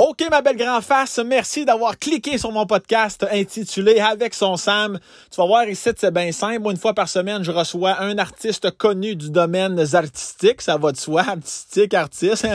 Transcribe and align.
OK, 0.00 0.22
ma 0.30 0.42
belle 0.42 0.56
grand 0.56 0.80
face, 0.80 1.18
merci 1.18 1.64
d'avoir 1.64 1.98
cliqué 1.98 2.38
sur 2.38 2.52
mon 2.52 2.66
podcast 2.66 3.26
intitulé 3.32 3.98
Avec 3.98 4.32
son 4.32 4.56
Sam. 4.56 5.00
Tu 5.28 5.40
vas 5.40 5.46
voir 5.48 5.68
ici, 5.68 5.90
c'est 5.96 6.14
bien 6.14 6.30
simple. 6.30 6.70
Une 6.70 6.76
fois 6.76 6.94
par 6.94 7.08
semaine, 7.08 7.42
je 7.42 7.50
reçois 7.50 8.00
un 8.00 8.16
artiste 8.16 8.70
connu 8.78 9.16
du 9.16 9.28
domaine 9.32 9.84
artistique. 9.94 10.62
Ça 10.62 10.76
va 10.76 10.92
de 10.92 10.96
soi, 10.96 11.22
artistique, 11.22 11.94
artiste. 11.94 12.46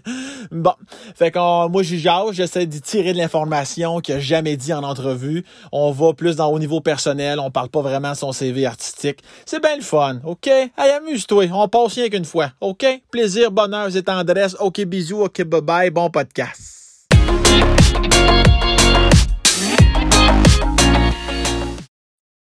bon, 0.50 0.72
fait 1.14 1.30
que 1.30 1.68
moi, 1.68 1.82
j'y 1.82 1.98
jase, 1.98 2.32
j'essaie 2.32 2.64
d'y 2.64 2.80
tirer 2.80 3.12
de 3.12 3.18
l'information 3.18 4.00
qu'il 4.00 4.14
a 4.14 4.18
jamais 4.18 4.56
dit 4.56 4.72
en 4.72 4.82
entrevue. 4.82 5.44
On 5.72 5.92
va 5.92 6.14
plus 6.14 6.36
dans 6.36 6.48
au 6.50 6.58
niveau 6.58 6.80
personnel, 6.80 7.40
on 7.40 7.50
parle 7.50 7.68
pas 7.68 7.82
vraiment 7.82 8.12
de 8.12 8.16
son 8.16 8.32
CV 8.32 8.64
artistique. 8.64 9.18
C'est 9.44 9.60
bien 9.60 9.76
le 9.76 9.82
fun, 9.82 10.20
OK? 10.24 10.46
Hey, 10.46 10.92
amuse-toi, 10.96 11.50
on 11.52 11.68
passe 11.68 11.92
rien 11.92 12.08
qu'une 12.08 12.24
fois, 12.24 12.52
OK? 12.62 12.86
Plaisir, 13.10 13.50
bonheur 13.50 13.94
et 13.94 14.02
tendresse. 14.02 14.56
OK, 14.60 14.80
bisous, 14.86 15.24
OK, 15.24 15.42
bye-bye, 15.42 15.90
bon 15.90 16.08
podcast. 16.08 16.85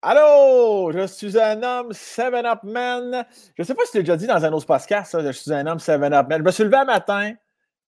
Allô, 0.05 0.91
je 0.91 1.07
suis 1.07 1.39
un 1.39 1.63
homme 1.63 1.91
7-Up 1.91 2.59
Man. 2.63 3.25
Je 3.57 3.63
sais 3.63 3.73
pas 3.73 3.85
si 3.85 3.91
tu 3.91 3.97
l'as 3.99 4.03
déjà 4.03 4.17
dit 4.17 4.27
dans 4.27 4.43
un 4.43 4.51
autre 4.51 4.65
podcast, 4.65 5.11
ça, 5.11 5.23
je 5.23 5.31
suis 5.31 5.53
un 5.53 5.65
homme 5.65 5.77
7-Up 5.77 6.27
Man. 6.27 6.39
Je 6.39 6.43
me 6.43 6.51
suis 6.51 6.65
levé 6.65 6.75
un 6.75 6.83
matin. 6.83 7.31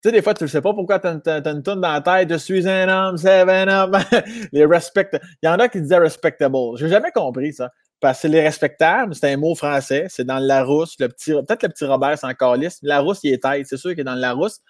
Tu 0.01 0.09
sais, 0.09 0.11
des 0.13 0.21
fois, 0.21 0.33
tu 0.33 0.45
ne 0.45 0.47
sais 0.47 0.61
pas 0.61 0.73
pourquoi 0.73 0.99
tu 0.99 1.07
as, 1.07 1.11
une 1.11 1.61
dans 1.61 1.75
la 1.75 1.99
tête. 1.99 2.29
Je 2.31 2.37
suis 2.37 2.69
un 2.69 2.87
homme 2.87 3.17
7-Up. 3.17 4.25
les 4.53 4.65
respect. 4.65 5.09
Il 5.43 5.47
y 5.47 5.49
en 5.49 5.59
a 5.59 5.67
qui 5.67 5.81
disaient 5.81 5.97
respectable. 5.97 6.55
J'ai 6.77 6.87
jamais 6.87 7.11
compris 7.11 7.51
ça. 7.51 7.69
Parce 7.99 8.21
que 8.21 8.27
les 8.27 8.41
respectables, 8.41 9.13
c'est 9.13 9.33
un 9.33 9.37
mot 9.37 9.53
français. 9.53 10.05
C'est 10.07 10.23
dans 10.23 10.39
le 10.39 10.47
Larousse. 10.47 10.95
Le 10.99 11.09
petit, 11.09 11.31
peut-être 11.33 11.63
le 11.63 11.69
petit 11.69 11.83
Robert, 11.83 12.17
c'est 12.17 12.27
encore 12.27 12.55
liste. 12.55 12.79
Larousse, 12.81 13.19
il 13.23 13.33
est 13.33 13.43
tête. 13.43 13.67
C'est 13.67 13.77
sûr 13.77 13.91
qu'il 13.91 13.99
est 13.99 14.03
dans 14.05 14.15
le 14.15 14.21
Larousse. 14.21 14.61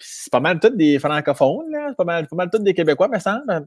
C'est 0.00 0.32
pas 0.32 0.40
mal 0.40 0.58
tous 0.58 0.70
des 0.70 0.98
francophones, 0.98 1.70
là. 1.70 1.86
C'est 1.90 1.96
pas 1.96 2.04
mal, 2.04 2.26
pas 2.26 2.36
mal 2.36 2.50
des 2.52 2.74
Québécois, 2.74 3.08
me 3.08 3.18
semble. 3.18 3.66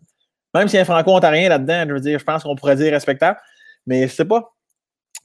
Même 0.53 0.67
s'il 0.67 0.75
y 0.75 0.79
a 0.79 0.81
un 0.81 0.85
franco-ontarien 0.85 1.49
là-dedans, 1.49 1.85
je 1.87 1.93
veux 1.93 1.99
dire, 1.99 2.19
je 2.19 2.23
pense 2.23 2.43
qu'on 2.43 2.55
pourrait 2.55 2.75
dire 2.75 2.91
respectable. 2.91 3.39
Mais 3.87 4.07
je 4.07 4.13
sais 4.13 4.25
pas. 4.25 4.53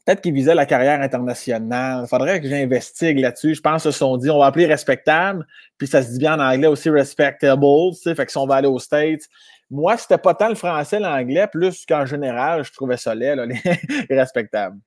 Peut-être 0.05 0.23
qu'il 0.23 0.33
visait 0.33 0.55
la 0.55 0.65
carrière 0.65 1.03
internationale. 1.03 2.05
Il 2.05 2.09
faudrait 2.09 2.41
que 2.41 2.49
j'investigue 2.49 3.19
là-dessus. 3.19 3.55
Je 3.55 3.61
pense 3.61 3.83
qu'ils 3.83 3.93
se 3.93 3.99
sont 3.99 4.17
dit, 4.17 4.31
on 4.31 4.39
va 4.39 4.47
appeler 4.47 4.67
respectable. 4.67 5.47
Puis 5.77 5.87
ça 5.87 6.03
se 6.03 6.13
dit 6.13 6.19
bien 6.19 6.41
en 6.41 6.53
anglais 6.53 6.67
aussi 6.67 6.89
respectable. 6.89 7.63
Tu 8.03 8.15
fait 8.15 8.25
que 8.25 8.33
si 8.33 8.39
on 8.39 8.47
va 8.47 8.57
aller 8.57 8.69
aux 8.69 8.79
States. 8.79 9.23
Moi, 9.71 9.99
c'était 9.99 10.17
pas 10.17 10.35
tant 10.35 10.49
le 10.49 10.55
français, 10.55 10.99
l'anglais, 10.99 11.47
plus 11.47 11.85
qu'en 11.85 12.07
général, 12.07 12.65
je 12.65 12.73
trouvais 12.73 12.97
ça 12.97 13.15
laid, 13.15 13.37
là, 13.37 13.45
les 14.09 14.17
respectables. 14.17 14.79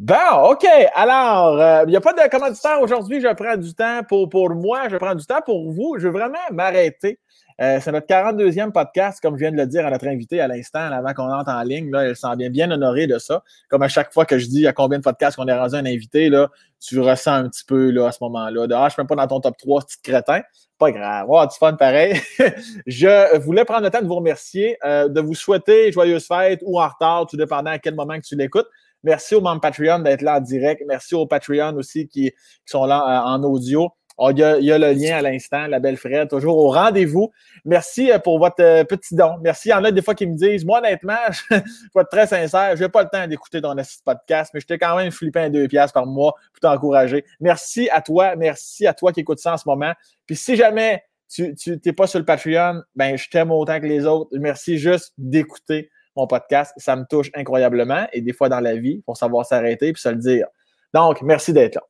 Bon, 0.00 0.14
OK. 0.50 0.66
Alors, 0.94 1.60
euh, 1.60 1.82
il 1.86 1.90
n'y 1.90 1.96
a 1.96 2.00
pas 2.00 2.14
de 2.14 2.26
commanditaire 2.30 2.80
aujourd'hui. 2.80 3.20
Je 3.20 3.28
prends 3.34 3.58
du 3.58 3.74
temps 3.74 4.00
pour, 4.08 4.30
pour 4.30 4.48
moi. 4.48 4.88
Je 4.88 4.96
prends 4.96 5.14
du 5.14 5.26
temps 5.26 5.42
pour 5.44 5.70
vous. 5.70 5.96
Je 5.98 6.08
veux 6.08 6.12
vraiment 6.12 6.38
m'arrêter 6.52 7.18
euh, 7.60 7.78
c'est 7.78 7.92
notre 7.92 8.06
42e 8.06 8.72
podcast, 8.72 9.20
comme 9.20 9.34
je 9.34 9.40
viens 9.40 9.52
de 9.52 9.56
le 9.58 9.66
dire 9.66 9.86
à 9.86 9.90
notre 9.90 10.06
invité 10.06 10.40
à 10.40 10.48
l'instant, 10.48 10.80
avant 10.80 11.12
qu'on 11.12 11.30
entre 11.30 11.50
en 11.50 11.62
ligne. 11.62 11.90
Là, 11.90 12.04
elle 12.06 12.16
s'en 12.16 12.34
vient 12.34 12.48
bien 12.48 12.70
honorée 12.70 13.06
de 13.06 13.18
ça. 13.18 13.42
Comme 13.68 13.82
à 13.82 13.88
chaque 13.88 14.14
fois 14.14 14.24
que 14.24 14.38
je 14.38 14.46
dis 14.46 14.66
à 14.66 14.72
combien 14.72 14.98
de 14.98 15.02
podcasts 15.02 15.36
qu'on 15.36 15.46
est 15.46 15.58
rendu 15.58 15.74
un 15.74 15.84
invité, 15.84 16.30
là, 16.30 16.48
tu 16.80 16.98
ressens 17.00 17.32
un 17.32 17.48
petit 17.50 17.64
peu 17.66 17.90
là, 17.90 18.06
à 18.06 18.12
ce 18.12 18.18
moment-là. 18.24 18.66
De, 18.66 18.72
ah, 18.72 18.80
je 18.80 18.84
ne 18.84 18.90
suis 18.90 19.00
même 19.00 19.06
pas 19.08 19.16
dans 19.16 19.26
ton 19.26 19.40
top 19.40 19.58
3, 19.58 19.82
petit 19.82 19.98
crétin. 20.02 20.40
Pas 20.78 20.90
grave. 20.90 21.26
Oh, 21.28 21.44
du 21.44 21.54
fun 21.58 21.74
pareil. 21.74 22.18
je 22.86 23.36
voulais 23.40 23.66
prendre 23.66 23.82
le 23.82 23.90
temps 23.90 24.00
de 24.00 24.06
vous 24.06 24.16
remercier, 24.16 24.78
euh, 24.82 25.08
de 25.08 25.20
vous 25.20 25.34
souhaiter 25.34 25.92
joyeuses 25.92 26.26
fêtes 26.26 26.60
ou 26.64 26.80
en 26.80 26.88
retard, 26.88 27.26
tout 27.26 27.36
dépendant 27.36 27.72
à 27.72 27.78
quel 27.78 27.94
moment 27.94 28.16
que 28.16 28.24
tu 28.24 28.36
l'écoutes. 28.36 28.68
Merci 29.02 29.34
aux 29.34 29.40
membres 29.40 29.60
Patreon 29.60 30.00
d'être 30.00 30.22
là 30.22 30.36
en 30.36 30.40
direct. 30.40 30.82
Merci 30.86 31.14
aux 31.14 31.26
Patreon 31.26 31.74
aussi 31.76 32.08
qui, 32.08 32.32
sont 32.66 32.84
là 32.84 33.00
euh, 33.00 33.28
en 33.28 33.42
audio. 33.42 33.90
Oh, 34.22 34.30
il, 34.30 34.38
y 34.38 34.42
a, 34.42 34.76
le 34.76 34.92
lien 34.92 35.16
à 35.16 35.22
l'instant, 35.22 35.66
la 35.66 35.80
belle 35.80 35.96
Fred, 35.96 36.28
toujours 36.28 36.58
au 36.58 36.70
rendez-vous. 36.70 37.30
Merci 37.64 38.12
euh, 38.12 38.18
pour 38.18 38.38
votre 38.38 38.62
euh, 38.62 38.84
petit 38.84 39.14
don. 39.14 39.38
Merci. 39.40 39.68
Il 39.68 39.72
y 39.72 39.74
en 39.74 39.82
a 39.82 39.90
des 39.90 40.02
fois 40.02 40.14
qui 40.14 40.26
me 40.26 40.36
disent, 40.36 40.62
moi, 40.66 40.80
honnêtement, 40.80 41.16
je 41.30 41.54
vais 41.54 41.62
être 42.02 42.10
très 42.10 42.26
sincère, 42.26 42.76
je 42.76 42.82
n'ai 42.82 42.90
pas 42.90 43.02
le 43.02 43.08
temps 43.08 43.26
d'écouter 43.26 43.62
ton 43.62 43.74
podcast, 44.04 44.50
mais 44.52 44.60
je 44.60 44.66
t'ai 44.66 44.76
quand 44.76 44.94
même 44.94 45.10
flippé 45.10 45.40
un 45.40 45.48
deux 45.48 45.66
piastres 45.68 45.94
par 45.94 46.04
mois 46.04 46.34
pour 46.52 46.60
t'encourager. 46.60 47.24
Merci 47.40 47.88
à 47.88 48.02
toi. 48.02 48.36
Merci 48.36 48.86
à 48.86 48.92
toi 48.92 49.10
qui 49.10 49.20
écoutes 49.20 49.38
ça 49.38 49.54
en 49.54 49.56
ce 49.56 49.66
moment. 49.66 49.94
Puis 50.26 50.36
si 50.36 50.54
jamais 50.54 51.02
tu 51.30 51.54
n'es 51.66 51.92
pas 51.94 52.06
sur 52.06 52.18
le 52.18 52.26
Patreon, 52.26 52.82
ben, 52.94 53.16
je 53.16 53.30
t'aime 53.30 53.50
autant 53.50 53.80
que 53.80 53.86
les 53.86 54.04
autres. 54.04 54.30
Merci 54.38 54.76
juste 54.76 55.14
d'écouter 55.16 55.90
mon 56.16 56.26
podcast. 56.26 56.72
Ça 56.76 56.96
me 56.96 57.04
touche 57.04 57.30
incroyablement. 57.34 58.06
Et 58.12 58.20
des 58.20 58.32
fois 58.32 58.48
dans 58.48 58.60
la 58.60 58.76
vie, 58.76 58.96
il 58.98 59.02
faut 59.04 59.14
savoir 59.14 59.46
s'arrêter 59.46 59.92
puis 59.92 60.02
se 60.02 60.08
le 60.08 60.16
dire. 60.16 60.46
Donc, 60.94 61.22
merci 61.22 61.52
d'être 61.52 61.76
là. 61.76 61.82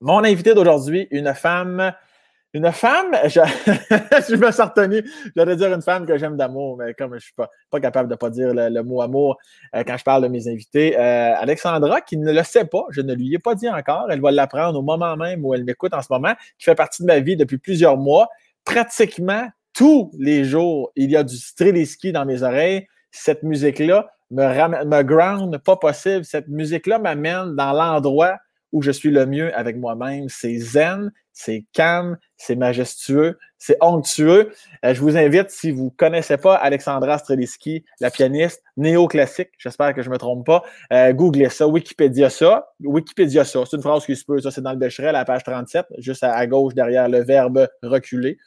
Mon 0.00 0.24
invité 0.24 0.54
d'aujourd'hui, 0.54 1.08
une 1.10 1.32
femme. 1.34 1.92
Une 2.52 2.70
femme, 2.70 3.10
je, 3.24 3.40
je 4.28 4.36
me 4.36 4.52
suis 4.52 4.62
retenu, 4.62 5.04
j'allais 5.34 5.56
dire 5.56 5.74
une 5.74 5.82
femme 5.82 6.06
que 6.06 6.16
j'aime 6.16 6.36
d'amour, 6.36 6.76
mais 6.76 6.94
comme 6.94 7.10
je 7.10 7.14
ne 7.16 7.20
suis 7.20 7.32
pas, 7.32 7.50
pas 7.68 7.80
capable 7.80 8.08
de 8.08 8.14
ne 8.14 8.16
pas 8.16 8.30
dire 8.30 8.54
le, 8.54 8.82
mot 8.84 9.02
amour 9.02 9.38
euh, 9.74 9.82
quand 9.84 9.96
je 9.96 10.04
parle 10.04 10.22
de 10.22 10.28
mes 10.28 10.46
invités, 10.46 10.96
euh, 10.96 11.34
Alexandra, 11.36 12.00
qui 12.00 12.16
ne 12.16 12.32
le 12.32 12.44
sait 12.44 12.64
pas, 12.64 12.84
je 12.90 13.00
ne 13.00 13.12
lui 13.12 13.34
ai 13.34 13.40
pas 13.40 13.56
dit 13.56 13.68
encore, 13.68 14.06
elle 14.08 14.20
va 14.20 14.30
l'apprendre 14.30 14.78
au 14.78 14.82
moment 14.82 15.16
même 15.16 15.44
où 15.44 15.52
elle 15.52 15.64
m'écoute 15.64 15.94
en 15.94 16.00
ce 16.00 16.06
moment, 16.10 16.34
qui 16.56 16.66
fait 16.66 16.76
partie 16.76 17.02
de 17.02 17.08
ma 17.08 17.18
vie 17.18 17.36
depuis 17.36 17.58
plusieurs 17.58 17.96
mois. 17.96 18.28
Pratiquement 18.64 19.48
tous 19.72 20.12
les 20.16 20.44
jours, 20.44 20.92
il 20.94 21.10
y 21.10 21.16
a 21.16 21.24
du 21.24 21.36
Streliski 21.36 22.12
dans 22.12 22.24
mes 22.24 22.44
oreilles. 22.44 22.86
Cette 23.16 23.42
musique-là 23.42 24.10
me, 24.30 24.84
me 24.84 25.02
ground, 25.02 25.56
pas 25.58 25.76
possible. 25.76 26.24
Cette 26.24 26.48
musique-là 26.48 26.98
m'amène 26.98 27.54
dans 27.54 27.72
l'endroit 27.72 28.38
où 28.72 28.82
je 28.82 28.90
suis 28.90 29.10
le 29.10 29.24
mieux 29.24 29.56
avec 29.56 29.76
moi-même. 29.76 30.28
C'est 30.28 30.58
zen, 30.58 31.12
c'est 31.32 31.64
calme, 31.72 32.18
c'est 32.36 32.56
majestueux, 32.56 33.38
c'est 33.56 33.76
onctueux. 33.80 34.50
Euh, 34.84 34.94
je 34.94 35.00
vous 35.00 35.16
invite, 35.16 35.50
si 35.50 35.70
vous 35.70 35.84
ne 35.84 35.90
connaissez 35.90 36.36
pas 36.36 36.56
Alexandra 36.56 37.18
Streliski, 37.18 37.84
la 38.00 38.10
pianiste 38.10 38.64
néoclassique, 38.76 39.50
j'espère 39.58 39.94
que 39.94 40.02
je 40.02 40.08
ne 40.08 40.14
me 40.14 40.18
trompe 40.18 40.44
pas, 40.44 40.64
euh, 40.92 41.12
googlez 41.12 41.50
ça, 41.50 41.68
Wikipédia 41.68 42.30
ça, 42.30 42.72
Wikipédia 42.80 43.44
ça, 43.44 43.62
c'est 43.64 43.76
une 43.76 43.82
phrase 43.82 44.04
qui 44.06 44.16
se 44.16 44.24
peut, 44.24 44.40
ça 44.40 44.50
c'est 44.50 44.60
dans 44.60 44.72
le 44.72 44.78
Becherel, 44.78 45.14
à 45.14 45.20
la 45.20 45.24
page 45.24 45.44
37, 45.44 45.86
juste 45.98 46.24
à, 46.24 46.46
gauche 46.48 46.74
derrière 46.74 47.08
le 47.08 47.22
verbe 47.22 47.68
reculer. 47.84 48.38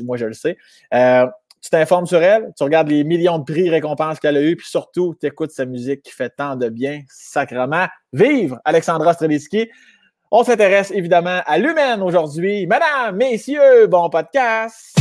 moi, 0.00 0.18
je 0.18 0.26
le 0.26 0.34
sais. 0.34 0.58
Euh, 0.92 1.26
tu 1.62 1.70
t'informes 1.70 2.06
sur 2.06 2.20
elle, 2.22 2.52
tu 2.56 2.64
regardes 2.64 2.88
les 2.88 3.04
millions 3.04 3.38
de 3.38 3.44
prix 3.44 3.70
récompenses 3.70 4.18
qu'elle 4.18 4.36
a 4.36 4.42
eu, 4.42 4.56
puis 4.56 4.68
surtout, 4.68 5.14
tu 5.20 5.28
écoutes 5.28 5.52
sa 5.52 5.64
musique 5.64 6.02
qui 6.02 6.10
fait 6.12 6.30
tant 6.30 6.56
de 6.56 6.68
bien, 6.68 7.02
sacrement. 7.08 7.86
Vive 8.12 8.58
Alexandra 8.64 9.14
Streliski! 9.14 9.70
On 10.32 10.42
s'intéresse 10.42 10.90
évidemment 10.90 11.40
à 11.46 11.58
l'humaine 11.58 12.02
aujourd'hui. 12.02 12.66
Madame, 12.66 13.16
messieurs, 13.16 13.86
bon 13.86 14.08
podcast! 14.10 14.96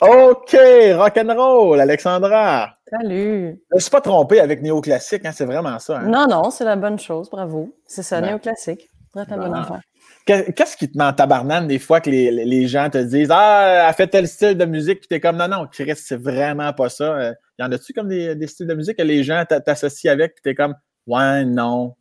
OK, 0.00 0.56
rock'n'roll, 0.94 1.80
Alexandra. 1.80 2.72
Salut. 2.88 3.60
Je 3.70 3.76
ne 3.76 3.80
suis 3.80 3.90
pas 3.90 4.00
trompé 4.00 4.38
avec 4.40 4.62
néoclassique, 4.62 5.24
hein, 5.24 5.32
c'est 5.34 5.44
vraiment 5.44 5.78
ça. 5.78 5.98
Hein? 5.98 6.08
Non, 6.08 6.26
non, 6.28 6.50
c'est 6.50 6.64
la 6.64 6.76
bonne 6.76 6.98
chose, 6.98 7.28
bravo. 7.28 7.74
C'est 7.86 8.02
ça, 8.02 8.20
ben. 8.20 8.28
néoclassique. 8.28 8.88
Très, 9.12 9.26
très 9.26 9.36
bonne 9.36 9.54
affaire. 9.54 9.80
Qu'est-ce 10.24 10.76
qui 10.76 10.90
te 10.90 10.96
met 10.96 11.04
en 11.04 11.12
tabarnane 11.14 11.66
des 11.66 11.78
fois 11.78 12.00
que 12.00 12.10
les, 12.10 12.30
les, 12.30 12.68
gens 12.68 12.90
te 12.90 12.98
disent 12.98 13.30
Ah, 13.32 13.86
elle 13.88 13.94
fait 13.94 14.06
tel 14.06 14.28
style 14.28 14.56
de 14.56 14.66
musique, 14.66 15.00
puis 15.00 15.08
t'es 15.08 15.20
comme 15.20 15.36
non, 15.36 15.48
non, 15.48 15.66
Chris, 15.66 15.96
c'est 15.96 16.20
vraiment 16.20 16.72
pas 16.74 16.90
ça. 16.90 17.16
Euh, 17.16 17.32
y 17.58 17.62
en 17.64 17.72
a-tu 17.72 17.92
comme 17.94 18.08
des, 18.08 18.34
des, 18.34 18.46
styles 18.46 18.66
de 18.66 18.74
musique 18.74 18.98
que 18.98 19.02
les 19.02 19.24
gens 19.24 19.44
t'associent 19.46 20.12
avec, 20.12 20.34
puis 20.34 20.42
t'es 20.42 20.54
comme 20.54 20.74
Ouais, 21.06 21.44
non, 21.46 21.94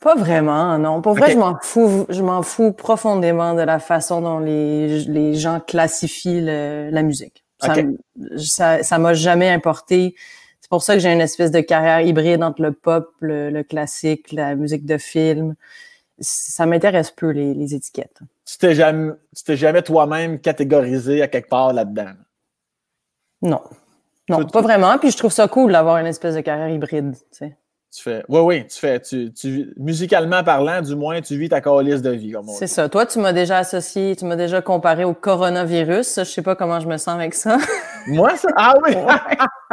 pas 0.00 0.14
vraiment, 0.16 0.76
non. 0.78 1.00
Pour 1.00 1.14
vrai, 1.14 1.32
je 1.32 1.38
m'en 1.38 1.58
fous, 1.62 2.06
je 2.08 2.22
m'en 2.22 2.42
fous 2.42 2.72
profondément 2.72 3.54
de 3.54 3.62
la 3.62 3.78
façon 3.78 4.20
dont 4.20 4.38
les, 4.38 5.04
les 5.04 5.34
gens 5.34 5.60
classifient 5.60 6.42
la 6.42 7.02
musique. 7.02 7.44
Ça, 8.36 8.82
ça, 8.82 8.98
m'a 8.98 9.14
jamais 9.14 9.48
importé. 9.48 10.14
C'est 10.60 10.68
pour 10.68 10.82
ça 10.82 10.94
que 10.94 11.00
j'ai 11.00 11.12
une 11.12 11.20
espèce 11.20 11.50
de 11.50 11.60
carrière 11.60 12.00
hybride 12.00 12.42
entre 12.42 12.62
le 12.62 12.72
pop, 12.72 13.14
le, 13.20 13.62
classique, 13.62 14.32
la 14.32 14.54
musique 14.54 14.84
de 14.84 14.98
film. 14.98 15.54
Ça 16.18 16.66
m'intéresse 16.66 17.10
peu 17.10 17.30
les, 17.30 17.54
les 17.54 17.74
étiquettes. 17.74 18.20
Tu 18.44 18.58
t'es 18.58 18.74
jamais, 18.74 19.12
tu 19.34 19.42
t'es 19.44 19.56
jamais 19.56 19.82
toi-même 19.82 20.38
catégorisé 20.38 21.22
à 21.22 21.28
quelque 21.28 21.48
part 21.48 21.72
là-dedans? 21.72 22.12
Non. 23.42 23.62
Non, 24.28 24.44
pas 24.46 24.62
vraiment. 24.62 24.98
Puis 24.98 25.10
je 25.10 25.16
trouve 25.16 25.32
ça 25.32 25.48
cool 25.48 25.72
d'avoir 25.72 25.98
une 25.98 26.06
espèce 26.06 26.34
de 26.34 26.40
carrière 26.40 26.68
hybride. 26.68 27.14
Tu 27.14 27.38
sais. 27.38 27.56
Tu 27.94 28.02
fais, 28.02 28.24
oui, 28.28 28.40
oui, 28.40 28.66
tu 28.66 28.76
fais, 28.76 28.98
tu, 28.98 29.32
tu, 29.32 29.72
musicalement 29.76 30.42
parlant, 30.42 30.82
du 30.82 30.96
moins, 30.96 31.20
tu 31.20 31.36
vis 31.36 31.48
ta 31.48 31.60
calice 31.60 32.02
de 32.02 32.10
vie, 32.10 32.32
comme 32.32 32.48
C'est 32.48 32.66
ça. 32.66 32.88
Toi, 32.88 33.06
tu 33.06 33.20
m'as 33.20 33.32
déjà 33.32 33.58
associé, 33.58 34.16
tu 34.16 34.24
m'as 34.24 34.34
déjà 34.34 34.60
comparé 34.60 35.04
au 35.04 35.14
coronavirus. 35.14 36.18
Je 36.18 36.24
sais 36.24 36.42
pas 36.42 36.56
comment 36.56 36.80
je 36.80 36.88
me 36.88 36.96
sens 36.96 37.14
avec 37.14 37.34
ça. 37.34 37.56
Moi, 38.08 38.36
ça? 38.36 38.48
Ah 38.56 38.74
oui! 38.82 38.96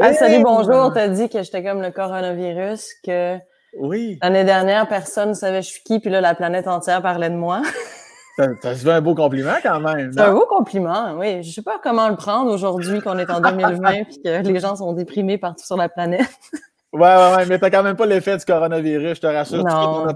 ah, 0.00 0.12
salut, 0.12 0.40
bonjour. 0.44 0.92
T'as 0.94 1.08
dit 1.08 1.28
que 1.28 1.42
j'étais 1.42 1.64
comme 1.64 1.82
le 1.82 1.90
coronavirus, 1.90 2.94
que 3.04 3.36
oui. 3.76 4.20
l'année 4.22 4.44
dernière, 4.44 4.86
personne 4.86 5.30
ne 5.30 5.34
savait 5.34 5.62
je 5.62 5.68
suis 5.68 5.82
qui, 5.82 5.98
puis 5.98 6.10
là, 6.10 6.20
la 6.20 6.36
planète 6.36 6.68
entière 6.68 7.02
parlait 7.02 7.30
de 7.30 7.34
moi. 7.34 7.62
Ça 8.62 8.74
se 8.76 8.88
un 8.88 9.00
beau 9.00 9.14
compliment 9.16 9.56
quand 9.62 9.80
même. 9.80 10.12
C'est 10.12 10.20
un 10.20 10.32
beau 10.32 10.46
compliment, 10.46 11.14
oui. 11.16 11.42
Je 11.42 11.50
sais 11.50 11.62
pas 11.62 11.80
comment 11.82 12.08
le 12.08 12.16
prendre 12.16 12.52
aujourd'hui 12.52 13.00
qu'on 13.00 13.18
est 13.18 13.30
en 13.30 13.40
2020 13.40 13.92
et 13.92 14.04
que 14.04 14.48
les 14.48 14.60
gens 14.60 14.76
sont 14.76 14.92
déprimés 14.92 15.38
partout 15.38 15.64
sur 15.64 15.76
la 15.76 15.88
planète. 15.88 16.28
Ouais, 16.90 17.00
ouais, 17.00 17.36
ouais, 17.36 17.46
mais 17.46 17.58
t'as 17.58 17.68
quand 17.68 17.82
même 17.82 17.96
pas 17.96 18.06
l'effet 18.06 18.38
du 18.38 18.44
coronavirus, 18.46 19.16
je 19.16 19.20
te 19.20 19.26
rassure. 19.26 19.62
Non, 19.62 20.06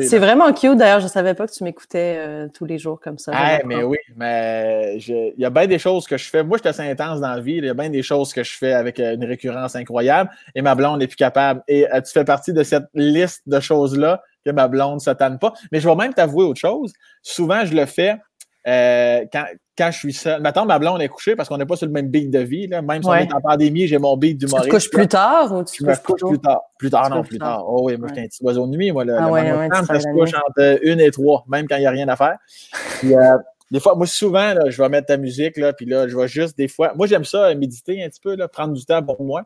C'est 0.00 0.18
vraiment 0.18 0.52
cute, 0.52 0.76
d'ailleurs. 0.76 0.98
Je 0.98 1.06
savais 1.06 1.34
pas 1.34 1.46
que 1.46 1.52
tu 1.52 1.62
m'écoutais 1.62 2.16
euh, 2.18 2.48
tous 2.52 2.64
les 2.64 2.76
jours 2.76 2.98
comme 3.00 3.18
ça. 3.18 3.30
Ah, 3.32 3.58
mais 3.64 3.84
oui, 3.84 3.98
mais 4.16 4.98
il 4.98 5.34
y 5.38 5.44
a 5.44 5.50
bien 5.50 5.68
des 5.68 5.78
choses 5.78 6.06
que 6.08 6.16
je 6.16 6.28
fais. 6.28 6.42
Moi, 6.42 6.58
je 6.58 6.62
suis 6.62 6.68
assez 6.68 6.90
intense 6.90 7.20
dans 7.20 7.30
la 7.30 7.40
vie. 7.40 7.58
Il 7.58 7.64
y 7.64 7.68
a 7.68 7.74
bien 7.74 7.88
des 7.88 8.02
choses 8.02 8.32
que 8.32 8.42
je 8.42 8.56
fais 8.56 8.72
avec 8.72 8.98
euh, 8.98 9.14
une 9.14 9.24
récurrence 9.24 9.76
incroyable 9.76 10.30
et 10.56 10.62
ma 10.62 10.74
blonde 10.74 10.98
n'est 10.98 11.06
plus 11.06 11.16
capable. 11.16 11.62
Et 11.68 11.88
euh, 11.92 12.00
tu 12.00 12.10
fais 12.10 12.24
partie 12.24 12.52
de 12.52 12.64
cette 12.64 12.86
liste 12.94 13.42
de 13.46 13.60
choses-là 13.60 14.22
que 14.44 14.50
ma 14.50 14.66
blonde 14.66 14.94
ne 14.94 15.00
se 15.00 15.10
tanne 15.10 15.38
pas. 15.38 15.52
Mais 15.70 15.78
je 15.78 15.88
vais 15.88 15.94
même 15.94 16.14
t'avouer 16.14 16.44
autre 16.44 16.60
chose. 16.60 16.92
Souvent, 17.22 17.64
je 17.64 17.76
le 17.76 17.86
fais 17.86 18.16
euh, 18.66 19.24
quand, 19.32 19.44
quand, 19.78 19.90
je 19.92 19.98
suis 19.98 20.12
seul. 20.12 20.42
Maintenant, 20.42 20.66
ma 20.66 20.78
blonde 20.78 21.00
est 21.00 21.08
couchée 21.08 21.36
parce 21.36 21.48
qu'on 21.48 21.58
n'est 21.58 21.66
pas 21.66 21.76
sur 21.76 21.86
le 21.86 21.92
même 21.92 22.08
beat 22.08 22.30
de 22.30 22.40
vie. 22.40 22.66
Là. 22.66 22.82
Même 22.82 23.02
si 23.02 23.08
on 23.08 23.14
est 23.14 23.32
en 23.32 23.40
pandémie, 23.40 23.86
j'ai 23.86 23.98
mon 23.98 24.16
beat 24.16 24.38
d'humoriste. 24.38 24.64
Tu 24.64 24.70
te 24.70 24.74
couches 24.74 24.90
plus 24.90 25.08
tard 25.08 25.52
ou 25.52 25.64
tu 25.64 25.84
te 25.84 26.02
couches 26.02 26.20
plus 26.28 26.38
tard? 26.40 26.62
Plus 26.78 26.90
tard, 26.90 27.10
non, 27.10 27.22
plus 27.22 27.38
tard. 27.38 27.64
Oh 27.68 27.82
oui, 27.84 27.96
moi, 27.96 28.08
j'étais 28.08 28.22
un 28.22 28.26
petit 28.26 28.42
oiseau 28.42 28.66
de 28.66 28.72
nuit. 28.72 28.90
Moi, 28.90 29.04
là, 29.04 29.18
ah, 29.20 29.30
ouais, 29.30 29.52
ouais, 29.52 29.68
ça 29.86 30.00
se 30.00 30.08
couche 30.08 30.34
entre 30.34 30.78
une 30.82 31.00
et 31.00 31.10
trois, 31.10 31.44
même 31.48 31.66
quand 31.68 31.76
il 31.76 31.80
n'y 31.80 31.86
a 31.86 31.90
rien 31.90 32.08
à 32.08 32.16
faire. 32.16 32.36
Puis, 32.98 33.14
euh, 33.14 33.36
des 33.70 33.80
fois, 33.80 33.94
moi, 33.94 34.06
souvent, 34.06 34.54
là, 34.54 34.68
je 34.68 34.80
vais 34.80 34.88
mettre 34.88 35.08
ta 35.08 35.16
musique, 35.16 35.56
là, 35.56 35.72
puis 35.72 35.86
là, 35.86 36.06
je 36.06 36.16
vais 36.16 36.28
juste, 36.28 36.56
des 36.56 36.68
fois, 36.68 36.92
moi, 36.94 37.08
j'aime 37.08 37.24
ça, 37.24 37.52
méditer 37.56 38.02
un 38.04 38.08
petit 38.08 38.20
peu, 38.20 38.36
là, 38.36 38.46
prendre 38.46 38.72
du 38.74 38.84
temps 38.84 39.02
pour 39.02 39.20
moi. 39.24 39.42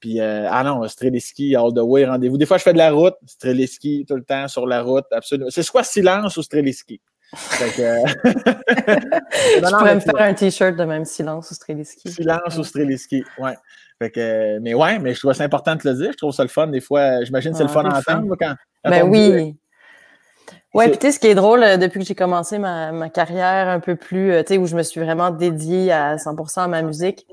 Puis, 0.00 0.20
euh, 0.20 0.48
ah 0.50 0.64
non, 0.64 0.86
Streliski, 0.88 1.54
all 1.54 1.72
the 1.74 1.80
way, 1.80 2.04
rendez-vous. 2.04 2.38
Des 2.38 2.46
fois, 2.46 2.58
je 2.58 2.62
fais 2.62 2.72
de 2.72 2.78
la 2.78 2.90
route, 2.90 3.14
Streliski, 3.26 4.06
tout 4.08 4.16
le 4.16 4.24
temps, 4.24 4.48
sur 4.48 4.66
la 4.66 4.82
route, 4.82 5.04
absolument. 5.12 5.50
C'est 5.50 5.62
soit 5.62 5.84
silence 5.84 6.36
ou 6.36 6.42
Streliski. 6.42 7.00
Que... 7.32 7.36
je 8.24 9.70
pourrais 9.70 9.94
me 9.94 10.00
faire 10.00 10.16
un 10.16 10.34
t-shirt 10.34 10.74
de 10.74 10.84
même 10.84 11.04
silence 11.04 11.50
ou 11.50 11.54
Streliski. 11.54 12.10
Silence 12.10 12.58
ou 12.58 12.64
Streliski, 12.64 13.22
ouais. 13.38 13.56
Fait 14.02 14.10
que, 14.10 14.58
mais 14.58 14.74
ouais, 14.74 14.98
mais 14.98 15.14
je 15.14 15.20
trouve 15.20 15.32
ça 15.32 15.44
important 15.44 15.76
de 15.76 15.80
te 15.80 15.88
le 15.88 15.94
dire. 15.94 16.12
Je 16.12 16.16
trouve 16.16 16.32
ça 16.32 16.42
le 16.42 16.48
fun. 16.48 16.66
Des 16.66 16.80
fois, 16.80 17.22
j'imagine 17.22 17.52
que 17.52 17.58
c'est 17.58 17.64
le 17.64 17.68
fun 17.68 17.84
à 17.84 17.98
entendre. 17.98 18.34
Quand, 18.40 18.54
ben 18.82 19.02
oui. 19.08 19.56
Ouais, 20.74 20.88
puis 20.88 20.98
tu 20.98 21.06
sais, 21.06 21.12
ce 21.12 21.20
qui 21.20 21.26
est 21.26 21.34
drôle, 21.34 21.62
euh, 21.62 21.76
depuis 21.76 22.00
que 22.00 22.06
j'ai 22.06 22.14
commencé 22.14 22.58
ma, 22.58 22.92
ma, 22.92 23.10
carrière 23.10 23.68
un 23.68 23.80
peu 23.80 23.96
plus, 23.96 24.32
euh, 24.32 24.42
tu 24.42 24.54
sais, 24.54 24.58
où 24.58 24.66
je 24.66 24.76
me 24.76 24.82
suis 24.82 25.00
vraiment 25.00 25.30
dédiée 25.30 25.90
à 25.92 26.16
100% 26.16 26.60
à 26.60 26.68
ma 26.68 26.82
musique, 26.82 27.26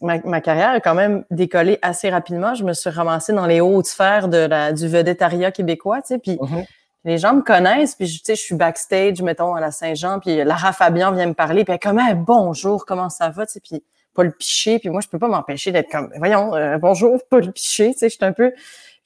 ma, 0.00 0.18
ma, 0.24 0.40
carrière 0.40 0.70
a 0.70 0.80
quand 0.80 0.94
même 0.94 1.24
décollé 1.30 1.78
assez 1.82 2.08
rapidement. 2.08 2.54
Je 2.54 2.64
me 2.64 2.72
suis 2.72 2.90
ramassée 2.90 3.34
dans 3.34 3.46
les 3.46 3.60
hautes 3.60 3.86
sphères 3.86 4.28
de 4.28 4.38
la, 4.38 4.72
du 4.72 4.88
vedettariat 4.88 5.52
québécois, 5.52 6.00
tu 6.00 6.14
sais, 6.14 6.18
puis 6.18 6.36
mm-hmm 6.36 6.64
les 7.04 7.18
gens 7.18 7.34
me 7.34 7.42
connaissent, 7.42 7.94
puis 7.94 8.08
sais, 8.24 8.34
je 8.34 8.42
suis 8.42 8.54
backstage, 8.54 9.22
mettons, 9.22 9.54
à 9.54 9.60
la 9.60 9.70
Saint-Jean, 9.70 10.20
puis 10.20 10.44
Lara 10.44 10.72
Fabian 10.72 11.12
vient 11.12 11.26
me 11.26 11.34
parler, 11.34 11.64
puis 11.64 11.72
elle 11.72 11.80
comme 11.80 12.00
bonjour, 12.24 12.84
comment 12.84 13.08
ça 13.08 13.30
va, 13.30 13.46
tu 13.46 13.54
sais, 13.54 13.60
puis 13.60 13.82
Paul 14.12 14.32
Piché, 14.36 14.78
puis 14.78 14.90
moi, 14.90 15.00
je 15.00 15.08
peux 15.08 15.18
pas 15.18 15.28
m'empêcher 15.28 15.72
d'être 15.72 15.90
comme 15.90 16.12
voyons, 16.16 16.54
euh, 16.54 16.78
bonjour, 16.78 17.20
Paul 17.30 17.52
Piché, 17.52 17.92
tu 17.92 18.00
sais, 18.00 18.08
je 18.08 18.16
suis 18.16 18.24
un 18.24 18.32
peu, 18.32 18.52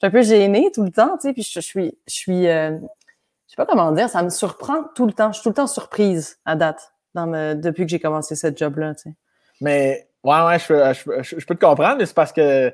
je 0.01 0.07
un 0.07 0.11
peu 0.11 0.21
gênée 0.21 0.71
tout 0.73 0.83
le 0.83 0.91
temps, 0.91 1.17
tu 1.17 1.27
sais, 1.27 1.33
puis 1.33 1.43
je, 1.43 1.59
suis, 1.59 1.97
je 2.07 2.13
suis, 2.13 2.47
euh, 2.47 2.71
je 2.71 3.51
sais 3.51 3.55
pas 3.55 3.65
comment 3.65 3.91
dire, 3.91 4.09
ça 4.09 4.23
me 4.23 4.29
surprend 4.29 4.83
tout 4.95 5.05
le 5.05 5.13
temps, 5.13 5.31
je 5.31 5.35
suis 5.35 5.43
tout 5.43 5.49
le 5.49 5.55
temps 5.55 5.67
surprise 5.67 6.39
à 6.45 6.55
date, 6.55 6.93
dans 7.13 7.27
depuis 7.55 7.85
que 7.85 7.91
j'ai 7.91 7.99
commencé 7.99 8.35
cette 8.35 8.57
job-là, 8.57 8.95
tu 8.95 9.03
sais. 9.03 9.15
Mais 9.61 10.09
ouais, 10.23 10.41
ouais, 10.45 10.59
je, 10.59 11.21
je, 11.23 11.39
je 11.39 11.45
peux 11.45 11.55
te 11.55 11.65
comprendre, 11.65 11.97
mais 11.97 12.05
c'est 12.05 12.13
parce 12.13 12.33
que 12.33 12.73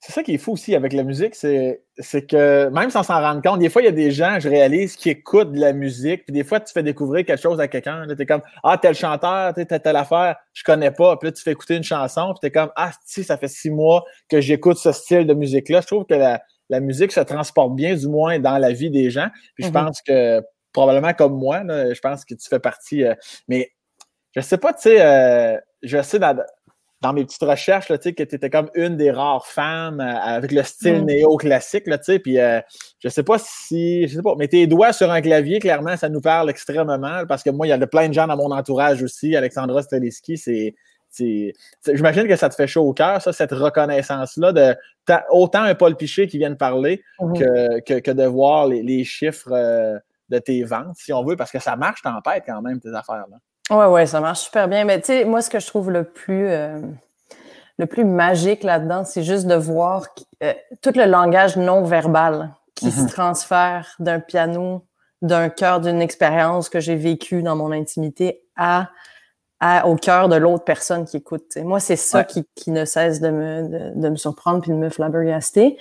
c'est 0.00 0.12
ça 0.12 0.22
qui 0.22 0.32
est 0.32 0.38
fou 0.38 0.52
aussi 0.52 0.74
avec 0.74 0.94
la 0.94 1.02
musique, 1.02 1.34
c'est, 1.34 1.82
que 2.26 2.70
même 2.70 2.88
sans 2.88 3.02
s'en 3.02 3.20
rendre 3.20 3.42
compte, 3.42 3.58
des 3.58 3.68
fois, 3.68 3.82
il 3.82 3.84
y 3.84 3.88
a 3.88 3.92
des 3.92 4.10
gens, 4.10 4.40
je 4.40 4.48
réalise, 4.48 4.96
qui 4.96 5.10
écoutent 5.10 5.52
de 5.52 5.60
la 5.60 5.74
musique, 5.74 6.24
puis 6.24 6.32
des 6.32 6.42
fois, 6.42 6.58
tu 6.58 6.72
fais 6.72 6.82
découvrir 6.82 7.26
quelque 7.26 7.40
chose 7.40 7.60
à 7.60 7.68
quelqu'un. 7.68 8.06
Tu 8.06 8.22
es 8.22 8.26
comme 8.26 8.40
Ah, 8.64 8.78
tel 8.78 8.94
chanteur, 8.94 9.52
tu 9.52 9.66
telle 9.66 9.96
affaire, 9.96 10.36
je 10.54 10.64
connais 10.64 10.90
pas. 10.90 11.18
Puis 11.18 11.28
là, 11.28 11.32
tu 11.32 11.42
fais 11.42 11.52
écouter 11.52 11.76
une 11.76 11.84
chanson, 11.84 12.32
puis 12.32 12.40
tu 12.40 12.46
es 12.46 12.50
comme 12.50 12.70
Ah, 12.76 12.92
si, 13.04 13.24
ça 13.24 13.36
fait 13.36 13.48
six 13.48 13.70
mois 13.70 14.04
que 14.30 14.40
j'écoute 14.40 14.78
ce 14.78 14.90
style 14.90 15.26
de 15.26 15.34
musique-là. 15.34 15.82
Je 15.82 15.86
trouve 15.86 16.06
que 16.06 16.14
la, 16.14 16.40
la, 16.70 16.80
musique 16.80 17.12
se 17.12 17.20
transporte 17.20 17.74
bien, 17.74 17.94
du 17.94 18.08
moins, 18.08 18.38
dans 18.38 18.56
la 18.56 18.72
vie 18.72 18.90
des 18.90 19.10
gens. 19.10 19.28
Puis 19.54 19.64
je 19.64 19.68
mm-hmm. 19.68 19.84
pense 19.84 20.00
que, 20.00 20.40
probablement 20.72 21.12
comme 21.12 21.34
moi, 21.34 21.62
je 21.68 22.00
pense 22.00 22.24
que 22.24 22.32
tu 22.32 22.48
fais 22.48 22.60
partie. 22.60 23.04
Euh, 23.04 23.14
mais 23.48 23.70
je 24.34 24.40
sais 24.40 24.58
pas, 24.58 24.72
tu 24.72 24.82
sais, 24.82 25.04
euh, 25.04 25.58
je 25.82 26.00
sais, 26.02 26.18
dans 26.18 26.36
mes 27.12 27.24
petites 27.24 27.42
recherches, 27.42 27.88
là, 27.88 27.98
que 27.98 28.10
tu 28.10 28.34
étais 28.34 28.50
comme 28.50 28.70
une 28.74 28.96
des 28.96 29.10
rares 29.10 29.46
femmes 29.46 30.00
euh, 30.00 30.14
avec 30.20 30.52
le 30.52 30.62
style 30.62 31.02
mm. 31.02 31.06
néo-classique, 31.06 31.86
là, 31.86 31.98
puis 31.98 32.38
euh, 32.38 32.60
je 32.98 33.08
sais 33.08 33.22
pas 33.22 33.38
si, 33.38 34.06
je 34.06 34.16
sais 34.16 34.22
pas, 34.22 34.34
mais 34.38 34.48
tes 34.48 34.66
doigts 34.66 34.92
sur 34.92 35.10
un 35.10 35.20
clavier, 35.20 35.60
clairement, 35.60 35.96
ça 35.96 36.08
nous 36.08 36.20
parle 36.20 36.50
extrêmement, 36.50 37.24
parce 37.26 37.42
que 37.42 37.50
moi, 37.50 37.66
il 37.66 37.70
y 37.70 37.72
a 37.72 37.86
plein 37.86 38.08
de 38.08 38.14
gens 38.14 38.26
dans 38.26 38.36
mon 38.36 38.50
entourage 38.50 39.02
aussi, 39.02 39.34
Alexandra 39.34 39.82
Steliski, 39.82 40.36
c'est, 40.36 40.74
j'imagine 41.86 42.28
que 42.28 42.36
ça 42.36 42.50
te 42.50 42.54
fait 42.54 42.66
chaud 42.66 42.86
au 42.86 42.92
cœur, 42.92 43.22
ça, 43.22 43.32
cette 43.32 43.52
reconnaissance-là 43.52 44.52
de 44.52 44.76
autant 45.30 45.62
un 45.62 45.74
Paul 45.74 45.96
Piché 45.96 46.26
qui 46.26 46.38
vient 46.38 46.50
de 46.50 46.54
parler 46.54 47.02
mm-hmm. 47.18 47.82
que, 47.82 47.98
que, 47.98 48.10
de 48.10 48.24
voir 48.24 48.68
les, 48.68 49.04
chiffres 49.04 49.50
euh, 49.52 49.98
de 50.28 50.38
tes 50.38 50.62
ventes, 50.64 50.96
si 50.96 51.12
on 51.12 51.24
veut, 51.24 51.36
parce 51.36 51.50
que 51.50 51.58
ça 51.58 51.76
marche 51.76 52.02
tempête 52.02 52.44
quand 52.46 52.60
même, 52.62 52.78
tes 52.78 52.94
affaires-là. 52.94 53.38
Ouais, 53.70 53.86
ouais, 53.86 54.06
ça 54.06 54.20
marche 54.20 54.40
super 54.40 54.68
bien. 54.68 54.84
Mais 54.84 55.00
tu 55.00 55.06
sais, 55.06 55.24
moi, 55.24 55.42
ce 55.42 55.50
que 55.50 55.60
je 55.60 55.66
trouve 55.66 55.90
le 55.90 56.04
plus, 56.04 56.48
euh, 56.48 56.80
le 57.78 57.86
plus 57.86 58.04
magique 58.04 58.64
là-dedans, 58.64 59.04
c'est 59.04 59.22
juste 59.22 59.46
de 59.46 59.54
voir 59.54 60.06
euh, 60.42 60.52
tout 60.82 60.92
le 60.94 61.04
langage 61.04 61.56
non 61.56 61.84
verbal 61.84 62.54
qui 62.74 62.90
se 62.90 63.02
mhm. 63.02 63.08
transfère 63.08 63.94
d'un 63.98 64.20
piano, 64.20 64.84
d'un 65.22 65.48
cœur 65.50 65.80
d'une 65.80 66.00
expérience 66.00 66.68
que 66.68 66.80
j'ai 66.80 66.96
vécue 66.96 67.42
dans 67.42 67.54
mon 67.54 67.72
intimité 67.72 68.42
à, 68.56 68.90
à 69.60 69.86
au 69.86 69.96
cœur 69.96 70.28
de 70.28 70.36
l'autre 70.36 70.64
personne 70.64 71.04
qui 71.04 71.18
écoute. 71.18 71.56
Moi, 71.56 71.78
c'est 71.78 71.96
ça 71.96 72.24
qui, 72.24 72.46
qui, 72.54 72.70
ne 72.70 72.84
cesse 72.84 73.20
de 73.20 73.28
me, 73.28 73.94
de, 73.94 74.08
me 74.08 74.16
surprendre 74.16 74.62
puis 74.62 74.70
de 74.70 74.76
me 74.76 74.88
flabbergaster. 74.88 75.76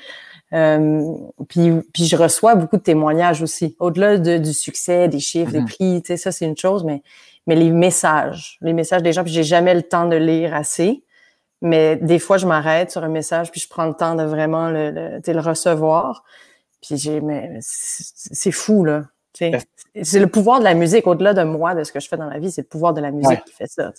Euh, 0.52 1.04
puis, 1.48 1.72
puis 1.94 2.06
je 2.06 2.16
reçois 2.16 2.56
beaucoup 2.56 2.78
de 2.78 2.82
témoignages 2.82 3.42
aussi. 3.42 3.76
Au-delà 3.80 4.18
de, 4.18 4.38
du 4.38 4.54
succès, 4.54 5.08
des 5.08 5.20
chiffres, 5.20 5.52
des 5.52 5.62
mhm. 5.62 5.68
prix, 5.68 6.02
tu 6.02 6.08
sais, 6.08 6.18
ça 6.18 6.32
c'est 6.32 6.46
une 6.46 6.58
chose, 6.58 6.84
mais 6.84 7.02
mais 7.50 7.56
les 7.56 7.72
messages, 7.72 8.60
les 8.62 8.74
messages 8.74 9.02
des 9.02 9.12
gens, 9.12 9.24
puis 9.24 9.34
j'ai 9.34 9.44
jamais 9.44 9.74
le 9.74 9.82
temps 9.82 10.06
de 10.06 10.16
lire 10.16 10.54
assez. 10.54 11.04
Mais 11.64 11.96
des 11.96 12.20
fois, 12.20 12.38
je 12.38 12.46
m'arrête 12.46 12.92
sur 12.92 13.04
un 13.04 13.10
message, 13.10 13.50
puis 13.50 13.60
je 13.60 13.68
prends 13.68 13.88
le 13.88 13.96
temps 13.96 14.14
de 14.14 14.22
vraiment 14.22 14.70
le, 14.70 14.92
le, 14.92 15.40
recevoir. 15.40 16.24
Puis 16.80 16.98
j'ai, 16.98 17.22
mais 17.22 17.58
c'est 17.60 18.52
fou, 18.52 18.86
là. 18.86 19.06
C'est 19.34 20.20
le 20.20 20.28
pouvoir 20.28 20.60
de 20.60 20.64
la 20.64 20.76
musique, 20.76 21.08
au-delà 21.08 21.34
de 21.34 21.42
moi, 21.42 21.74
de 21.74 21.84
ce 21.84 21.92
que 21.92 22.00
je 22.00 22.08
fais 22.08 22.18
dans 22.18 22.30
la 22.30 22.38
vie, 22.38 22.52
c'est 22.52 22.62
le 22.62 22.68
pouvoir 22.68 22.94
de 22.94 23.02
la 23.02 23.10
musique 23.10 23.44
qui 23.46 23.54
fait 23.54 23.68
ça. 23.68 23.92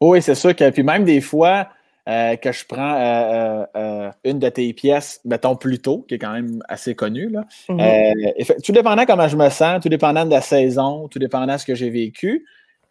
Oui, 0.00 0.22
c'est 0.22 0.36
sûr 0.36 0.54
que, 0.54 0.70
puis 0.70 0.84
même 0.84 1.04
des 1.04 1.20
fois, 1.20 1.66
euh, 2.08 2.36
que 2.36 2.52
je 2.52 2.64
prends 2.64 2.94
euh, 2.94 3.64
euh, 3.74 4.10
une 4.22 4.38
de 4.38 4.48
tes 4.50 4.72
pièces, 4.72 5.20
mettons 5.24 5.56
plus 5.56 5.80
tôt, 5.80 6.04
qui 6.06 6.14
est 6.14 6.18
quand 6.18 6.32
même 6.32 6.62
assez 6.68 6.94
connue. 6.94 7.28
Là. 7.28 7.44
Mm-hmm. 7.68 8.62
tout 8.62 8.72
dépendant 8.72 9.04
comment 9.04 9.26
je 9.26 9.36
me 9.36 9.48
sens, 9.50 9.82
tout 9.82 9.88
dépendant 9.88 10.24
de 10.24 10.30
la 10.30 10.42
saison, 10.42 11.08
tout 11.08 11.18
dépendant 11.18 11.54
de 11.54 11.58
ce 11.58 11.66
que 11.66 11.74
j'ai 11.74 11.90
vécu, 11.90 12.46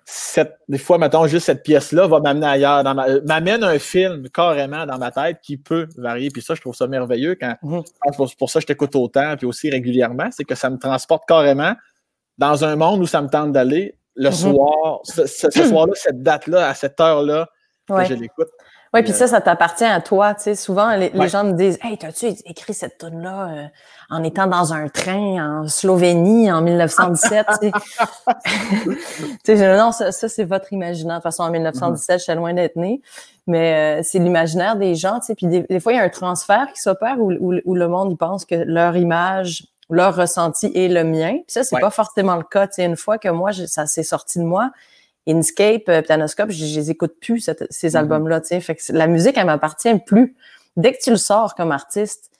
cette, 0.10 0.60
des 0.70 0.78
fois, 0.78 0.98
mettons, 0.98 1.28
juste 1.28 1.48
cette 1.48 1.64
pièce-là 1.64 2.08
va 2.08 2.22
m'amener 2.22 2.46
ailleurs, 2.46 2.82
m'amène 3.26 3.62
un 3.62 3.78
film 3.78 4.30
carrément 4.30 4.86
dans 4.86 4.98
ma 4.98 5.12
tête 5.12 5.40
qui 5.44 5.58
peut 5.58 5.90
varier. 5.98 6.30
Puis 6.30 6.42
ça, 6.42 6.56
je 6.56 6.62
trouve 6.62 6.74
ça 6.74 6.88
merveilleux 6.88 7.36
quand, 7.36 7.56
mhm. 7.62 7.84
pour, 8.16 8.50
ça, 8.50 8.62
je 8.62 8.66
t'écoute 8.66 8.96
autant, 8.96 9.36
puis 9.36 9.46
aussi 9.46 9.70
régulièrement, 9.70 10.30
c'est 10.32 10.46
que 10.46 10.56
ça 10.56 10.70
me 10.70 10.78
transporte 10.78 11.28
carrément 11.28 11.74
dans 12.38 12.64
un 12.64 12.78
monde 12.78 13.02
où 13.02 13.06
ça 13.06 13.22
me 13.22 13.28
tente 13.28 13.52
d'aller 13.52 13.98
le 14.16 14.30
mhm. 14.30 14.36
soir, 14.36 15.02
ce, 15.04 15.26
soir-là, 15.52 15.92
cette 15.94 16.24
date-là, 16.24 16.70
à 16.70 16.74
cette 16.74 16.98
heure-là, 17.02 17.50
que 17.90 18.06
je 18.06 18.14
l'écoute. 18.14 18.50
Oui, 18.98 19.04
puis 19.04 19.14
ça, 19.14 19.28
ça 19.28 19.42
t'appartient 19.42 19.86
à 19.86 20.02
toi. 20.02 20.34
Tu 20.34 20.44
sais, 20.44 20.56
souvent, 20.56 20.96
les, 20.96 21.12
gens 21.30 21.44
me 21.44 21.52
disent 21.52 21.78
Hey, 21.84 22.00
t'as-tu 22.00 22.26
écrit 22.46 22.74
cette 22.74 22.98
tune-là 22.98 23.50
euh, 23.50 23.64
en 24.10 24.24
étant 24.24 24.48
dans 24.48 24.74
un 24.74 24.88
train 24.88 25.62
en 25.62 25.68
Slovénie 25.68 26.52
en 26.52 26.62
1917? 26.62 27.46
tu 27.62 29.58
sais, 29.58 29.78
non, 29.78 29.92
ça, 29.92 30.12
c'est 30.12 30.46
votre 30.46 30.74
imaginaire. 30.74 31.18
De 31.18 31.22
toute 31.22 31.32
façon, 31.32 31.44
en 31.44 31.52
1917, 31.52 32.20
je 32.20 32.24
suis 32.24 32.34
loin 32.34 32.56
d'être 32.56 32.76
née. 32.76 33.02
Mais 33.46 34.00
euh, 34.00 34.02
c'est 34.04 34.18
l'imaginaire 34.18 34.76
des 34.76 34.96
gens. 34.96 35.20
Tu 35.20 35.28
sais, 35.28 35.36
puis 35.36 35.46
des, 35.46 35.80
fois, 35.80 35.94
il 35.94 35.98
y 35.98 36.00
a 36.00 36.04
un 36.04 36.10
transfert 36.10 36.68
qui 36.74 36.82
s'opère 36.82 37.20
où, 37.20 37.32
où, 37.32 37.76
le 37.76 37.88
monde 37.88 38.12
il 38.12 38.18
pense 38.18 38.46
que 38.46 38.56
leur 38.56 38.98
image 38.98 39.68
leur 39.90 40.16
ressenti 40.16 40.72
est 40.76 40.90
le 40.90 41.04
mien. 41.04 41.34
Puis 41.34 41.46
ça, 41.48 41.64
c'est 41.64 41.80
pas 41.80 41.92
forcément 41.92 42.36
le 42.36 42.44
cas. 42.44 42.68
Tu 42.68 42.74
sais, 42.74 42.84
une 42.84 42.98
fois 42.98 43.18
que 43.18 43.30
moi, 43.30 43.52
ça 43.54 43.86
s'est 43.86 44.04
sorti 44.04 44.40
de 44.40 44.44
moi, 44.44 44.72
Inscape, 45.28 45.90
euh, 45.90 46.02
Pianoscope, 46.02 46.52
je, 46.52 46.66
je 46.66 46.80
les 46.80 46.92
écoute 46.92 47.16
plus, 47.20 47.50
ces 47.70 47.90
mhm. 47.90 47.96
albums-là, 47.96 48.42
tu 48.42 48.48
sais. 48.48 48.60
Fait 48.60 48.76
que 48.76 48.82
la 48.94 49.08
musique, 49.08 49.38
elle 49.38 49.46
m'appartient 49.46 49.98
plus. 50.06 50.36
Dès 50.76 50.94
que 50.94 51.00
tu 51.02 51.10
le 51.10 51.18
sors 51.18 51.56
comme 51.56 51.72
artiste, 51.72 52.32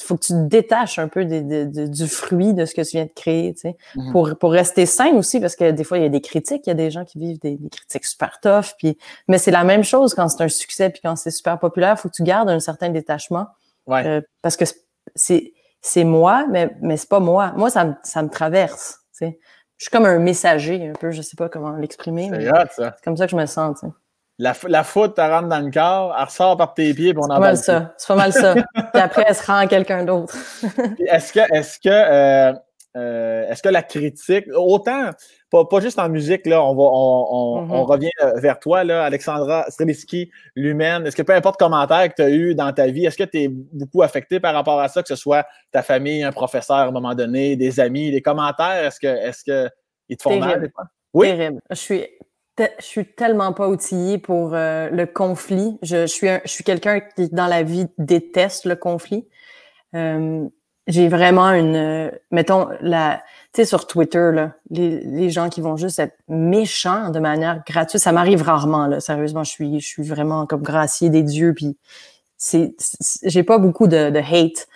il 0.00 0.06
faut 0.06 0.16
que 0.16 0.24
tu 0.24 0.32
te 0.32 0.46
détaches 0.46 0.98
un 0.98 1.08
peu 1.08 1.24
du 1.24 2.06
fruit 2.06 2.54
de 2.54 2.64
ce 2.64 2.74
que 2.74 2.82
tu 2.82 2.96
viens 2.96 3.04
de 3.04 3.12
créer, 3.14 3.52
tu 3.54 3.60
sais, 3.60 3.76
mhm. 3.96 4.12
pour, 4.12 4.30
pour 4.38 4.52
rester 4.52 4.86
sain 4.86 5.12
aussi, 5.14 5.40
parce 5.40 5.56
que 5.56 5.70
des 5.70 5.84
fois, 5.84 5.98
il 5.98 6.02
y 6.02 6.06
a 6.06 6.10
des 6.10 6.22
critiques, 6.22 6.66
il 6.66 6.70
y 6.70 6.72
a 6.72 6.74
des 6.74 6.90
gens 6.90 7.04
qui 7.04 7.18
vivent 7.18 7.38
des, 7.40 7.58
critiques 7.70 8.06
super 8.06 8.40
tough, 8.40 8.74
puis, 8.78 8.96
mais 9.28 9.38
c'est 9.38 9.50
la 9.50 9.64
même 9.64 9.84
chose 9.84 10.14
quand 10.14 10.28
c'est 10.28 10.42
un 10.42 10.48
succès, 10.48 10.90
puis 10.90 11.00
quand 11.04 11.16
c'est 11.16 11.30
super 11.30 11.58
populaire, 11.58 11.96
il 11.98 12.00
faut 12.00 12.08
que 12.08 12.14
tu 12.14 12.22
gardes 12.22 12.48
un 12.48 12.60
certain 12.60 12.88
détachement, 12.88 13.46
ouais. 13.86 14.06
Euh, 14.06 14.20
parce 14.42 14.56
que 14.56 14.64
c'est 15.14 15.52
c'est 15.82 16.04
moi, 16.04 16.46
mais, 16.50 16.76
mais 16.82 16.96
c'est 16.96 17.08
pas 17.08 17.20
moi. 17.20 17.52
Moi, 17.56 17.70
ça 17.70 17.84
me, 17.84 17.94
ça 18.02 18.22
me 18.22 18.28
traverse, 18.28 19.00
tu 19.12 19.26
sais. 19.26 19.38
Je 19.80 19.86
suis 19.86 19.90
comme 19.90 20.04
un 20.04 20.18
messager, 20.18 20.90
un 20.90 20.92
peu, 20.92 21.10
je 21.10 21.22
sais 21.22 21.36
pas 21.36 21.48
comment 21.48 21.70
l'exprimer. 21.70 22.30
C'est 22.76 22.92
comme 23.02 23.16
ça 23.16 23.24
que 23.24 23.30
je 23.30 23.36
me 23.36 23.46
sens, 23.46 23.82
La, 24.38 24.52
la 24.68 24.84
foot, 24.84 25.14
elle 25.16 25.30
rentre 25.30 25.48
dans 25.48 25.60
le 25.60 25.70
corps, 25.70 26.14
elle 26.18 26.24
ressort 26.26 26.58
par 26.58 26.74
tes 26.74 26.92
pieds, 26.92 27.14
puis 27.14 27.22
on 27.24 27.30
en 27.30 27.36
C'est 27.36 27.40
pas 27.40 27.40
mal 27.40 27.56
ça. 27.56 27.94
C'est 27.96 28.08
pas 28.08 28.16
mal 28.16 28.32
ça. 28.34 28.54
puis 28.74 29.02
après, 29.02 29.24
elle 29.26 29.34
se 29.34 29.46
rend 29.46 29.56
à 29.56 29.66
quelqu'un 29.66 30.04
d'autre. 30.04 30.36
est-ce 31.06 31.32
que, 31.32 31.40
est-ce 31.54 31.80
que, 31.80 31.88
euh, 31.88 32.52
euh, 32.96 33.48
est-ce 33.48 33.62
que 33.62 33.68
la 33.68 33.82
critique, 33.82 34.46
autant, 34.54 35.10
pas, 35.50 35.64
pas, 35.64 35.80
juste 35.80 35.98
en 35.98 36.08
musique, 36.08 36.46
là, 36.46 36.62
on, 36.62 36.74
va, 36.74 36.82
on, 36.82 37.66
mm-hmm. 37.66 37.84
revient 37.84 38.10
euh, 38.22 38.40
vers 38.40 38.58
toi, 38.58 38.82
là, 38.84 39.04
Alexandra 39.04 39.64
Streliski, 39.70 40.30
l'humaine. 40.56 41.06
Est-ce 41.06 41.16
que 41.16 41.22
peu 41.22 41.34
importe 41.34 41.58
commentaire 41.58 42.08
que 42.08 42.14
tu 42.16 42.22
as 42.22 42.30
eu 42.30 42.54
dans 42.54 42.72
ta 42.72 42.88
vie, 42.88 43.06
est-ce 43.06 43.16
que 43.16 43.24
tu 43.24 43.42
es 43.42 43.48
beaucoup 43.48 44.02
affecté 44.02 44.40
par 44.40 44.54
rapport 44.54 44.80
à 44.80 44.88
ça, 44.88 45.02
que 45.02 45.08
ce 45.08 45.16
soit 45.16 45.46
ta 45.70 45.82
famille, 45.82 46.22
un 46.22 46.32
professeur 46.32 46.76
à 46.76 46.86
un 46.86 46.90
moment 46.90 47.14
donné, 47.14 47.56
des 47.56 47.78
amis, 47.78 48.10
des 48.10 48.22
commentaires, 48.22 48.86
est-ce 48.86 48.98
que, 48.98 49.06
est-ce 49.06 49.44
que 49.44 49.70
ils 50.08 50.16
te 50.16 50.22
font 50.22 50.38
mal? 50.38 50.70
Oui? 51.14 51.28
Terrible. 51.28 51.60
Je 51.70 51.76
suis 51.76 52.06
je 52.78 52.84
suis 52.84 53.06
tellement 53.06 53.52
pas 53.52 53.68
outillée 53.68 54.18
pour 54.18 54.54
euh, 54.54 54.90
le 54.90 55.06
conflit. 55.06 55.78
Je, 55.82 56.06
suis, 56.06 56.28
je 56.44 56.50
suis 56.50 56.64
quelqu'un 56.64 57.00
qui, 57.00 57.28
dans 57.30 57.46
la 57.46 57.62
vie, 57.62 57.86
déteste 57.98 58.66
le 58.66 58.76
conflit. 58.76 59.26
Euh, 59.94 60.46
j'ai 60.90 61.08
vraiment 61.08 61.50
une, 61.50 62.10
mettons, 62.30 62.68
la, 62.80 63.22
tu 63.52 63.62
sais, 63.62 63.64
sur 63.64 63.86
Twitter, 63.86 64.30
là, 64.32 64.52
les, 64.70 65.00
les, 65.00 65.30
gens 65.30 65.48
qui 65.48 65.60
vont 65.60 65.76
juste 65.76 65.98
être 65.98 66.16
méchants 66.28 67.10
de 67.10 67.18
manière 67.18 67.62
gratuite, 67.66 68.00
ça 68.00 68.12
m'arrive 68.12 68.42
rarement, 68.42 68.86
là. 68.86 69.00
Sérieusement, 69.00 69.44
je 69.44 69.50
suis, 69.50 69.80
je 69.80 69.86
suis 69.86 70.02
vraiment 70.02 70.46
comme 70.46 70.62
gracier 70.62 71.10
des 71.10 71.22
dieux, 71.22 71.54
puis 71.54 71.76
c'est, 72.36 72.74
j'ai 73.24 73.42
pas 73.42 73.58
beaucoup 73.58 73.86
de, 73.86 74.10
de, 74.10 74.18
hate. 74.18 74.66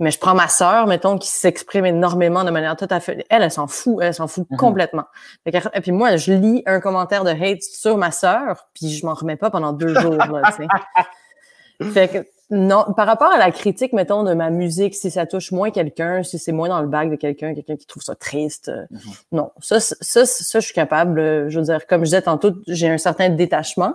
Mais 0.00 0.10
je 0.10 0.18
prends 0.18 0.34
ma 0.34 0.48
sœur, 0.48 0.88
mettons, 0.88 1.18
qui 1.18 1.28
s'exprime 1.28 1.86
énormément 1.86 2.42
de 2.42 2.50
manière 2.50 2.76
tout 2.76 2.88
à 2.90 2.98
fait. 2.98 3.24
Elle, 3.30 3.42
elle 3.42 3.50
s'en 3.50 3.68
fout, 3.68 3.98
elle 4.02 4.12
s'en 4.12 4.26
fout 4.26 4.44
mm-hmm. 4.50 4.56
complètement. 4.56 5.04
Et 5.46 5.80
puis 5.80 5.92
moi, 5.92 6.16
je 6.16 6.32
lis 6.32 6.64
un 6.66 6.80
commentaire 6.80 7.22
de 7.22 7.30
hate 7.30 7.62
sur 7.62 7.96
ma 7.96 8.10
sœur, 8.10 8.66
puis 8.74 8.90
je 8.90 9.06
m'en 9.06 9.14
remets 9.14 9.36
pas 9.36 9.50
pendant 9.50 9.72
deux 9.72 9.94
jours, 9.94 10.16
là, 10.16 10.42
tu 10.56 10.64
sais. 10.64 11.92
Fait 11.92 12.08
que 12.08 12.33
non, 12.50 12.84
par 12.94 13.06
rapport 13.06 13.32
à 13.32 13.38
la 13.38 13.50
critique, 13.50 13.92
mettons, 13.94 14.22
de 14.22 14.34
ma 14.34 14.50
musique, 14.50 14.94
si 14.94 15.10
ça 15.10 15.24
touche 15.24 15.50
moins 15.50 15.70
quelqu'un, 15.70 16.22
si 16.22 16.38
c'est 16.38 16.52
moins 16.52 16.68
dans 16.68 16.82
le 16.82 16.88
bac 16.88 17.10
de 17.10 17.16
quelqu'un, 17.16 17.54
quelqu'un 17.54 17.76
qui 17.76 17.86
trouve 17.86 18.02
ça 18.02 18.14
triste, 18.14 18.68
euh, 18.68 18.84
mhm. 18.90 19.00
non. 19.32 19.50
Ça, 19.60 19.80
ça, 19.80 20.26
ça, 20.26 20.60
je 20.60 20.64
suis 20.64 20.74
capable. 20.74 21.18
Euh, 21.20 21.48
je 21.48 21.58
veux 21.58 21.64
dire, 21.64 21.86
comme 21.86 22.00
je 22.00 22.06
disais 22.06 22.22
tantôt, 22.22 22.52
j'ai 22.66 22.88
un 22.88 22.98
certain 22.98 23.30
détachement. 23.30 23.94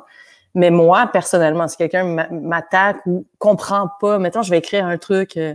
Mais 0.55 0.71
moi, 0.71 1.07
personnellement, 1.13 1.67
si 1.67 1.77
quelqu'un 1.77 2.27
m'attaque 2.31 3.05
ou 3.05 3.27
comprend 3.37 3.87
pas, 4.01 4.17
mettons, 4.17 4.41
je 4.41 4.49
vais 4.49 4.57
écrire 4.57 4.85
un 4.85 4.97
truc, 4.97 5.37
euh, 5.37 5.53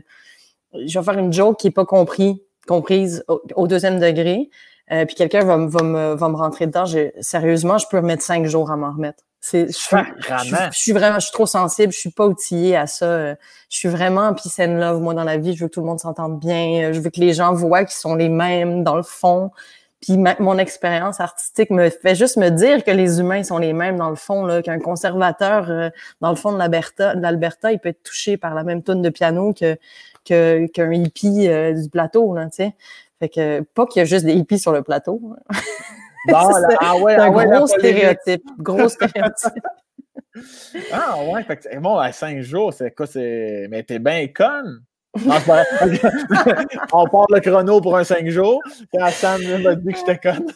je 0.72 0.96
vais 0.96 1.04
faire 1.04 1.18
une 1.18 1.32
joke 1.32 1.58
qui 1.58 1.66
est 1.66 1.72
pas 1.72 1.84
compris, 1.84 2.44
comprise 2.68 3.24
au, 3.28 3.66
deuxième 3.66 3.98
degré, 3.98 4.50
puis 4.88 5.16
quelqu'un 5.16 5.44
va, 5.44 5.56
va, 5.56 5.82
me, 5.82 6.14
va 6.14 6.28
me 6.28 6.36
rentrer 6.36 6.66
dedans. 6.66 6.84
sérieusement, 7.20 7.76
je 7.78 7.86
peux 7.88 8.00
mettre 8.00 8.22
cinq 8.22 8.46
jours 8.46 8.70
à 8.70 8.76
m'en 8.76 8.92
remettre. 8.92 9.24
C'est, 9.46 9.66
je, 9.66 9.72
suis, 9.72 9.96
je, 10.22 10.78
suis 10.78 10.92
vraiment, 10.92 11.16
je 11.16 11.26
suis 11.26 11.32
trop 11.32 11.44
sensible, 11.44 11.92
je 11.92 11.98
suis 11.98 12.10
pas 12.10 12.26
outillée 12.26 12.76
à 12.76 12.86
ça. 12.86 13.04
Euh, 13.04 13.34
je 13.68 13.76
suis 13.76 13.90
vraiment 13.90 14.32
peace 14.32 14.58
and 14.58 14.78
love, 14.78 15.02
moi, 15.02 15.12
dans 15.12 15.22
la 15.22 15.36
vie. 15.36 15.54
Je 15.54 15.64
veux 15.64 15.68
que 15.68 15.74
tout 15.74 15.80
le 15.80 15.86
monde 15.86 16.00
s'entende 16.00 16.40
bien. 16.40 16.84
Euh, 16.84 16.92
je 16.94 17.00
veux 17.00 17.10
que 17.10 17.20
les 17.20 17.34
gens 17.34 17.52
voient 17.52 17.84
qu'ils 17.84 17.98
sont 17.98 18.14
les 18.14 18.30
mêmes 18.30 18.84
dans 18.84 18.96
le 18.96 19.02
fond. 19.02 19.50
Puis 20.00 20.16
mon 20.16 20.56
expérience 20.56 21.20
artistique 21.20 21.68
me 21.68 21.90
fait 21.90 22.14
juste 22.14 22.38
me 22.38 22.48
dire 22.48 22.84
que 22.84 22.90
les 22.90 23.20
humains 23.20 23.42
sont 23.42 23.58
les 23.58 23.74
mêmes 23.74 23.98
dans 23.98 24.08
le 24.08 24.16
fond, 24.16 24.46
là, 24.46 24.62
qu'un 24.62 24.78
conservateur 24.78 25.70
euh, 25.70 25.90
dans 26.22 26.30
le 26.30 26.36
fond 26.36 26.50
de 26.50 26.56
l'Alberta, 26.56 27.14
de 27.14 27.20
l'Alberta, 27.20 27.70
il 27.70 27.78
peut 27.80 27.90
être 27.90 28.02
touché 28.02 28.38
par 28.38 28.54
la 28.54 28.64
même 28.64 28.82
tonne 28.82 29.02
de 29.02 29.10
piano 29.10 29.52
que 29.52 29.76
qu'un 30.24 30.90
hippie 30.90 31.50
du 31.74 31.90
plateau, 31.90 32.34
là, 32.34 32.46
tu 32.46 32.52
sais. 32.52 32.74
Fait 33.18 33.28
que 33.28 33.60
pas 33.60 33.84
qu'il 33.84 34.00
y 34.00 34.02
a 34.02 34.06
juste 34.06 34.24
des 34.24 34.32
hippies 34.32 34.58
sur 34.58 34.72
le 34.72 34.82
plateau. 34.82 35.20
Bon, 36.28 36.50
ah 36.80 36.96
ouais, 36.96 37.16
ah 37.16 37.28
gros 37.28 37.66
stéréotype. 37.66 38.44
Gros 38.58 38.88
stéréotype. 38.88 39.66
ah 40.92 41.16
ouais, 41.22 41.42
fait 41.44 41.56
que, 41.56 41.78
bon, 41.78 41.98
à 41.98 42.12
cinq 42.12 42.40
jours, 42.40 42.72
c'est 42.72 42.92
quoi? 42.92 43.06
C'est... 43.06 43.66
Mais 43.70 43.82
t'es 43.82 43.98
bien 43.98 44.26
conne. 44.28 44.82
on 46.92 47.06
part 47.08 47.26
le 47.28 47.40
chrono 47.40 47.80
pour 47.80 47.96
un 47.96 48.02
cinq 48.02 48.28
jours. 48.28 48.60
Quand 48.92 49.10
Sam 49.10 49.40
m'a 49.62 49.76
dit 49.76 49.92
que 49.92 49.98
j'étais 49.98 50.18
conne. 50.18 50.46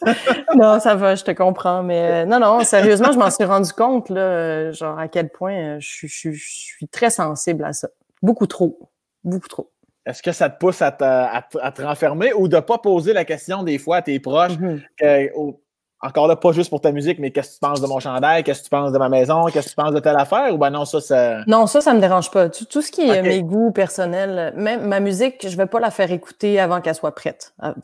non, 0.56 0.80
ça 0.80 0.96
va, 0.96 1.14
je 1.14 1.22
te 1.22 1.30
comprends. 1.30 1.82
Mais 1.84 2.24
euh, 2.24 2.26
non, 2.26 2.40
non, 2.40 2.64
sérieusement, 2.64 3.12
je 3.12 3.18
m'en 3.18 3.30
suis 3.30 3.44
rendu 3.44 3.72
compte, 3.72 4.08
là, 4.10 4.72
genre 4.72 4.98
à 4.98 5.06
quel 5.06 5.28
point 5.28 5.54
euh, 5.54 5.76
je, 5.78 6.08
je, 6.08 6.32
je 6.32 6.44
suis 6.44 6.88
très 6.88 7.10
sensible 7.10 7.64
à 7.64 7.72
ça. 7.72 7.88
Beaucoup 8.20 8.46
trop. 8.48 8.90
Beaucoup 9.22 9.48
trop. 9.48 9.70
Est-ce 10.08 10.22
que 10.22 10.32
ça 10.32 10.48
te 10.48 10.58
pousse 10.58 10.80
à 10.80 10.90
te, 10.90 11.82
renfermer 11.82 12.32
ou 12.32 12.48
de 12.48 12.56
ne 12.56 12.60
pas 12.60 12.78
poser 12.78 13.12
la 13.12 13.26
question 13.26 13.62
des 13.62 13.76
fois 13.76 13.96
à 13.96 14.02
tes 14.02 14.18
proches? 14.18 14.52
Mm-hmm. 14.52 15.54
encore 16.00 16.28
là, 16.28 16.36
pas 16.36 16.52
juste 16.52 16.70
pour 16.70 16.80
ta 16.80 16.92
musique, 16.92 17.18
mais 17.18 17.30
qu'est-ce 17.30 17.50
que 17.50 17.54
tu 17.54 17.60
penses 17.60 17.82
de 17.82 17.86
mon 17.86 18.00
chandail? 18.00 18.42
Qu'est-ce 18.42 18.60
que 18.60 18.64
tu 18.64 18.70
penses 18.70 18.90
de 18.92 18.98
ma 18.98 19.10
maison? 19.10 19.44
Qu'est-ce 19.46 19.66
que 19.66 19.70
tu 19.70 19.76
penses 19.76 19.92
de 19.92 20.00
telle 20.00 20.16
affaire? 20.16 20.54
Ou 20.54 20.56
ben 20.56 20.70
non, 20.70 20.86
ça, 20.86 21.02
ça. 21.02 21.44
Non, 21.46 21.66
ça, 21.66 21.82
ça 21.82 21.92
me 21.92 22.00
dérange 22.00 22.30
pas. 22.30 22.48
Tout, 22.48 22.80
ce 22.80 22.90
qui 22.90 23.02
est 23.02 23.20
mes 23.20 23.42
goûts 23.42 23.70
personnels, 23.70 24.54
même 24.56 24.86
ma 24.86 25.00
musique, 25.00 25.46
je 25.46 25.54
vais 25.58 25.66
pas 25.66 25.78
la 25.78 25.90
faire 25.90 26.10
écouter 26.10 26.58
avant 26.58 26.80
qu'elle 26.80 26.94
soit 26.94 27.14
prête. 27.14 27.52
Ah, 27.58 27.74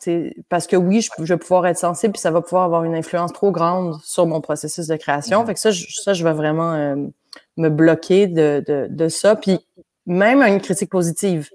parce 0.49 0.65
que 0.65 0.75
oui, 0.75 1.01
je, 1.01 1.31
vais 1.31 1.37
pouvoir 1.37 1.67
être 1.67 1.77
sensible 1.77 2.13
puis 2.13 2.21
ça 2.21 2.31
va 2.31 2.41
pouvoir 2.41 2.63
avoir 2.63 2.85
une 2.85 2.95
influence 2.95 3.33
trop 3.33 3.51
grande 3.51 3.99
sur 4.03 4.25
mon 4.25 4.41
processus 4.41 4.87
de 4.87 4.95
création. 4.95 5.43
Mm-hmm. 5.43 5.45
Fait 5.45 5.53
que 5.53 5.59
ça, 5.59 5.69
je, 5.69 5.85
ça, 5.89 6.13
je 6.13 6.23
vais 6.23 6.33
vraiment 6.33 6.73
euh, 6.73 6.95
me 7.57 7.69
bloquer 7.69 8.25
de, 8.25 8.63
de, 8.67 8.87
de 8.89 9.09
ça. 9.09 9.35
Puis 9.35 9.59
même 10.07 10.41
une 10.41 10.59
critique 10.59 10.89
positive 10.89 11.49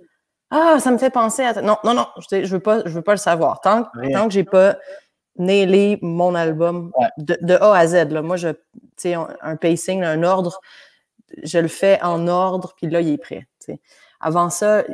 ah, 0.50 0.78
ça 0.80 0.90
me 0.90 0.99
fait 0.99 1.11
penser 1.11 1.42
à. 1.42 1.62
Non, 1.62 1.76
non, 1.85 1.95
non, 1.95 2.07
je, 2.19 2.45
je 2.45 2.52
veux 2.52 2.61
pas, 2.61 2.83
je 2.85 2.90
veux 2.90 3.02
pas 3.02 3.12
le 3.12 3.19
savoir. 3.19 3.61
Tant, 3.61 3.87
tant 4.12 4.26
que 4.26 4.35
j'ai 4.35 4.45
pas 4.45 4.76
nailé 5.37 5.99
mon 6.02 6.35
album 6.35 6.92
de, 7.19 7.54
A 7.54 7.76
à 7.76 7.87
Z. 7.87 8.11
Là. 8.11 8.23
Moi, 8.23 8.37
je, 8.37 8.49
sais, 8.97 9.14
un 9.14 9.57
pacing, 9.57 10.02
un 10.02 10.23
ordre, 10.23 10.61
je 11.42 11.59
le 11.59 11.69
fais 11.69 12.00
en 12.02 12.28
ordre, 12.28 12.75
puis 12.76 12.88
là, 12.88 13.00
il 13.00 13.11
est 13.11 13.19
prêt. 13.19 13.47
Avant 14.21 14.50
ça, 14.50 14.85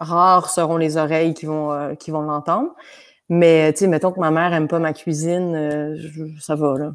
rares 0.00 0.50
seront 0.50 0.76
les 0.76 0.96
oreilles 0.96 1.34
qui 1.34 1.46
vont, 1.46 1.72
euh, 1.72 1.94
qui 1.94 2.10
vont 2.10 2.22
l'entendre. 2.22 2.74
Mais, 3.30 3.72
tu 3.72 3.80
sais, 3.80 3.86
mettons 3.88 4.10
que 4.10 4.20
ma 4.20 4.30
mère 4.30 4.52
aime 4.54 4.68
pas 4.68 4.78
ma 4.78 4.94
cuisine, 4.94 5.54
euh, 5.54 5.96
ça 6.40 6.54
va, 6.54 6.78
là. 6.78 6.92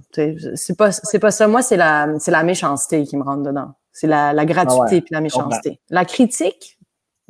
C'est 0.55 0.77
pas, 0.77 0.91
c'est 0.91 1.19
pas 1.19 1.31
ça. 1.31 1.47
Moi, 1.47 1.61
c'est 1.61 1.77
la, 1.77 2.07
c'est 2.19 2.31
la 2.31 2.43
méchanceté 2.43 3.03
qui 3.03 3.17
me 3.17 3.23
rentre 3.23 3.43
dedans. 3.43 3.73
C'est 3.91 4.07
la, 4.07 4.33
la 4.33 4.45
gratuité 4.45 4.97
ah 4.97 5.01
puis 5.01 5.11
la 5.11 5.21
méchanceté. 5.21 5.79
La 5.91 6.05
critique, 6.05 6.79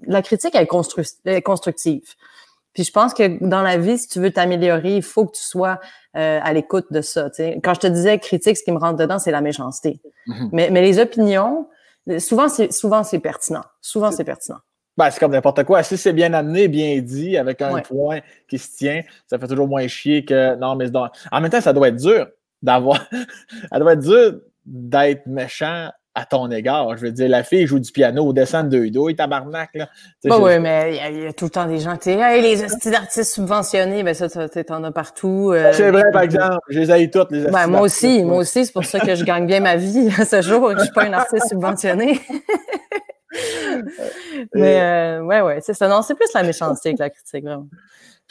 la 0.08 0.22
critique 0.22 0.56
est, 0.56 0.68
constructive. 0.68 2.04
Puis 2.74 2.84
je 2.84 2.92
pense 2.92 3.14
que 3.14 3.44
dans 3.44 3.62
la 3.62 3.78
vie, 3.78 3.98
si 3.98 4.08
tu 4.08 4.20
veux 4.20 4.32
t'améliorer, 4.32 4.96
il 4.96 5.04
faut 5.04 5.26
que 5.26 5.38
tu 5.38 5.44
sois 5.44 5.80
euh, 6.16 6.40
à 6.42 6.54
l'écoute 6.54 6.88
de 6.92 7.02
ça. 7.02 7.30
Quand 7.64 7.74
je 7.74 7.80
te 7.80 7.88
disais 7.88 8.18
critique, 8.20 8.58
ce 8.58 8.64
qui 8.64 8.72
me 8.72 8.80
rentre 8.80 8.98
dedans, 8.98 9.20
c'est 9.20 9.32
la 9.32 9.42
méchanceté. 9.42 10.02
Mm-hmm. 10.28 10.50
mais, 10.52 10.70
mais 10.72 10.82
les 10.82 11.00
opinions, 11.00 11.68
souvent 12.20 12.50
c'est 12.50 12.72
souvent 12.72 13.04
c'est 13.04 13.20
pertinent. 13.20 13.64
Souvent 13.82 14.12
c'est 14.12 14.24
pertinent. 14.24 14.60
Ben, 14.96 15.10
c'est 15.10 15.20
comme 15.20 15.32
n'importe 15.32 15.64
quoi. 15.64 15.82
Si 15.82 15.98
c'est 15.98 16.14
bien 16.14 16.34
amené, 16.34 16.68
bien 16.68 17.02
dit, 17.02 17.36
avec 17.36 17.62
un 17.62 17.80
point 17.82 18.20
qui 18.48 18.60
se 18.60 18.78
tient, 18.78 19.02
ça 19.28 19.40
fait 19.40 19.48
toujours 19.48 19.68
moins 19.68 19.88
chier 19.88 20.24
que 20.24 20.56
non, 20.56 20.76
mais 20.76 20.86
en 20.96 21.42
même 21.42 21.50
temps, 21.50 21.62
ça 21.62 21.74
doit 21.74 21.88
être 21.88 21.96
dur 21.96 22.28
d'avoir. 22.62 23.04
ça 23.72 23.80
doit 23.80 23.94
être 23.94 24.02
dur 24.02 24.40
d'être 24.66 25.26
méchant 25.26 25.90
à 26.16 26.26
ton 26.26 26.50
égard. 26.52 26.96
Je 26.98 27.06
veux 27.06 27.12
dire, 27.12 27.28
la 27.28 27.44
fille 27.44 27.66
joue 27.66 27.80
du 27.80 27.92
piano 27.92 28.26
au 28.26 28.34
descend 28.34 28.70
de 28.70 28.78
deux 28.78 28.92
douilles, 28.92 29.16
tabarnak, 29.16 29.72
là. 29.74 29.90
Bah 30.26 30.38
oui, 30.40 30.60
mais 30.60 31.00
il 31.12 31.24
y, 31.24 31.28
a 31.28 31.34
tout 31.34 31.46
le 31.46 31.52
temps 31.52 31.66
des 31.66 31.80
gens 31.80 31.98
qui 31.98 32.10
disent 32.10 32.22
hey, 32.22 32.42
les 32.42 32.94
artistes 32.94 33.34
subventionnés, 33.34 34.04
ben 34.04 34.14
ça, 34.14 34.30
t'en 34.30 34.84
as 34.84 34.92
partout. 34.92 35.52
Euh, 35.54 35.72
c'est 35.74 35.92
vrai, 35.92 36.12
par 36.12 36.22
exemple. 36.22 36.60
Je 36.70 36.80
les 36.80 36.92
ai 36.92 37.10
toutes, 37.10 37.32
les 37.32 37.46
ben, 37.46 37.68
moi 37.68 37.82
aussi, 37.82 38.24
moi 38.24 38.38
aussi, 38.38 38.66
c'est 38.66 38.74
pour 38.74 38.86
ça 38.86 39.00
que 39.00 39.16
je 39.16 39.24
gagne 39.24 39.48
bien 39.48 39.60
ma 39.60 39.76
vie 39.76 40.10
à 40.18 40.26
ce 40.26 40.42
jour 40.42 40.72
je 40.78 40.84
suis 40.84 40.94
pas 40.94 41.06
un 41.06 41.14
artiste 41.14 41.50
subventionné. 41.50 42.20
mais 44.54 44.82
euh, 44.82 45.22
ouais, 45.22 45.42
ouais, 45.42 45.60
c'est 45.62 45.74
ça. 45.74 45.88
Non, 45.88 46.02
c'est 46.02 46.16
plus 46.16 46.32
la 46.34 46.44
méchanceté 46.44 46.94
que 46.94 47.00
la 47.00 47.10
critique, 47.10 47.44
vraiment. 47.44 47.68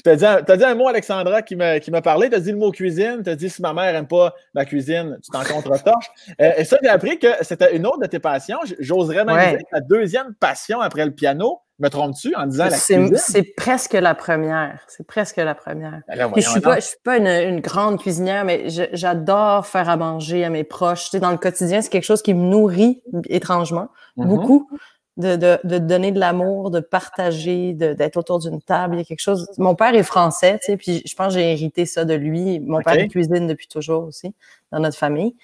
Tu 0.04 0.10
as 0.10 0.16
dit, 0.16 0.24
as 0.24 0.56
dit 0.56 0.64
un 0.64 0.74
mot, 0.74 0.88
Alexandra, 0.88 1.42
qui 1.42 1.54
m'a, 1.54 1.78
qui 1.78 1.90
m'a 1.90 2.02
parlé. 2.02 2.28
Tu 2.28 2.34
as 2.34 2.40
dit 2.40 2.50
le 2.50 2.58
mot 2.58 2.72
cuisine. 2.72 3.22
Tu 3.22 3.30
as 3.30 3.36
dit 3.36 3.48
si 3.48 3.62
ma 3.62 3.72
mère 3.72 3.92
n'aime 3.92 4.08
pas 4.08 4.34
ma 4.54 4.64
cuisine, 4.64 5.18
tu 5.22 5.30
t'en 5.30 5.44
contre-torches. 5.44 6.10
Euh, 6.40 6.52
et 6.56 6.64
ça, 6.64 6.76
j'ai 6.82 6.88
appris 6.88 7.18
que 7.18 7.28
c'était 7.42 7.76
une 7.76 7.86
autre 7.86 8.00
de 8.00 8.06
tes 8.06 8.18
passions. 8.18 8.58
J'oserais 8.80 9.24
même 9.24 9.56
dire 9.56 9.66
ta 9.70 9.80
deuxième 9.80 10.34
passion 10.34 10.80
après 10.80 11.04
le 11.04 11.12
piano. 11.12 11.60
Me 11.78 11.88
trompes-tu 11.88 12.34
en 12.36 12.46
disant 12.46 12.64
la 12.64 12.70
cuisine? 12.70 13.16
C'est 13.16 13.54
presque 13.56 13.94
la 13.94 14.14
première. 14.14 14.80
C'est 14.88 15.06
presque 15.06 15.36
la 15.36 15.54
première. 15.54 16.00
Ben 16.08 16.30
je 16.36 16.40
suis 16.40 16.60
pas, 16.60 16.76
je 16.76 16.86
suis 16.86 16.98
pas 17.02 17.16
une, 17.16 17.60
grande 17.60 17.98
cuisinière, 17.98 18.44
mais 18.44 18.68
j'adore 18.68 19.66
faire 19.66 19.88
à 19.88 19.96
manger 19.96 20.44
à 20.44 20.50
mes 20.50 20.64
proches. 20.64 21.04
Tu 21.04 21.10
sais, 21.10 21.20
dans 21.20 21.30
le 21.30 21.38
quotidien, 21.38 21.80
c'est 21.80 21.90
quelque 21.90 22.04
chose 22.04 22.22
qui 22.22 22.34
me 22.34 22.44
nourrit 22.44 23.02
étrangement, 23.28 23.88
mm-hmm. 24.16 24.26
beaucoup 24.26 24.68
de, 25.16 25.36
de, 25.36 25.58
de 25.64 25.78
donner 25.78 26.10
de 26.10 26.18
l'amour, 26.18 26.70
de 26.70 26.80
partager, 26.80 27.72
d'être 27.74 28.16
autour 28.16 28.38
d'une 28.38 28.60
table. 28.62 28.96
Il 28.96 28.98
y 28.98 29.02
a 29.02 29.04
quelque 29.04 29.20
chose. 29.20 29.48
Mon 29.58 29.74
père 29.74 29.94
est 29.94 30.02
français, 30.02 30.58
tu 30.60 30.66
sais, 30.66 30.76
puis 30.76 31.02
je 31.04 31.14
pense 31.14 31.34
que 31.34 31.40
j'ai 31.40 31.52
hérité 31.52 31.86
ça 31.86 32.04
de 32.04 32.14
lui. 32.14 32.60
Mon 32.60 32.80
père 32.80 33.06
cuisine 33.08 33.46
depuis 33.46 33.68
toujours 33.68 34.04
aussi 34.04 34.34
dans 34.70 34.80
notre 34.80 34.96
famille. 34.96 35.34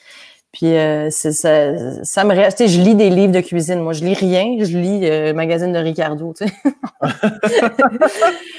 Puis 0.53 0.75
euh, 0.75 1.11
ça, 1.11 1.31
ça 2.03 2.25
me 2.25 2.35
reste. 2.35 2.67
Je 2.67 2.81
lis 2.81 2.95
des 2.95 3.11
livres 3.11 3.33
de 3.33 3.41
cuisine. 3.41 3.81
Moi, 3.81 3.93
je 3.93 4.03
lis 4.03 4.15
rien. 4.15 4.57
Je 4.59 4.79
lis 4.79 5.01
euh, 5.05 5.27
le 5.29 5.33
magazine 5.35 5.73
de 5.73 5.79
Ricardo. 5.79 6.33
Tu 6.33 6.47
sais. 6.47 6.53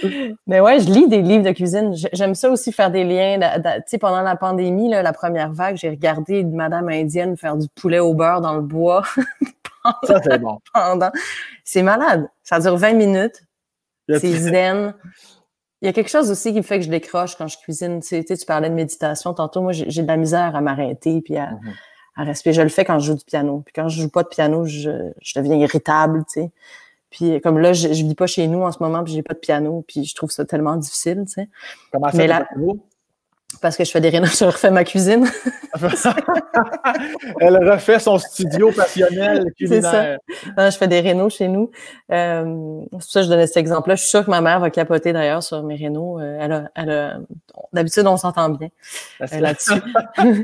Mais 0.48 0.60
ouais, 0.60 0.80
je 0.80 0.90
lis 0.92 1.08
des 1.08 1.24
livres 1.24 1.44
de 1.44 1.52
cuisine. 1.52 1.96
J'aime 2.14 2.36
ça 2.36 2.52
aussi 2.52 2.72
faire 2.72 2.92
des 2.92 3.04
liens. 3.04 3.40
Tu 3.40 3.70
sais, 3.88 3.98
pendant 3.98 4.22
la 4.22 4.36
pandémie, 4.36 4.90
là, 4.90 5.02
la 5.02 5.14
première 5.14 5.52
vague, 5.52 5.78
j'ai 5.78 5.90
regardé 5.90 6.40
une 6.40 6.54
madame 6.54 6.90
indienne 6.90 7.36
faire 7.36 7.58
du 7.58 7.68
poulet 7.70 8.00
au 8.00 8.14
beurre 8.14 8.42
dans 8.42 8.54
le 8.54 8.62
bois. 8.62 9.04
ça, 10.04 10.22
c'est 10.24 10.40
bon. 10.40 10.60
C'est 11.64 11.84
malade. 11.84 12.28
Ça 12.44 12.60
dure 12.60 12.78
20 12.78 12.94
minutes. 12.94 13.42
C'est 14.08 14.34
zen. 14.34 14.94
Il 15.82 15.86
y 15.86 15.90
a 15.90 15.94
quelque 15.94 16.10
chose 16.10 16.30
aussi 16.30 16.52
qui 16.52 16.58
me 16.58 16.64
fait 16.64 16.80
que 16.80 16.86
je 16.86 16.90
décroche 16.90 17.36
quand 17.36 17.48
je 17.48 17.58
cuisine. 17.58 18.02
Tu, 18.02 18.22
sais, 18.22 18.24
tu 18.24 18.46
parlais 18.46 18.70
de 18.70 18.76
méditation 18.76 19.34
tantôt. 19.34 19.62
Moi, 19.62 19.72
j'ai 19.72 20.02
de 20.02 20.08
la 20.08 20.18
misère 20.18 20.56
à 20.56 20.62
m'arrêter 20.62 21.22
puis 21.22 21.38
à, 21.38 21.52
à, 22.16 22.24
respirer. 22.24 22.54
Je 22.54 22.62
le 22.62 22.70
fais 22.70 22.84
quand 22.84 23.00
je 23.00 23.08
joue 23.08 23.16
du 23.16 23.24
piano. 23.24 23.62
Puis 23.66 23.74
quand 23.74 23.88
je 23.88 24.02
joue 24.02 24.10
pas 24.10 24.24
de 24.24 24.28
piano, 24.28 24.66
je, 24.66 25.12
je 25.22 25.40
deviens 25.40 25.56
irritable, 25.56 26.26
tu 26.26 26.42
sais. 26.42 26.52
Puis 27.10 27.42
comme 27.42 27.58
là, 27.58 27.74
je, 27.74 27.94
je 27.94 28.04
vis 28.04 28.16
pas 28.16 28.28
chez 28.28 28.48
nous 28.48 28.62
en 28.62 28.72
ce 28.72 28.82
moment, 28.82 29.04
puis 29.04 29.14
j'ai 29.14 29.24
pas 29.24 29.34
de 29.34 29.40
piano, 29.40 29.84
puis 29.88 30.06
je 30.06 30.14
trouve 30.14 30.30
ça 30.30 30.46
tellement 30.46 30.76
difficile, 30.76 31.24
tu 31.26 31.34
sais. 31.34 31.50
Comment 31.92 32.12
ça, 32.12 32.18
Mais 32.18 32.28
là, 32.28 32.48
parce 33.62 33.76
que 33.76 33.84
je 33.84 33.92
fais 33.92 34.02
des 34.02 34.10
rénovations, 34.10 34.48
je 34.50 34.56
refais 34.56 34.72
ma 34.72 34.84
cuisine. 34.84 35.28
Elle 37.40 37.70
refait 37.70 38.00
son 38.00 38.18
studio 38.18 38.72
passionnel 38.72 39.52
culinaire. 39.58 40.20
Ça. 40.56 40.70
je 40.70 40.78
fais 40.78 40.88
des 40.88 41.00
rénaux 41.00 41.30
chez 41.30 41.48
nous. 41.48 41.72
Euh, 42.12 42.82
c'est 42.84 42.90
pour 42.90 43.04
ça 43.04 43.20
que 43.22 43.26
je 43.26 43.30
donnais 43.30 43.48
cet 43.48 43.58
exemple-là. 43.58 43.96
Je 43.96 44.02
suis 44.02 44.10
sûre 44.10 44.26
que 44.26 44.32
ma 44.32 44.42
mère 44.42 44.60
va 44.60 44.70
capoter 44.70 45.14
d'ailleurs 45.14 45.44
sur 45.44 45.64
mes 45.64 45.76
rénaux. 45.76 46.20
Euh, 46.20 46.38
elle 46.42 46.52
a, 46.52 46.64
elle 46.76 46.92
a, 46.92 47.18
d'habitude, 47.74 48.08
on 48.08 48.18
s'entend 48.18 48.50
bien 48.50 48.70
euh, 49.22 49.40
là-dessus. 49.40 49.82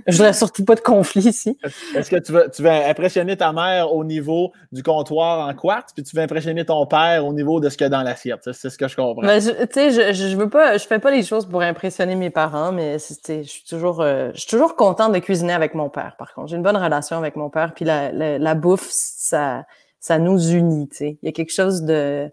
je 0.07 0.11
voudrais 0.17 0.33
surtout 0.33 0.65
pas 0.65 0.75
de 0.75 0.81
conflit 0.81 1.27
ici. 1.27 1.57
Est-ce 1.95 2.09
que 2.09 2.17
tu 2.17 2.31
veux, 2.31 2.49
tu 2.53 2.63
veux 2.63 2.69
impressionner 2.69 3.37
ta 3.37 3.51
mère 3.51 3.93
au 3.93 4.03
niveau 4.03 4.51
du 4.71 4.83
comptoir 4.83 5.47
en 5.47 5.53
quartz, 5.53 5.93
puis 5.93 6.03
tu 6.03 6.15
veux 6.15 6.21
impressionner 6.21 6.65
ton 6.65 6.85
père 6.85 7.25
au 7.25 7.33
niveau 7.33 7.59
de 7.59 7.69
ce 7.69 7.77
qu'il 7.77 7.85
y 7.85 7.87
a 7.87 7.89
dans 7.89 8.03
l'assiette? 8.03 8.49
C'est 8.51 8.69
ce 8.69 8.77
que 8.77 8.87
je 8.87 8.95
comprends. 8.95 9.21
Ben, 9.25 9.39
tu 9.39 9.51
sais, 9.71 10.13
je, 10.13 10.13
je 10.13 10.35
veux 10.35 10.49
pas, 10.49 10.77
je 10.77 10.85
fais 10.85 10.99
pas 10.99 11.11
les 11.11 11.23
choses 11.23 11.45
pour 11.45 11.61
impressionner 11.61 12.15
mes 12.15 12.29
parents, 12.29 12.71
mais 12.71 12.94
je 12.97 13.43
suis 13.43 13.63
toujours, 13.63 14.01
euh, 14.01 14.31
je 14.33 14.41
suis 14.41 14.49
toujours 14.49 14.75
contente 14.75 15.13
de 15.13 15.19
cuisiner 15.19 15.53
avec 15.53 15.73
mon 15.73 15.89
père. 15.89 16.15
Par 16.17 16.33
contre, 16.33 16.49
j'ai 16.49 16.55
une 16.55 16.63
bonne 16.63 16.77
relation 16.77 17.17
avec 17.17 17.35
mon 17.35 17.49
père. 17.49 17.73
Puis 17.73 17.85
la, 17.85 18.11
la, 18.11 18.55
bouffe, 18.55 18.87
ça, 18.89 19.65
ça 19.99 20.19
nous 20.19 20.51
unit. 20.51 20.89
Tu 20.89 20.97
sais, 20.97 21.17
il 21.21 21.25
y 21.25 21.29
a 21.29 21.31
quelque 21.31 21.53
chose 21.53 21.83
de, 21.83 22.29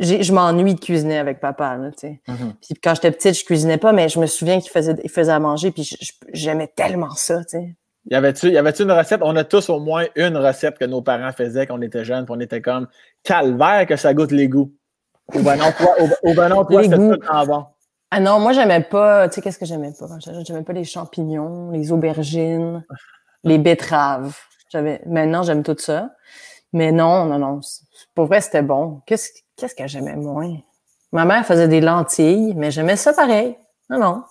je 0.00 0.32
m'ennuie 0.32 0.74
de 0.74 0.80
cuisiner 0.80 1.18
avec 1.18 1.40
papa. 1.40 1.76
Là, 1.76 1.90
tu 1.90 1.98
sais. 1.98 2.20
Mm-hmm. 2.28 2.52
Puis 2.62 2.74
quand 2.82 2.94
j'étais 2.94 3.10
petite, 3.10 3.38
je 3.38 3.44
cuisinais 3.44 3.78
pas, 3.78 3.92
mais 3.92 4.08
je 4.08 4.18
me 4.20 4.26
souviens 4.26 4.60
qu'il 4.60 4.70
faisait, 4.70 4.96
il 5.02 5.10
faisait 5.10 5.32
à 5.32 5.38
manger. 5.38 5.70
Puis 5.70 5.96
j'aimais 6.32 6.68
tellement 6.74 7.14
ça. 7.14 7.44
Tu 7.44 7.58
sais. 7.58 7.76
Y 8.08 8.14
avait-tu, 8.14 8.50
y 8.50 8.58
avait-tu 8.58 8.82
une 8.82 8.92
recette? 8.92 9.20
On 9.22 9.34
a 9.34 9.42
tous 9.42 9.68
au 9.68 9.80
moins 9.80 10.04
une 10.14 10.36
recette 10.36 10.78
que 10.78 10.84
nos 10.84 11.02
parents 11.02 11.32
faisaient 11.32 11.66
quand 11.66 11.78
on 11.78 11.82
était 11.82 12.04
jeunes, 12.04 12.24
puis 12.24 12.34
on 12.36 12.40
était 12.40 12.60
comme 12.60 12.86
calvaire 13.24 13.84
que 13.86 13.96
ça 13.96 14.14
goûte 14.14 14.30
les 14.30 14.48
goûts. 14.48 14.72
Ou 15.34 15.42
ben 15.42 15.56
non, 15.56 15.72
toi, 15.76 15.94
au, 16.22 16.34
ben 16.34 16.48
non, 16.48 16.64
toi, 16.64 16.84
c'était 16.84 16.96
tout 16.96 17.18
bon. 17.46 17.64
Ah 18.10 18.20
non, 18.20 18.38
moi, 18.38 18.52
j'aimais 18.52 18.82
pas, 18.82 19.28
tu 19.28 19.34
sais, 19.34 19.42
qu'est-ce 19.42 19.58
que 19.58 19.66
j'aimais 19.66 19.92
pas? 19.98 20.06
J'aimais 20.44 20.62
pas 20.62 20.72
les 20.72 20.84
champignons, 20.84 21.70
les 21.70 21.90
aubergines, 21.92 22.84
les 23.42 23.58
betteraves. 23.58 24.36
J'avais, 24.70 25.02
maintenant, 25.06 25.42
j'aime 25.42 25.62
tout 25.62 25.76
ça. 25.78 26.10
Mais 26.72 26.92
non, 26.92 27.24
non, 27.26 27.38
non. 27.38 27.60
Pour 28.14 28.26
vrai, 28.26 28.40
c'était 28.40 28.62
bon. 28.62 29.00
Qu'est-ce, 29.06 29.30
qu'est-ce 29.56 29.74
que 29.74 29.86
j'aimais 29.86 30.16
moins? 30.16 30.56
Ma 31.12 31.24
mère 31.24 31.46
faisait 31.46 31.68
des 31.68 31.80
lentilles, 31.80 32.54
mais 32.56 32.70
j'aimais 32.70 32.96
ça 32.96 33.12
pareil. 33.12 33.56
Non, 33.90 33.98
non. 33.98 34.24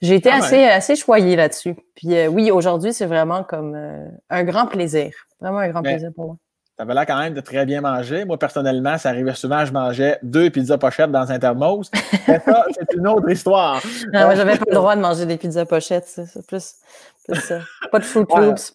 J'ai 0.00 0.14
été 0.14 0.30
ah 0.30 0.36
assez, 0.36 0.64
assez 0.64 0.96
choyée 0.96 1.36
là-dessus. 1.36 1.76
Puis 1.96 2.16
euh, 2.16 2.28
oui, 2.28 2.50
aujourd'hui, 2.50 2.92
c'est 2.92 3.06
vraiment 3.06 3.42
comme 3.42 3.74
euh, 3.74 4.08
un 4.30 4.44
grand 4.44 4.66
plaisir. 4.66 5.12
Vraiment 5.40 5.58
un 5.58 5.68
grand 5.68 5.82
plaisir 5.82 6.10
pour 6.14 6.26
moi. 6.26 6.36
Ça 6.78 6.84
avait 6.84 6.94
l'air 6.94 7.06
quand 7.06 7.18
même 7.18 7.34
de 7.34 7.40
très 7.40 7.66
bien 7.66 7.80
manger. 7.80 8.24
Moi, 8.24 8.38
personnellement, 8.38 8.98
ça 8.98 9.08
arrivait 9.08 9.34
souvent, 9.34 9.64
je 9.64 9.72
mangeais 9.72 10.16
deux 10.22 10.48
pizzas 10.48 10.78
pochettes 10.78 11.10
dans 11.10 11.32
un 11.32 11.36
thermos. 11.40 11.90
Mais 12.28 12.38
ça, 12.38 12.64
c'est 12.70 12.96
une 12.96 13.08
autre 13.08 13.28
histoire. 13.28 13.82
Non, 14.12 14.26
moi, 14.26 14.36
j'avais 14.36 14.56
pas 14.56 14.64
le 14.68 14.74
droit 14.74 14.94
de 14.94 15.00
manger 15.00 15.26
des 15.26 15.36
pizzas 15.36 15.66
pochettes. 15.66 16.06
C'est 16.06 16.46
plus, 16.46 16.76
plus 17.26 17.40
ça. 17.40 17.58
Pas 17.90 17.98
de 17.98 18.04
Fruit 18.04 18.26
Loops. 18.32 18.74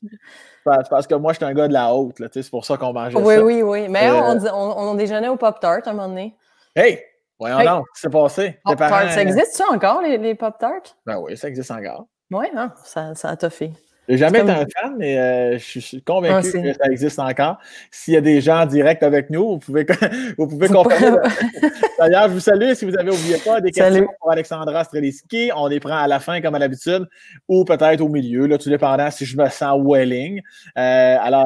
Parce 0.66 1.08
que 1.08 1.16
moi, 1.16 1.32
j'étais 1.32 1.46
un 1.46 1.54
gars 1.54 1.70
de 1.70 1.74
la 1.74 1.94
haute. 1.94 2.22
C'est 2.34 2.50
pour 2.50 2.66
ça 2.66 2.76
qu'on 2.76 2.92
mangeait 2.92 3.16
oui, 3.16 3.36
ça. 3.36 3.42
Oui, 3.42 3.62
oui, 3.62 3.84
oui. 3.84 3.88
Mais 3.88 4.12
on, 4.12 4.38
on, 4.38 4.90
on, 4.90 4.96
déjeunait 4.96 5.30
au 5.30 5.38
Pop-Tart 5.38 5.80
à 5.86 5.90
un 5.90 5.94
moment 5.94 6.10
donné. 6.10 6.36
Hey! 6.76 7.00
Voyons 7.40 7.60
hey. 7.62 7.68
donc, 7.68 7.86
c'est 7.94 8.12
passé? 8.12 8.60
Pop-Tart, 8.66 9.12
ça 9.14 9.22
existe 9.22 9.54
ça 9.54 9.64
encore, 9.72 10.02
les, 10.02 10.18
les 10.18 10.36
Pop-Tarts? 10.36 10.98
Ben 11.06 11.20
oui, 11.20 11.38
ça 11.38 11.48
existe 11.48 11.72
encore. 11.72 12.08
Oui, 12.32 12.48
hein? 12.54 12.74
ça, 12.84 13.16
ça 13.16 13.30
a 13.30 13.38
toffé. 13.38 13.72
J'ai 14.10 14.18
jamais 14.18 14.42
été 14.42 14.52
un 14.52 14.66
fan, 14.66 14.96
mais 14.98 15.18
euh, 15.18 15.58
je 15.58 15.80
suis 15.80 16.02
convaincu 16.02 16.50
ah, 16.58 16.62
que 16.62 16.74
ça 16.74 16.92
existe 16.92 17.20
encore. 17.20 17.58
S'il 17.90 18.14
y 18.16 18.18
a 18.18 18.22
des 18.22 18.42
gens 18.42 18.62
en 18.62 18.66
direct 18.66 19.02
avec 19.02 19.30
nous, 19.30 19.52
vous 19.52 19.60
pouvez, 19.60 19.86
vous 20.38 20.48
pouvez 20.48 20.68
confirmer. 20.68 21.18
D'ailleurs, 22.00 22.28
je 22.28 22.34
vous 22.34 22.40
salue. 22.42 22.74
Si 22.74 22.84
vous 22.84 22.98
avez 22.98 23.12
oublié 23.12 23.38
pas 23.38 23.62
des 23.62 23.72
questions 23.72 24.08
pour 24.20 24.32
Alexandra 24.32 24.84
Streliski, 24.84 25.52
on 25.56 25.68
les 25.68 25.80
prend 25.80 25.98
à 25.98 26.08
la 26.08 26.20
fin 26.20 26.42
comme 26.42 26.56
à 26.56 26.60
l'habitude, 26.60 27.08
ou 27.48 27.64
peut-être 27.64 28.02
au 28.02 28.10
milieu, 28.10 28.46
là, 28.46 28.58
tout 28.58 28.70
dépendant 28.70 29.10
si 29.10 29.26
je 29.26 29.38
me 29.38 29.48
sens 29.48 29.80
welling. 29.82 30.42
Euh, 30.78 31.18
alors, 31.22 31.46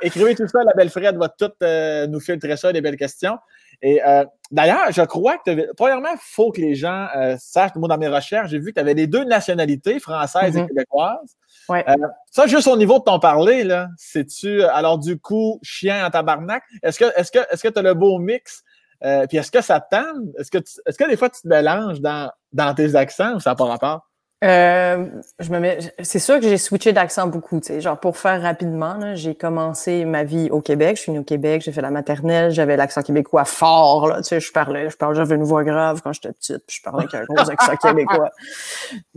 écrivez 0.00 0.36
tout 0.36 0.46
ça. 0.46 0.60
La 0.64 0.74
belle 0.74 0.90
Fred 0.90 1.16
va 1.16 1.28
tout 1.28 1.50
euh, 1.62 2.06
nous 2.06 2.20
filtrer 2.20 2.56
ça, 2.56 2.72
des 2.72 2.80
belles 2.80 2.96
questions. 2.96 3.36
Et 3.82 4.02
euh, 4.04 4.24
d'ailleurs, 4.50 4.90
je 4.90 5.02
crois 5.02 5.38
que, 5.38 5.72
premièrement, 5.74 6.10
il 6.12 6.18
faut 6.20 6.50
que 6.52 6.60
les 6.60 6.74
gens 6.74 7.08
sachent, 7.38 7.74
moi, 7.76 7.88
dans 7.88 7.98
mes 7.98 8.08
recherches, 8.08 8.50
j'ai 8.50 8.58
vu 8.58 8.66
que 8.66 8.74
tu 8.74 8.80
avais 8.80 8.94
les 8.94 9.06
deux 9.06 9.24
nationalités, 9.24 10.00
françaises 10.00 10.56
et 10.56 10.60
mm-hmm. 10.60 10.68
québécoises. 10.68 11.36
Ouais. 11.68 11.84
Euh, 11.88 11.94
ça, 12.30 12.46
juste 12.46 12.68
au 12.68 12.76
niveau 12.76 12.98
de 12.98 13.04
ton 13.04 13.18
parler, 13.18 13.64
là, 13.64 13.88
c'est-tu, 13.96 14.62
alors 14.62 14.98
du 14.98 15.18
coup, 15.18 15.58
chien 15.62 16.06
en 16.06 16.10
tabarnak? 16.10 16.62
Est-ce 16.82 16.98
que, 16.98 17.04
est-ce 17.16 17.32
que, 17.32 17.38
est-ce 17.50 17.62
que 17.62 17.68
tu 17.68 17.78
as 17.78 17.82
le 17.82 17.94
beau 17.94 18.18
mix? 18.18 18.62
Euh, 19.04 19.26
puis 19.26 19.38
est-ce 19.38 19.50
que 19.50 19.60
ça 19.60 19.80
tente? 19.80 20.04
Est-ce 20.38 20.50
que, 20.50 20.58
est-ce 20.58 20.96
que 20.96 21.08
des 21.08 21.16
fois 21.16 21.28
tu 21.28 21.42
te 21.42 21.48
mélanges 21.48 22.00
dans, 22.00 22.30
dans 22.52 22.74
tes 22.74 22.94
accents 22.94 23.34
ou 23.34 23.40
ça 23.40 23.50
n'a 23.50 23.56
pas 23.56 23.64
rapport? 23.64 24.08
Euh, 24.46 25.06
je 25.40 25.50
me 25.50 25.58
mets, 25.58 25.78
c'est 26.02 26.18
sûr 26.20 26.36
que 26.36 26.42
j'ai 26.42 26.58
switché 26.58 26.92
d'accent 26.92 27.26
beaucoup, 27.26 27.58
tu 27.58 27.66
sais. 27.66 27.80
Genre, 27.80 27.98
pour 27.98 28.16
faire 28.16 28.40
rapidement, 28.40 29.14
j'ai 29.14 29.34
commencé 29.34 30.04
ma 30.04 30.22
vie 30.22 30.50
au 30.50 30.60
Québec. 30.60 30.96
Je 30.96 31.02
suis 31.02 31.12
née 31.12 31.18
au 31.18 31.24
Québec, 31.24 31.62
j'ai 31.64 31.72
fait 31.72 31.80
la 31.80 31.90
maternelle, 31.90 32.52
j'avais 32.52 32.76
l'accent 32.76 33.02
québécois 33.02 33.44
fort, 33.44 34.06
là. 34.06 34.18
Tu 34.18 34.28
sais, 34.28 34.40
je 34.40 34.52
parlais, 34.52 34.88
je 34.88 34.96
parlais, 34.96 35.16
j'avais 35.16 35.34
une 35.34 35.42
voix 35.42 35.64
grave 35.64 36.00
quand 36.02 36.12
j'étais 36.12 36.32
petite, 36.32 36.62
puis 36.66 36.76
je 36.76 36.82
parlais 36.82 37.04
avec 37.04 37.14
un 37.14 37.24
gros 37.24 37.50
accent 37.50 37.76
québécois. 37.76 38.30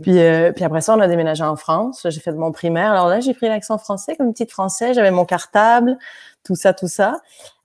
Puis, 0.02 0.18
euh, 0.18 0.52
puis 0.52 0.64
après 0.64 0.80
ça, 0.80 0.96
on 0.96 1.00
a 1.00 1.06
déménagé 1.06 1.44
en 1.44 1.56
France. 1.56 2.06
J'ai 2.08 2.20
fait 2.20 2.32
de 2.32 2.38
mon 2.38 2.50
primaire. 2.50 2.90
Alors 2.90 3.08
là, 3.08 3.20
j'ai 3.20 3.34
pris 3.34 3.48
l'accent 3.48 3.78
français 3.78 4.16
comme 4.16 4.26
une 4.26 4.32
petite 4.32 4.50
française. 4.50 4.96
J'avais 4.96 5.12
mon 5.12 5.24
cartable, 5.24 5.96
tout 6.44 6.56
ça, 6.56 6.72
tout 6.72 6.88
ça. 6.88 7.20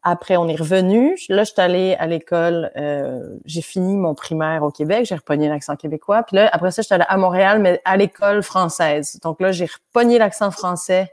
Après, 0.08 0.38
on 0.38 0.48
est 0.48 0.56
revenu. 0.56 1.18
Là, 1.30 1.44
je 1.44 1.52
suis 1.52 1.60
allée 1.60 1.96
à 1.96 2.06
l'école. 2.06 2.72
Euh, 2.78 3.38
j'ai 3.44 3.64
fini 3.64 3.96
mon 3.96 4.14
primaire 4.14 4.62
au 4.62 4.70
Québec. 4.70 5.08
J'ai 5.08 5.16
repogné 5.16 5.50
l'accent 5.50 5.76
québécois. 5.76 6.22
Puis 6.22 6.36
là, 6.36 6.48
après 6.54 6.70
ça, 6.70 6.84
je 6.84 6.86
suis 6.86 6.94
allée 6.94 7.06
à 7.08 7.18
Montréal, 7.18 7.58
mais 7.60 7.82
à 7.86 7.98
l'école 7.98 8.44
française. 8.44 9.20
Donc 9.24 9.42
là, 9.42 9.52
j'ai 9.52 9.66
repogné 9.66 10.20
l'accent 10.20 10.52
français 10.52 11.12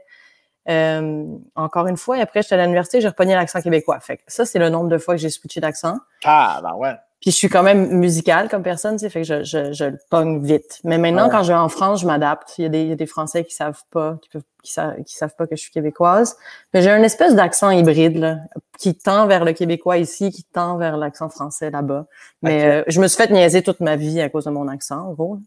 euh, 0.69 1.25
encore 1.55 1.87
une 1.87 1.97
fois. 1.97 2.19
Et 2.19 2.21
après, 2.21 2.41
allée 2.51 2.61
à 2.61 2.65
l'université, 2.65 3.01
j'ai 3.01 3.07
repogné 3.07 3.33
l'accent 3.33 3.61
québécois. 3.61 3.99
Fait 3.99 4.17
que 4.17 4.23
ça, 4.27 4.45
c'est 4.45 4.59
le 4.59 4.69
nombre 4.69 4.89
de 4.89 4.99
fois 4.99 5.15
que 5.15 5.21
j'ai 5.21 5.31
switché 5.31 5.59
d'accent. 5.59 5.97
Ah, 6.23 6.59
ben 6.61 6.75
ouais. 6.75 6.93
Puis 7.23 7.31
je 7.31 7.37
suis 7.37 7.47
quand 7.47 7.63
même 7.63 7.87
musicale 7.99 8.49
comme 8.49 8.63
personne, 8.63 8.97
tu 8.97 8.99
sais, 8.99 9.09
fait 9.09 9.21
que 9.21 9.27
je, 9.27 9.43
je, 9.45 9.71
je 9.71 9.85
le 9.85 9.97
pogne 10.09 10.43
vite. 10.43 10.81
Mais 10.83 10.97
maintenant, 10.97 11.29
quand 11.29 11.41
je 11.43 11.53
vais 11.53 11.57
en 11.57 11.69
France, 11.69 12.01
je 12.01 12.05
m'adapte. 12.05 12.55
Il 12.57 12.63
y, 12.63 12.65
a 12.65 12.69
des, 12.69 12.81
il 12.81 12.89
y 12.89 12.91
a 12.91 12.97
des 12.97 13.05
Français 13.05 13.45
qui 13.45 13.55
savent 13.55 13.81
pas, 13.91 14.17
qui 14.21 14.27
peuvent, 14.27 14.43
qui, 14.61 14.73
savent, 14.73 15.01
qui 15.05 15.15
savent 15.15 15.33
pas 15.33 15.47
que 15.47 15.55
je 15.55 15.61
suis 15.61 15.71
québécoise. 15.71 16.35
Mais 16.73 16.81
j'ai 16.81 16.91
un 16.91 17.01
espèce 17.01 17.33
d'accent 17.33 17.69
hybride, 17.69 18.17
là, 18.17 18.39
qui 18.77 18.93
tend 18.93 19.25
vers 19.25 19.45
le 19.45 19.53
québécois 19.53 19.99
ici, 19.99 20.31
qui 20.31 20.43
tend 20.43 20.75
vers 20.75 20.97
l'accent 20.97 21.29
français 21.29 21.71
là-bas. 21.71 22.07
Mais 22.41 22.65
euh, 22.65 22.83
je 22.87 22.99
me 22.99 23.07
suis 23.07 23.15
fait 23.15 23.31
niaiser 23.31 23.61
toute 23.61 23.79
ma 23.79 23.95
vie 23.95 24.19
à 24.19 24.27
cause 24.27 24.43
de 24.43 24.49
mon 24.49 24.67
accent, 24.67 24.99
en 25.07 25.13
gros. 25.13 25.39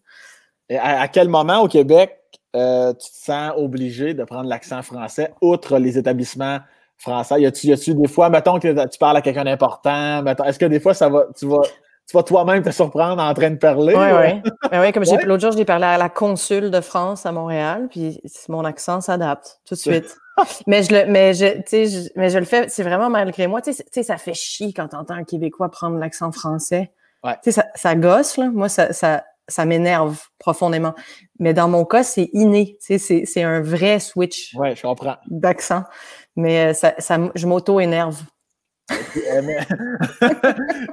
Et 0.70 0.78
à, 0.78 1.06
quel 1.08 1.28
moment 1.28 1.60
au 1.60 1.68
Québec 1.68 2.18
euh, 2.54 2.94
tu 2.94 3.10
te 3.10 3.16
sens 3.16 3.52
obligé 3.54 4.14
de 4.14 4.24
prendre 4.24 4.48
l'accent 4.48 4.80
français, 4.80 5.34
outre 5.42 5.76
les 5.78 5.98
établissements 5.98 6.60
français? 6.98 7.40
Y 7.40 7.46
a-tu, 7.46 7.66
y 7.68 7.72
a-tu 7.72 7.94
des 7.94 8.08
fois, 8.08 8.30
mettons 8.30 8.58
que 8.58 8.86
tu 8.86 8.98
parles 8.98 9.16
à 9.16 9.22
quelqu'un 9.22 9.44
d'important, 9.44 10.24
est-ce 10.44 10.58
que 10.58 10.66
des 10.66 10.80
fois 10.80 10.94
ça 10.94 11.08
va, 11.08 11.26
tu 11.36 11.46
vas, 11.46 11.62
tu 12.08 12.16
vas 12.16 12.22
toi-même 12.22 12.62
te 12.62 12.70
surprendre 12.70 13.22
en 13.22 13.34
train 13.34 13.50
de 13.50 13.56
parler? 13.56 13.94
Oui, 13.94 14.40
oui. 14.42 14.52
oui, 14.72 14.92
comme 14.92 15.04
j'ai, 15.04 15.16
l'autre 15.24 15.42
jour, 15.42 15.52
j'ai 15.52 15.64
parlé 15.64 15.86
à 15.86 15.98
la 15.98 16.08
consul 16.08 16.70
de 16.70 16.80
France 16.80 17.26
à 17.26 17.32
Montréal, 17.32 17.88
puis 17.90 18.20
mon 18.48 18.64
accent 18.64 19.00
s'adapte 19.00 19.60
tout 19.66 19.74
de 19.74 19.80
suite. 19.80 20.16
mais 20.66 20.82
je 20.82 20.92
le, 20.92 21.06
mais 21.10 21.34
je, 21.34 21.46
je, 21.70 22.08
mais 22.16 22.30
je 22.30 22.38
le 22.38 22.44
fais, 22.44 22.68
c'est 22.68 22.82
vraiment 22.82 23.10
malgré 23.10 23.46
moi. 23.46 23.62
Tu 23.62 23.72
sais, 23.72 24.02
ça 24.02 24.16
fait 24.18 24.34
chier 24.34 24.72
quand 24.72 24.88
t'entends 24.88 25.14
un 25.14 25.24
Québécois 25.24 25.70
prendre 25.70 25.98
l'accent 25.98 26.30
français. 26.30 26.92
Ouais. 27.24 27.34
Tu 27.42 27.50
sais, 27.50 27.52
ça, 27.52 27.66
ça 27.74 27.94
gosse, 27.94 28.36
là. 28.36 28.50
Moi, 28.52 28.68
ça, 28.68 28.92
ça, 28.92 29.24
ça 29.48 29.64
m'énerve 29.64 30.20
profondément. 30.38 30.94
Mais 31.38 31.54
dans 31.54 31.68
mon 31.68 31.84
cas, 31.84 32.02
c'est 32.02 32.30
inné. 32.32 32.76
Tu 32.80 32.86
sais, 32.86 32.98
c'est, 32.98 33.24
c'est 33.24 33.42
un 33.42 33.62
vrai 33.62 33.98
switch. 33.98 34.54
Ouais, 34.54 34.76
je 34.76 34.82
comprends. 34.82 35.16
D'accent. 35.28 35.84
Mais 36.36 36.66
euh, 36.66 36.74
ça, 36.74 36.94
ça, 36.98 37.18
je 37.34 37.46
m'auto-énerve. 37.46 38.22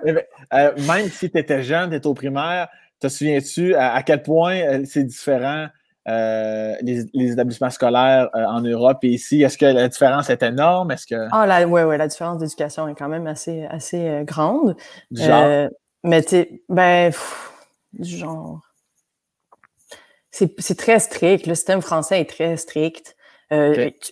Euh, 0.06 0.20
euh, 0.54 0.72
même 0.88 1.10
si 1.10 1.30
tu 1.30 1.38
étais 1.38 1.62
jeune, 1.62 1.90
tu 1.90 1.98
étais 1.98 2.08
au 2.08 2.14
primaire, 2.14 2.70
te 3.00 3.08
souviens-tu 3.08 3.76
à, 3.76 4.02
quel 4.02 4.24
point 4.24 4.84
c'est 4.86 5.04
différent 5.04 5.68
euh, 6.08 6.76
les, 6.82 7.32
établissements 7.32 7.70
scolaires 7.70 8.30
euh, 8.36 8.44
en 8.46 8.62
Europe 8.62 9.00
et 9.04 9.10
ici? 9.10 9.42
Est-ce 9.42 9.58
que 9.58 9.66
la 9.66 9.88
différence 9.88 10.30
est 10.30 10.44
énorme? 10.44 10.92
Est-ce 10.92 11.08
que... 11.08 11.28
Ah, 11.32 11.46
la, 11.46 11.66
ouais, 11.66 11.84
ouais, 11.84 11.98
la 11.98 12.08
différence 12.08 12.40
d'éducation 12.40 12.88
est 12.90 12.96
quand 12.96 13.08
même 13.08 13.28
assez, 13.28 13.66
assez 13.66 14.08
euh, 14.08 14.24
grande. 14.24 14.76
genre? 15.12 15.70
mais 16.04 16.22
tu 16.22 16.62
ben, 16.68 17.14
du 17.94 18.18
genre. 18.18 18.60
C'est 20.32 20.78
très 20.78 21.00
strict. 21.00 21.46
Le 21.46 21.56
système 21.56 21.82
français 21.82 22.20
est 22.20 22.30
très 22.30 22.58
strict. 22.58 23.16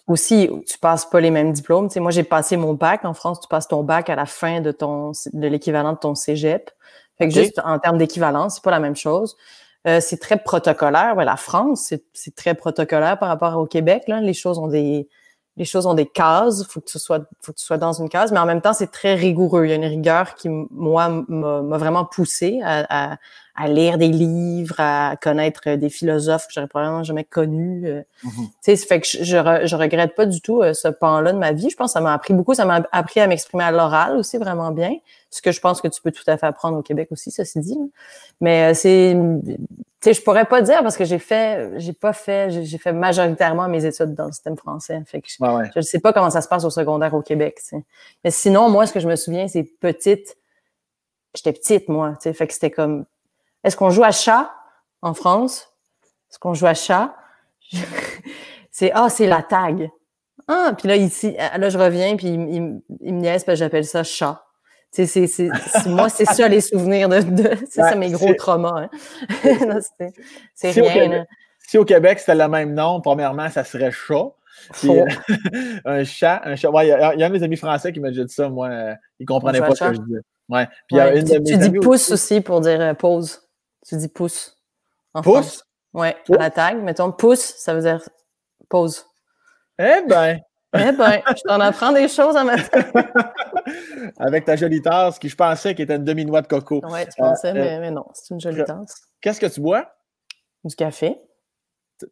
Aussi, 0.08 0.50
tu 0.68 0.78
passes 0.78 1.06
pas 1.06 1.20
les 1.20 1.32
mêmes 1.32 1.52
diplômes. 1.52 1.88
Tu 1.88 1.96
sais, 1.96 2.00
moi, 2.00 2.12
j'ai 2.12 2.24
passé 2.24 2.58
mon 2.58 2.74
bac. 2.74 3.06
En 3.06 3.14
France, 3.14 3.40
tu 3.40 3.48
passes 3.48 3.68
ton 3.68 3.84
bac 3.84 4.10
à 4.10 4.16
la 4.16 4.26
fin 4.26 4.62
de 4.62 4.72
ton 4.72 5.12
de 5.34 5.48
l'équivalent 5.48 5.94
de 5.94 5.98
ton 5.98 6.16
cégep. 6.16 6.72
Fait 7.18 7.28
que 7.28 7.34
juste 7.34 7.60
en 7.64 7.80
termes 7.80 7.98
d'équivalence, 7.98 8.56
c'est 8.56 8.64
pas 8.64 8.72
la 8.72 8.80
même 8.80 8.96
chose. 8.96 9.38
Euh, 9.88 10.00
c'est 10.00 10.18
très 10.18 10.38
protocolaire. 10.38 11.16
Ouais, 11.16 11.26
la 11.26 11.38
France, 11.38 11.94
c'est 12.14 12.36
très 12.36 12.54
protocolaire 12.54 13.18
par 13.18 13.30
rapport 13.30 13.58
au 13.58 13.66
Québec. 13.66 14.04
Là. 14.08 14.22
Les 14.22 14.34
choses 14.34 14.60
ont 14.60 14.68
des 14.68 15.08
les 15.58 15.66
choses 15.66 15.86
ont 15.86 15.94
des 15.94 16.06
cases. 16.06 16.64
Faut 16.66 16.80
que 16.80 16.90
tu 16.90 17.00
sois 17.00 17.20
faut 17.42 17.52
que 17.52 17.58
tu 17.58 17.66
sois 17.66 17.78
dans 17.78 17.94
une 17.94 18.10
case, 18.10 18.32
mais 18.32 18.40
en 18.40 18.46
même 18.46 18.62
temps, 18.62 18.74
c'est 18.74 18.92
très 18.92 19.16
rigoureux. 19.16 19.66
Il 19.66 19.70
y 19.70 19.74
a 19.74 19.76
une 19.76 19.86
rigueur 19.86 20.36
qui 20.36 20.50
moi 20.50 21.24
m'a 21.28 21.78
vraiment 21.78 22.06
poussé 22.06 22.62
à, 22.64 23.18
à 23.56 23.68
lire 23.68 23.98
des 23.98 24.08
livres, 24.08 24.76
à 24.80 25.16
connaître 25.22 25.76
des 25.76 25.90
philosophes 25.90 26.48
que 26.48 26.54
j'aurais 26.54 26.68
probablement 26.68 27.04
jamais 27.04 27.24
connus. 27.24 27.86
Euh, 27.86 28.02
mm-hmm. 28.24 28.46
Tu 28.46 28.52
sais, 28.62 28.76
fait 28.78 29.02
que 29.02 29.08
je, 29.08 29.24
je, 29.24 29.76
regrette 29.76 30.16
pas 30.16 30.26
du 30.26 30.42
tout 30.42 30.62
euh, 30.62 30.74
ce 30.74 30.88
pan-là 30.88 31.34
de 31.34 31.38
ma 31.38 31.52
vie. 31.52 31.70
Je 31.70 31.76
pense 31.76 31.92
que 31.92 31.94
ça 31.94 32.02
m'a 32.02 32.14
appris 32.14 32.34
beaucoup. 32.34 32.54
Ça 32.54 32.66
m'a 32.66 32.84
appris 32.92 33.20
à 33.20 33.28
m'exprimer 33.28 33.64
à 33.64 33.72
l'oral 33.72 34.16
aussi 34.18 34.38
vraiment 34.38 34.72
bien. 34.72 34.92
Ce 35.30 35.42
que 35.42 35.52
je 35.52 35.60
pense 35.60 35.82
que 35.82 35.88
tu 35.88 36.02
peux 36.02 36.12
tout 36.12 36.24
à 36.28 36.38
fait 36.38 36.46
apprendre 36.46 36.78
au 36.78 36.82
Québec 36.82 37.10
aussi, 37.12 37.32
c'est 37.32 37.60
dit. 37.60 37.78
Mais 38.40 38.72
euh, 38.72 38.74
c'est, 38.74 39.16
sais, 40.02 40.14
je 40.14 40.22
pourrais 40.22 40.46
pas 40.46 40.62
dire 40.62 40.82
parce 40.82 40.98
que 40.98 41.06
j'ai 41.06 41.20
fait, 41.20 41.80
j'ai 41.80 41.94
pas 41.94 42.14
fait, 42.14 42.64
j'ai 42.64 42.78
fait 42.78 42.94
majoritairement 42.94 43.68
mes 43.68 43.86
études 43.86 44.16
dans 44.16 44.26
le 44.26 44.32
système 44.32 44.58
français. 44.58 45.02
Fait 45.06 45.22
que 45.22 45.28
je, 45.30 45.38
ne 45.76 45.82
sais 45.82 46.00
pas 46.00 46.12
comment 46.14 46.30
ça 46.30 46.42
se 46.42 46.48
passe 46.48 46.64
au 46.66 46.70
secondaire 46.70 47.14
au 47.14 47.22
Québec. 47.22 47.60
Mais 48.24 48.32
sinon, 48.32 48.70
moi, 48.70 48.88
ce 48.88 48.94
que 48.94 49.00
je 49.00 49.08
me 49.08 49.16
souviens, 49.16 49.48
c'est 49.48 49.64
petite. 49.64 50.38
J'étais 51.36 51.54
petite, 51.54 51.88
moi. 51.88 52.14
Tu 52.14 52.24
sais, 52.24 52.34
fait 52.34 52.48
que 52.48 52.54
c'était 52.54 52.72
comme 52.72 53.06
est-ce 53.64 53.78
qu'on 53.78 53.90
joue 53.90 54.04
à 54.04 54.12
chat 54.12 54.52
en 55.02 55.14
France? 55.14 55.70
Est-ce 56.30 56.40
qu'on 56.40 56.54
joue 56.54 56.66
à 56.68 56.74
chat? 56.74 57.16
c'est 58.72 58.92
ah, 58.94 59.10
c'est 59.10 59.28
la 59.28 59.44
tag. 59.44 59.90
Ah, 60.48 60.74
puis 60.78 60.88
là, 60.88 60.96
ici, 60.96 61.36
là, 61.38 61.70
je 61.70 61.78
reviens, 61.78 62.18
puis 62.18 62.28
il, 62.28 62.62
me 62.62 62.82
niaise, 63.20 63.44
parce 63.44 63.58
que 63.58 63.64
j'appelle 63.64 63.86
ça 63.86 64.04
chat. 64.04 64.44
Moi, 65.86 66.10
c'est 66.10 66.26
ça 66.26 66.48
les 66.48 66.62
souvenirs 66.62 67.08
de, 67.08 67.18
c'est 67.70 67.82
ça 67.82 67.96
mes 67.96 68.12
gros 68.12 68.34
traumas. 68.34 68.84
Hein. 68.84 68.90
c'est, 70.56 70.72
rien. 70.72 71.26
si 71.60 71.78
au 71.78 71.86
Québec, 71.86 72.20
c'était 72.20 72.36
le 72.36 72.48
même 72.50 72.74
nom, 72.74 73.00
premièrement, 73.00 73.50
ça 73.50 73.64
serait 73.64 73.92
chat. 73.92 74.32
Euh, 74.86 75.06
un 75.86 76.04
chat, 76.04 76.42
un 76.44 76.56
chat. 76.56 76.70
il 76.84 76.88
y, 76.88 76.92
a 76.92 77.10
un 77.10 77.16
de 77.16 77.34
mes 77.34 77.44
amis 77.44 77.56
français 77.56 77.94
qui 77.94 78.00
m'a 78.00 78.12
dit 78.12 78.24
ça, 78.28 78.50
moi, 78.50 78.68
euh, 78.68 78.96
il 79.20 79.26
comprenait 79.26 79.60
pas 79.60 79.74
ce 79.74 79.84
que 79.84 79.94
je 79.94 80.02
disais. 80.02 80.22
Ouais. 80.50 80.68
Puis 80.88 81.00
une 81.00 81.24
tu, 81.24 81.42
tu 81.44 81.58
dis 81.58 81.72
pouce 81.72 82.12
aussi 82.12 82.42
pour 82.42 82.60
dire 82.60 82.82
euh, 82.82 82.94
pause. 82.94 83.42
Tu 83.88 83.96
dis 83.96 84.10
pouce. 84.10 84.58
pouce? 85.24 85.64
Oui, 85.94 86.08
à 86.08 86.38
la 86.38 86.50
tag. 86.50 86.84
Mettons 86.84 87.12
pouce, 87.12 87.56
ça 87.58 87.74
veut 87.74 87.82
dire 87.82 88.02
pause. 88.70 89.06
Eh 89.80 90.02
ben! 90.08 90.40
Eh 90.74 90.92
ben, 90.94 91.22
je 91.28 91.42
t'en 91.44 91.60
apprends 91.60 91.92
des 91.92 92.08
choses 92.08 92.36
à 92.36 92.44
matin. 92.44 92.82
Avec 94.18 94.46
ta 94.46 94.56
jolie 94.56 94.82
tasse 94.82 95.20
qui 95.20 95.28
je 95.28 95.36
pensais 95.36 95.76
qui 95.76 95.82
était 95.82 95.96
une 95.96 96.06
demi-noix 96.06 96.42
de 96.42 96.48
coco. 96.48 96.82
Oui, 96.84 97.06
tu 97.06 97.22
pensais, 97.22 97.50
euh, 97.50 97.54
mais, 97.54 97.80
mais, 97.80 97.92
non, 97.92 98.06
c'est 98.14 98.34
une 98.34 98.40
jolie 98.40 98.64
tasse. 98.64 99.02
Qu'est-ce 99.20 99.40
que 99.40 99.48
tu 99.48 99.60
bois? 99.60 99.92
Du 100.64 100.76
café. 100.76 101.18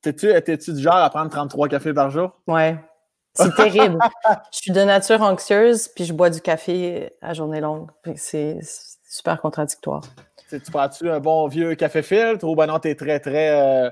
T'es-tu 0.01 0.73
du 0.73 0.81
genre 0.81 0.95
à 0.95 1.09
prendre 1.09 1.31
33 1.31 1.69
cafés 1.69 1.93
par 1.93 2.09
jour? 2.09 2.31
Oui. 2.47 2.75
C'est 3.33 3.55
terrible. 3.55 3.97
je 4.51 4.57
suis 4.57 4.71
de 4.71 4.81
nature 4.81 5.21
anxieuse, 5.21 5.87
puis 5.87 6.03
je 6.05 6.13
bois 6.13 6.29
du 6.29 6.41
café 6.41 7.13
à 7.21 7.33
journée 7.33 7.61
longue. 7.61 7.89
C'est 8.15 8.59
super 9.07 9.39
contradictoire. 9.41 10.01
Tu 10.49 10.59
prends-tu 10.71 11.09
un 11.09 11.19
bon 11.19 11.47
vieux 11.47 11.75
café 11.75 12.01
filtre 12.01 12.45
ou 12.45 12.55
ben 12.55 12.67
non, 12.67 12.79
t'es 12.79 12.95
très, 12.95 13.19
très. 13.19 13.49
Euh, 13.51 13.89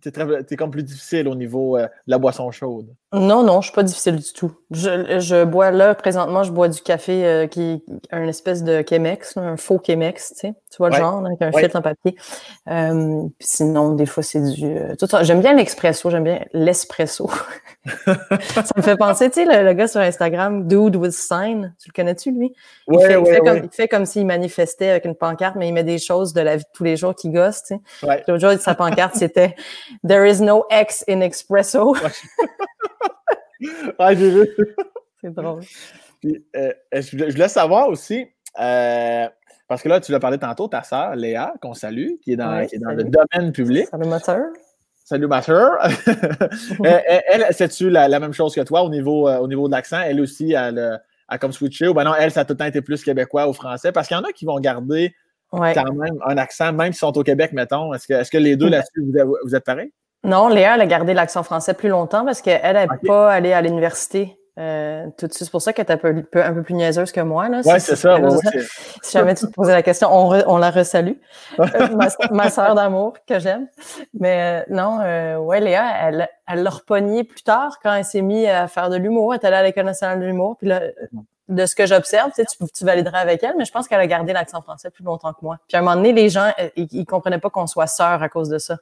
t'es 0.00 0.56
comme 0.56 0.70
plus 0.70 0.82
difficile 0.82 1.28
au 1.28 1.34
niveau 1.34 1.76
euh, 1.76 1.82
de 1.82 1.88
la 2.06 2.18
boisson 2.18 2.50
chaude? 2.50 2.86
Non, 3.12 3.42
non, 3.42 3.60
je 3.60 3.66
suis 3.68 3.74
pas 3.74 3.82
difficile 3.82 4.16
du 4.16 4.32
tout. 4.32 4.52
Je, 4.70 5.20
je 5.20 5.44
bois 5.44 5.70
là, 5.70 5.94
présentement, 5.94 6.42
je 6.42 6.52
bois 6.52 6.68
du 6.68 6.80
café 6.80 7.24
euh, 7.24 7.46
qui 7.46 7.62
est 7.62 7.82
un 8.10 8.26
espèce 8.26 8.64
de 8.64 8.84
Chemex, 8.88 9.36
un 9.36 9.56
faux 9.56 9.80
Chemex, 9.84 10.34
tu 10.34 10.40
sais. 10.40 10.54
Tu 10.70 10.76
vois 10.78 10.90
le 10.90 10.96
genre, 10.96 11.24
avec 11.24 11.40
un 11.40 11.52
filtre 11.52 11.76
en 11.76 11.82
papier. 11.82 12.16
Euh, 12.68 13.22
sinon, 13.40 13.94
des 13.94 14.06
fois, 14.06 14.22
c'est 14.22 14.42
du. 14.42 14.76
J'aime 15.22 15.40
bien 15.40 15.54
l'expresso, 15.54 16.10
j'aime 16.10 16.24
bien 16.24 16.44
l'espresso. 16.52 17.30
ça 18.06 18.64
me 18.76 18.82
fait 18.82 18.96
penser, 18.96 19.28
tu 19.30 19.44
sais, 19.44 19.62
le, 19.62 19.72
gars 19.74 19.88
sur 19.88 20.00
Instagram, 20.00 20.66
Dude 20.66 20.96
with 20.96 21.12
Sign, 21.12 21.74
tu 21.78 21.90
le 21.90 21.92
connais-tu, 21.92 22.30
lui? 22.30 22.54
Il, 22.88 22.98
fait, 23.00 23.20
il, 23.20 23.26
fait 23.26 23.40
comme, 23.40 23.56
il 23.58 23.70
fait 23.70 23.88
comme 23.88 24.06
s'il 24.06 24.26
manifestait 24.26 24.90
avec 24.90 25.04
une 25.04 25.14
pancarte, 25.14 25.56
mais 25.56 25.68
il 25.68 25.72
met 25.72 25.84
des 25.84 25.98
choses 25.98 26.32
de 26.32 26.40
la 26.40 26.56
vie 26.56 26.64
de 26.64 26.68
tous 26.72 26.84
les 26.84 26.96
jours 26.96 27.14
qui 27.14 27.28
gossent, 27.28 27.62
tu 27.64 27.76
sais. 28.00 28.24
L'autre 28.26 28.38
jour, 28.38 28.52
sa 28.58 28.74
pancarte, 28.74 29.16
c'était 29.16 29.54
There 30.06 30.28
is 30.28 30.40
no 30.40 30.64
X 30.70 31.04
in 31.08 31.20
espresso. 31.20 31.94
ah, 33.98 34.14
j'ai 34.14 34.30
vu. 34.30 34.48
C'est 35.20 35.34
drôle. 35.34 35.62
Euh, 36.56 36.72
je, 36.92 37.32
voulais 37.32 37.48
savoir 37.48 37.88
aussi, 37.88 38.26
euh, 38.60 39.28
parce 39.68 39.82
que 39.82 39.88
là, 39.90 40.00
tu 40.00 40.10
l'as 40.10 40.20
parlé 40.20 40.38
tantôt, 40.38 40.68
ta 40.68 40.82
sœur, 40.82 41.16
Léa, 41.16 41.52
qu'on 41.60 41.74
salue, 41.74 42.12
qui 42.22 42.32
est 42.32 42.36
dans, 42.36 42.66
qui 42.66 42.76
est 42.76 42.78
dans 42.78 42.92
le 42.92 43.04
domaine 43.04 43.52
public. 43.52 43.88
Salut, 43.90 44.08
ma 44.08 44.20
sœur. 44.20 44.46
Salut, 45.04 45.26
ma 45.26 45.42
sœur. 45.42 45.72
elle, 46.84 47.46
c'est-tu 47.50 47.90
la, 47.90 48.08
même 48.18 48.32
chose 48.32 48.54
que 48.54 48.62
toi 48.62 48.82
au 48.82 48.88
niveau, 48.88 49.28
euh, 49.28 49.36
au 49.36 49.46
niveau 49.46 49.68
de 49.68 49.72
l'accent? 49.72 50.00
Elle 50.00 50.18
aussi, 50.18 50.52
elle 50.52 51.00
a 51.28 51.38
comme 51.38 51.52
switché 51.52 51.88
ou 51.88 51.94
ben 51.94 52.04
non, 52.04 52.14
elle, 52.18 52.30
ça 52.30 52.40
a 52.40 52.44
tout 52.46 52.54
le 52.54 52.58
temps 52.58 52.64
été 52.64 52.80
plus 52.80 53.04
québécois 53.04 53.46
ou 53.46 53.52
français? 53.52 53.92
Parce 53.92 54.08
qu'il 54.08 54.16
y 54.16 54.20
en 54.20 54.24
a 54.24 54.32
qui 54.32 54.46
vont 54.46 54.58
garder 54.60 55.14
quand 55.52 55.92
même 55.92 56.18
un 56.26 56.38
accent, 56.38 56.72
même 56.72 56.92
s'ils 56.92 57.00
sont 57.00 57.16
au 57.18 57.22
Québec, 57.22 57.52
mettons. 57.52 57.92
Est-ce 57.92 58.08
que, 58.08 58.14
est 58.14 58.30
que 58.30 58.38
les 58.38 58.56
deux 58.56 58.70
là-dessus, 58.70 59.02
vous, 59.02 59.36
vous, 59.44 59.54
êtes 59.54 59.64
pareils? 59.64 59.92
Non, 60.24 60.48
Léa, 60.48 60.74
elle 60.74 60.80
a 60.80 60.86
gardé 60.86 61.12
l'accent 61.12 61.42
français 61.42 61.74
plus 61.74 61.90
longtemps 61.90 62.24
parce 62.24 62.40
qu'elle 62.40 62.74
n'est 62.74 62.88
pas 63.06 63.30
allée 63.30 63.52
à 63.52 63.60
l'université 63.60 64.38
euh, 64.56 65.06
tout 65.18 65.26
de 65.26 65.32
suite. 65.32 65.46
C'est 65.46 65.50
pour 65.50 65.62
ça 65.62 65.72
qu'elle 65.72 65.86
est 65.86 65.92
un 65.92 65.96
peu, 65.96 66.24
un 66.34 66.52
peu 66.54 66.62
plus 66.62 66.74
niaiseuse 66.74 67.10
que 67.10 67.20
moi. 67.20 67.48
Oui, 67.64 67.80
c'est 67.80 67.96
ça. 67.96 68.16
si 69.02 69.12
jamais 69.12 69.34
tu 69.34 69.46
te 69.46 69.50
posais 69.50 69.72
la 69.72 69.82
question, 69.82 70.08
on, 70.12 70.30
on 70.46 70.58
la 70.58 70.70
resalue. 70.70 71.14
Euh, 71.58 71.64
ma, 71.96 72.08
ma 72.30 72.50
soeur 72.50 72.74
d'amour 72.74 73.14
que 73.26 73.40
j'aime. 73.40 73.66
Mais 74.18 74.62
euh, 74.68 74.74
non, 74.74 75.00
euh, 75.02 75.38
ouais, 75.38 75.60
Léa, 75.60 75.84
elle, 76.02 76.28
elle 76.46 76.62
l'a 76.62 76.70
repogné 76.70 77.24
plus 77.24 77.42
tard 77.42 77.80
quand 77.82 77.92
elle 77.94 78.04
s'est 78.04 78.22
mise 78.22 78.46
à 78.46 78.68
faire 78.68 78.90
de 78.90 78.96
l'humour. 78.96 79.34
Elle 79.34 79.40
est 79.40 79.46
allée 79.46 79.56
à 79.56 79.62
l'École 79.64 79.86
nationale 79.86 80.20
de 80.20 80.26
l'humour. 80.26 80.56
Puis 80.58 80.68
là, 80.68 80.82
de 81.48 81.66
ce 81.66 81.74
que 81.74 81.86
j'observe, 81.86 82.30
tu, 82.30 82.42
sais, 82.42 82.46
tu, 82.46 82.64
tu 82.72 82.84
valideras 82.84 83.18
avec 83.18 83.42
elle, 83.42 83.54
mais 83.58 83.64
je 83.64 83.72
pense 83.72 83.88
qu'elle 83.88 84.00
a 84.00 84.06
gardé 84.06 84.32
l'accent 84.32 84.62
français 84.62 84.90
plus 84.90 85.04
longtemps 85.04 85.32
que 85.32 85.40
moi. 85.42 85.58
Puis 85.68 85.76
à 85.76 85.80
un 85.80 85.82
moment 85.82 85.96
donné, 85.96 86.12
les 86.12 86.28
gens, 86.28 86.52
euh, 86.60 86.68
ils, 86.76 86.88
ils 86.92 87.04
comprenaient 87.04 87.38
pas 87.38 87.50
qu'on 87.50 87.66
soit 87.66 87.88
sœurs 87.88 88.22
à 88.22 88.28
cause 88.28 88.48
de 88.48 88.58
ça. 88.58 88.76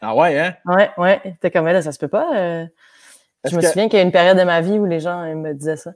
Ah 0.00 0.14
ouais, 0.14 0.38
hein? 0.38 0.54
Ouais, 0.64 0.90
ouais. 0.96 1.36
T'es 1.40 1.50
comme, 1.50 1.66
là, 1.66 1.82
ça 1.82 1.92
se 1.92 1.98
peut 1.98 2.08
pas. 2.08 2.66
Euh. 3.48 3.50
Je 3.50 3.56
me 3.56 3.62
souviens 3.62 3.88
qu'il 3.88 3.98
y 3.98 4.02
a 4.02 4.04
une 4.04 4.12
période 4.12 4.38
de 4.38 4.44
ma 4.44 4.60
vie 4.60 4.78
où 4.78 4.84
les 4.84 5.00
gens 5.00 5.22
me 5.34 5.52
disaient 5.52 5.76
ça. 5.76 5.92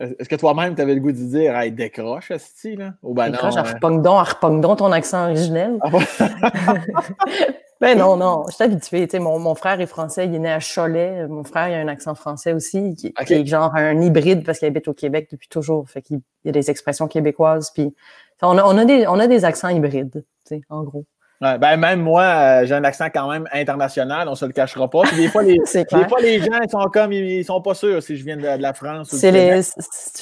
Est-ce 0.00 0.28
que 0.28 0.36
toi-même, 0.36 0.74
tu 0.74 0.82
avais 0.82 0.94
le 0.94 1.00
goût 1.00 1.12
de 1.12 1.16
dire, 1.16 1.56
hey, 1.56 1.70
décroche, 1.70 2.32
ce 2.36 2.76
là? 2.76 2.94
Ou 3.02 3.14
ben 3.14 3.30
décroche, 3.30 3.54
non, 3.80 3.98
donc, 3.98 4.60
donc 4.60 4.78
ton 4.78 4.90
accent 4.90 5.26
originel. 5.26 5.78
Ah 5.82 5.90
ben 7.80 7.96
non, 7.96 8.16
non, 8.16 8.44
je 8.48 8.54
suis 8.54 8.64
habituée. 8.64 9.08
Mon, 9.20 9.38
mon, 9.38 9.54
frère 9.54 9.80
est 9.80 9.86
français, 9.86 10.26
il 10.26 10.34
est 10.34 10.40
né 10.40 10.50
à 10.50 10.58
Cholet. 10.58 11.28
Mon 11.28 11.44
frère, 11.44 11.68
il 11.68 11.74
a 11.74 11.78
un 11.78 11.86
accent 11.86 12.16
français 12.16 12.52
aussi, 12.52 12.96
qui, 12.96 13.14
est 13.16 13.46
genre 13.46 13.72
un 13.76 14.00
hybride 14.00 14.44
parce 14.44 14.58
qu'il 14.58 14.66
habite 14.66 14.88
au 14.88 14.94
Québec 14.94 15.28
depuis 15.30 15.48
toujours. 15.48 15.88
Fait 15.88 16.02
qu'il 16.02 16.20
y 16.44 16.48
a 16.48 16.52
des 16.52 16.70
expressions 16.70 17.06
québécoises. 17.06 17.70
Puis 17.70 17.94
on 18.42 18.58
a, 18.58 18.64
on 18.64 18.76
a, 18.76 18.84
des, 18.84 19.06
on 19.06 19.20
a 19.20 19.28
des 19.28 19.44
accents 19.44 19.68
hybrides, 19.68 20.24
en 20.70 20.82
gros 20.82 21.04
ben 21.40 21.76
même 21.76 22.00
moi, 22.00 22.22
euh, 22.22 22.66
j'ai 22.66 22.74
un 22.74 22.84
accent 22.84 23.06
quand 23.12 23.30
même 23.30 23.46
international, 23.52 24.28
on 24.28 24.34
se 24.34 24.44
le 24.44 24.52
cachera 24.52 24.88
pas. 24.88 25.02
des 25.16 25.28
fois, 25.28 25.42
les, 25.42 25.58
des 25.74 26.08
fois, 26.08 26.20
les 26.20 26.40
gens 26.40 26.58
ils 26.62 26.70
sont 26.70 26.88
comme 26.92 27.12
ils, 27.12 27.44
sont 27.44 27.60
pas 27.60 27.74
sûrs 27.74 28.02
si 28.02 28.16
je 28.16 28.24
viens 28.24 28.36
de, 28.36 28.42
la 28.42 28.72
France. 28.72 29.08
C'est 29.10 29.30
les, 29.30 29.60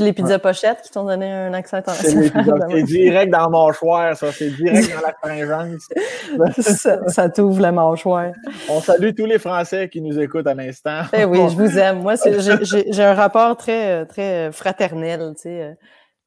les 0.01 0.13
pizzas 0.13 0.39
pochettes 0.39 0.83
qui 0.83 0.91
t'ont 0.91 1.05
donné 1.05 1.31
un 1.31 1.55
accent 1.55 1.77
international? 1.79 2.33
C'est 2.71 2.83
direct 2.83 3.33
dans 3.33 3.45
le 3.45 3.51
mâchoire, 3.51 4.17
ça. 4.17 4.33
C'est 4.33 4.51
direct 4.51 4.91
dans 4.95 5.01
la 5.01 5.15
fringence. 5.23 5.89
ça, 6.59 6.99
ça 7.09 7.29
t'ouvre 7.29 7.61
la 7.61 7.73
mâchoire. 7.73 8.33
On 8.69 8.81
salue 8.81 9.11
tous 9.17 9.27
les 9.27 9.39
Français 9.39 9.89
qui 9.89 10.01
nous 10.01 10.19
écoutent 10.19 10.47
à 10.47 10.55
l'instant. 10.55 11.03
Eh 11.13 11.25
oui, 11.25 11.39
je 11.51 11.57
vous 11.57 11.79
aime. 11.79 12.01
Moi, 12.01 12.15
j'ai 12.17 13.05
un 13.05 13.15
rapport 13.15 13.57
très, 13.57 14.07
très 14.07 14.51
fraternel. 14.53 15.35
Tu 15.37 15.43
sais. 15.43 15.77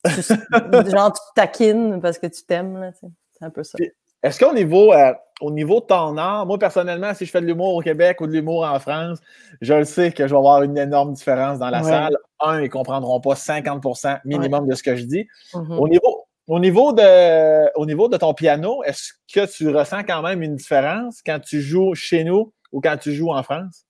Genre, 0.06 1.12
tu 1.12 1.22
taquines 1.36 2.00
parce 2.02 2.20
que 2.20 2.28
tu 2.28 2.44
t'aimes. 2.46 2.92
C'est 3.38 3.46
un 3.46 3.50
peu 3.50 3.64
ça. 3.64 3.78
Est-ce 4.24 4.44
qu'au 4.44 4.54
niveau, 4.54 4.94
euh, 4.94 5.14
au 5.42 5.52
niveau 5.52 5.82
de 5.82 5.86
ton 5.86 6.18
art, 6.18 6.46
moi 6.46 6.58
personnellement, 6.58 7.14
si 7.14 7.26
je 7.26 7.32
fais 7.32 7.42
de 7.42 7.46
l'humour 7.46 7.76
au 7.76 7.82
Québec 7.82 8.22
ou 8.22 8.28
de 8.28 8.32
l'humour 8.32 8.66
en 8.66 8.80
France, 8.80 9.20
je 9.62 9.74
le 9.74 9.86
sais 9.86 10.12
que 10.12 10.28
je 10.28 10.34
vais 10.34 10.38
avoir 10.38 10.64
une 10.64 10.78
énorme 10.78 11.14
différence 11.14 11.60
dans 11.60 11.70
la 11.70 11.84
salle. 11.84 12.18
Un, 12.40 12.60
ils 12.60 12.64
ne 12.64 12.68
comprendront 12.68 13.20
pas 13.20 13.34
50% 13.34 14.22
minimum 14.26 14.68
de 14.68 14.76
ce 14.76 14.84
que 14.84 14.96
je 14.96 15.04
dis. 15.04 15.28
Mm-hmm. 15.54 15.78
au, 15.78 15.88
niveau, 15.88 16.26
au, 16.48 16.60
niveau 16.60 16.94
de, 16.94 17.80
au 17.80 17.86
niveau 17.86 18.08
de 18.08 18.18
ton 18.18 18.34
piano, 18.34 18.84
est-ce 18.84 19.14
que 19.34 19.46
tu 19.46 19.70
ressens 19.70 20.04
quand 20.04 20.22
même 20.22 20.42
une 20.42 20.56
différence 20.56 21.22
quand 21.26 21.40
tu 21.40 21.62
joues 21.62 21.96
chez 21.96 22.24
nous 22.24 22.54
ou 22.72 22.82
quand 22.82 22.98
tu 22.98 23.14
joues 23.14 23.32
en 23.32 23.44
France? 23.44 23.86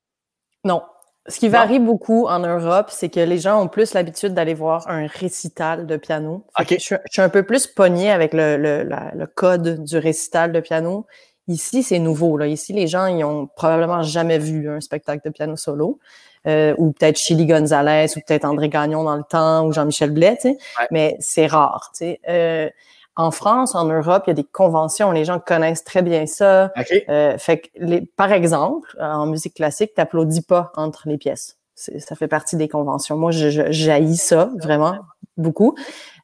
Non. 0.63 0.81
Ce 1.27 1.39
qui 1.39 1.49
varie 1.49 1.79
beaucoup 1.79 2.27
en 2.27 2.39
Europe, 2.39 2.87
c'est 2.91 3.09
que 3.09 3.19
les 3.19 3.39
gens 3.39 3.61
ont 3.63 3.67
plus 3.67 3.93
l'habitude 3.93 4.35
d'aller 4.35 4.53
voir 4.53 4.87
un 4.87 5.07
récital 5.07 5.87
de 5.87 5.97
piano. 5.97 6.45
Je, 6.69 6.77
suis 6.77 7.21
un 7.21 7.29
peu 7.29 7.41
plus 7.41 7.65
pogné 7.65 8.11
avec 8.11 8.33
le, 8.33 8.57
le, 8.57 9.25
code 9.25 9.83
du 9.83 9.97
récital 9.97 10.51
de 10.51 10.59
piano. 10.59 11.07
Ici, 11.47 11.81
c'est 11.81 11.97
nouveau. 11.97 12.37
Là. 12.37 12.45
Ici, 12.45 12.73
les 12.73 12.85
gens, 12.85 13.07
ils 13.07 13.23
ont 13.23 13.47
probablement 13.55 14.03
jamais 14.03 14.37
vu 14.37 14.69
un 14.69 14.81
spectacle 14.81 15.21
de 15.25 15.31
piano 15.31 15.55
solo. 15.55 15.99
Euh, 16.47 16.75
ou 16.77 16.91
peut-être 16.91 17.17
Chili 17.17 17.47
Gonzalez, 17.47 18.05
ou 18.15 18.19
peut-être 18.19 18.45
André 18.45 18.69
Gagnon 18.69 19.03
dans 19.03 19.15
le 19.15 19.23
temps, 19.27 19.65
ou 19.65 19.73
Jean-Michel 19.73 20.11
Blais, 20.11 20.35
tu 20.39 20.49
sais. 20.49 20.57
mais 20.91 21.17
c'est 21.19 21.47
rare. 21.47 21.89
Tu 21.93 22.05
sais. 22.05 22.19
Euh, 22.29 22.69
en 23.15 23.31
France, 23.31 23.75
en 23.75 23.85
Europe, 23.85 24.23
il 24.27 24.29
y 24.29 24.31
a 24.31 24.35
des 24.35 24.43
conventions, 24.43 25.11
les 25.11 25.25
gens 25.25 25.39
connaissent 25.39 25.83
très 25.83 26.01
bien 26.01 26.25
ça. 26.25 26.71
Euh, 27.09 27.37
fait 27.37 27.59
que 27.59 27.67
les, 27.75 28.01
par 28.01 28.31
exemple, 28.31 28.95
en 28.99 29.25
musique 29.25 29.53
classique, 29.55 29.91
tu 29.95 30.01
n'applaudis 30.01 30.41
pas 30.41 30.71
entre 30.75 31.07
les 31.07 31.17
pièces. 31.17 31.57
Ça 31.75 32.15
fait 32.15 32.27
partie 32.27 32.55
des 32.55 32.69
conventions. 32.69 33.17
Moi, 33.17 33.31
je, 33.31 33.49
je 33.49 34.15
ça 34.15 34.49
vraiment 34.61 34.97
beaucoup. 35.37 35.75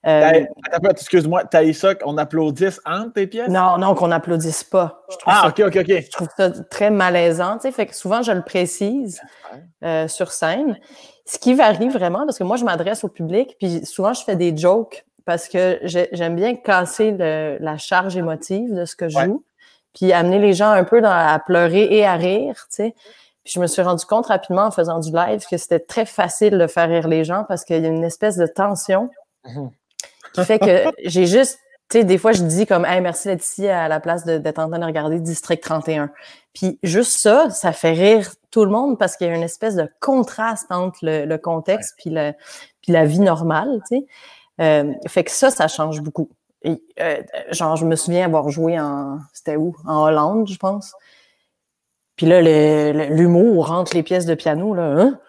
Euh, 0.07 0.45
excuse-moi, 0.89 1.43
tu 1.45 1.73
ça 1.73 1.93
qu'on 1.93 2.17
applaudisse 2.17 2.81
entre 2.85 3.13
tes 3.13 3.27
pièces? 3.27 3.49
Non, 3.49 3.77
non, 3.77 3.93
qu'on 3.93 4.07
n'applaudisse 4.07 4.63
pas. 4.63 5.03
ah, 5.25 5.47
OK, 5.49 5.61
OK, 5.67 5.77
OK. 5.77 5.87
Je 5.87 6.11
trouve 6.11 6.29
ça 6.35 6.49
très 6.49 6.89
malaisant. 6.89 7.57
Tu 7.57 7.63
sais, 7.63 7.71
fait 7.71 7.85
que 7.85 7.95
souvent, 7.95 8.21
je 8.23 8.31
le 8.31 8.41
précise 8.41 9.21
euh, 9.83 10.07
sur 10.07 10.31
scène. 10.31 10.79
Ce 11.25 11.37
qui 11.37 11.53
varie 11.53 11.89
vraiment, 11.89 12.25
parce 12.25 12.39
que 12.39 12.43
moi, 12.43 12.57
je 12.57 12.65
m'adresse 12.65 13.03
au 13.03 13.09
public, 13.09 13.55
puis 13.59 13.85
souvent, 13.85 14.13
je 14.13 14.23
fais 14.23 14.35
des 14.35 14.55
jokes 14.57 15.05
parce 15.31 15.47
que 15.47 15.79
j'aime 15.83 16.35
bien 16.35 16.57
casser 16.57 17.15
la 17.17 17.77
charge 17.77 18.17
émotive 18.17 18.75
de 18.75 18.83
ce 18.83 18.97
que 18.97 19.07
je 19.07 19.17
joue, 19.17 19.45
puis 19.93 20.11
amener 20.11 20.39
les 20.39 20.51
gens 20.51 20.71
un 20.71 20.83
peu 20.83 21.01
à 21.05 21.39
pleurer 21.39 21.87
et 21.89 22.05
à 22.05 22.15
rire, 22.15 22.67
tu 22.69 22.75
sais. 22.75 22.95
Puis 23.45 23.53
je 23.55 23.61
me 23.61 23.67
suis 23.67 23.81
rendu 23.81 24.05
compte 24.05 24.25
rapidement 24.25 24.63
en 24.63 24.71
faisant 24.71 24.99
du 24.99 25.09
live 25.09 25.45
que 25.49 25.55
c'était 25.55 25.79
très 25.79 26.05
facile 26.05 26.57
de 26.57 26.67
faire 26.67 26.89
rire 26.89 27.07
les 27.07 27.23
gens 27.23 27.45
parce 27.47 27.63
qu'il 27.63 27.81
y 27.81 27.85
a 27.85 27.87
une 27.87 28.03
espèce 28.03 28.35
de 28.35 28.45
tension 28.45 29.09
mmh 29.45 29.67
qui 30.33 30.45
fait 30.45 30.59
que 30.59 30.91
j'ai 31.05 31.25
juste, 31.25 31.59
tu 31.89 31.99
sais, 31.99 32.03
des 32.03 32.17
fois 32.17 32.33
je 32.33 32.43
dis 32.43 32.65
comme, 32.65 32.85
hey, 32.85 32.99
merci 32.99 33.29
d'être 33.29 33.43
ici 33.43 33.67
à 33.67 33.87
la 33.87 34.01
place 34.01 34.25
d'être 34.25 34.59
en 34.59 34.69
train 34.69 34.79
de 34.79 34.85
regarder 34.85 35.21
District 35.21 35.61
31. 35.61 36.09
Puis 36.53 36.77
juste 36.83 37.19
ça, 37.19 37.49
ça 37.49 37.71
fait 37.71 37.93
rire 37.93 38.31
tout 38.49 38.65
le 38.65 38.71
monde 38.71 38.99
parce 38.99 39.15
qu'il 39.15 39.27
y 39.27 39.29
a 39.29 39.35
une 39.35 39.43
espèce 39.43 39.75
de 39.75 39.89
contraste 40.01 40.67
entre 40.71 40.99
le, 41.03 41.37
contexte 41.37 41.95
puis, 41.97 42.09
le, 42.09 42.33
puis 42.81 42.91
la 42.91 43.05
vie 43.05 43.21
normale, 43.21 43.81
tu 43.89 43.97
sais. 43.97 44.05
Euh, 44.61 44.93
fait 45.07 45.23
que 45.23 45.31
ça, 45.31 45.49
ça 45.49 45.67
change 45.67 46.01
beaucoup. 46.01 46.29
Et, 46.63 46.81
euh, 46.99 47.21
genre, 47.51 47.75
je 47.75 47.85
me 47.85 47.95
souviens 47.95 48.25
avoir 48.25 48.49
joué 48.49 48.79
en, 48.79 49.17
c'était 49.33 49.55
où? 49.55 49.75
En 49.85 50.03
Hollande, 50.03 50.47
je 50.47 50.57
pense. 50.57 50.93
Puis 52.15 52.27
là, 52.27 52.41
l'humour 53.09 53.71
entre 53.71 53.95
les 53.95 54.03
pièces 54.03 54.25
de 54.25 54.35
piano, 54.35 54.73
là, 54.73 54.83
hein? 54.83 55.19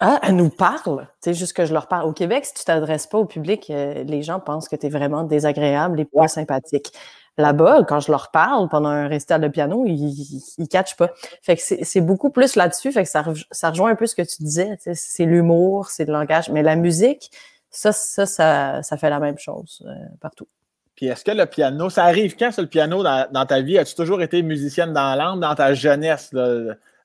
Ah, 0.00 0.20
elle 0.22 0.36
nous 0.36 0.50
parle. 0.50 1.08
C'est 1.20 1.34
juste 1.34 1.52
que 1.52 1.64
je 1.64 1.72
leur 1.72 1.86
parle. 1.86 2.08
Au 2.08 2.12
Québec, 2.12 2.44
si 2.44 2.54
tu 2.54 2.64
t'adresses 2.64 3.06
pas 3.06 3.18
au 3.18 3.24
public, 3.24 3.70
euh, 3.70 4.02
les 4.04 4.22
gens 4.22 4.40
pensent 4.40 4.68
que 4.68 4.76
tu 4.76 4.86
es 4.86 4.88
vraiment 4.88 5.22
désagréable 5.22 6.00
et 6.00 6.04
pas 6.04 6.26
sympathique. 6.26 6.92
Là-bas, 7.38 7.84
quand 7.84 8.00
je 8.00 8.10
leur 8.10 8.30
parle 8.30 8.68
pendant 8.68 8.88
un 8.88 9.08
récital 9.08 9.40
de 9.40 9.48
piano, 9.48 9.84
ils, 9.86 10.42
ils 10.58 10.68
catchent 10.68 10.96
pas. 10.96 11.10
Fait 11.42 11.56
que 11.56 11.62
c'est 11.62 12.00
beaucoup 12.00 12.30
plus 12.30 12.56
là-dessus. 12.56 12.92
Fait 12.92 13.04
que 13.04 13.08
ça, 13.08 13.24
ça 13.50 13.70
rejoint 13.70 13.90
un 13.90 13.96
peu 13.96 14.06
ce 14.06 14.14
que 14.16 14.22
tu 14.22 14.42
disais. 14.42 14.76
C'est 14.94 15.24
l'humour, 15.24 15.90
c'est 15.90 16.04
le 16.04 16.12
langage. 16.12 16.50
Mais 16.50 16.62
la 16.62 16.76
musique, 16.76 17.30
ça, 17.74 17.92
ça, 17.92 18.82
ça, 18.82 18.96
fait 18.96 19.10
la 19.10 19.20
même 19.20 19.38
chose 19.38 19.84
euh, 19.86 19.92
partout. 20.20 20.46
Puis 20.94 21.06
est-ce 21.06 21.24
que 21.24 21.32
le 21.32 21.46
piano, 21.46 21.90
ça 21.90 22.04
arrive 22.04 22.36
quand, 22.36 22.52
ça, 22.52 22.62
le 22.62 22.68
piano, 22.68 23.02
dans, 23.02 23.46
ta 23.46 23.60
vie? 23.60 23.78
As-tu 23.78 23.94
toujours 23.94 24.22
été 24.22 24.42
musicienne 24.42 24.92
dans 24.92 25.14
l'âme, 25.16 25.40
dans 25.40 25.54
ta 25.54 25.74
jeunesse, 25.74 26.30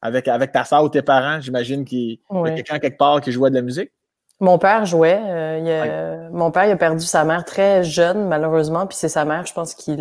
avec, 0.02 0.28
avec 0.28 0.52
ta 0.52 0.64
soeur 0.64 0.84
ou 0.84 0.90
tes 0.90 1.02
parents? 1.02 1.42
J'imagine 1.42 1.86
qu'il 1.86 2.12
y 2.12 2.20
a 2.32 2.52
quelqu'un 2.52 2.78
quelque 2.80 2.98
part 2.98 3.20
qui 3.20 3.32
jouait 3.32 3.50
de 3.50 3.56
la 3.56 3.64
musique? 3.64 3.92
Mon 4.40 4.58
père 4.58 4.86
jouait. 4.86 5.20
Euh, 5.22 6.30
Mon 6.32 6.52
père 6.52 6.66
il 6.66 6.72
a 6.72 6.78
perdu 6.78 7.06
sa 7.06 7.26
mère 7.26 7.44
très 7.44 7.84
jeune, 7.84 8.28
malheureusement. 8.28 8.88
Puis 8.88 8.98
c'est 8.98 9.10
sa 9.10 9.26
mère, 9.26 9.46
je 9.46 9.54
pense, 9.54 9.74
qui 9.74 9.98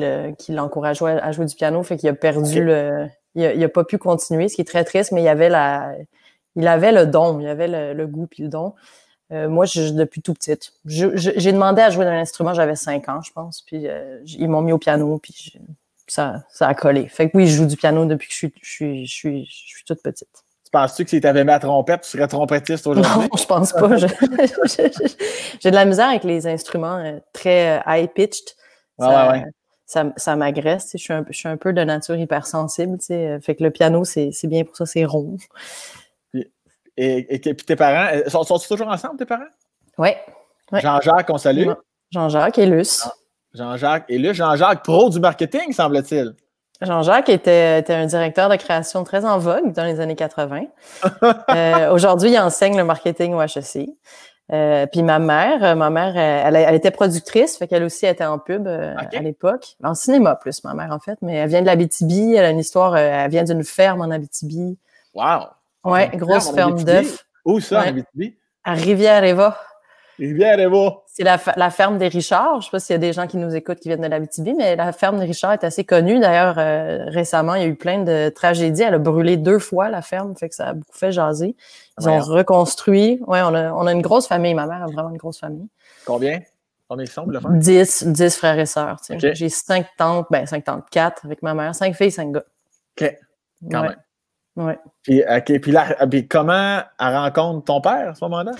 l'encourage 0.48 1.02
à, 1.02 1.32
jouer 1.32 1.46
du 1.46 1.56
piano. 1.56 1.82
Fait 1.82 1.96
qu'il 1.96 2.08
a 2.08 2.14
perdu 2.14 2.62
le. 2.62 3.06
Il 3.34 3.64
a, 3.64 3.68
pas 3.68 3.84
pu 3.84 3.98
continuer, 3.98 4.48
ce 4.48 4.56
qui 4.56 4.62
est 4.62 4.68
très 4.68 4.84
triste, 4.84 5.12
mais 5.12 5.22
il 5.22 5.28
avait 5.28 5.48
la. 5.48 5.92
Il 6.56 6.66
avait 6.66 6.92
le 6.92 7.06
don, 7.06 7.38
il 7.40 7.46
avait 7.46 7.68
le, 7.68 7.94
le 7.94 8.06
goût 8.06 8.26
puis 8.26 8.42
le 8.42 8.48
don. 8.48 8.74
Euh, 9.30 9.48
moi, 9.48 9.66
je, 9.66 9.90
depuis 9.90 10.22
tout 10.22 10.34
petite. 10.34 10.72
J'ai 10.86 11.52
demandé 11.52 11.82
à 11.82 11.90
jouer 11.90 12.04
d'un 12.04 12.18
instrument, 12.18 12.54
j'avais 12.54 12.76
5 12.76 13.08
ans, 13.08 13.20
je 13.22 13.32
pense. 13.32 13.62
Puis 13.62 13.86
euh, 13.86 14.20
ils 14.24 14.48
m'ont 14.48 14.62
mis 14.62 14.72
au 14.72 14.78
piano, 14.78 15.18
puis 15.18 15.52
ça, 16.06 16.44
ça 16.50 16.68
a 16.68 16.74
collé. 16.74 17.08
Fait 17.08 17.28
que 17.28 17.36
oui, 17.36 17.46
je 17.46 17.56
joue 17.56 17.66
du 17.66 17.76
piano 17.76 18.06
depuis 18.06 18.28
que 18.28 18.32
je 18.32 18.38
suis, 18.38 18.54
je 18.62 18.70
suis, 18.70 19.06
je 19.06 19.12
suis, 19.12 19.44
je 19.44 19.74
suis 19.74 19.84
toute 19.84 20.02
petite. 20.02 20.44
Tu 20.64 20.70
penses-tu 20.70 21.04
que 21.04 21.10
si 21.10 21.20
tu 21.20 21.26
avais 21.26 21.44
mis 21.44 21.50
la 21.50 21.58
trompette, 21.58 22.02
tu 22.02 22.10
serais 22.10 22.28
trompettiste 22.28 22.86
aujourd'hui? 22.86 23.12
Non, 23.16 23.28
je 23.38 23.44
pense 23.44 23.72
pas. 23.72 23.96
J'ai 23.96 25.70
de 25.70 25.74
la 25.74 25.84
misère 25.84 26.08
avec 26.08 26.24
les 26.24 26.46
instruments 26.46 26.98
euh, 26.98 27.18
très 27.32 27.82
high-pitched. 27.86 28.54
Ça, 28.98 29.30
ouais, 29.30 29.32
ouais. 29.32 29.44
ça, 29.86 30.12
ça 30.16 30.36
m'agresse. 30.36 30.90
Je, 30.92 30.98
suis 30.98 31.12
un, 31.12 31.24
je 31.28 31.36
suis 31.36 31.48
un 31.48 31.56
peu 31.56 31.72
de 31.72 31.82
nature 31.82 32.16
hypersensible. 32.16 32.98
Fait 33.00 33.54
que 33.54 33.62
le 33.62 33.70
piano, 33.70 34.04
c'est 34.04 34.32
bien 34.44 34.64
pour 34.64 34.76
ça, 34.76 34.86
c'est 34.86 35.04
rond. 35.04 35.36
Et, 37.00 37.36
et, 37.36 37.38
puis 37.38 37.64
tes 37.64 37.76
parents, 37.76 38.12
euh, 38.12 38.28
sont, 38.28 38.42
sont 38.42 38.58
toujours 38.58 38.88
ensemble, 38.88 39.16
tes 39.18 39.24
parents? 39.24 39.44
Oui. 39.98 40.10
Jean-Jacques, 40.72 41.30
on 41.30 41.38
salue. 41.38 41.68
Jean-Jacques 42.10 42.58
et 42.58 42.66
Luce. 42.66 43.04
Ah, 43.06 43.12
Jean-Jacques 43.54 44.04
et 44.08 44.18
Luce. 44.18 44.36
Jean-Jacques, 44.36 44.82
pro 44.82 45.08
du 45.08 45.20
marketing, 45.20 45.72
semble-t-il. 45.72 46.34
Jean-Jacques 46.80 47.28
était, 47.28 47.78
était, 47.78 47.94
un 47.94 48.06
directeur 48.06 48.48
de 48.48 48.56
création 48.56 49.04
très 49.04 49.24
en 49.24 49.38
vogue 49.38 49.72
dans 49.72 49.84
les 49.84 50.00
années 50.00 50.16
80. 50.16 50.62
euh, 51.50 51.92
Aujourd'hui, 51.92 52.32
il 52.32 52.38
enseigne 52.38 52.76
le 52.76 52.84
marketing 52.84 53.32
au 53.32 53.42
HEC. 53.42 53.88
Euh, 54.50 54.86
puis 54.86 55.02
ma 55.02 55.20
mère, 55.20 55.76
ma 55.76 55.90
mère, 55.90 56.16
elle, 56.16 56.56
elle 56.56 56.74
était 56.74 56.90
productrice, 56.90 57.58
fait 57.58 57.68
qu'elle 57.68 57.84
aussi 57.84 58.06
était 58.06 58.24
en 58.24 58.38
pub 58.38 58.66
euh, 58.66 58.94
à 58.96 59.20
l'époque, 59.20 59.76
en 59.84 59.94
cinéma 59.94 60.36
plus, 60.36 60.64
ma 60.64 60.72
mère 60.72 60.90
en 60.90 60.98
fait, 60.98 61.18
mais 61.20 61.34
elle 61.34 61.50
vient 61.50 61.60
de 61.60 61.66
l'Abitibi, 61.66 62.34
elle 62.34 62.46
a 62.46 62.50
une 62.50 62.58
histoire, 62.58 62.96
elle 62.96 63.30
vient 63.30 63.44
d'une 63.44 63.62
ferme 63.62 64.00
en 64.00 64.10
Abitibi. 64.10 64.78
Wow! 65.12 65.48
Oui, 65.84 66.08
grosse 66.14 66.52
ferme 66.52 66.82
d'œufs. 66.82 67.24
Où 67.44 67.60
ça, 67.60 67.80
en 67.80 67.88
Abitibi? 67.88 68.36
À 68.64 68.74
Rivière-Eva. 68.74 69.58
Rivière-Eva. 70.18 71.02
C'est 71.06 71.22
la, 71.22 71.38
la, 71.56 71.70
ferme 71.70 71.98
des 71.98 72.08
Richards. 72.08 72.54
Je 72.54 72.56
ne 72.56 72.62
sais 72.62 72.70
pas 72.70 72.80
s'il 72.80 72.94
y 72.94 72.96
a 72.96 72.98
des 72.98 73.12
gens 73.12 73.26
qui 73.26 73.36
nous 73.36 73.54
écoutent 73.54 73.78
qui 73.78 73.88
viennent 73.88 74.00
de 74.00 74.08
l'Abitibi, 74.08 74.54
mais 74.54 74.76
la 74.76 74.92
ferme 74.92 75.18
des 75.18 75.24
Richards 75.24 75.52
est 75.52 75.64
assez 75.64 75.84
connue. 75.84 76.18
D'ailleurs, 76.18 76.56
euh, 76.58 77.04
récemment, 77.06 77.54
il 77.54 77.62
y 77.62 77.64
a 77.64 77.68
eu 77.68 77.76
plein 77.76 78.02
de 78.02 78.28
tragédies. 78.28 78.82
Elle 78.82 78.94
a 78.94 78.98
brûlé 78.98 79.36
deux 79.36 79.58
fois, 79.58 79.88
la 79.88 80.02
ferme, 80.02 80.36
fait 80.36 80.48
que 80.48 80.54
ça 80.54 80.68
a 80.68 80.72
beaucoup 80.74 80.96
fait 80.96 81.12
jaser. 81.12 81.56
Ils 82.00 82.08
ont 82.08 82.18
reconstruit. 82.18 83.20
Oui, 83.26 83.38
on 83.42 83.54
a, 83.54 83.72
on 83.72 83.86
a 83.86 83.92
une 83.92 84.02
grosse 84.02 84.26
famille. 84.26 84.54
Ma 84.54 84.66
mère 84.66 84.82
a 84.82 84.86
vraiment 84.86 85.10
une 85.10 85.16
grosse 85.16 85.38
famille. 85.38 85.68
Combien? 86.04 86.40
Combien 86.88 87.04
ils 87.04 87.10
sont, 87.10 87.26
le 87.26 87.38
faire? 87.38 87.50
10, 87.50 88.06
10 88.08 88.36
frères 88.36 88.58
et 88.58 88.66
sœurs. 88.66 88.96
J'ai 89.18 89.48
cinq 89.48 89.86
tantes, 89.96 90.26
ben 90.30 90.46
cinq 90.46 90.64
tantes, 90.64 90.84
quatre 90.90 91.24
avec 91.24 91.42
ma 91.42 91.54
mère, 91.54 91.74
cinq 91.74 91.94
filles, 91.94 92.10
cinq 92.10 92.32
gars. 92.32 92.44
OK. 93.00 93.14
Quand 93.70 93.82
même. 93.82 93.96
Oui. 94.58 94.72
Puis, 95.04 95.22
puis 95.60 95.72
là, 95.72 95.94
puis 96.10 96.26
comment 96.26 96.80
elle 96.98 97.16
rencontre 97.16 97.64
ton 97.64 97.80
père 97.80 98.10
à 98.10 98.14
ce 98.14 98.24
moment-là? 98.24 98.52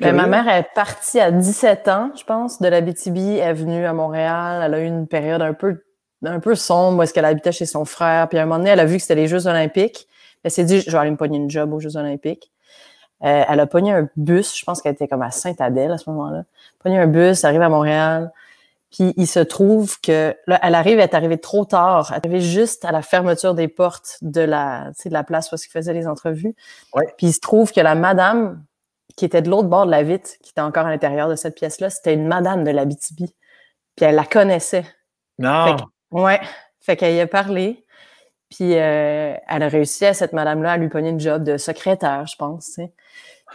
Ben, 0.00 0.14
ma 0.14 0.26
mère 0.26 0.48
est 0.48 0.66
partie 0.74 1.18
à 1.20 1.30
17 1.30 1.88
ans, 1.88 2.10
je 2.16 2.24
pense, 2.24 2.60
de 2.60 2.68
la 2.68 2.80
BTB. 2.80 3.16
Elle 3.16 3.38
est 3.38 3.52
venue 3.52 3.84
à 3.86 3.92
Montréal. 3.92 4.62
Elle 4.64 4.74
a 4.74 4.80
eu 4.80 4.86
une 4.86 5.06
période 5.06 5.40
un 5.40 5.54
peu, 5.54 5.84
un 6.24 6.40
peu 6.40 6.54
sombre 6.54 6.98
où 6.98 7.02
est-ce 7.02 7.14
qu'elle 7.14 7.24
habitait 7.24 7.52
chez 7.52 7.66
son 7.66 7.84
frère. 7.84 8.28
Puis 8.28 8.38
à 8.38 8.42
un 8.42 8.46
moment 8.46 8.58
donné, 8.58 8.70
elle 8.70 8.80
a 8.80 8.84
vu 8.84 8.96
que 8.96 9.02
c'était 9.02 9.14
les 9.14 9.28
Jeux 9.28 9.46
olympiques. 9.46 10.08
Elle 10.42 10.50
s'est 10.50 10.64
dit, 10.64 10.80
je 10.80 10.90
vais 10.90 10.98
aller 10.98 11.10
me 11.10 11.16
pogner 11.16 11.38
une 11.38 11.50
job 11.50 11.72
aux 11.72 11.80
Jeux 11.80 11.96
olympiques. 11.96 12.50
Euh, 13.24 13.44
elle 13.48 13.60
a 13.60 13.66
pogné 13.66 13.92
un 13.92 14.08
bus. 14.16 14.56
Je 14.56 14.64
pense 14.64 14.82
qu'elle 14.82 14.92
était 14.92 15.08
comme 15.08 15.22
à 15.22 15.30
Sainte-Adèle 15.30 15.90
à 15.90 15.98
ce 15.98 16.08
moment-là. 16.10 16.44
Pogné 16.80 16.98
un 16.98 17.06
bus, 17.08 17.44
arrive 17.44 17.62
à 17.62 17.68
Montréal. 17.68 18.32
Puis 18.90 19.12
il 19.16 19.26
se 19.26 19.40
trouve 19.40 20.00
que 20.00 20.34
là, 20.46 20.58
elle 20.62 20.74
arrive, 20.74 20.98
elle 20.98 21.04
est 21.04 21.14
arrivée 21.14 21.38
trop 21.38 21.64
tard. 21.64 22.08
Elle 22.10 22.16
est 22.16 22.26
arrivée 22.26 22.40
juste 22.40 22.84
à 22.84 22.92
la 22.92 23.02
fermeture 23.02 23.54
des 23.54 23.68
portes 23.68 24.16
de 24.22 24.40
la, 24.40 24.92
de 25.04 25.10
la 25.10 25.24
place 25.24 25.52
où 25.52 25.56
ils 25.56 25.70
faisaient 25.70 25.92
les 25.92 26.06
entrevues. 26.06 26.54
Puis 27.16 27.26
il 27.26 27.32
se 27.32 27.40
trouve 27.40 27.72
que 27.72 27.80
la 27.80 27.94
madame 27.94 28.64
qui 29.16 29.24
était 29.24 29.42
de 29.42 29.50
l'autre 29.50 29.68
bord 29.68 29.84
de 29.84 29.90
la 29.90 30.02
vitre, 30.02 30.30
qui 30.42 30.50
était 30.50 30.60
encore 30.60 30.86
à 30.86 30.90
l'intérieur 30.90 31.28
de 31.28 31.34
cette 31.34 31.56
pièce-là, 31.56 31.90
c'était 31.90 32.14
une 32.14 32.28
madame 32.28 32.64
de 32.64 32.70
l'Abitibi. 32.70 33.34
Puis 33.96 34.06
elle 34.06 34.14
la 34.14 34.24
connaissait. 34.24 34.84
Non. 35.38 35.76
Fait 35.76 35.84
ouais. 36.12 36.40
Fait 36.80 36.96
qu'elle 36.96 37.14
y 37.14 37.20
a 37.20 37.26
parlé. 37.26 37.84
Puis 38.48 38.74
euh, 38.74 39.34
elle 39.48 39.62
a 39.62 39.68
réussi 39.68 40.06
à 40.06 40.14
cette 40.14 40.32
madame-là 40.32 40.72
à 40.72 40.76
lui 40.78 40.88
pogner 40.88 41.10
une 41.10 41.20
job 41.20 41.44
de 41.44 41.58
secrétaire, 41.58 42.26
je 42.26 42.36
pense. 42.36 42.78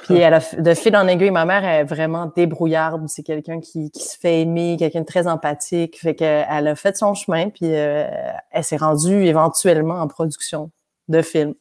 Puis 0.02 0.18
elle 0.18 0.34
a, 0.34 0.40
de 0.58 0.74
fil 0.74 0.96
en 0.98 1.08
aiguille, 1.08 1.32
ma 1.32 1.46
mère 1.46 1.64
est 1.64 1.84
vraiment 1.84 2.32
débrouillarde. 2.36 3.08
C'est 3.08 3.24
quelqu'un 3.24 3.60
qui, 3.60 3.92
se 3.94 4.18
fait 4.18 4.42
aimer, 4.42 4.76
quelqu'un 4.78 5.02
de 5.02 5.06
très 5.06 5.28
empathique. 5.28 6.00
Fait 6.00 6.16
qu'elle 6.16 6.68
a 6.68 6.76
fait 6.76 6.98
son 6.98 7.14
chemin, 7.14 7.50
puis 7.50 7.74
euh, 7.74 8.08
elle 8.52 8.64
s'est 8.64 8.78
rendue 8.78 9.24
éventuellement 9.26 10.02
en 10.02 10.08
production 10.08 10.72
de 11.10 11.22
films. 11.22 11.54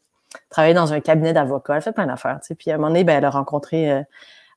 Travailler 0.48 0.74
dans 0.74 0.92
un 0.92 1.00
cabinet 1.00 1.34
d'avocats, 1.34 1.76
elle 1.76 1.82
fait 1.82 1.92
plein 1.92 2.06
d'affaires. 2.06 2.40
Puis 2.58 2.70
à 2.70 2.74
un 2.74 2.76
moment 2.78 2.88
donné, 2.88 3.04
ben, 3.04 3.18
elle 3.18 3.24
a 3.26 3.30
rencontré, 3.30 3.90
euh, 3.90 4.02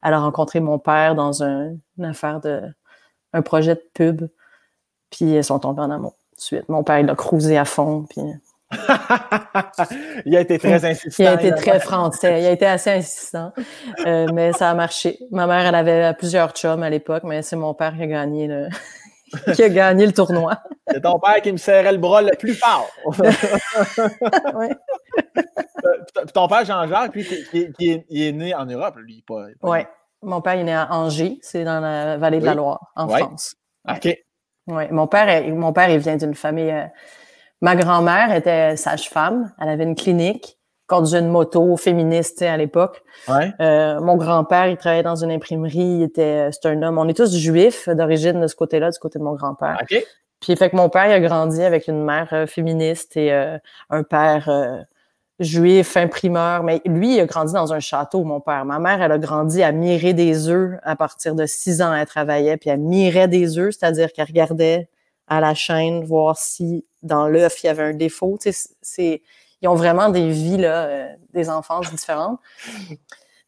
elle 0.04 0.14
a 0.14 0.20
rencontré 0.20 0.62
mon 0.62 0.80
père 0.80 1.16
dans 1.16 1.44
un, 1.44 1.74
une 1.98 2.06
affaire 2.06 2.40
de, 2.40 2.62
un 3.34 3.42
projet 3.42 3.76
de 3.76 3.84
pub. 3.94 4.28
Puis 5.10 5.36
ils 5.36 5.44
sont 5.44 5.60
tombés 5.60 5.82
en 5.82 5.92
amour. 5.92 6.16
Suite. 6.38 6.68
Mon 6.70 6.84
père, 6.84 7.00
il 7.00 7.10
a 7.10 7.16
cruisé 7.16 7.58
à 7.58 7.66
fond. 7.66 8.06
Puis 8.10 8.22
il 10.26 10.36
a 10.36 10.42
été 10.42 10.58
très 10.58 10.84
insistant. 10.86 11.24
Il 11.24 11.28
a 11.28 11.34
été 11.36 11.52
très 11.52 11.80
français. 11.80 12.42
Il 12.42 12.46
a 12.46 12.52
été 12.52 12.66
assez 12.66 12.92
insistant. 12.92 13.54
Euh, 14.06 14.28
mais 14.34 14.54
ça 14.54 14.72
a 14.72 14.74
marché. 14.74 15.20
Ma 15.32 15.48
mère, 15.48 15.66
elle 15.66 15.76
avait 15.76 16.14
plusieurs 16.16 16.52
chums 16.52 16.84
à 16.84 16.90
l'époque, 16.90 17.24
mais 17.24 17.42
c'est 17.42 17.56
mon 17.56 17.74
père 17.74 17.96
qui 17.96 18.04
a 18.04 18.08
gagné 18.08 18.48
le, 18.48 18.68
qui 19.54 19.64
a 19.64 19.70
gagné 19.70 20.06
le 20.06 20.14
tournoi. 20.14 20.58
C'est 20.88 21.02
ton 21.02 21.20
père 21.20 21.42
qui 21.42 21.52
me 21.52 21.58
serrait 21.58 21.92
le 21.92 21.98
bras 21.98 22.22
le 22.22 22.36
plus 22.38 22.56
fort. 22.56 22.90
oui. 24.56 24.68
ton 26.34 26.48
père, 26.48 26.66
Jean-Jacques, 26.66 27.14
lui, 27.16 27.26
qui, 27.78 28.06
est, 28.10 28.32
né 28.32 28.54
en 28.56 28.66
Europe, 28.66 28.96
lui, 28.98 29.24
pas. 29.28 29.46
oui. 29.64 29.80
Mon 30.22 30.42
père 30.42 30.54
est 30.54 30.64
né 30.64 30.74
à 30.74 30.92
Angers, 30.92 31.38
c'est 31.42 31.64
dans 31.64 31.80
la 31.80 32.18
vallée 32.18 32.40
de 32.40 32.46
la 32.46 32.56
Loire, 32.56 32.92
en 32.96 33.08
France. 33.08 33.56
OK. 33.88 34.18
Oui. 34.68 34.84
Mon 34.90 35.06
père, 35.06 35.44
mon 35.54 35.72
père, 35.72 35.90
il 35.92 36.00
vient 36.00 36.16
d'une 36.16 36.34
famille. 36.34 36.74
Euh, 37.64 37.66
ma 37.66 37.76
grand-mère 37.76 38.34
était 38.34 38.76
sage-femme. 38.76 39.52
Elle 39.60 39.70
avait 39.70 39.84
une 39.84 39.96
clinique 39.96 40.58
conduisait 40.88 41.20
une 41.20 41.30
moto 41.30 41.76
féministe 41.78 42.42
à 42.42 42.58
l'époque. 42.58 43.02
Ouais. 43.28 43.52
Euh, 43.60 44.00
mon 44.02 44.18
grand-père, 44.18 44.68
il 44.68 44.78
travaillait 44.78 45.04
dans 45.04 45.16
une 45.24 45.32
imprimerie. 45.32 45.80
Il 45.80 46.04
était, 46.04 46.50
c'est 46.52 46.68
un 46.68 46.82
homme. 46.84 46.98
On 46.98 47.08
est 47.08 47.18
tous 47.18 47.36
juifs 47.36 47.90
d'origine 47.90 48.40
de 48.42 48.48
ce 48.48 48.56
côté-là, 48.56 48.92
du 48.92 49.00
côté 49.00 49.20
de 49.20 49.24
mon 49.24 49.34
grand-père. 49.34 49.80
OK. 49.82 50.06
Puis 50.42 50.56
fait 50.56 50.70
que 50.70 50.76
mon 50.76 50.90
père, 50.90 51.08
il 51.08 51.14
a 51.14 51.20
grandi 51.20 51.64
avec 51.64 51.88
une 51.88 52.04
mère 52.04 52.30
euh, 52.34 52.46
féministe 52.46 53.18
et 53.18 53.34
euh, 53.34 53.58
un 53.90 54.04
père 54.04 54.48
euh, 54.48 54.82
juif, 55.40 55.98
imprimeur. 55.98 56.62
Mais 56.62 56.82
lui, 56.86 57.16
il 57.16 57.20
a 57.20 57.26
grandi 57.26 57.54
dans 57.54 57.74
un 57.74 57.80
château, 57.80 58.24
mon 58.24 58.40
père. 58.40 58.64
Ma 58.66 58.78
mère, 58.78 59.02
elle 59.02 59.12
a 59.12 59.18
grandi 59.18 59.64
à 59.64 59.72
mirer 59.72 60.14
des 60.14 60.50
œufs 60.50 60.78
à 60.84 60.96
partir 60.96 61.34
de 61.34 61.48
six 61.48 61.82
ans. 61.82 61.94
Elle 61.94 62.06
travaillait, 62.06 62.58
puis 62.58 62.70
elle 62.70 62.80
mirait 62.80 63.28
des 63.28 63.58
œufs, 63.58 63.76
c'est-à-dire 63.80 64.14
qu'elle 64.14 64.28
regardait 64.28 64.88
à 65.28 65.40
la 65.40 65.54
chaîne 65.54 66.04
voir 66.04 66.38
si 66.38 66.86
dans 67.02 67.28
l'œuf 67.28 67.64
il 67.64 67.68
y 67.68 67.70
avait 67.70 67.84
un 67.84 67.94
défaut. 67.94 68.38
Tu 68.42 68.52
sais, 68.52 68.70
c'est 68.82 69.22
ils 69.62 69.68
ont 69.68 69.76
vraiment 69.76 70.10
des 70.10 70.30
vies, 70.30 70.58
là, 70.58 70.86
euh, 70.86 71.08
des 71.34 71.50
enfances 71.50 71.90
différentes. 71.92 72.40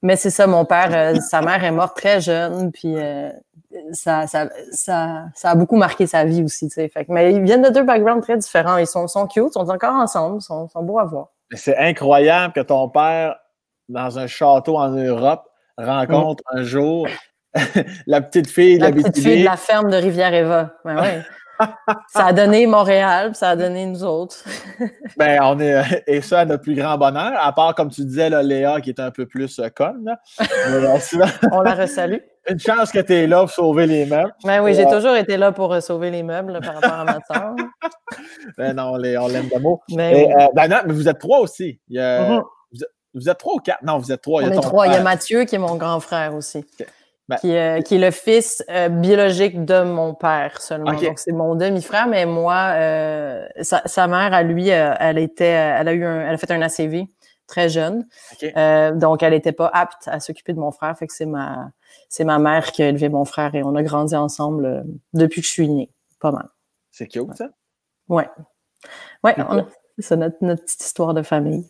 Mais 0.02 0.16
c'est 0.16 0.30
ça, 0.30 0.48
mon 0.48 0.66
père, 0.66 0.90
euh, 0.92 1.20
sa 1.20 1.42
mère 1.42 1.64
est 1.64 1.72
morte 1.72 1.98
très 1.98 2.22
jeune, 2.22 2.72
puis 2.72 2.96
euh, 2.98 3.32
ça, 3.92 4.28
ça, 4.28 4.48
ça, 4.72 5.26
ça, 5.34 5.52
a 5.52 5.56
beaucoup 5.56 5.76
marqué 5.76 6.06
sa 6.08 6.24
vie 6.24 6.44
aussi. 6.44 6.70
Fait 6.70 6.92
mais 7.10 7.34
ils 7.34 7.42
viennent 7.42 7.64
de 7.64 7.70
deux 7.70 7.84
backgrounds 7.84 8.22
très 8.22 8.38
différents. 8.38 8.78
Ils 8.78 8.88
sont, 8.88 9.08
sont 9.08 9.28
cute, 9.28 9.54
sont 9.54 9.70
encore 9.70 9.96
ensemble, 9.96 10.42
sont, 10.42 10.70
sont 10.70 10.84
beaux 10.84 11.00
à 11.00 11.06
voir. 11.06 11.30
C'est 11.52 11.78
incroyable 11.78 12.54
que 12.54 12.62
ton 12.62 12.90
père, 12.90 13.36
dans 13.90 14.20
un 14.20 14.28
château 14.28 14.78
en 14.78 14.90
Europe, 14.90 15.50
rencontre 15.78 16.44
un 16.54 16.64
jour 16.64 17.08
la 18.08 18.22
petite 18.22 18.50
fille 18.50 18.78
de 18.78 18.84
la, 18.84 18.92
petite 18.92 19.20
fille 19.20 19.40
de 19.40 19.46
la 19.46 19.58
ferme 19.58 19.90
de 19.90 19.98
Rivière-Eva. 19.98 20.74
Ben 20.86 21.02
ouais 21.02 21.22
ça 22.08 22.26
a 22.26 22.34
donné 22.34 22.68
Montréal, 22.68 23.36
ça 23.36 23.50
a 23.50 23.56
donné 23.56 23.86
nous 23.86 24.04
autres. 24.04 24.44
ben, 25.18 25.40
on 25.44 25.60
est, 25.60 26.04
et 26.08 26.22
ça, 26.22 26.42
à 26.42 26.46
notre 26.46 26.64
plus 26.64 26.76
grand 26.76 26.98
bonheur, 26.98 27.34
à 27.38 27.54
part, 27.54 27.76
comme 27.76 27.90
tu 27.90 28.06
disais, 28.06 28.30
là, 28.30 28.44
Léa, 28.44 28.82
qui 28.82 28.90
est 28.90 29.00
un 29.00 29.12
peu 29.12 29.26
plus 29.26 29.60
euh, 29.60 29.70
conne. 29.70 30.16
on 31.52 31.62
la 31.62 31.76
resalue. 31.76 32.22
Une 32.50 32.60
chance 32.60 32.92
que 32.92 33.00
tu 33.00 33.14
es 33.14 33.28
là 33.28 33.42
pour 33.42 33.52
sauver 33.52 33.88
les 33.88 34.06
meubles. 34.06 34.34
Ben 34.46 34.62
oui, 34.62 34.74
j'ai 34.74 34.86
toujours 34.86 35.16
été 35.16 35.36
là 35.36 35.52
pour 35.52 35.74
euh, 35.74 35.82
sauver 35.82 36.12
les 36.12 36.24
meubles 36.24 36.60
par 36.62 36.76
rapport 36.76 36.94
à 36.94 37.04
ma 37.04 37.20
soeur. 37.30 37.56
ben 38.58 38.74
non, 38.74 38.94
on 38.94 38.98
l'aime 38.98 39.50
de 39.54 39.60
mots. 39.60 39.82
Mais, 39.90 40.30
euh, 40.34 40.48
ben 40.56 40.68
non, 40.70 40.78
mais 40.86 40.94
vous 40.94 41.10
êtes 41.10 41.20
trois 41.20 41.40
aussi. 41.40 41.80
Mm-hmm. 41.90 42.42
vous, 43.14 43.30
êtes, 43.30 43.38
trois 43.38 43.56
ou 43.56 43.60
quatre? 43.60 43.84
Non, 43.84 43.98
vous 43.98 44.14
êtes 44.14 44.22
trois. 44.22 44.44
Il 44.44 44.54
y 44.54 44.58
a, 44.58 44.62
trois. 44.62 44.88
Il 44.88 44.94
y 44.94 44.96
a 44.96 45.02
Mathieu 45.02 45.44
qui 45.44 45.56
est 45.56 45.60
mon 45.60 45.76
grand 45.76 46.00
frère 46.00 46.36
aussi. 46.36 46.66
Ben 47.30 47.36
qui, 47.38 47.54
euh, 47.54 47.82
qui, 47.82 47.96
est 47.96 48.00
le 48.00 48.12
fils 48.12 48.64
euh, 48.70 48.88
biologique 48.88 49.66
de 49.66 49.84
mon 49.84 50.14
père 50.14 50.62
seulement. 50.62 50.94
Donc, 50.94 51.20
c'est 51.20 51.34
mon 51.34 51.56
demi-frère, 51.56 52.08
mais 52.08 52.26
moi, 52.26 52.72
euh, 52.76 53.46
sa, 53.62 53.82
sa, 53.86 54.08
mère, 54.08 54.34
à 54.34 54.44
lui, 54.44 54.70
elle 54.70 55.18
était, 55.18 55.46
elle 55.46 55.88
a 55.90 55.94
eu 55.94 56.06
un, 56.06 56.22
elle 56.22 56.36
a 56.36 56.38
fait 56.38 56.52
un 56.52 56.62
ACV 56.62 57.08
très 57.46 57.68
jeune. 57.68 58.08
donc, 58.96 59.24
elle 59.24 59.34
n'était 59.34 59.52
pas 59.52 59.70
apte 59.74 60.08
à 60.08 60.22
s'occuper 60.22 60.54
de 60.54 60.60
mon 60.60 60.72
frère. 60.72 60.98
Fait 60.98 61.08
que 61.08 61.14
c'est 61.14 61.26
ma, 61.26 61.72
c'est 62.08 62.24
ma 62.24 62.40
mère 62.40 62.72
qui 62.72 62.82
a 62.82 62.88
élevé 62.88 63.10
mon 63.10 63.26
frère 63.26 63.56
et 63.56 63.64
on 63.64 63.76
a 63.76 63.84
grandi 63.84 64.16
ensemble 64.16 64.86
depuis 65.14 65.42
que 65.42 65.48
je 65.48 65.52
suis 65.52 65.70
née. 65.70 65.92
Pas 66.20 66.32
mal. 66.32 66.48
C'est 66.92 67.08
cute, 67.08 67.34
ça? 67.36 67.50
Ouais. 68.08 68.30
Ouais, 69.24 69.36
c'est 70.00 70.16
notre, 70.16 70.38
notre 70.42 70.64
petite 70.64 70.84
histoire 70.84 71.14
de 71.14 71.24
famille. 71.24 71.68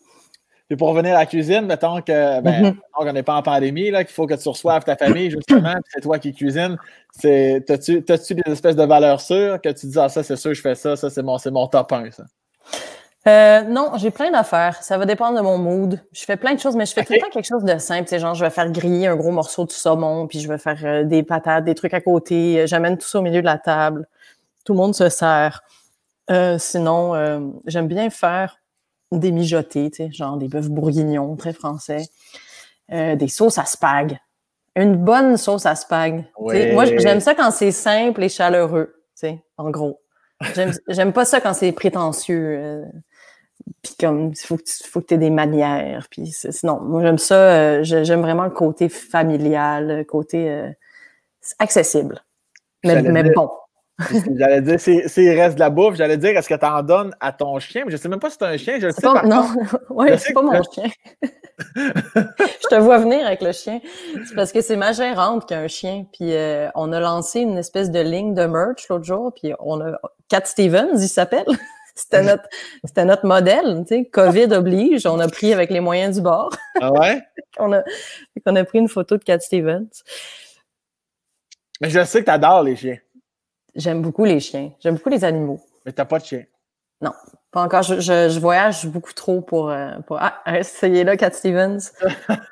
Puis 0.67 0.75
pour 0.75 0.89
revenir 0.89 1.15
à 1.15 1.19
la 1.19 1.25
cuisine, 1.25 1.65
mettons 1.65 2.01
que 2.01 2.41
ben, 2.41 2.63
mm-hmm. 2.63 2.75
on 2.99 3.13
n'est 3.13 3.23
pas 3.23 3.35
en 3.35 3.41
pandémie, 3.41 3.89
là, 3.89 4.03
qu'il 4.03 4.13
faut 4.13 4.27
que 4.27 4.33
tu 4.33 4.49
reçoives 4.49 4.83
ta 4.83 4.97
famille, 4.97 5.31
justement, 5.31 5.75
c'est 5.87 6.01
toi 6.01 6.19
qui 6.19 6.33
cuisines. 6.33 6.77
T'as-tu 7.21 8.01
des 8.01 8.51
espèces 8.51 8.75
de 8.75 8.83
valeurs 8.83 9.21
sûres 9.21 9.61
que 9.61 9.69
tu 9.69 9.87
dis 9.87 9.97
Ah, 9.97 10.09
ça, 10.09 10.23
c'est 10.23 10.35
sûr, 10.35 10.53
je 10.53 10.61
fais 10.61 10.75
ça, 10.75 10.97
ça, 10.97 11.09
c'est 11.09 11.23
mon, 11.23 11.37
mon 11.51 11.67
top 11.67 11.91
1, 11.93 12.11
ça? 12.11 12.23
Euh, 13.27 13.61
non, 13.63 13.91
j'ai 13.95 14.11
plein 14.11 14.29
d'affaires. 14.29 14.81
Ça 14.83 14.97
va 14.97 15.05
dépendre 15.05 15.37
de 15.37 15.41
mon 15.41 15.57
mood. 15.57 16.01
Je 16.13 16.23
fais 16.23 16.37
plein 16.37 16.53
de 16.53 16.59
choses, 16.59 16.75
mais 16.75 16.85
je 16.85 16.93
fais 16.93 17.03
tout 17.03 17.13
le 17.13 17.19
temps 17.19 17.29
quelque 17.29 17.47
chose 17.47 17.63
de 17.63 17.77
simple. 17.77 18.07
C'est 18.07 18.19
genre, 18.19 18.35
je 18.35 18.43
vais 18.43 18.49
faire 18.49 18.69
griller 18.71 19.07
un 19.07 19.15
gros 19.15 19.31
morceau 19.31 19.65
de 19.65 19.71
saumon, 19.71 20.27
puis 20.27 20.39
je 20.39 20.47
vais 20.47 20.57
faire 20.57 20.79
euh, 20.83 21.03
des 21.03 21.23
patates, 21.23 21.63
des 21.65 21.75
trucs 21.75 21.93
à 21.93 22.01
côté. 22.01 22.65
J'amène 22.67 22.97
tout 22.97 23.07
ça 23.07 23.19
au 23.19 23.21
milieu 23.21 23.41
de 23.41 23.45
la 23.45 23.57
table. 23.57 24.07
Tout 24.65 24.73
le 24.73 24.77
monde 24.77 24.95
se 24.95 25.07
sert. 25.09 25.61
Euh, 26.29 26.57
sinon, 26.57 27.53
j'aime 27.65 27.87
bien 27.87 28.09
faire 28.09 28.56
des 29.11 29.31
mijotés, 29.31 29.89
tu 29.89 30.03
sais, 30.03 30.11
genre 30.11 30.37
des 30.37 30.47
bœufs 30.47 30.69
bourguignons, 30.69 31.35
très 31.35 31.53
français, 31.53 32.03
euh, 32.91 33.15
des 33.15 33.27
sauces 33.27 33.57
à 33.57 33.65
spag. 33.65 34.19
Une 34.75 34.95
bonne 34.95 35.37
sauce 35.37 35.65
à 35.65 35.75
spag. 35.75 36.25
Moi, 36.39 36.85
j'aime 36.85 37.19
ça 37.19 37.33
quand 37.33 37.51
c'est 37.51 37.71
simple 37.71 38.23
et 38.23 38.29
chaleureux, 38.29 38.93
tu 39.15 39.27
sais, 39.27 39.43
en 39.57 39.69
gros. 39.69 40.01
J'aime 40.87 41.13
pas 41.13 41.25
ça 41.25 41.41
quand 41.41 41.53
c'est 41.53 41.71
prétentieux. 41.71 42.57
Euh, 42.59 42.85
puis 43.81 43.95
comme, 43.99 44.29
il 44.29 44.37
faut, 44.37 44.57
faut, 44.85 45.01
que 45.01 45.07
tu 45.07 45.13
aies 45.15 45.17
des 45.17 45.31
manières. 45.31 46.07
Puis 46.11 46.27
sinon, 46.27 46.79
moi, 46.79 47.01
j'aime 47.01 47.17
ça. 47.17 47.35
Euh, 47.35 47.83
j'aime 47.83 48.21
vraiment 48.21 48.43
le 48.43 48.51
côté 48.51 48.87
familial, 48.87 49.87
le 49.87 50.03
côté 50.03 50.71
accessible. 51.57 52.23
Mais, 52.83 53.01
mais 53.01 53.23
bon. 53.23 53.49
J'allais 54.37 54.61
dire, 54.61 54.79
s'il 54.79 55.29
reste 55.31 55.55
de 55.55 55.59
la 55.59 55.71
bouffe, 55.71 55.95
j'allais 55.95 56.17
dire, 56.17 56.37
est-ce 56.37 56.47
que 56.47 56.53
tu 56.53 56.65
en 56.65 56.83
donnes 56.83 57.15
à 57.19 57.31
ton 57.31 57.57
chien? 57.59 57.83
Mais 57.83 57.91
je 57.91 57.95
ne 57.95 58.01
sais 58.01 58.09
même 58.09 58.19
pas 58.19 58.29
si 58.29 58.37
c'est 58.39 58.45
un 58.45 58.57
chien, 58.57 58.79
je 58.79 58.87
le 58.87 58.91
sais 58.93 59.01
pas. 59.01 59.23
Non, 59.23 59.47
oui, 59.89 60.09
c'est 60.17 60.33
pas 60.33 60.43
mon 60.43 60.61
chien. 60.61 60.89
je 61.75 62.67
te 62.69 62.75
vois 62.75 62.99
venir 62.99 63.25
avec 63.25 63.41
le 63.41 63.51
chien. 63.51 63.79
C'est 64.27 64.35
parce 64.35 64.51
que 64.51 64.61
c'est 64.61 64.75
ma 64.75 64.91
gérante 64.91 65.47
qui 65.47 65.55
a 65.55 65.59
un 65.59 65.67
chien. 65.67 66.05
Puis 66.13 66.33
euh, 66.33 66.69
on 66.75 66.93
a 66.93 66.99
lancé 66.99 67.39
une 67.39 67.57
espèce 67.57 67.89
de 67.89 67.99
ligne 67.99 68.35
de 68.35 68.45
merch 68.45 68.87
l'autre 68.89 69.05
jour. 69.05 69.33
Puis 69.33 69.53
on 69.59 69.81
a 69.81 69.97
Cat 70.29 70.45
Stevens, 70.45 71.01
il 71.01 71.09
s'appelle. 71.09 71.45
C'était 71.95 72.21
notre, 72.21 72.43
c'était 72.83 73.05
notre 73.05 73.25
modèle, 73.25 73.83
tu 73.87 73.95
sais. 73.95 74.05
COVID 74.05 74.53
oblige. 74.53 75.07
On 75.07 75.19
a 75.19 75.27
pris 75.27 75.51
avec 75.51 75.71
les 75.71 75.79
moyens 75.79 76.17
du 76.17 76.21
bord. 76.21 76.51
Ah 76.79 76.91
ouais? 76.91 77.23
on, 77.57 77.73
a, 77.73 77.81
on 78.45 78.55
a 78.55 78.63
pris 78.65 78.77
une 78.77 78.87
photo 78.87 79.17
de 79.17 79.23
Cat 79.23 79.39
Stevens. 79.39 79.89
Mais 81.81 81.89
je 81.89 82.03
sais 82.03 82.19
que 82.19 82.25
tu 82.25 82.31
adores 82.31 82.61
les 82.61 82.75
chiens. 82.75 82.97
J'aime 83.77 84.01
beaucoup 84.01 84.25
les 84.25 84.39
chiens. 84.39 84.71
J'aime 84.79 84.95
beaucoup 84.95 85.09
les 85.09 85.23
animaux. 85.23 85.61
Mais 85.85 85.93
t'as 85.93 86.05
pas 86.05 86.19
de 86.19 86.25
chien? 86.25 86.43
Non, 86.99 87.11
pas 87.51 87.61
encore. 87.61 87.83
Je, 87.83 88.01
je, 88.01 88.39
voyage 88.39 88.87
beaucoup 88.87 89.13
trop 89.13 89.41
pour. 89.41 89.69
Euh, 89.69 89.99
pour... 90.07 90.17
Ah, 90.19 90.41
est 90.47 91.03
là, 91.03 91.15
Cat 91.15 91.31
Stevens. 91.31 91.91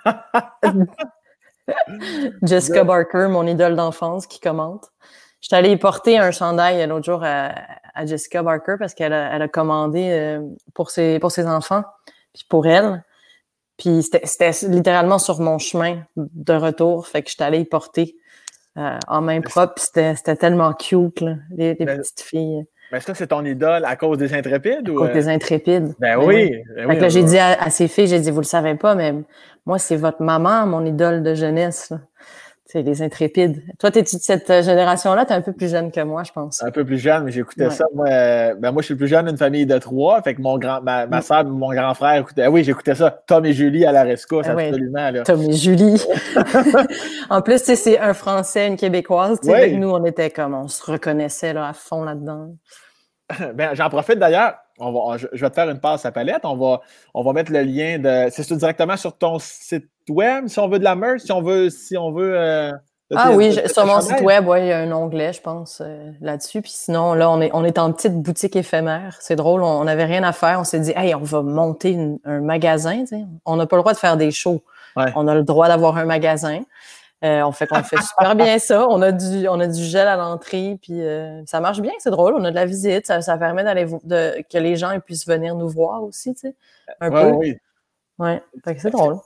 Jessica 2.43 2.83
Barker, 2.83 3.27
mon 3.29 3.47
idole 3.47 3.75
d'enfance, 3.75 4.27
qui 4.27 4.39
commente. 4.39 4.91
Je 5.41 5.47
suis 5.47 5.55
allée 5.55 5.71
y 5.71 5.77
porter 5.77 6.19
un 6.19 6.31
chandail 6.31 6.85
l'autre 6.87 7.05
jour 7.05 7.23
à, 7.23 7.55
Jessica 8.05 8.43
Barker 8.43 8.75
parce 8.77 8.93
qu'elle 8.93 9.13
a, 9.13 9.33
elle 9.33 9.41
a 9.41 9.47
commandé 9.47 10.09
euh, 10.11 10.41
pour, 10.73 10.91
ses, 10.91 11.17
pour 11.19 11.31
ses 11.31 11.47
enfants, 11.47 11.83
puis 12.33 12.43
pour 12.47 12.67
elle. 12.67 13.03
Puis 13.77 14.03
c'était 14.03 14.51
littéralement 14.63 15.19
sur 15.19 15.39
mon 15.39 15.57
chemin 15.57 16.03
de 16.15 16.53
retour. 16.53 17.07
Fait 17.07 17.23
que 17.23 17.29
je 17.29 17.35
suis 17.35 17.43
allée 17.43 17.59
y 17.59 17.65
porter. 17.65 18.15
Euh, 18.77 18.97
en 19.07 19.21
main 19.21 19.41
propre. 19.41 19.75
C'était 19.77 20.35
tellement 20.35 20.73
cute, 20.73 21.21
là, 21.21 21.35
les, 21.55 21.75
ben, 21.75 21.97
petites 21.97 22.21
filles. 22.21 22.65
Mais 22.91 22.99
ça, 22.99 23.15
c'est 23.15 23.27
ton 23.27 23.43
idole 23.45 23.85
à 23.85 23.95
cause 23.95 24.17
des 24.17 24.33
intrépides? 24.33 24.89
À 24.89 24.93
cause 24.93 25.11
des 25.11 25.29
intrépides. 25.29 25.93
Ben, 25.99 26.17
ben 26.17 26.25
oui. 26.25 26.61
Ben 26.75 27.09
j'ai 27.09 27.23
dit 27.23 27.37
à, 27.37 27.61
à, 27.61 27.69
ces 27.69 27.87
filles, 27.87 28.07
j'ai 28.07 28.19
dit, 28.19 28.31
vous 28.31 28.41
le 28.41 28.43
savez 28.43 28.75
pas, 28.75 28.93
mais 28.95 29.13
moi, 29.65 29.79
c'est 29.79 29.95
votre 29.95 30.21
maman, 30.21 30.65
mon 30.67 30.85
idole 30.85 31.23
de 31.23 31.33
jeunesse. 31.33 31.89
Là 31.89 31.99
c'est 32.75 32.81
les 32.81 33.01
intrépides. 33.01 33.63
Toi, 33.79 33.89
tu 33.89 33.99
es 33.99 34.01
de 34.01 34.07
cette 34.07 34.47
génération-là, 34.47 35.23
tu 35.25 35.31
es 35.31 35.35
un 35.35 35.41
peu 35.41 35.53
plus 35.53 35.71
jeune 35.71 35.91
que 35.91 36.01
moi, 36.01 36.23
je 36.23 36.33
pense. 36.33 36.61
Un 36.61 36.71
peu 36.71 36.83
plus 36.83 36.97
jeune, 36.97 37.23
mais 37.23 37.31
j'écoutais 37.31 37.69
ça. 37.69 37.85
Moi, 37.93 38.05
euh, 38.09 38.53
ben 38.55 38.73
moi, 38.73 38.81
je 38.81 38.87
suis 38.87 38.93
le 38.95 38.97
plus 38.97 39.07
jeune 39.07 39.27
d'une 39.27 39.37
famille 39.37 39.65
de 39.65 39.77
trois. 39.77 40.21
Fait 40.21 40.35
que 40.35 40.41
mon 40.41 40.57
grand, 40.57 40.81
ma, 40.81 41.07
ma 41.07 41.21
soeur 41.21 41.45
mon 41.45 41.71
grand 41.71 41.93
frère 41.93 42.19
écoutait. 42.19 42.43
Ah 42.43 42.51
oui, 42.51 42.65
j'écoutais 42.65 42.95
ça. 42.95 43.23
Tom 43.27 43.45
et 43.45 43.53
Julie 43.53 43.85
à 43.85 43.93
la 43.93 44.03
rescousse, 44.03 44.45
ah 44.49 44.51
absolument. 44.51 45.09
Là. 45.09 45.23
Tom 45.23 45.41
et 45.41 45.53
Julie. 45.53 46.03
en 47.29 47.41
plus, 47.41 47.63
c'est 47.63 47.97
un 47.97 48.13
Français, 48.13 48.67
une 48.67 48.75
Québécoise. 48.75 49.39
Avec 49.47 49.77
nous, 49.77 49.89
on 49.89 50.03
était 50.03 50.29
comme, 50.29 50.53
on 50.53 50.67
se 50.67 50.83
reconnaissait 50.91 51.53
là, 51.53 51.69
à 51.69 51.73
fond 51.73 52.03
là-dedans. 52.03 52.49
Ben, 53.55 53.73
j'en 53.73 53.89
profite 53.89 54.19
d'ailleurs. 54.19 54.55
On 54.77 54.91
va, 54.91 55.17
je, 55.17 55.27
vais 55.27 55.49
te 55.49 55.55
faire 55.55 55.69
une 55.69 55.79
passe 55.79 56.05
à 56.05 56.11
palette. 56.11 56.41
On 56.43 56.55
va, 56.55 56.81
on 57.13 57.23
va 57.23 57.33
mettre 57.33 57.51
le 57.51 57.61
lien 57.61 57.97
de. 57.97 58.27
C'est 58.29 58.51
directement 58.53 58.97
sur 58.97 59.17
ton 59.17 59.39
site 59.39 59.89
web, 60.09 60.47
si 60.47 60.59
on 60.59 60.67
veut 60.67 60.79
de 60.79 60.83
la 60.83 60.95
merch, 60.95 61.21
si 61.21 61.31
on 61.31 61.41
veut, 61.41 61.69
si 61.69 61.97
on 61.97 62.11
veut 62.11 62.37
euh, 62.37 62.71
Ah 63.15 63.31
oui, 63.31 63.57
sur 63.67 63.85
mon 63.85 64.01
site 64.01 64.21
web, 64.21 64.47
ouais, 64.47 64.65
il 64.65 64.67
y 64.67 64.71
a 64.71 64.79
un 64.79 64.91
onglet, 64.91 65.31
je 65.31 65.41
pense, 65.41 65.81
euh, 65.83 66.11
là-dessus. 66.19 66.61
Puis 66.61 66.73
sinon, 66.73 67.13
là, 67.13 67.29
on 67.31 67.39
est, 67.39 67.51
on 67.53 67.63
est 67.63 67.77
en 67.79 67.93
petite 67.93 68.21
boutique 68.21 68.55
éphémère. 68.55 69.15
C'est 69.21 69.37
drôle, 69.37 69.63
on 69.63 69.85
n'avait 69.85 70.05
rien 70.05 70.23
à 70.23 70.33
faire. 70.33 70.59
On 70.59 70.65
s'est 70.65 70.79
dit, 70.79 70.93
hey, 70.95 71.15
on 71.15 71.19
va 71.19 71.41
monter 71.41 71.97
un 72.25 72.41
magasin. 72.41 73.05
On 73.45 73.55
n'a 73.55 73.65
pas 73.65 73.77
le 73.77 73.81
droit 73.81 73.93
de 73.93 73.97
faire 73.97 74.17
des 74.17 74.31
shows. 74.31 74.61
On 74.97 75.27
a 75.27 75.35
le 75.35 75.43
droit 75.43 75.67
d'avoir 75.67 75.97
un 75.97 76.05
magasin. 76.05 76.61
Euh, 77.23 77.41
on 77.43 77.51
fait 77.51 77.65
qu'on 77.65 77.81
fait 77.81 78.01
super 78.01 78.35
bien 78.35 78.59
ça. 78.59 78.87
On 78.89 79.01
a 79.01 79.11
du, 79.11 79.47
on 79.47 79.59
a 79.59 79.67
du 79.67 79.83
gel 79.83 80.07
à 80.07 80.15
l'entrée, 80.15 80.77
puis 80.81 81.01
euh, 81.01 81.43
ça 81.45 81.59
marche 81.59 81.79
bien, 81.79 81.93
c'est 81.99 82.11
drôle. 82.11 82.35
On 82.37 82.43
a 82.43 82.51
de 82.51 82.55
la 82.55 82.65
visite, 82.65 83.07
ça, 83.07 83.37
permet 83.37 83.63
d'aller 83.63 83.85
de, 84.03 84.43
que 84.51 84.57
les 84.57 84.75
gens 84.75 84.99
puissent 84.99 85.27
venir 85.27 85.55
nous 85.55 85.69
voir 85.69 86.03
aussi, 86.03 86.33
tu 86.33 86.41
sais, 86.41 86.55
un 86.99 87.09
peu. 87.09 87.31
Oui. 87.31 87.57
Ouais, 88.19 88.41
c'est 88.77 88.91
drôle. 88.91 89.17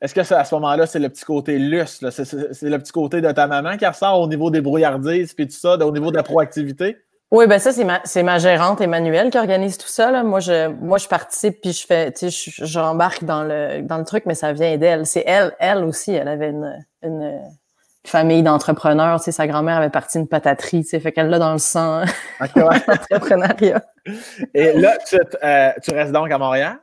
Est-ce 0.00 0.14
que 0.14 0.34
à 0.34 0.44
ce 0.44 0.54
moment-là, 0.54 0.86
c'est 0.86 1.00
le 1.00 1.08
petit 1.08 1.24
côté 1.24 1.58
lustre, 1.58 2.10
c'est 2.10 2.62
le 2.62 2.78
petit 2.78 2.92
côté 2.92 3.20
de 3.20 3.30
ta 3.32 3.46
maman 3.48 3.76
qui 3.76 3.84
ressort 3.84 4.20
au 4.20 4.28
niveau 4.28 4.50
des 4.50 4.60
brouillardises 4.60 5.34
puis 5.34 5.48
tout 5.48 5.56
ça, 5.56 5.76
au 5.76 5.92
niveau 5.92 6.10
de 6.10 6.16
la 6.16 6.22
proactivité? 6.22 6.98
Oui, 7.30 7.46
ben 7.46 7.58
ça, 7.58 7.72
c'est 7.72 7.84
ma, 7.84 8.00
c'est 8.04 8.22
ma 8.22 8.38
gérante 8.38 8.80
Emmanuelle 8.80 9.28
qui 9.30 9.36
organise 9.36 9.76
tout 9.76 9.88
ça. 9.88 10.10
Là. 10.10 10.22
Moi, 10.22 10.40
je, 10.40 10.68
moi, 10.68 10.96
je 10.96 11.08
participe 11.08 11.60
puis 11.60 11.72
je 11.72 11.86
fais, 11.86 12.10
tu 12.10 12.30
sais, 12.30 12.52
j'embarque 12.64 13.24
dans 13.24 13.44
le, 13.44 13.82
dans 13.82 13.98
le 13.98 14.04
truc, 14.04 14.24
mais 14.24 14.34
ça 14.34 14.54
vient 14.54 14.78
d'elle. 14.78 15.04
C'est 15.04 15.24
elle, 15.26 15.54
elle 15.58 15.84
aussi, 15.84 16.12
elle 16.12 16.28
avait 16.28 16.48
une, 16.48 16.86
une 17.02 17.38
famille 18.06 18.42
d'entrepreneurs. 18.42 19.18
Tu 19.18 19.24
sais, 19.24 19.32
sa 19.32 19.46
grand-mère 19.46 19.76
avait 19.76 19.90
parti 19.90 20.18
une 20.18 20.26
pataterie, 20.26 20.84
tu 20.84 20.90
sais, 20.90 21.00
fait 21.00 21.12
qu'elle 21.12 21.28
l'a 21.28 21.38
dans 21.38 21.52
le 21.52 21.58
sang, 21.58 22.02
l'entrepreneuriat. 22.56 23.84
Et 24.54 24.72
là, 24.72 24.96
tu, 25.06 25.18
euh, 25.42 25.72
tu 25.82 25.90
restes 25.92 26.12
donc 26.12 26.30
à 26.30 26.38
Montréal? 26.38 26.78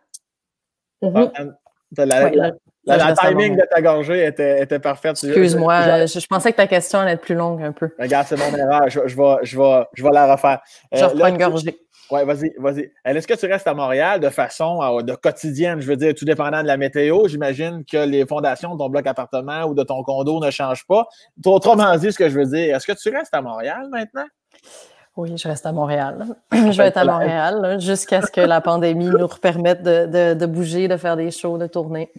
Mm-hmm. 1.02 1.54
La, 1.98 2.52
timing 2.86 3.58
de 3.58 3.68
ta 3.70 3.82
gorgée 3.82 4.26
était, 4.26 4.62
était 4.62 4.80
parfaite. 4.80 5.24
Excuse-moi, 5.24 6.06
je, 6.06 6.28
pensais 6.28 6.52
que 6.52 6.58
ta 6.58 6.68
question 6.68 7.00
allait 7.00 7.14
être 7.14 7.22
plus 7.22 7.36
longue 7.36 7.62
un 7.64 7.72
peu. 7.72 7.90
Regarde, 8.00 8.28
c'est 8.28 8.38
mon 8.38 8.56
erreur. 8.56 8.90
Je, 8.90 9.02
je, 9.06 9.16
vais, 9.16 9.36
je, 9.44 9.58
vais, 9.58 9.84
je 9.94 10.04
vais 10.04 10.12
la 10.12 10.34
refaire. 10.34 10.60
Je 10.92 11.04
euh, 11.04 11.08
reprends 11.08 11.28
une 11.28 11.38
gorgée. 11.38 11.78
Oui, 12.12 12.24
vas-y, 12.24 12.54
vas-y. 12.60 12.92
Est-ce 13.04 13.28
que 13.28 13.34
tu 13.34 13.48
restes 13.48 13.66
à 13.68 13.74
Montréal 13.74 14.20
de 14.20 14.30
façon 14.30 14.80
euh, 14.82 15.02
de 15.02 15.16
quotidienne, 15.16 15.82
je 15.82 15.88
veux 15.88 15.98
dire, 15.98 16.14
tout 16.14 16.26
dépendant 16.26 16.62
de 16.62 16.68
la 16.68 16.78
météo? 16.78 17.28
J'imagine 17.28 17.84
que 17.84 17.98
les 17.98 18.26
fondations 18.26 18.74
de 18.74 18.78
ton 18.78 18.90
bloc 18.90 19.08
appartement 19.08 19.64
ou 19.64 19.74
de 19.74 19.84
ton 19.84 20.04
condo 20.04 20.40
ne 20.40 20.52
changent 20.52 20.86
pas. 20.86 21.08
Autrement 21.46 21.96
dit, 21.98 22.12
ce 22.12 22.18
que 22.18 22.30
je 22.30 22.40
veux 22.40 22.46
dire, 22.46 22.76
est-ce 22.76 22.86
que 22.86 22.92
tu 22.92 23.10
restes 23.10 23.34
à 23.34 23.42
Montréal 23.42 23.88
maintenant? 23.90 24.26
Oui, 25.18 25.36
je 25.38 25.48
reste 25.48 25.66
à 25.66 25.72
Montréal. 25.72 26.28
je 26.52 26.78
vais 26.78 26.88
être 26.88 26.98
à 26.98 27.06
Montréal 27.06 27.78
jusqu'à 27.80 28.22
ce 28.22 28.30
que 28.30 28.42
la 28.42 28.62
pandémie 28.62 29.08
nous 29.08 29.28
permette 29.42 29.82
de, 29.82 30.34
de, 30.34 30.46
bouger, 30.46 30.88
de 30.88 30.98
faire 30.98 31.16
des 31.16 31.32
shows, 31.32 31.58
de 31.58 31.68
tourner. 31.68 32.12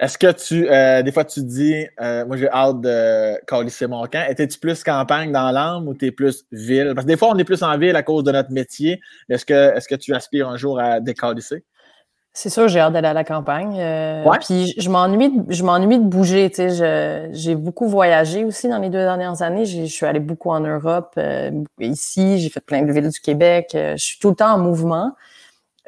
Est-ce 0.00 0.18
que 0.18 0.32
tu, 0.32 0.68
euh, 0.68 1.02
des 1.02 1.12
fois, 1.12 1.24
tu 1.24 1.42
dis, 1.44 1.86
euh, 2.00 2.26
moi 2.26 2.36
j'ai 2.36 2.48
hâte 2.50 2.80
de 2.80 3.38
calisser 3.46 3.86
mon 3.86 4.04
camp. 4.06 4.26
Étais-tu 4.28 4.58
plus 4.58 4.82
campagne 4.82 5.30
dans 5.30 5.52
l'âme 5.52 5.86
ou 5.86 5.94
t'es 5.94 6.10
plus 6.10 6.44
ville? 6.50 6.92
Parce 6.94 7.04
que 7.04 7.12
des 7.12 7.16
fois, 7.16 7.30
on 7.30 7.38
est 7.38 7.44
plus 7.44 7.62
en 7.62 7.78
ville 7.78 7.94
à 7.94 8.02
cause 8.02 8.24
de 8.24 8.32
notre 8.32 8.50
métier. 8.50 9.00
Est-ce 9.28 9.46
que, 9.46 9.76
est-ce 9.76 9.86
que 9.86 9.94
tu 9.94 10.12
aspires 10.12 10.48
un 10.48 10.56
jour 10.56 10.80
à 10.80 10.98
décalisser? 10.98 11.64
C'est 12.36 12.50
sûr, 12.50 12.66
j'ai 12.66 12.80
hâte 12.80 12.92
d'aller 12.92 13.06
à 13.06 13.12
la 13.12 13.22
campagne. 13.22 13.78
Euh, 13.78 14.24
puis 14.40 14.74
je 14.76 14.90
m'ennuie, 14.90 15.32
je 15.48 15.62
m'ennuie 15.62 16.00
de 16.00 16.04
bouger. 16.04 16.50
Tu 16.50 16.68
sais, 16.68 17.30
j'ai 17.32 17.54
beaucoup 17.54 17.86
voyagé 17.86 18.44
aussi 18.44 18.68
dans 18.68 18.78
les 18.78 18.90
deux 18.90 18.98
dernières 18.98 19.42
années. 19.42 19.64
Je 19.64 19.84
suis 19.84 20.06
allée 20.06 20.18
beaucoup 20.18 20.50
en 20.50 20.58
Europe, 20.58 21.16
ici. 21.78 22.40
J'ai 22.40 22.48
fait 22.48 22.60
plein 22.60 22.82
de 22.82 22.90
villes 22.90 23.10
du 23.10 23.20
Québec. 23.20 23.68
je 23.74 24.04
suis 24.04 24.18
tout 24.18 24.30
le 24.30 24.34
temps 24.34 24.54
en 24.54 24.58
mouvement. 24.58 25.12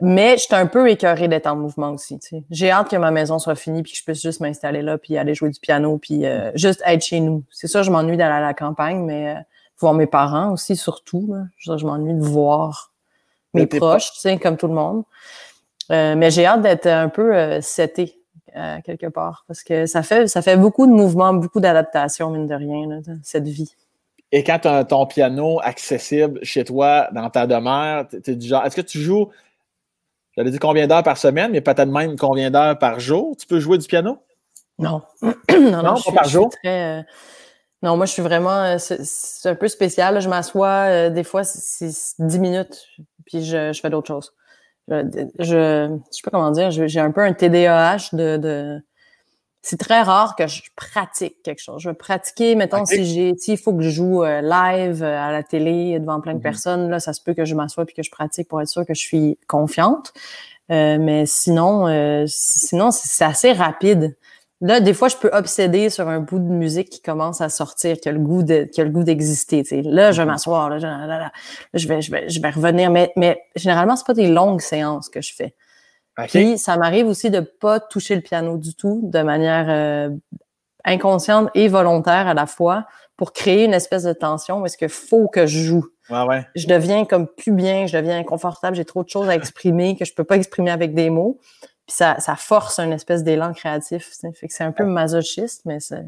Mais 0.02 0.36
j'étais 0.36 0.56
un 0.56 0.66
peu 0.66 0.90
écœurée 0.90 1.26
d'être 1.26 1.46
en 1.46 1.56
mouvement 1.56 1.90
aussi. 1.90 2.18
J'ai 2.50 2.70
hâte 2.70 2.90
que 2.90 2.96
ma 2.96 3.10
maison 3.10 3.38
soit 3.38 3.54
finie 3.54 3.82
puis 3.82 3.92
que 3.92 3.98
je 3.98 4.04
puisse 4.04 4.20
juste 4.20 4.40
m'installer 4.40 4.82
là 4.82 4.98
puis 4.98 5.16
aller 5.16 5.34
jouer 5.34 5.48
du 5.48 5.58
piano 5.58 5.96
puis 5.96 6.26
euh, 6.26 6.50
juste 6.54 6.82
être 6.84 7.02
chez 7.02 7.20
nous. 7.20 7.44
C'est 7.50 7.66
ça, 7.66 7.82
je 7.82 7.90
m'ennuie 7.90 8.18
d'aller 8.18 8.34
à 8.34 8.40
la 8.40 8.52
campagne, 8.52 9.02
mais 9.04 9.36
euh, 9.36 9.40
voir 9.78 9.94
mes 9.94 10.06
parents 10.06 10.52
aussi 10.52 10.76
surtout. 10.76 11.34
Je, 11.56 11.78
je 11.78 11.86
m'ennuie 11.86 12.12
de 12.12 12.22
voir 12.22 12.92
mes 13.54 13.66
proches, 13.66 14.12
tu 14.12 14.20
sais, 14.20 14.36
comme 14.36 14.58
tout 14.58 14.68
le 14.68 14.74
monde. 14.74 15.02
Euh, 15.90 16.14
mais 16.14 16.30
j'ai 16.30 16.44
hâte 16.44 16.60
d'être 16.60 16.86
un 16.86 17.08
peu 17.08 17.34
euh, 17.34 17.60
seté 17.60 18.20
quelque 18.86 19.06
part 19.08 19.44
parce 19.46 19.62
que 19.62 19.84
ça 19.84 20.02
fait 20.02 20.28
ça 20.28 20.40
fait 20.40 20.56
beaucoup 20.56 20.86
de 20.86 20.90
mouvements, 20.90 21.34
beaucoup 21.34 21.60
d'adaptation 21.60 22.30
mine 22.30 22.46
de 22.46 22.54
rien 22.54 22.88
là, 22.88 23.00
cette 23.22 23.46
vie. 23.46 23.74
Et 24.32 24.42
quand 24.44 24.58
tu 24.60 24.68
as 24.68 24.82
ton 24.84 25.04
piano 25.04 25.60
accessible 25.62 26.40
chez 26.42 26.64
toi 26.64 27.08
dans 27.12 27.28
ta 27.28 27.46
demeure, 27.46 28.08
tu 28.08 28.30
es 28.30 28.34
du 28.34 28.46
genre 28.46 28.64
est-ce 28.64 28.74
que 28.74 28.80
tu 28.80 28.98
joues 28.98 29.28
J'allais 30.36 30.50
dire 30.50 30.60
combien 30.60 30.86
d'heures 30.86 31.02
par 31.02 31.16
semaine, 31.16 31.52
mais 31.52 31.60
peut-être 31.60 31.88
même 31.88 32.16
combien 32.16 32.50
d'heures 32.50 32.78
par 32.78 33.00
jour. 33.00 33.36
Tu 33.38 33.46
peux 33.46 33.58
jouer 33.58 33.78
du 33.78 33.86
piano? 33.86 34.18
Non. 34.78 35.02
non, 35.22 35.82
non, 35.82 35.94
pas 35.94 36.12
par 36.12 36.28
jour? 36.28 36.50
Euh, 36.64 37.02
non, 37.82 37.96
moi, 37.96 38.06
je 38.06 38.12
suis 38.12 38.22
vraiment. 38.22 38.62
Euh, 38.62 38.76
c'est 38.78 39.48
un 39.48 39.54
peu 39.54 39.68
spécial. 39.68 40.20
Je 40.20 40.28
m'assois, 40.28 40.88
euh, 40.88 41.10
des 41.10 41.24
fois, 41.24 41.44
c'est 41.44 41.90
10 42.18 42.38
minutes, 42.38 42.86
puis 43.24 43.44
je, 43.44 43.78
fais 43.80 43.88
d'autres 43.88 44.08
choses. 44.08 44.34
Je, 44.88 45.02
je, 45.38 45.98
sais 46.10 46.22
pas 46.22 46.30
comment 46.30 46.50
dire, 46.50 46.70
j'ai 46.70 47.00
un 47.00 47.10
peu 47.10 47.22
un 47.22 47.32
TDAH 47.32 48.10
de 48.12 48.80
c'est 49.68 49.78
très 49.78 50.02
rare 50.02 50.36
que 50.36 50.46
je 50.46 50.62
pratique 50.76 51.42
quelque 51.42 51.58
chose. 51.60 51.82
Je 51.82 51.88
vais 51.88 51.94
pratiquer, 51.94 52.54
mettons, 52.54 52.84
si 52.86 53.04
j'ai, 53.04 53.34
il 53.48 53.56
faut 53.58 53.74
que 53.74 53.82
je 53.82 53.90
joue 53.90 54.22
euh, 54.22 54.40
live 54.40 55.02
euh, 55.02 55.18
à 55.18 55.32
la 55.32 55.42
télé 55.42 55.98
devant 55.98 56.20
plein 56.20 56.34
de 56.34 56.36
mhm. 56.36 56.42
personnes, 56.42 56.88
là, 56.88 57.00
ça 57.00 57.12
se 57.12 57.20
peut 57.20 57.34
que 57.34 57.44
je 57.44 57.56
m'assoie 57.56 57.84
puis 57.84 57.96
que 57.96 58.04
je 58.04 58.10
pratique 58.12 58.46
pour 58.46 58.60
être 58.60 58.68
sûr 58.68 58.86
que 58.86 58.94
je 58.94 59.00
suis 59.00 59.38
confiante. 59.48 60.12
Euh, 60.70 60.98
mais 61.00 61.26
sinon, 61.26 61.86
sinon, 62.28 62.92
c'est 62.92 63.24
assez 63.24 63.52
rapide. 63.52 64.16
Là, 64.60 64.78
des 64.78 64.94
fois, 64.94 65.08
je 65.08 65.16
peux 65.16 65.30
obséder 65.32 65.90
sur 65.90 66.08
un 66.08 66.20
bout 66.20 66.38
de 66.38 66.44
musique 66.44 66.88
qui 66.88 67.02
commence 67.02 67.40
à 67.40 67.48
sortir, 67.48 67.96
qui 67.98 68.08
a 68.08 68.12
le 68.12 68.20
goût 68.20 68.44
de, 68.44 68.68
qui 68.72 68.80
a 68.80 68.84
le 68.84 68.90
goût 68.90 69.02
d'exister. 69.02 69.64
Là, 69.82 70.12
je 70.12 70.22
vais 70.22 70.26
m'asseoir, 70.26 70.70
là, 70.70 70.78
je, 71.74 71.88
vais, 71.88 72.00
je 72.02 72.12
vais, 72.12 72.28
je 72.28 72.40
vais 72.40 72.50
revenir. 72.50 72.92
Mais, 72.92 73.12
mais 73.16 73.42
généralement, 73.56 73.96
c'est 73.96 74.06
pas 74.06 74.14
des 74.14 74.28
longues 74.28 74.60
séances 74.60 75.08
que 75.08 75.20
je 75.20 75.34
fais. 75.34 75.56
Puis 76.28 76.58
ça 76.58 76.76
m'arrive 76.76 77.06
aussi 77.06 77.30
de 77.30 77.40
pas 77.40 77.80
toucher 77.80 78.14
le 78.14 78.22
piano 78.22 78.56
du 78.56 78.74
tout 78.74 79.00
de 79.04 79.20
manière 79.20 79.66
euh, 79.68 80.10
inconsciente 80.84 81.50
et 81.54 81.68
volontaire 81.68 82.26
à 82.26 82.34
la 82.34 82.46
fois 82.46 82.86
pour 83.16 83.32
créer 83.32 83.64
une 83.64 83.74
espèce 83.74 84.04
de 84.04 84.12
tension 84.12 84.60
où 84.60 84.66
est-ce 84.66 84.78
qu'il 84.78 84.88
faut 84.88 85.28
que 85.28 85.46
je 85.46 85.58
joue. 85.58 85.86
ouais. 86.10 86.46
Je 86.54 86.66
deviens 86.66 87.04
comme 87.04 87.26
plus 87.26 87.52
bien, 87.52 87.86
je 87.86 87.96
deviens 87.96 88.18
inconfortable, 88.18 88.76
j'ai 88.76 88.84
trop 88.84 89.02
de 89.04 89.08
choses 89.08 89.28
à 89.28 89.34
exprimer 89.34 89.96
que 89.96 90.04
je 90.04 90.14
peux 90.14 90.24
pas 90.24 90.36
exprimer 90.36 90.70
avec 90.70 90.94
des 90.94 91.10
mots. 91.10 91.38
Puis 91.86 91.96
ça, 91.96 92.18
ça 92.18 92.34
force 92.36 92.78
un 92.78 92.90
espèce 92.90 93.22
d'élan 93.22 93.52
créatif. 93.52 94.10
Fait 94.34 94.48
que 94.48 94.52
c'est 94.52 94.64
un 94.64 94.72
peu 94.72 94.84
masochiste, 94.84 95.62
mais 95.64 95.80
c'est 95.80 96.04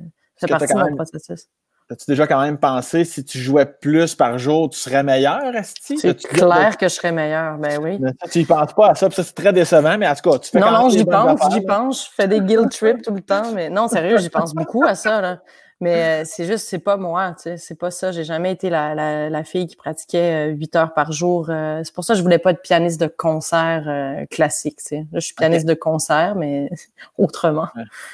partie 0.49 0.73
de 0.73 0.79
mon 0.79 0.97
processus. 0.97 1.49
As-tu 1.91 2.05
déjà 2.07 2.27
quand 2.27 2.43
même 2.43 2.59
pensé 2.59 3.05
si 3.05 3.25
tu 3.25 3.39
jouais 3.39 3.65
plus 3.65 4.15
par 4.15 4.39
jour, 4.39 4.69
tu 4.69 4.79
serais 4.79 5.03
meilleur, 5.03 5.55
Esti? 5.55 5.97
C'est 5.97 6.19
clair 6.19 6.77
que 6.77 6.87
je 6.87 6.95
serais 6.95 7.13
meilleur, 7.13 7.57
ben 7.57 7.79
oui. 7.83 7.99
tu 8.31 8.41
y 8.41 8.45
penses 8.45 8.75
pas 8.75 8.91
à 8.91 8.95
ça, 8.95 9.09
puis 9.09 9.17
ça 9.17 9.25
c'est 9.25 9.35
très 9.35 9.55
décevant, 9.55 9.97
mais 9.97 10.07
en 10.07 10.15
tout 10.15 10.31
cas, 10.31 10.39
tu 10.39 10.51
fais 10.51 10.61
Non, 10.61 10.71
non, 10.71 10.91
j'y 10.91 11.05
pense, 11.05 11.41
j'y 11.51 11.63
pense, 11.63 12.07
je 12.07 12.11
fais 12.15 12.29
des 12.29 12.41
guilt 12.41 12.71
trips 12.71 13.03
tout 13.03 13.15
le 13.15 13.23
temps, 13.23 13.53
mais 13.55 13.71
non, 13.71 13.89
sérieux, 13.89 14.19
j'y 14.19 14.29
pense 14.29 14.55
beaucoup 14.55 14.85
à 14.85 14.95
ça, 14.95 15.21
là. 15.21 15.39
Mais 15.81 16.23
euh, 16.23 16.25
c'est 16.27 16.45
juste, 16.45 16.67
c'est 16.67 16.81
pas 16.81 16.97
moi, 16.97 17.35
tu 17.37 17.45
sais, 17.45 17.57
c'est 17.57 17.77
pas 17.77 17.93
ça. 17.93 18.11
J'ai 18.11 18.25
jamais 18.25 18.51
été 18.51 18.69
la, 18.69 18.97
la, 18.97 19.31
la, 19.31 19.45
fille 19.45 19.69
qui 19.69 19.77
pratiquait 19.77 20.49
euh, 20.49 20.53
huit 20.53 20.75
heures 20.75 20.93
par 20.93 21.13
jour. 21.13 21.51
Euh, 21.51 21.83
c'est 21.85 21.95
pour 21.95 22.03
ça 22.03 22.15
que 22.15 22.19
je 22.19 22.23
voulais 22.25 22.41
pas 22.41 22.51
être 22.51 22.63
pianiste 22.63 23.01
de 23.01 23.07
concert 23.07 24.27
classique, 24.29 24.79
tu 24.79 24.85
sais. 24.85 24.97
Là, 25.13 25.21
je 25.21 25.27
suis 25.27 25.35
pianiste 25.35 25.67
de 25.67 25.75
concert, 25.75 26.35
mais 26.35 26.69
autrement. 27.19 27.69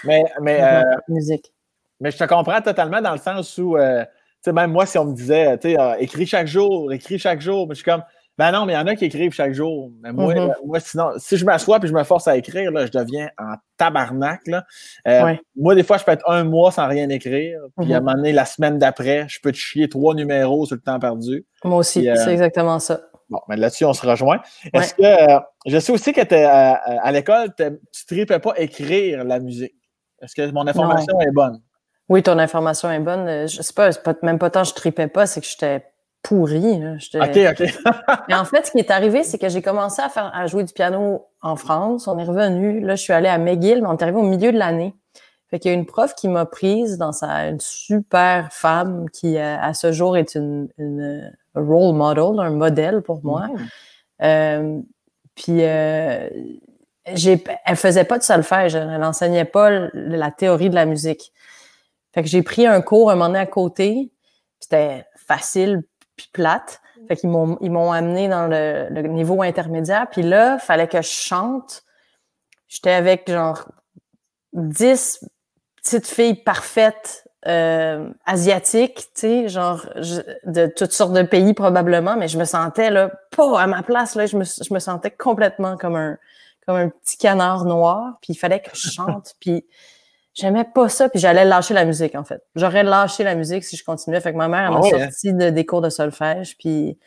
Mais, 0.05 0.25
mais 0.43 0.83
musique. 1.09 1.54
Mais 2.01 2.11
je 2.11 2.19
te 2.19 2.25
comprends 2.25 2.61
totalement 2.61 3.01
dans 3.01 3.13
le 3.13 3.19
sens 3.19 3.57
où, 3.59 3.77
euh, 3.77 4.05
tu 4.05 4.11
sais, 4.43 4.53
même 4.53 4.73
moi, 4.73 4.87
si 4.87 4.99
on 4.99 5.07
me 5.07 5.15
disait, 5.15 5.59
tu 5.59 5.71
sais, 5.71 5.81
euh, 5.81 5.95
écris 5.99 6.27
chaque 6.27 6.47
jour, 6.47 6.93
écris 6.93 7.19
chaque 7.19 7.41
jour, 7.41 7.67
mais 7.67 7.75
je 7.75 7.81
suis 7.81 7.91
comme, 7.91 8.03
ben 8.37 8.51
non, 8.51 8.67
mais 8.67 8.73
il 8.73 8.77
y 8.77 8.79
en 8.79 8.87
a 8.87 8.97
qui 8.97 9.05
écrivent 9.05 9.33
chaque 9.33 9.53
jour. 9.53 9.93
Mais 10.03 10.13
moi, 10.13 10.35
mm-hmm. 10.35 10.55
moi 10.67 10.81
sinon, 10.81 11.11
si 11.19 11.37
je 11.37 11.45
m'assois 11.45 11.79
puis 11.79 11.89
je 11.89 11.95
me 11.95 12.03
force 12.03 12.27
à 12.27 12.37
écrire, 12.37 12.73
là, 12.73 12.85
je 12.85 12.91
deviens 12.91 13.29
en 13.39 13.55
tabarnak. 13.77 14.41
Là. 14.49 14.65
Euh, 15.07 15.35
moi, 15.55 15.77
des 15.77 15.85
fois, 15.85 15.99
je 15.99 16.05
peux 16.05 16.11
être 16.11 16.29
un 16.29 16.43
mois 16.43 16.73
sans 16.73 16.89
rien 16.89 17.09
écrire. 17.11 17.61
Puis 17.79 17.93
à 17.93 17.97
un 17.97 18.01
mm-hmm. 18.01 18.03
moment 18.03 18.17
donné, 18.17 18.33
la 18.33 18.45
semaine 18.45 18.79
d'après, 18.79 19.27
je 19.29 19.39
peux 19.41 19.53
te 19.53 19.57
chier 19.57 19.89
trois 19.89 20.15
numéros 20.15 20.67
sur 20.67 20.75
le 20.75 20.83
temps 20.83 20.99
perdu. 20.99 21.47
Moi 21.63 21.79
aussi, 21.79 22.09
c'est 22.17 22.33
exactement 22.33 22.81
ça. 22.81 23.03
Bon, 23.31 23.41
mais 23.49 23.57
là-dessus, 23.57 23.85
on 23.85 23.95
se 23.95 24.07
rejoint. 24.07 24.41
Est-ce 24.73 24.95
que 24.95 25.45
je 25.67 25.79
sais 25.79 25.93
aussi 25.93 26.13
que 26.13 26.21
à, 26.45 26.75
à 26.75 27.13
l'école, 27.13 27.55
tu 27.57 27.63
ne 27.63 27.77
tripais 28.07 28.39
pas 28.39 28.53
écrire 28.57 29.25
la 29.25 29.39
musique? 29.39 29.75
Est-ce 30.21 30.35
que 30.35 30.51
mon 30.51 30.67
information 30.67 31.21
est 31.21 31.33
bonne? 31.33 31.61
Oui, 32.09 32.23
ton 32.23 32.39
information 32.39 32.91
est 32.91 33.01
bonne. 33.01 33.27
Euh, 33.29 33.47
je 33.47 33.63
sais 33.63 33.73
pas, 33.73 33.91
pas 33.93 34.15
même 34.23 34.39
pas 34.39 34.51
tant 34.51 34.63
que 34.63 34.69
je 34.69 34.75
tripais 34.75 35.09
pas, 35.09 35.27
c'est 35.27 35.41
que 35.41 35.47
j'étais 35.47 35.85
pourri. 36.23 36.83
OK, 37.15 37.39
OK. 37.51 37.75
Mais 38.29 38.35
en 38.35 38.45
fait, 38.45 38.67
ce 38.67 38.73
qui 38.73 38.79
est 38.79 38.91
arrivé, 38.91 39.23
c'est 39.23 39.39
que 39.39 39.49
j'ai 39.49 39.63
commencé 39.63 40.03
à 40.03 40.09
faire 40.09 40.33
à 40.35 40.47
jouer 40.47 40.65
du 40.65 40.73
piano 40.73 41.27
en 41.43 41.57
France. 41.57 42.09
On 42.09 42.19
est 42.19 42.25
revenu. 42.25 42.81
Là, 42.81 42.97
je 42.97 43.03
suis 43.03 43.13
allée 43.13 43.29
à 43.29 43.39
McGill, 43.39 43.83
mais 43.83 43.89
on 43.89 43.97
est 43.97 44.03
arrivé 44.03 44.19
au 44.19 44.23
milieu 44.23 44.51
de 44.51 44.59
l'année. 44.59 44.95
Fait 45.51 45.59
qu'il 45.59 45.71
y 45.71 45.75
a 45.75 45.77
une 45.77 45.87
prof 45.87 46.15
qui 46.15 46.29
m'a 46.29 46.47
prise 46.47 46.99
dans 46.99 47.13
sa 47.13 47.47
une 47.49 47.61
super 47.61 48.53
femme 48.53 49.09
qui 49.11 49.37
euh, 49.37 49.57
à 49.61 49.75
ce 49.75 49.93
jour 49.93 50.17
est 50.17 50.35
une, 50.35 50.69
une 50.79 51.33
role 51.55 51.95
model, 51.95 52.41
un 52.41 52.51
modèle 52.51 53.03
pour 53.03 53.23
moi. 53.23 53.47
Mm. 53.47 53.67
Euh, 54.23 54.81
puis 55.35 55.59
euh, 55.61 56.29
j'ai, 57.13 57.45
elle 57.67 57.77
faisait 57.77 58.05
pas 58.05 58.19
de 58.19 58.23
solfège, 58.23 58.75
elle 58.75 59.05
enseignait 59.05 59.45
pas 59.45 59.71
la 59.93 60.31
théorie 60.31 60.71
de 60.71 60.75
la 60.75 60.87
musique. 60.87 61.33
Fait 62.15 62.23
que 62.23 62.29
j'ai 62.29 62.43
pris 62.43 62.67
un 62.67 62.81
cours 62.81 63.11
un 63.11 63.15
moment 63.15 63.27
donné 63.27 63.41
à 63.41 63.47
côté. 63.47 64.13
C'était 64.61 65.05
facile 65.17 65.83
puis 66.17 66.31
plate. 66.33 66.81
Fait 67.09 67.17
qu'ils 67.17 67.29
m'ont, 67.29 67.59
ils 67.61 67.71
m'ont 67.71 67.93
amené 67.93 68.29
dans 68.29 68.47
le, 68.47 68.87
le, 68.91 69.03
niveau 69.09 69.43
intermédiaire. 69.43 70.07
Puis 70.11 70.23
là, 70.23 70.59
fallait 70.59 70.89
que 70.89 71.03
je 71.03 71.09
chante. 71.09 71.83
J'étais 72.69 72.93
avec 72.93 73.31
genre 73.31 73.69
10 74.55 75.27
petites 75.77 76.07
filles 76.07 76.35
parfaites 76.37 77.25
euh, 77.47 78.09
asiatiques, 78.25 79.09
tu 79.15 79.21
sais, 79.21 79.49
genre 79.49 79.85
de 80.45 80.67
toutes 80.67 80.93
sortes 80.93 81.13
de 81.13 81.23
pays 81.23 81.53
probablement, 81.53 82.17
mais 82.17 82.27
je 82.27 82.39
me 82.39 82.45
sentais 82.47 82.91
là 82.91 83.11
pas 83.37 83.61
à 83.61 83.67
ma 83.67 83.83
place 83.83 84.15
là, 84.15 84.25
je 84.25 84.39
me, 84.39 84.45
je 84.45 84.73
me 84.73 84.79
sentais 84.79 85.11
complètement 85.11 85.77
comme 85.77 85.95
un 85.95 86.17
comme 86.67 86.77
un 86.77 86.89
petit 86.89 87.19
canard 87.19 87.67
noir, 87.67 88.15
puis 88.23 88.33
il 88.33 88.37
fallait 88.37 88.61
que 88.61 88.71
je 88.73 88.89
chante, 88.89 89.35
puis 89.41 89.67
j'aimais 90.35 90.65
pas 90.65 90.89
ça, 90.89 91.09
puis 91.09 91.19
j'allais 91.19 91.45
lâcher 91.45 91.75
la 91.75 91.85
musique 91.85 92.15
en 92.15 92.25
fait. 92.25 92.43
J'aurais 92.57 92.83
lâché 92.83 93.25
la 93.25 93.35
musique 93.35 93.65
si 93.65 93.77
je 93.77 93.85
continuais. 93.85 94.21
Fait 94.21 94.33
que 94.33 94.37
ma 94.37 94.49
mère 94.49 94.67
elle 94.67 94.73
m'a 94.73 94.81
ah 94.83 94.97
hein? 94.97 95.11
sorti 95.11 95.33
de, 95.33 95.51
des 95.51 95.65
cours 95.65 95.81
de 95.81 95.89
solfège, 95.89 96.57
puis 96.59 96.99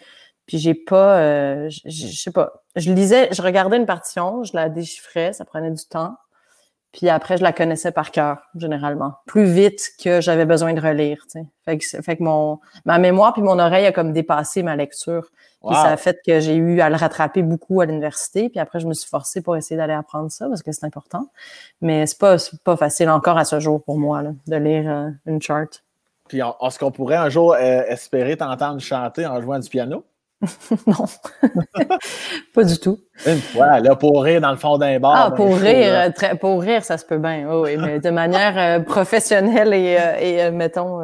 puis 0.48 0.60
j'ai 0.60 0.74
pas, 0.74 1.20
euh, 1.20 1.70
je 1.70 2.08
sais 2.08 2.32
pas, 2.32 2.64
je 2.78 2.92
lisais, 2.94 3.28
je 3.34 3.42
regardais 3.42 3.76
une 3.76 3.86
partition, 3.86 4.44
je 4.44 4.56
la 4.56 4.70
déchiffrais, 4.70 5.34
ça 5.34 5.44
prenait 5.44 5.72
du 5.72 5.86
temps. 5.86 6.16
Puis 6.98 7.10
après, 7.10 7.38
je 7.38 7.44
la 7.44 7.54
connaissais 7.54 7.92
par 7.92 8.10
cœur, 8.10 8.40
généralement. 8.56 9.14
Plus 9.28 9.46
vite 9.46 9.92
que 10.04 10.20
j'avais 10.20 10.48
besoin 10.48 10.74
de 10.74 10.82
relire, 10.82 11.20
tu 11.32 11.40
sais. 11.40 11.46
Fait 11.64 11.78
que, 11.78 11.86
fait 11.86 12.18
que 12.18 12.24
mon, 12.24 12.60
ma 12.86 12.98
mémoire 12.98 13.34
puis 13.34 13.44
mon 13.44 13.60
oreille 13.60 13.86
a 13.86 13.92
comme 13.92 14.14
dépassé 14.14 14.64
ma 14.64 14.76
lecture. 14.76 15.28
Puis 15.64 15.76
ça 15.76 15.90
a 15.90 15.98
fait 15.98 16.20
que 16.26 16.40
j'ai 16.40 16.56
eu 16.56 16.82
à 16.82 16.90
le 16.90 16.96
rattraper 16.96 17.44
beaucoup 17.44 17.82
à 17.82 17.86
l'université. 17.86 18.50
Puis 18.50 18.60
après, 18.60 18.80
je 18.80 18.88
me 18.88 18.94
suis 18.94 19.08
forcée 19.08 19.42
pour 19.42 19.56
essayer 19.56 19.78
d'aller 19.78 19.94
apprendre 19.94 20.32
ça 20.32 20.48
parce 20.48 20.64
que 20.64 20.72
c'est 20.72 20.86
important. 20.86 21.30
Mais 21.82 22.08
c'est 22.08 22.18
pas, 22.18 22.38
pas 22.64 22.78
facile 22.78 23.10
encore 23.10 23.38
à 23.38 23.46
ce 23.46 23.60
jour 23.60 23.84
pour 23.84 24.00
moi, 24.00 24.24
là, 24.24 24.32
de 24.48 24.56
lire 24.56 24.90
euh, 24.90 25.10
une 25.28 25.40
chart. 25.40 25.84
Puis 26.28 26.40
est-ce 26.40 26.80
qu'on 26.80 26.92
pourrait 26.92 27.18
un 27.18 27.30
jour 27.30 27.54
euh, 27.54 27.84
espérer 27.88 28.38
t'entendre 28.38 28.80
chanter 28.82 29.28
en 29.28 29.40
jouant 29.40 29.60
du 29.60 29.70
piano? 29.70 30.04
non, 30.88 31.06
pas 32.54 32.64
du 32.64 32.78
tout. 32.80 33.00
Une 33.26 33.40
fois, 33.40 33.80
là, 33.80 33.96
pour 33.96 34.22
rire 34.22 34.40
dans 34.40 34.52
le 34.52 34.58
fond 34.58 34.78
d'un 34.78 35.00
bar. 35.00 35.14
Ah, 35.16 35.32
pour 35.32 35.58
rire, 35.58 36.14
très, 36.14 36.38
pour 36.38 36.62
rire, 36.62 36.86
ça 36.86 37.00
se 37.00 37.06
peut 37.06 37.18
bien, 37.18 37.50
oui, 37.52 37.76
mais 37.78 38.00
de 38.00 38.10
manière 38.12 38.58
euh, 38.58 38.84
professionnelle 38.84 39.74
et, 39.74 39.98
euh, 40.00 40.20
et 40.20 40.44
euh, 40.44 40.52
mettons, 40.52 41.02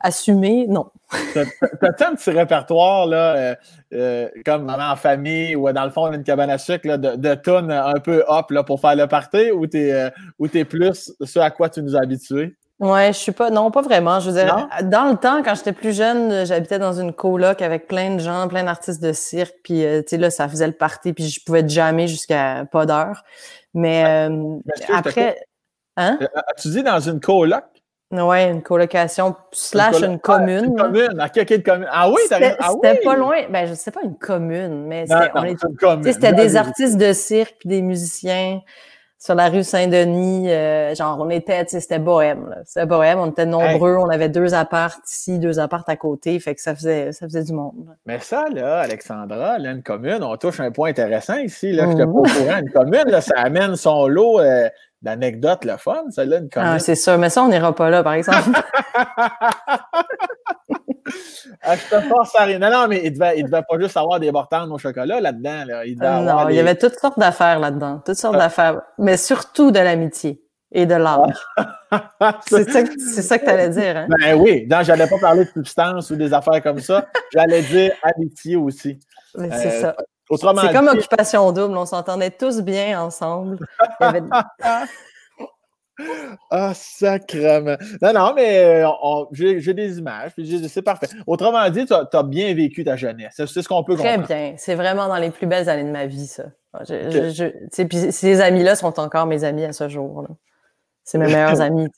assumée, 0.00 0.66
non. 0.68 0.90
T'as 1.32 1.92
tant 1.92 2.10
de 2.10 2.16
petits 2.16 2.30
répertoires, 2.30 3.06
là, 3.06 3.56
comme 4.44 4.68
en 4.68 4.96
famille 4.96 5.56
ou 5.56 5.72
dans 5.72 5.84
le 5.84 5.90
fond 5.90 6.10
d'une 6.10 6.22
cabane 6.22 6.50
à 6.50 6.58
sucre, 6.58 6.86
là, 6.86 6.98
de, 6.98 7.16
de 7.16 7.34
tonnes 7.34 7.72
un 7.72 7.98
peu 8.00 8.24
hop 8.28 8.50
là, 8.50 8.62
pour 8.62 8.80
faire 8.80 8.94
le 8.94 9.06
party 9.06 9.52
ou 9.52 9.66
t'es 9.66 10.12
es 10.54 10.64
plus 10.64 11.12
ce 11.22 11.38
à 11.38 11.50
quoi 11.50 11.70
tu 11.70 11.82
nous 11.82 11.96
as 11.96 12.02
habitués? 12.02 12.56
Ouais, 12.80 13.12
je 13.12 13.18
suis 13.18 13.32
pas, 13.32 13.50
non, 13.50 13.70
pas 13.70 13.82
vraiment. 13.82 14.20
Je 14.20 14.30
veux 14.30 14.42
dire, 14.42 14.68
dans 14.84 15.10
le 15.10 15.16
temps, 15.16 15.42
quand 15.42 15.54
j'étais 15.54 15.74
plus 15.74 15.94
jeune, 15.94 16.46
j'habitais 16.46 16.78
dans 16.78 16.98
une 16.98 17.12
coloc 17.12 17.60
avec 17.60 17.86
plein 17.86 18.14
de 18.14 18.20
gens, 18.20 18.48
plein 18.48 18.64
d'artistes 18.64 19.02
de 19.02 19.12
cirque, 19.12 19.54
puis 19.62 19.84
euh, 19.84 20.00
tu 20.00 20.08
sais 20.08 20.16
là, 20.16 20.30
ça 20.30 20.48
faisait 20.48 20.66
le 20.66 20.72
party, 20.72 21.12
puis 21.12 21.28
je 21.28 21.44
pouvais 21.44 21.68
jamais 21.68 22.08
jusqu'à 22.08 22.64
pas 22.72 22.86
d'heure. 22.86 23.22
Mais 23.74 24.04
euh, 24.06 24.56
après, 24.94 25.38
hein? 25.98 26.18
Euh, 26.22 26.40
tu 26.56 26.68
dis 26.68 26.82
dans 26.82 27.00
une 27.00 27.20
coloc? 27.20 27.64
Ouais, 28.12 28.50
une 28.50 28.62
colocation 28.62 29.36
slash 29.52 30.00
une, 30.00 30.18
commune. 30.18 30.64
une 30.64 30.76
commune, 30.76 31.20
à. 31.20 31.30
Ah 31.92 32.10
oui, 32.10 32.16
c'était 32.22 32.56
ah 32.58 32.72
pas 33.04 33.14
loin. 33.14 33.36
Ben, 33.50 33.66
je 33.68 33.74
sais 33.74 33.92
pas 33.92 34.00
une 34.02 34.16
commune, 34.16 34.86
mais 34.86 35.04
c'était 35.06 36.32
des 36.32 36.56
artistes 36.56 36.96
de 36.96 37.12
cirque 37.12 37.56
puis 37.60 37.68
des 37.68 37.82
musiciens 37.82 38.62
sur 39.20 39.34
la 39.34 39.50
rue 39.50 39.62
Saint-Denis, 39.62 40.50
euh, 40.50 40.94
genre 40.94 41.18
on 41.20 41.28
était, 41.28 41.62
tu 41.66 41.72
sais, 41.72 41.80
c'était 41.80 41.98
bohème, 41.98 42.56
c'était 42.64 42.86
bohème, 42.86 43.18
on 43.18 43.30
était 43.30 43.44
nombreux, 43.44 43.96
on 43.96 44.08
avait 44.08 44.30
deux 44.30 44.54
apparts 44.54 44.96
ici, 45.06 45.38
deux 45.38 45.60
apparts 45.60 45.84
à 45.88 45.96
côté, 45.96 46.40
fait 46.40 46.54
que 46.54 46.62
ça 46.62 46.74
faisait, 46.74 47.12
ça 47.12 47.26
faisait 47.26 47.44
du 47.44 47.52
monde. 47.52 47.74
Mais 48.06 48.18
ça, 48.20 48.46
là, 48.50 48.78
Alexandra, 48.78 49.58
là, 49.58 49.72
une 49.72 49.82
commune, 49.82 50.22
on 50.22 50.34
touche 50.38 50.58
un 50.60 50.70
point 50.70 50.88
intéressant 50.88 51.36
ici, 51.36 51.70
là, 51.70 51.84
je 51.90 51.98
te 51.98 52.02
pas 52.02 52.04
au 52.04 52.22
courant, 52.22 52.60
une 52.60 52.70
commune, 52.70 53.08
là, 53.08 53.20
ça 53.20 53.34
amène 53.36 53.76
son 53.76 54.06
lot 54.06 54.40
euh, 54.40 54.70
d'anecdotes, 55.02 55.66
le 55.66 55.76
fun, 55.76 56.04
ça, 56.08 56.24
là, 56.24 56.38
une 56.38 56.48
ah, 56.52 56.54
commune. 56.54 56.70
Ah, 56.76 56.78
c'est 56.78 56.94
sûr, 56.94 57.18
mais 57.18 57.28
ça, 57.28 57.42
on 57.42 57.48
n'ira 57.48 57.74
pas 57.74 57.90
là, 57.90 58.02
par 58.02 58.14
exemple. 58.14 58.48
ah, 61.62 61.76
je 61.76 61.96
te 61.96 62.00
force 62.02 62.34
à 62.36 62.44
rien. 62.44 62.58
Non, 62.58 62.70
non, 62.70 62.86
mais 62.88 63.02
il 63.04 63.12
devait, 63.12 63.38
il 63.38 63.44
devait 63.44 63.62
pas 63.68 63.78
juste 63.78 63.96
avoir 63.96 64.20
des 64.20 64.30
mortandes 64.32 64.70
au 64.70 64.78
chocolat 64.78 65.20
là-dedans. 65.20 65.64
Là. 65.66 65.86
Il 65.86 65.98
non, 65.98 66.48
il 66.48 66.56
y 66.56 66.58
avait 66.58 66.76
toutes 66.76 66.98
sortes 66.98 67.18
d'affaires 67.18 67.58
là-dedans. 67.58 68.02
Toutes 68.04 68.16
sortes 68.16 68.36
d'affaires. 68.36 68.80
Mais 68.98 69.16
surtout 69.16 69.70
de 69.70 69.78
l'amitié 69.78 70.42
et 70.72 70.86
de 70.86 70.94
l'art. 70.94 71.26
c'est 72.46 72.70
ça, 72.70 72.84
ça, 73.22 73.38
que 73.38 73.44
tu 73.44 73.50
allais 73.50 73.70
dire, 73.70 73.96
hein? 73.96 74.06
Ben 74.20 74.34
oui. 74.34 74.66
Non, 74.70 74.82
j'allais 74.82 75.08
pas 75.08 75.18
parler 75.18 75.44
de 75.44 75.50
substance 75.50 76.10
ou 76.10 76.16
des 76.16 76.32
affaires 76.32 76.62
comme 76.62 76.78
ça. 76.78 77.06
J'allais 77.32 77.62
dire 77.62 77.92
amitié 78.02 78.56
aussi. 78.56 78.98
Mais 79.36 79.50
c'est 79.50 79.78
euh, 79.78 79.80
ça. 79.80 79.96
C'est 80.32 80.72
comme 80.72 80.88
occupation 80.88 81.50
double. 81.50 81.76
On 81.76 81.86
s'entendait 81.86 82.30
tous 82.30 82.60
bien 82.60 83.00
ensemble. 83.02 83.58
Il 84.00 84.04
y 84.04 84.06
avait... 84.06 84.22
Ah, 86.50 86.72
sacrement. 86.74 87.76
Non, 88.02 88.12
non, 88.12 88.32
mais 88.34 88.84
euh, 88.84 88.88
j'ai 89.32 89.74
des 89.74 89.98
images, 89.98 90.32
puis 90.34 90.68
c'est 90.68 90.82
parfait. 90.82 91.06
Autrement 91.26 91.68
dit, 91.70 91.86
tu 91.86 91.92
as, 91.94 92.22
bien 92.22 92.54
vécu 92.54 92.84
ta 92.84 92.96
jeunesse. 92.96 93.34
C'est 93.36 93.62
ce 93.62 93.68
qu'on 93.68 93.84
peut 93.84 93.96
comprendre. 93.96 94.24
Très 94.24 94.34
bien. 94.34 94.54
C'est 94.58 94.74
vraiment 94.74 95.08
dans 95.08 95.16
les 95.16 95.30
plus 95.30 95.46
belles 95.46 95.68
années 95.68 95.84
de 95.84 95.90
ma 95.90 96.06
vie, 96.06 96.26
ça. 96.26 96.44
puis 97.88 98.12
ces 98.12 98.40
amis-là 98.40 98.76
sont 98.76 98.98
encore 98.98 99.26
mes 99.26 99.44
amis 99.44 99.64
à 99.64 99.72
ce 99.72 99.88
jour. 99.88 100.26
C'est 101.04 101.18
mes 101.18 101.26
meilleurs 101.26 101.60
amis. 101.60 101.88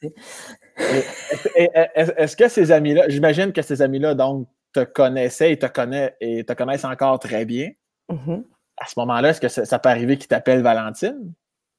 Est-ce 1.56 2.36
que 2.36 2.48
ces 2.48 2.72
amis-là, 2.72 3.04
j'imagine 3.08 3.52
que 3.52 3.62
ces 3.62 3.82
amis-là, 3.82 4.14
donc, 4.14 4.48
te 4.72 4.84
connaissaient 4.84 5.52
et 5.52 5.58
te, 5.58 5.66
connaissent, 5.66 6.12
et 6.20 6.44
te 6.44 6.52
connaissent 6.54 6.84
encore 6.84 7.18
très 7.18 7.44
bien? 7.44 7.70
Mm-hmm. 8.10 8.42
À 8.78 8.86
ce 8.86 8.94
moment-là, 8.96 9.30
est-ce 9.30 9.40
que 9.40 9.48
ça, 9.48 9.64
ça 9.64 9.78
peut 9.78 9.90
arriver 9.90 10.16
qu'ils 10.16 10.28
t'appellent 10.28 10.62
Valentine? 10.62 11.32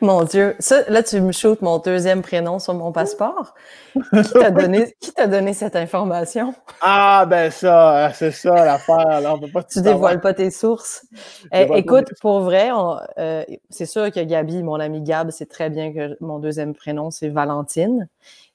Mon 0.00 0.22
Dieu. 0.24 0.54
Ça, 0.58 0.82
là, 0.88 1.02
tu 1.02 1.20
me 1.20 1.32
shootes 1.32 1.62
mon 1.62 1.78
deuxième 1.78 2.22
prénom 2.22 2.58
sur 2.58 2.74
mon 2.74 2.92
passeport. 2.92 3.54
Qui 3.94 4.32
t'a 4.32 4.50
donné, 4.50 4.94
qui 5.00 5.12
t'a 5.12 5.26
donné 5.26 5.54
cette 5.54 5.76
information? 5.76 6.54
Ah, 6.80 7.26
ben 7.28 7.50
ça, 7.50 8.06
hein, 8.06 8.12
c'est 8.14 8.30
ça 8.30 8.64
l'affaire. 8.64 9.20
Là, 9.20 9.34
on 9.34 9.38
peut 9.38 9.50
pas 9.52 9.62
tu 9.64 9.80
dévoiles 9.80 10.20
pas 10.20 10.34
tes 10.34 10.50
sources. 10.50 11.04
Eh, 11.52 11.66
écoute, 11.74 12.12
pour 12.20 12.40
vrai, 12.40 12.70
euh, 13.18 13.44
c'est 13.70 13.86
sûr 13.86 14.10
que 14.12 14.20
Gabi, 14.20 14.62
mon 14.62 14.78
ami 14.78 15.02
Gab, 15.02 15.30
c'est 15.30 15.48
très 15.48 15.70
bien 15.70 15.92
que 15.92 16.16
mon 16.20 16.38
deuxième 16.38 16.74
prénom, 16.74 17.10
c'est 17.10 17.28
Valentine. 17.28 18.08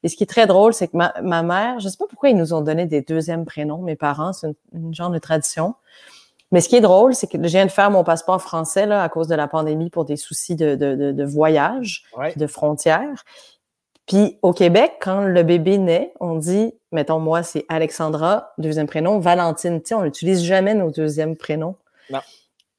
Et 0.04 0.10
ce 0.10 0.16
qui 0.16 0.24
est 0.24 0.28
très 0.28 0.48
drôle, 0.48 0.74
c'est 0.74 0.88
que 0.88 0.98
ma, 0.98 1.14
ma 1.22 1.44
mère, 1.44 1.80
je 1.80 1.88
sais 1.88 1.98
pas 1.98 2.08
pourquoi 2.10 2.30
ils 2.30 2.38
nous 2.38 2.54
ont 2.54 2.62
donné 2.62 2.86
des 2.86 3.02
deuxièmes 3.02 3.46
prénoms, 3.46 3.80
mes 3.80 3.96
parents, 3.96 4.34
c'est 4.34 4.48
une, 4.48 4.56
une 4.74 4.94
genre 4.94 5.10
de 5.10 5.20
tradition. 5.20 5.76
Mais 6.54 6.62
ce 6.62 6.70
qui 6.70 6.76
est 6.76 6.82
drôle, 6.82 7.16
c'est 7.16 7.26
que 7.26 7.40
je 7.42 7.48
viens 7.48 7.66
de 7.66 7.72
faire 7.72 7.90
mon 7.90 8.04
passeport 8.04 8.40
français 8.40 8.86
là, 8.86 9.02
à 9.02 9.10
cause 9.10 9.28
de 9.28 9.34
la 9.34 9.48
pandémie 9.48 9.90
pour 9.90 10.06
des 10.06 10.18
soucis 10.18 10.56
de, 10.56 10.76
de, 10.76 11.12
de, 11.12 11.24
voyage, 11.24 12.04
de 12.36 12.46
frontières. 12.46 13.26
Puis 14.06 14.38
au 14.44 14.54
Québec, 14.54 14.94
quand 15.02 15.22
le 15.22 15.42
bébé 15.42 15.80
naît, 15.80 16.14
on 16.20 16.36
dit, 16.36 16.72
mettons 16.92 17.20
moi, 17.20 17.42
c'est 17.42 17.66
Alexandra, 17.70 18.54
deuxième 18.60 18.86
prénom, 18.86 19.18
Valentine. 19.18 19.82
Tu 19.82 19.88
sais, 19.90 19.96
on 19.96 20.04
n'utilise 20.04 20.44
jamais 20.44 20.76
nos 20.76 20.92
deuxièmes 20.92 21.36
prénoms. 21.36 21.76
Non. 22.12 22.20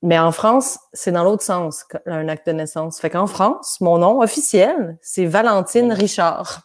Mais 0.02 0.20
en 0.20 0.30
France, 0.30 0.78
c'est 0.92 1.10
dans 1.10 1.24
l'autre 1.24 1.42
sens, 1.42 1.84
un 2.06 2.28
acte 2.28 2.46
de 2.46 2.52
naissance. 2.52 3.00
Fait 3.00 3.10
qu'en 3.10 3.26
France, 3.26 3.80
mon 3.80 3.98
nom 3.98 4.20
officiel, 4.20 4.98
c'est 5.02 5.26
Valentine 5.26 5.92
Richard. 5.92 6.60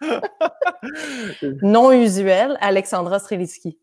non 1.62 1.92
usuel, 1.92 2.58
Alexandra 2.60 3.20
Strelitzky. 3.20 3.78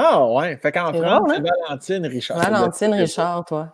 Ah 0.00 0.24
ouais, 0.26 0.56
fait 0.56 0.70
qu'en 0.70 0.92
France, 0.92 1.28
c'est 1.28 1.38
hein? 1.38 1.44
Valentine 1.66 2.06
Richard. 2.06 2.38
Valentine 2.38 2.94
Richard, 2.94 3.44
toi. 3.44 3.72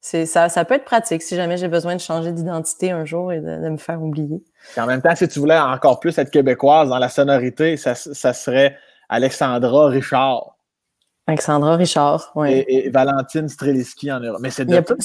Ça, 0.00 0.48
ça 0.48 0.64
peut 0.64 0.74
être 0.74 0.84
pratique 0.84 1.22
si 1.22 1.34
jamais 1.34 1.56
j'ai 1.56 1.66
besoin 1.66 1.96
de 1.96 2.00
changer 2.00 2.30
d'identité 2.30 2.92
un 2.92 3.04
jour 3.04 3.32
et 3.32 3.40
de, 3.40 3.68
me 3.68 3.76
faire 3.76 4.00
oublier. 4.00 4.44
en 4.76 4.86
même 4.86 5.02
temps, 5.02 5.16
si 5.16 5.26
tu 5.26 5.40
voulais 5.40 5.58
encore 5.58 5.98
plus 5.98 6.16
être 6.18 6.30
québécoise 6.30 6.88
dans 6.88 6.98
la 6.98 7.08
sonorité, 7.08 7.76
ça, 7.76 7.94
serait 7.96 8.78
Alexandra 9.08 9.86
Richard. 9.88 10.56
Alexandra 11.26 11.74
Richard, 11.74 12.30
oui. 12.36 12.64
Et, 12.68 12.88
Valentine 12.88 13.48
Streliski 13.48 14.12
en 14.12 14.20
Europe. 14.20 14.38
Mais 14.40 14.50
c'est 14.50 14.64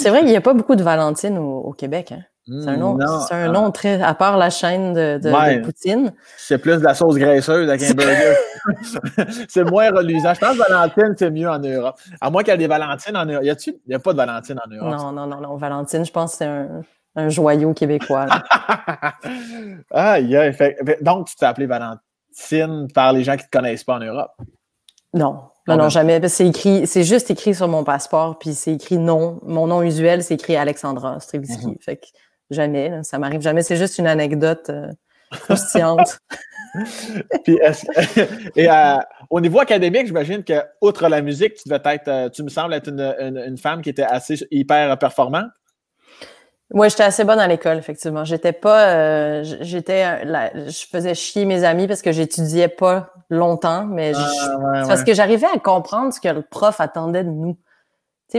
vrai 0.09 0.19
qu'il 0.19 0.29
n'y 0.29 0.35
a 0.35 0.41
pas 0.41 0.53
beaucoup 0.53 0.75
de 0.75 0.83
Valentine 0.83 1.39
au 1.39 1.73
Québec. 1.73 2.11
Hein? 2.11 2.21
C'est 2.47 2.69
un 2.69 2.77
nom, 2.77 2.97
c'est 3.27 3.35
un 3.35 3.51
nom 3.51 3.71
très, 3.71 4.01
à 4.01 4.15
part 4.15 4.35
la 4.37 4.49
chaîne 4.49 4.93
de, 4.93 5.19
de, 5.21 5.63
Poutine. 5.63 6.11
C'est 6.37 6.57
plus 6.57 6.77
de 6.77 6.83
la 6.83 6.95
sauce 6.95 7.15
graisseuse 7.15 7.69
avec 7.69 7.83
un 7.83 7.93
burger. 7.93 8.35
c'est 9.47 9.63
moins 9.63 9.91
reluisant. 9.91 10.33
Je 10.33 10.39
pense 10.39 10.57
que 10.57 10.69
Valentine, 10.69 11.13
c'est 11.17 11.29
mieux 11.29 11.49
en 11.49 11.59
Europe. 11.59 11.99
À 12.19 12.31
moins 12.31 12.41
qu'il 12.41 12.51
y 12.51 12.55
ait 12.55 12.57
des 12.57 12.67
Valentines 12.67 13.15
en 13.15 13.25
Europe. 13.25 13.43
Y 13.43 13.49
a-tu? 13.51 13.69
Il 13.69 13.89
n'y 13.89 13.95
a 13.95 13.99
pas 13.99 14.13
de 14.13 14.17
Valentine 14.17 14.59
en 14.65 14.69
Europe. 14.69 14.99
Non, 14.99 15.11
non, 15.11 15.27
non, 15.27 15.39
non. 15.39 15.55
Valentine, 15.57 16.03
je 16.03 16.11
pense 16.11 16.31
que 16.31 16.37
c'est 16.39 16.45
un, 16.45 16.81
un, 17.15 17.29
joyau 17.29 17.73
québécois. 17.73 18.25
ah, 19.91 20.19
yeah. 20.19 20.51
donc, 21.01 21.27
tu 21.27 21.35
t'es 21.35 21.45
appelé 21.45 21.67
Valentine 21.67 22.87
par 22.93 23.13
les 23.13 23.23
gens 23.23 23.33
qui 23.33 23.43
ne 23.43 23.49
te 23.49 23.57
connaissent 23.57 23.83
pas 23.83 23.97
en 23.97 23.99
Europe? 23.99 24.31
Non. 25.13 25.43
Non, 25.67 25.77
non, 25.77 25.89
jamais. 25.89 26.27
C'est 26.27 26.47
écrit, 26.47 26.87
c'est 26.87 27.03
juste 27.03 27.29
écrit 27.29 27.53
sur 27.53 27.67
mon 27.67 27.83
passeport, 27.83 28.39
puis 28.39 28.55
c'est 28.55 28.73
écrit 28.73 28.97
non. 28.97 29.39
Mon 29.43 29.67
nom 29.67 29.83
usuel, 29.83 30.23
c'est 30.23 30.33
écrit 30.33 30.55
Alexandra 30.55 31.19
Strivitsky. 31.19 31.67
Mm-hmm. 31.67 31.83
Fait 31.83 31.97
que 31.97 32.07
Jamais. 32.51 33.03
Ça 33.03 33.17
m'arrive 33.17 33.41
jamais. 33.41 33.63
C'est 33.63 33.77
juste 33.77 33.97
une 33.97 34.07
anecdote 34.07 34.69
euh, 34.69 34.87
croustillante. 35.31 36.19
Puis 37.43 37.59
et 38.55 38.69
euh, 38.69 38.97
au 39.29 39.41
niveau 39.41 39.59
académique, 39.59 40.07
j'imagine 40.07 40.43
que, 40.43 40.63
outre 40.81 41.07
la 41.07 41.21
musique, 41.21 41.55
tu 41.55 41.67
devais 41.67 41.81
être, 41.93 42.07
euh, 42.07 42.29
tu 42.29 42.43
me 42.43 42.49
sembles 42.49 42.73
être 42.73 42.87
une, 42.89 43.57
femme 43.57 43.81
qui 43.81 43.89
était 43.89 44.03
assez 44.03 44.35
hyper 44.51 44.97
performante? 44.97 45.47
Oui, 46.73 46.89
j'étais 46.89 47.03
assez 47.03 47.25
bonne 47.25 47.39
à 47.39 47.47
l'école, 47.47 47.77
effectivement. 47.77 48.23
J'étais 48.23 48.53
pas, 48.53 48.93
euh, 48.93 49.43
j'étais, 49.43 50.23
je 50.23 50.85
faisais 50.89 51.13
chier 51.13 51.43
mes 51.43 51.65
amis 51.65 51.85
parce 51.85 52.01
que 52.01 52.13
j'étudiais 52.13 52.69
pas 52.69 53.13
longtemps, 53.29 53.85
mais 53.85 54.13
ah, 54.15 54.83
parce 54.87 55.03
que 55.03 55.13
j'arrivais 55.13 55.47
à 55.53 55.59
comprendre 55.59 56.13
ce 56.13 56.21
que 56.21 56.29
le 56.29 56.41
prof 56.41 56.79
attendait 56.79 57.25
de 57.25 57.29
nous. 57.29 57.57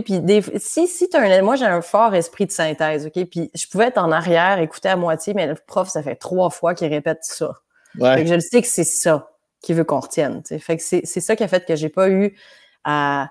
Puis 0.00 0.22
si, 0.56 0.88
si 0.88 1.08
as 1.12 1.18
un, 1.18 1.42
moi 1.42 1.56
j'ai 1.56 1.66
un 1.66 1.82
fort 1.82 2.14
esprit 2.14 2.46
de 2.46 2.50
synthèse, 2.50 3.06
ok, 3.06 3.24
puis 3.26 3.50
je 3.54 3.66
pouvais 3.66 3.88
être 3.88 3.98
en 3.98 4.10
arrière, 4.10 4.58
écouter 4.58 4.88
à 4.88 4.96
moitié, 4.96 5.34
mais 5.34 5.46
le 5.46 5.54
prof 5.54 5.88
ça 5.88 6.02
fait 6.02 6.16
trois 6.16 6.48
fois 6.50 6.74
qu'il 6.74 6.88
répète 6.88 7.18
ça. 7.22 7.52
Fait 7.98 8.22
que 8.22 8.28
je 8.28 8.34
le 8.34 8.40
sais 8.40 8.62
que 8.62 8.68
c'est 8.68 8.84
ça 8.84 9.28
qu'il 9.60 9.76
veut 9.76 9.84
qu'on 9.84 10.00
retienne. 10.00 10.42
Fait 10.44 10.76
que 10.76 10.82
c'est 10.82 11.04
ça 11.04 11.36
qui 11.36 11.44
a 11.44 11.48
fait 11.48 11.66
que 11.66 11.76
j'ai 11.76 11.90
pas 11.90 12.08
eu 12.08 12.36
à, 12.84 13.30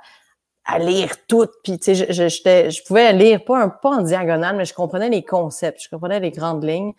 à 0.65 0.79
lire 0.79 1.11
tout. 1.27 1.47
Puis, 1.63 1.79
tu 1.79 1.95
sais, 1.95 1.95
je, 1.95 2.13
je, 2.13 2.69
je, 2.69 2.83
pouvais 2.83 3.13
lire 3.13 3.43
pas, 3.43 3.61
un, 3.61 3.69
pas 3.69 3.89
en 3.89 4.01
diagonale, 4.01 4.55
mais 4.55 4.65
je 4.65 4.73
comprenais 4.73 5.09
les 5.09 5.23
concepts, 5.23 5.81
je 5.83 5.89
comprenais 5.89 6.19
les 6.19 6.31
grandes 6.31 6.63
lignes. 6.63 6.93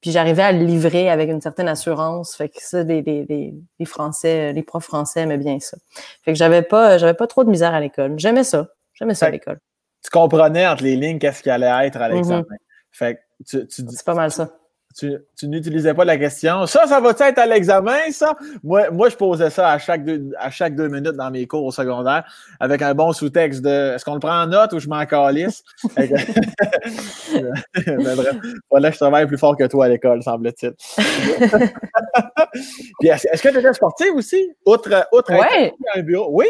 Puis 0.00 0.10
j'arrivais 0.12 0.42
à 0.42 0.52
le 0.52 0.64
livrer 0.64 1.08
avec 1.08 1.30
une 1.30 1.40
certaine 1.40 1.68
assurance. 1.68 2.36
Fait 2.36 2.48
que 2.48 2.58
ça, 2.60 2.82
les, 2.82 3.02
les, 3.02 3.54
les, 3.78 3.84
Français, 3.86 4.52
les 4.52 4.62
profs 4.62 4.84
français 4.84 5.22
aimaient 5.22 5.38
bien 5.38 5.58
ça. 5.58 5.76
Fait 6.22 6.32
que 6.32 6.38
j'avais 6.38 6.62
pas, 6.62 6.98
j'avais 6.98 7.14
pas 7.14 7.26
trop 7.26 7.44
de 7.44 7.50
misère 7.50 7.74
à 7.74 7.80
l'école. 7.80 8.18
J'aimais 8.18 8.44
ça. 8.44 8.68
J'aimais 8.96 9.14
ça 9.14 9.26
à 9.26 9.30
l'école. 9.30 9.58
Tu 10.02 10.10
comprenais 10.10 10.66
entre 10.66 10.82
les 10.82 10.96
lignes 10.96 11.18
qu'est-ce 11.18 11.42
qui 11.42 11.50
allait 11.50 11.86
être 11.86 12.00
à 12.00 12.08
l'examen. 12.08 12.42
Mm-hmm. 12.42 12.56
Fait 12.92 13.16
que 13.16 13.20
tu, 13.46 13.66
tu 13.66 13.82
C'est 13.88 14.04
pas 14.04 14.14
mal 14.14 14.30
ça 14.30 14.50
tu, 14.96 15.18
n'utilisais 15.42 15.94
pas 15.94 16.04
la 16.04 16.16
question. 16.16 16.64
Ça, 16.66 16.86
ça 16.86 17.00
va 17.00 17.10
être 17.10 17.38
à 17.38 17.46
l'examen, 17.46 17.98
ça? 18.10 18.34
Moi, 18.62 18.90
moi, 18.90 19.10
je 19.10 19.16
posais 19.16 19.50
ça 19.50 19.72
à 19.72 19.78
chaque, 19.78 20.04
deux, 20.04 20.30
à 20.38 20.50
chaque 20.50 20.74
deux 20.74 20.88
minutes 20.88 21.16
dans 21.16 21.30
mes 21.30 21.46
cours 21.46 21.64
au 21.64 21.70
secondaire 21.70 22.24
avec 22.60 22.82
un 22.82 22.94
bon 22.94 23.12
sous-texte 23.12 23.62
de 23.62 23.94
est-ce 23.94 24.04
qu'on 24.04 24.14
le 24.14 24.20
prend 24.20 24.42
en 24.42 24.46
note 24.46 24.72
ou 24.72 24.78
je 24.78 24.88
m'en 24.88 25.04
calisse? 25.04 25.62
Voilà, 28.70 28.90
je 28.90 28.96
travaille 28.96 29.26
plus 29.26 29.38
fort 29.38 29.56
que 29.56 29.64
toi 29.64 29.86
à 29.86 29.88
l'école, 29.88 30.22
semble-t-il. 30.22 30.74
est-ce, 33.02 33.42
que 33.42 33.48
tu 33.48 33.58
étais 33.58 33.72
sportive 33.72 34.14
aussi? 34.14 34.52
Outre, 34.64 35.08
outre 35.12 35.32
ouais. 35.32 35.72
un 35.94 36.02
bureau? 36.02 36.28
Oui? 36.30 36.46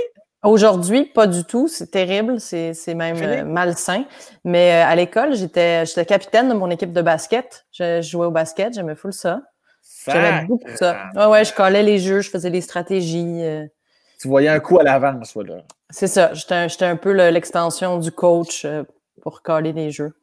Aujourd'hui, 0.47 1.05
pas 1.05 1.26
du 1.26 1.44
tout. 1.44 1.68
C'est 1.68 1.90
terrible. 1.90 2.40
C'est, 2.40 2.72
même 2.94 3.16
euh, 3.20 3.44
malsain. 3.44 4.05
Mais 4.44 4.72
euh, 4.72 4.88
à 4.88 4.94
l'école, 4.94 5.34
j'étais, 5.34 5.84
j'étais 5.84 6.05
capitaine 6.05 6.49
de 6.49 6.55
mon 6.55 6.70
équipe 6.70 6.92
de 6.92 7.03
basket. 7.03 7.66
Je, 7.72 8.01
jouais 8.01 8.26
au 8.26 8.30
basket. 8.30 8.74
J'aimais 8.74 8.94
full 8.94 9.12
ça. 9.12 9.42
J'aimais 10.07 10.44
beaucoup 10.47 10.68
ça. 10.76 11.11
Ouais, 11.16 11.26
ouais, 11.26 11.44
je 11.44 11.53
collais 11.53 11.82
les 11.82 11.99
jeux, 11.99 12.20
je 12.20 12.30
faisais 12.30 12.51
les 12.51 12.61
stratégies. 12.61 13.42
Euh. 13.42 13.66
Tu 14.20 14.28
voyais 14.28 14.49
un 14.49 14.61
coup 14.61 14.78
à 14.78 14.84
l'avance, 14.84 15.32
voilà. 15.34 15.64
C'est 15.90 16.07
ça. 16.07 16.32
J'étais, 16.32 16.68
j'étais 16.68 16.84
un 16.84 16.97
peu 16.97 17.11
l'extension 17.11 17.99
du 17.99 18.12
coach 18.12 18.66
pour 19.22 19.42
coller 19.42 19.72
les 19.72 19.90
jeux 19.90 20.14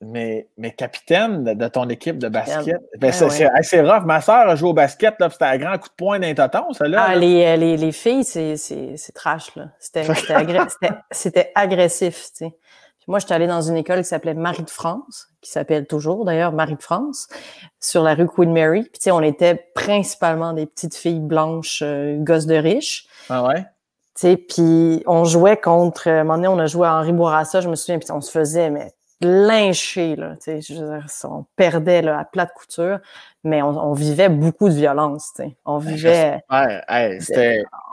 mais, 0.00 0.48
mais 0.58 0.72
capitaine 0.72 1.44
de, 1.44 1.68
ton 1.68 1.88
équipe 1.88 2.18
de 2.18 2.28
basket, 2.28 2.82
ben, 2.98 3.12
c'est 3.12 3.48
assez 3.48 3.80
rough. 3.80 4.04
Ma 4.04 4.20
soeur 4.20 4.48
a 4.48 4.54
joué 4.54 4.70
au 4.70 4.74
basket, 4.74 5.14
c'était 5.30 5.44
un 5.44 5.58
grand 5.58 5.78
coup 5.78 5.88
de 5.88 5.94
poing 5.96 6.18
d'un 6.18 6.34
toton, 6.34 6.72
ça 6.72 6.86
là. 6.86 7.06
Ah, 7.08 7.16
Les, 7.16 7.44
euh, 7.46 7.56
les, 7.56 7.76
les, 7.76 7.92
filles, 7.92 8.24
c'est 8.24 9.12
trash, 9.14 9.56
là. 9.56 9.68
C'était 9.78 11.52
agressif, 11.54 12.30
tu 12.36 12.44
sais. 12.46 12.56
moi, 13.06 13.18
j'étais 13.20 13.34
allée 13.34 13.46
dans 13.46 13.62
une 13.62 13.76
école 13.76 13.98
qui 13.98 14.04
s'appelait 14.08 14.34
Marie 14.34 14.64
de 14.64 14.70
France, 14.70 15.28
qui 15.40 15.50
s'appelle 15.50 15.86
toujours 15.86 16.26
d'ailleurs 16.26 16.52
Marie 16.52 16.76
de 16.76 16.82
France, 16.82 17.28
sur 17.80 18.02
la 18.02 18.14
rue 18.14 18.26
Queen 18.26 18.52
Mary. 18.52 18.82
Puis, 18.82 18.98
tu 18.98 19.04
sais, 19.04 19.10
on 19.12 19.22
était 19.22 19.70
principalement 19.74 20.52
des 20.52 20.66
petites 20.66 20.94
filles 20.94 21.20
blanches, 21.20 21.82
euh, 21.82 22.16
gosses 22.18 22.46
de 22.46 22.56
riches. 22.56 23.06
Ah 23.30 23.44
ouais? 23.44 23.62
Tu 24.14 24.28
sais, 24.28 24.36
puis 24.36 25.02
on 25.06 25.24
jouait 25.24 25.56
contre, 25.56 26.08
à 26.08 26.20
un 26.20 26.24
moment 26.24 26.36
donné, 26.36 26.48
on 26.48 26.58
a 26.58 26.66
joué 26.66 26.86
à 26.86 26.94
Henri 26.94 27.12
Bourassa, 27.12 27.62
je 27.62 27.68
me 27.68 27.76
souviens, 27.76 27.98
puis 27.98 28.10
on 28.12 28.20
se 28.20 28.30
faisait, 28.30 28.70
mais 28.70 28.92
lynché, 29.20 30.16
là, 30.16 30.34
je 30.46 30.74
veux 30.74 30.98
dire, 30.98 31.06
on 31.24 31.44
perdait 31.56 32.02
là, 32.02 32.18
à 32.18 32.24
plate 32.24 32.52
couture, 32.54 32.98
mais 33.44 33.62
on, 33.62 33.92
vivait 33.92 34.28
beaucoup 34.28 34.68
de 34.68 34.74
violence. 34.74 35.32
On 35.64 35.78
vivait, 35.78 36.42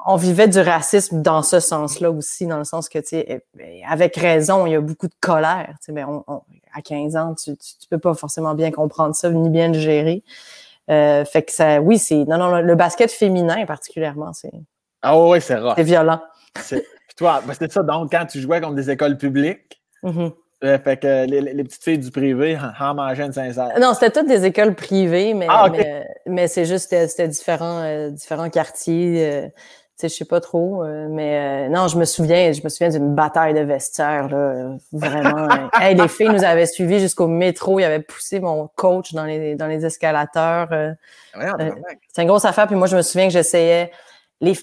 on 0.05 0.15
vivait 0.17 0.47
du 0.47 0.59
racisme 0.59 1.21
dans 1.21 1.41
ce 1.41 1.59
sens-là 1.59 2.11
aussi, 2.11 2.45
dans 2.45 2.57
le 2.57 2.63
sens 2.65 2.89
que, 2.89 2.99
eh, 3.13 3.41
ben, 3.55 3.81
avec 3.87 4.15
raison, 4.17 4.65
il 4.65 4.73
y 4.73 4.75
a 4.75 4.81
beaucoup 4.81 5.07
de 5.07 5.15
colère. 5.21 5.75
Mais 5.89 6.03
on, 6.03 6.23
à 6.73 6.81
15 6.81 7.15
ans, 7.15 7.35
tu, 7.35 7.55
tu, 7.55 7.87
peux 7.89 7.99
pas 7.99 8.13
forcément 8.13 8.55
bien 8.55 8.71
comprendre 8.71 9.15
ça, 9.15 9.29
ni 9.29 9.49
bien 9.49 9.69
le 9.69 9.79
gérer. 9.79 10.23
Euh, 10.89 11.23
fait 11.23 11.43
que 11.43 11.51
ça, 11.51 11.79
oui, 11.79 11.97
c'est, 11.97 12.25
non, 12.25 12.37
non, 12.37 12.59
le 12.59 12.75
basket 12.75 13.11
féminin 13.11 13.65
particulièrement, 13.65 14.33
c'est. 14.33 14.51
Ah 15.01 15.17
oui, 15.17 15.39
c'est 15.39 15.55
rare. 15.55 15.75
C'est 15.77 15.83
violent. 15.83 16.21
C'est, 16.59 16.85
toi, 17.15 17.41
ben, 17.45 17.53
c'était 17.53 17.69
ça, 17.69 17.83
donc, 17.83 18.11
quand 18.11 18.25
tu 18.25 18.39
jouais 18.39 18.59
contre 18.59 18.75
des 18.75 18.89
écoles 18.89 19.17
publiques, 19.17 19.81
mm-hmm 20.63 20.83
fait 20.83 20.97
que 20.97 21.25
les, 21.25 21.63
petites 21.63 21.83
filles 21.83 21.97
du 21.97 22.11
privé 22.11 22.57
en 22.79 22.93
mangeaient 22.93 23.25
une 23.25 23.33
sincère. 23.33 23.71
Non, 23.79 23.93
c'était 23.93 24.11
toutes 24.11 24.27
des 24.27 24.45
écoles 24.45 24.75
privées, 24.75 25.33
mais, 25.33 25.47
ah, 25.49 25.69
mais, 26.25 26.47
c'est 26.47 26.65
juste 26.65 26.89
c'était 26.89 27.27
différents, 27.27 27.81
euh, 27.83 28.09
différents 28.09 28.49
quartiers. 28.49 29.25
Euh, 29.25 29.47
tu 29.47 30.07
sais, 30.07 30.09
je 30.09 30.15
sais 30.15 30.25
pas 30.25 30.41
trop, 30.41 30.83
euh, 30.83 31.07
mais 31.07 31.69
non, 31.69 31.87
je 31.87 31.99
me 31.99 32.05
souviens, 32.05 32.51
je 32.51 32.61
me 32.63 32.69
souviens 32.69 32.89
d'une 32.89 33.13
bataille 33.13 33.53
de 33.53 33.59
vestiaire, 33.59 34.27
là, 34.27 34.75
vraiment. 34.91 35.47
les 35.81 36.07
filles 36.07 36.29
nous 36.29 36.43
avaient 36.43 36.65
suivis 36.65 36.99
jusqu'au 36.99 37.27
métro, 37.27 37.79
ils 37.79 37.83
avaient 37.83 38.01
poussé 38.01 38.39
mon 38.39 38.67
coach 38.75 39.13
dans 39.13 39.25
les, 39.25 39.55
dans 39.55 39.67
les 39.67 39.85
escalateurs. 39.85 40.69
c'est 41.35 42.21
une 42.21 42.27
grosse 42.27 42.45
affaire, 42.45 42.65
puis 42.65 42.75
moi, 42.75 42.87
je 42.87 42.97
me 42.97 43.03
souviens 43.03 43.27
que 43.27 43.33
j'essayais 43.33 43.91
les, 44.41 44.57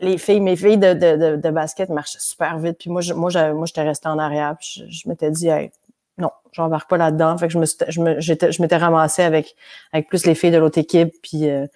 les 0.00 0.18
filles, 0.18 0.40
mes 0.40 0.56
filles 0.56 0.78
de, 0.78 0.94
de, 0.94 1.36
de, 1.36 1.50
basket 1.50 1.90
marchaient 1.90 2.20
super 2.20 2.58
vite. 2.58 2.78
Puis 2.78 2.90
moi, 2.90 3.00
je, 3.00 3.12
moi, 3.12 3.30
moi, 3.52 3.66
j'étais 3.66 3.82
restée 3.82 4.08
en 4.08 4.18
arrière. 4.18 4.56
Puis 4.58 4.84
je, 4.88 5.08
m'étais 5.08 5.30
dit, 5.30 5.48
hey, 5.48 5.70
non, 6.18 6.30
j'embarque 6.52 6.88
pas 6.88 6.96
là-dedans. 6.96 7.36
Fait 7.36 7.48
que 7.48 7.52
je 7.52 7.58
me, 7.58 7.66
je 7.66 8.00
me, 8.00 8.20
je 8.20 8.62
m'étais 8.62 8.76
ramassée 8.76 9.22
avec, 9.22 9.54
avec 9.92 10.08
plus 10.08 10.24
les 10.26 10.34
filles 10.34 10.52
de 10.52 10.58
l'autre 10.58 10.78
équipe. 10.78 11.12
Puis, 11.22 11.50
euh, 11.50 11.66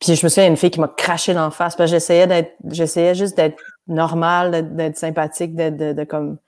puis 0.00 0.14
je 0.14 0.26
me 0.26 0.28
souviens, 0.28 0.44
il 0.44 0.46
y 0.46 0.48
a 0.48 0.50
une 0.50 0.56
fille 0.56 0.70
qui 0.70 0.80
m'a 0.80 0.88
craché 0.88 1.32
d'en 1.32 1.50
face. 1.50 1.76
Parce 1.76 1.90
j'essayais 1.90 2.26
d'être, 2.26 2.54
j'essayais 2.70 3.14
juste 3.14 3.36
d'être 3.36 3.62
normale, 3.86 4.74
d'être 4.74 4.96
sympathique, 4.96 5.54
d'être 5.54 5.76
de, 5.76 6.04
comme. 6.04 6.38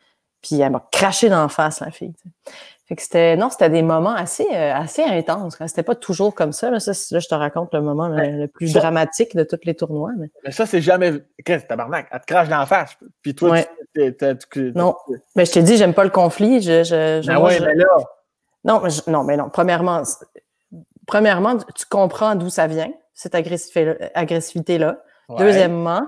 Puis 0.43 0.61
elle 0.61 0.71
m'a 0.71 0.87
craché 0.93 1.29
d'en 1.29 1.49
face, 1.49 1.81
la 1.81 1.91
fille. 1.91 2.15
Fait 2.89 2.97
que 2.97 3.03
c'était 3.03 3.37
non, 3.37 3.51
c'était 3.51 3.69
des 3.69 3.83
moments 3.83 4.15
assez 4.15 4.47
euh, 4.51 4.75
assez 4.75 5.03
intenses. 5.03 5.59
C'était 5.67 5.83
pas 5.83 5.95
toujours 5.95 6.35
comme 6.35 6.53
ça. 6.53 6.71
Là, 6.71 6.81
ça, 6.81 6.93
là, 7.11 7.19
je 7.19 7.29
te 7.29 7.35
raconte 7.35 7.75
le 7.75 7.83
moment 7.83 8.09
le, 8.09 8.47
plus 8.47 8.73
dramatique 8.73 9.37
de 9.37 9.45
tous 9.45 9.61
les 9.65 9.75
tournois. 9.75 10.13
Mais, 10.17 10.51
ça, 10.51 10.65
c'est 10.65 10.81
jamais. 10.81 11.13
Qu'est-ce 11.45 11.67
tabarnak? 11.67 12.09
Elle 12.11 12.21
te 12.21 12.25
crache 12.25 12.49
dans 12.49 12.59
la 12.59 12.67
face. 12.67 12.97
Puis 13.21 13.35
toi, 13.35 13.59
tu, 13.95 14.73
Non. 14.75 14.97
Mais 15.37 15.45
je 15.45 15.53
t'ai 15.53 15.63
dit, 15.63 15.77
j'aime 15.77 15.93
pas 15.93 16.05
le 16.05 16.11
conflit. 16.11 16.63
Je, 16.63 16.83
je, 16.83 17.27
ben 17.27 17.39
ouais, 17.39 17.61
mais 17.61 17.75
là. 17.75 17.87
Non, 18.65 18.81
mais 18.81 18.89
non, 19.07 19.23
mais 19.23 19.37
non. 19.37 19.51
Premièrement, 19.51 20.03
premièrement, 21.07 21.59
tu 21.59 21.85
comprends 21.91 22.37
d'où 22.37 22.49
ça 22.49 22.67
vient, 22.67 22.91
cette 23.13 23.35
agressivité-là. 23.35 24.99
Deuxièmement, 25.37 26.07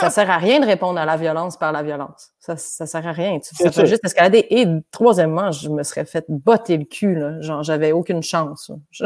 ça 0.00 0.10
sert 0.10 0.30
à 0.30 0.38
rien 0.38 0.60
de 0.60 0.66
répondre 0.66 0.98
à 0.98 1.04
la 1.04 1.16
violence 1.16 1.56
par 1.56 1.72
la 1.72 1.82
violence. 1.82 2.30
Ça, 2.38 2.56
ça 2.56 2.86
sert 2.86 3.06
à 3.06 3.12
rien. 3.12 3.38
Ça 3.42 3.70
fait 3.70 3.86
juste 3.86 4.04
escalader. 4.04 4.46
Et 4.50 4.66
troisièmement, 4.90 5.52
je 5.52 5.68
me 5.68 5.82
serais 5.82 6.04
fait 6.04 6.24
botter 6.28 6.76
le 6.76 6.84
cul. 6.84 7.14
Là. 7.14 7.40
Genre, 7.40 7.62
j'avais 7.62 7.92
aucune 7.92 8.22
chance. 8.22 8.70
Je... 8.90 9.04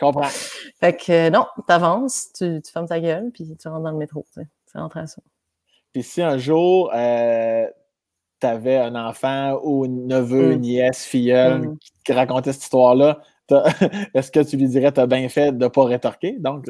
comprends. 0.00 0.22
fait 0.80 0.96
que 0.96 1.30
non, 1.30 1.46
t'avances, 1.66 2.32
tu, 2.34 2.60
tu 2.62 2.72
fermes 2.72 2.88
ta 2.88 3.00
gueule, 3.00 3.30
puis 3.32 3.56
tu 3.56 3.68
rentres 3.68 3.82
dans 3.82 3.92
le 3.92 3.98
métro. 3.98 4.24
C'est 4.34 4.78
rentré 4.78 5.00
à 5.00 5.06
ça. 5.06 5.22
Puis 5.92 6.02
si 6.02 6.22
un 6.22 6.38
jour, 6.38 6.90
euh, 6.94 7.66
tu 8.40 8.46
avais 8.46 8.78
un 8.78 8.94
enfant 8.94 9.60
ou 9.62 9.84
une 9.84 10.06
neveu, 10.06 10.56
mm. 10.56 10.60
nièce, 10.60 11.04
filleule 11.04 11.68
mm. 11.68 11.78
qui 12.04 12.12
racontait 12.12 12.52
cette 12.52 12.62
histoire-là, 12.62 13.20
est-ce 14.14 14.30
que 14.30 14.40
tu 14.40 14.56
lui 14.56 14.68
dirais 14.68 14.92
t'as 14.92 15.06
bien 15.06 15.28
fait 15.28 15.52
de 15.52 15.64
ne 15.64 15.68
pas 15.68 15.84
rétorquer? 15.84 16.36
Donc, 16.38 16.66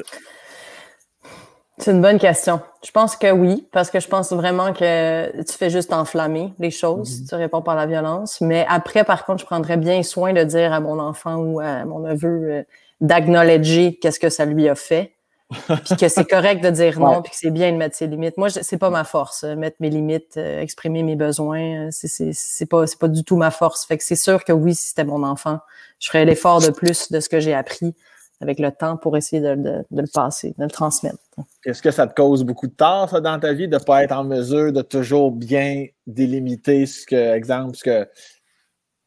c'est 1.79 1.91
une 1.91 2.01
bonne 2.01 2.19
question. 2.19 2.61
Je 2.85 2.91
pense 2.91 3.15
que 3.15 3.31
oui, 3.31 3.67
parce 3.71 3.89
que 3.89 3.99
je 3.99 4.07
pense 4.07 4.31
vraiment 4.31 4.73
que 4.73 5.41
tu 5.41 5.57
fais 5.57 5.71
juste 5.71 5.91
enflammer 5.91 6.53
les 6.59 6.69
choses, 6.69 7.21
mhm. 7.21 7.27
tu 7.27 7.35
réponds 7.35 7.61
par 7.61 7.75
la 7.75 7.87
violence. 7.87 8.41
Mais 8.41 8.65
après, 8.69 9.03
par 9.03 9.25
contre, 9.25 9.41
je 9.41 9.45
prendrais 9.45 9.77
bien 9.77 10.03
soin 10.03 10.33
de 10.33 10.43
dire 10.43 10.71
à 10.71 10.79
mon 10.79 10.99
enfant 10.99 11.37
ou 11.37 11.59
à 11.59 11.83
mon 11.85 11.99
neveu 11.99 12.51
euh, 12.51 12.63
d'acknowledger 13.01 13.97
qu'est-ce 13.99 14.19
que 14.19 14.29
ça 14.29 14.45
lui 14.45 14.69
a 14.69 14.75
fait, 14.75 15.13
puis 15.49 15.95
que 15.99 16.07
c'est 16.09 16.25
correct 16.25 16.63
de 16.63 16.69
dire 16.69 16.99
non, 16.99 17.23
puis 17.23 17.31
que 17.31 17.37
c'est 17.37 17.51
bien 17.51 17.71
de 17.71 17.77
mettre 17.77 17.95
ses 17.95 18.05
limites. 18.05 18.37
Moi, 18.37 18.49
c'est 18.51 18.77
pas 18.77 18.91
ma 18.91 19.03
force, 19.03 19.43
euh, 19.43 19.55
mettre 19.55 19.77
mes 19.79 19.89
limites, 19.89 20.37
euh, 20.37 20.61
exprimer 20.61 21.01
mes 21.01 21.15
besoins, 21.15 21.89
c'est 21.89 22.69
pas 22.69 22.85
c'est 22.85 22.99
pas 22.99 23.07
du 23.07 23.23
tout 23.23 23.35
ma 23.35 23.49
force. 23.49 23.83
Fait 23.85 23.97
que 23.97 24.03
c'est 24.03 24.15
sûr 24.15 24.43
que 24.43 24.53
oui, 24.53 24.75
si 24.75 24.89
c'était 24.89 25.05
mon 25.05 25.23
enfant, 25.23 25.57
je 25.99 26.07
ferais 26.07 26.25
l'effort 26.25 26.61
de 26.61 26.69
plus 26.69 27.11
de 27.11 27.19
ce 27.19 27.29
que 27.29 27.39
j'ai 27.39 27.55
appris 27.55 27.95
avec 28.43 28.59
le 28.59 28.71
temps 28.71 28.97
pour 28.97 29.17
essayer 29.17 29.41
de, 29.41 29.83
le 29.91 30.03
passer, 30.13 30.53
de 30.57 30.63
le 30.63 30.69
transmettre. 30.69 31.17
Est-ce 31.65 31.81
que 31.81 31.91
ça 31.91 32.05
te 32.05 32.13
cause 32.13 32.43
beaucoup 32.43 32.67
de 32.67 32.73
tort, 32.73 33.09
ça, 33.09 33.21
dans 33.21 33.39
ta 33.39 33.53
vie, 33.53 33.67
de 33.67 33.77
ne 33.77 33.83
pas 33.83 34.03
être 34.03 34.11
en 34.11 34.23
mesure 34.23 34.71
de 34.71 34.81
toujours 34.81 35.31
bien 35.31 35.85
délimiter 36.05 36.85
ce 36.85 37.05
que, 37.05 37.33
exemple, 37.33 37.75
ce 37.75 37.83
que 37.83 38.07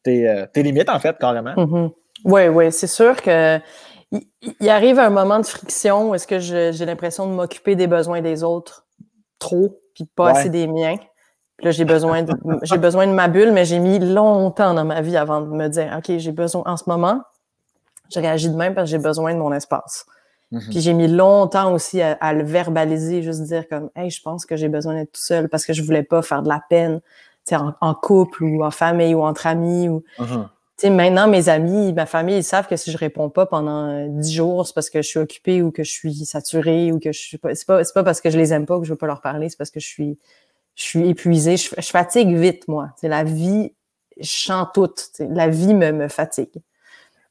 tes, 0.03 0.63
limites, 0.63 0.89
en 0.89 0.99
fait, 0.99 1.17
carrément? 1.17 1.53
Oui, 1.55 2.41
mm-hmm. 2.41 2.49
oui, 2.49 2.71
c'est 2.71 2.87
sûr 2.87 3.15
que 3.21 3.59
il, 4.11 4.69
arrive 4.69 4.99
un 4.99 5.09
moment 5.09 5.39
de 5.39 5.45
friction 5.45 6.09
où 6.09 6.15
est-ce 6.15 6.27
que 6.27 6.39
j'ai 6.39 6.85
l'impression 6.85 7.27
de 7.27 7.33
m'occuper 7.33 7.75
des 7.75 7.87
besoins 7.87 8.21
des 8.21 8.43
autres 8.43 8.85
trop, 9.39 9.79
puis 9.93 10.05
pas 10.05 10.31
assez 10.31 10.49
des 10.49 10.67
miens. 10.67 10.95
Puis 11.57 11.65
là, 11.65 11.71
j'ai 11.71 11.85
besoin 11.85 12.23
de, 12.23 12.33
j'ai 12.63 12.77
besoin 12.77 13.07
de 13.07 13.11
ma 13.11 13.27
bulle, 13.27 13.51
mais 13.51 13.65
j'ai 13.65 13.79
mis 13.79 13.99
longtemps 13.99 14.73
dans 14.73 14.85
ma 14.85 15.01
vie 15.01 15.17
avant 15.17 15.41
de 15.41 15.47
me 15.47 15.67
dire, 15.67 15.93
OK, 15.97 16.17
j'ai 16.17 16.31
besoin, 16.31 16.63
en 16.65 16.77
ce 16.77 16.83
moment, 16.87 17.21
je 18.13 18.19
réagis 18.19 18.49
de 18.49 18.55
même 18.55 18.73
parce 18.73 18.89
que 18.89 18.91
j'ai 18.91 19.03
besoin 19.03 19.33
de 19.33 19.39
mon 19.39 19.53
espace. 19.53 20.05
Mm-hmm. 20.51 20.69
Puis 20.69 20.81
j'ai 20.81 20.93
mis 20.93 21.07
longtemps 21.07 21.73
aussi 21.73 22.01
à, 22.01 22.33
le 22.33 22.43
verbaliser, 22.43 23.21
juste 23.21 23.41
dire 23.43 23.67
comme, 23.67 23.89
hey, 23.95 24.09
je 24.09 24.21
pense 24.21 24.45
que 24.45 24.55
j'ai 24.55 24.69
besoin 24.69 24.95
d'être 24.95 25.11
tout 25.11 25.21
seul 25.21 25.49
parce 25.49 25.65
que 25.65 25.73
je 25.73 25.83
voulais 25.83 26.03
pas 26.03 26.21
faire 26.21 26.41
de 26.41 26.49
la 26.49 26.61
peine, 26.69 27.01
en, 27.51 27.73
en 27.79 27.93
couple 27.93 28.43
ou 28.43 28.63
en 28.63 28.71
famille 28.71 29.15
ou 29.15 29.23
entre 29.23 29.47
amis 29.47 29.87
ou, 29.87 30.03
sais, 30.77 30.89
maintenant, 30.89 31.27
mes 31.27 31.49
amis, 31.49 31.91
ma 31.93 32.05
famille, 32.05 32.37
ils 32.37 32.43
savent 32.43 32.67
que 32.67 32.75
si 32.75 32.91
je 32.91 32.97
réponds 32.97 33.29
pas 33.29 33.45
pendant 33.45 33.89
euh, 33.89 34.07
dix 34.09 34.33
jours, 34.33 34.65
c'est 34.67 34.73
parce 34.73 34.89
que 34.89 35.01
je 35.01 35.07
suis 35.07 35.19
occupée 35.19 35.61
ou 35.61 35.71
que 35.71 35.83
je 35.83 35.91
suis 35.91 36.13
saturée 36.25 36.91
ou 36.91 36.99
que 36.99 37.11
je 37.11 37.19
suis 37.19 37.37
pas. 37.37 37.53
C'est 37.55 37.65
pas, 37.65 37.81
pas 37.83 38.03
parce 38.03 38.21
que 38.21 38.29
je 38.29 38.37
les 38.37 38.53
aime 38.53 38.65
pas 38.65 38.79
que 38.79 38.85
je 38.85 38.91
veux 38.91 38.97
pas 38.97 39.07
leur 39.07 39.21
parler, 39.21 39.49
c'est 39.49 39.57
parce 39.57 39.71
que 39.71 39.79
je 39.79 39.87
suis, 39.87 40.17
je 40.75 40.83
suis 40.83 41.09
épuisée. 41.09 41.57
Je, 41.57 41.69
fatigue 41.81 42.35
vite, 42.35 42.67
moi. 42.67 42.89
C'est 42.97 43.09
la 43.09 43.23
vie, 43.23 43.73
je 44.19 44.29
chante 44.29 44.73
toute. 44.73 45.09
La 45.19 45.47
vie 45.47 45.73
me, 45.73 45.91
me 45.91 46.07
fatigue. 46.07 46.61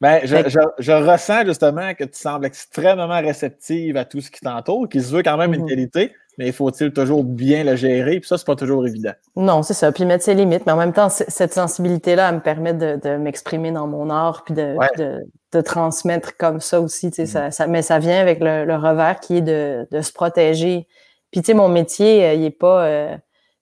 Ben, 0.01 0.21
je, 0.25 0.37
je, 0.49 0.59
je, 0.79 0.93
ressens 0.93 1.47
justement 1.47 1.95
que 1.95 2.05
tu 2.05 2.19
sembles 2.19 2.45
extrêmement 2.45 3.21
réceptive 3.21 3.97
à 3.97 4.05
tout 4.05 4.21
ce 4.21 4.31
qui 4.31 4.41
t'entoure, 4.41 4.89
qui 4.89 5.01
se 5.01 5.15
veut 5.15 5.23
quand 5.23 5.39
même 5.39 5.55
une 5.55 5.63
mmh 5.63 5.69
qualité, 5.69 6.13
mais 6.39 6.53
faut-il 6.53 6.93
toujours 6.93 7.25
bien 7.25 7.65
le 7.65 7.77
gérer? 7.77 8.21
Puis 8.21 8.29
ça, 8.29 8.37
c'est 8.37 8.47
pas 8.47 8.57
toujours 8.57 8.87
évident. 8.87 9.13
Non, 9.37 9.63
c'est 9.63 9.75
ça. 9.75 9.91
Puis 9.93 10.05
mettre 10.05 10.25
ses 10.25 10.35
limites. 10.35 10.67
Mais 10.67 10.73
en 10.73 10.77
même 10.77 10.93
temps, 10.93 11.09
cette 11.09 11.55
sensibilité-là, 11.55 12.29
elle 12.29 12.37
me 12.37 12.41
permet 12.41 12.75
de, 12.75 13.01
de 13.03 13.17
m'exprimer 13.17 13.73
dans 13.73 13.87
mon 13.87 14.11
art, 14.11 14.45
puis 14.45 14.55
de, 14.55 14.77
de, 14.99 15.27
de, 15.53 15.61
transmettre 15.63 16.37
comme 16.37 16.61
ça 16.61 16.81
aussi. 16.81 17.11
Tu 17.11 17.17
sais, 17.17 17.27
ça, 17.27 17.51
ça, 17.51 17.67
mais 17.67 17.81
ça 17.81 17.99
vient 17.99 18.21
avec 18.21 18.41
le, 18.41 18.67
le 18.67 18.77
revers 18.77 19.19
qui 19.21 19.39
est 19.39 19.43
de, 19.43 19.87
de 19.91 20.01
se 20.03 20.13
protéger. 20.13 20.87
Puis 21.31 21.41
tu 21.41 21.47
sais, 21.47 21.55
mon 21.55 21.69
métier, 21.69 22.25
euh, 22.25 22.35
il 22.35 22.45
est 22.45 22.51
pas. 22.51 22.85
Euh, 22.85 23.17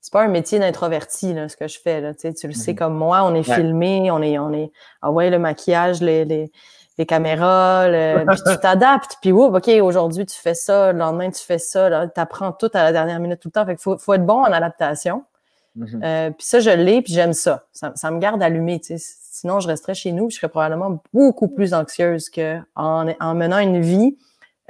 c'est 0.04 0.12
pas 0.12 0.22
un 0.22 0.28
métier 0.28 0.58
d'introverti, 0.58 1.32
là, 1.32 1.48
ce 1.48 1.56
que 1.56 1.66
je 1.66 1.80
fais. 1.80 2.02
Là, 2.02 2.12
tu, 2.12 2.20
sais, 2.20 2.34
tu 2.34 2.46
le 2.46 2.52
sais 2.52 2.72
mm-hmm. 2.72 2.76
comme 2.76 2.94
moi, 2.94 3.24
on 3.24 3.34
est 3.34 3.42
filmé, 3.42 4.10
on 4.10 4.20
est, 4.20 4.38
on 4.38 4.52
est. 4.52 4.70
Ah 5.00 5.10
ouais, 5.10 5.30
le 5.30 5.38
maquillage, 5.38 6.02
les, 6.02 6.26
les 6.26 6.52
les 6.98 7.06
caméras, 7.06 7.86
puis 8.28 8.36
tu 8.46 8.58
t'adaptes, 8.60 9.16
puis 9.20 9.32
ouh, 9.32 9.44
OK, 9.44 9.68
aujourd'hui 9.82 10.26
tu 10.26 10.38
fais 10.38 10.54
ça, 10.54 10.92
le 10.92 10.98
lendemain 10.98 11.30
tu 11.30 11.42
fais 11.42 11.58
ça, 11.58 12.06
tu 12.06 12.20
apprends 12.20 12.52
tout 12.52 12.70
à 12.72 12.84
la 12.84 12.92
dernière 12.92 13.18
minute 13.18 13.40
tout 13.40 13.48
le 13.48 13.52
temps. 13.52 13.64
Fait 13.64 13.74
qu'il 13.74 13.82
faut, 13.82 13.98
faut 13.98 14.14
être 14.14 14.26
bon 14.26 14.42
en 14.42 14.52
adaptation. 14.52 15.24
Mm-hmm. 15.76 16.04
Euh, 16.04 16.30
puis 16.30 16.46
ça, 16.46 16.60
je 16.60 16.70
l'ai, 16.70 17.02
puis 17.02 17.12
j'aime 17.12 17.32
ça. 17.32 17.64
ça. 17.72 18.10
me 18.10 18.20
garde 18.20 18.42
allumé, 18.42 18.78
tu 18.78 18.96
sais. 18.98 19.16
Sinon, 19.32 19.58
je 19.58 19.66
resterais 19.66 19.94
chez 19.94 20.12
nous, 20.12 20.30
je 20.30 20.36
serais 20.36 20.48
probablement 20.48 21.02
beaucoup 21.12 21.48
plus 21.48 21.74
anxieuse 21.74 22.30
que 22.30 22.58
en, 22.76 23.08
en 23.18 23.34
menant 23.34 23.58
une 23.58 23.80
vie 23.80 24.16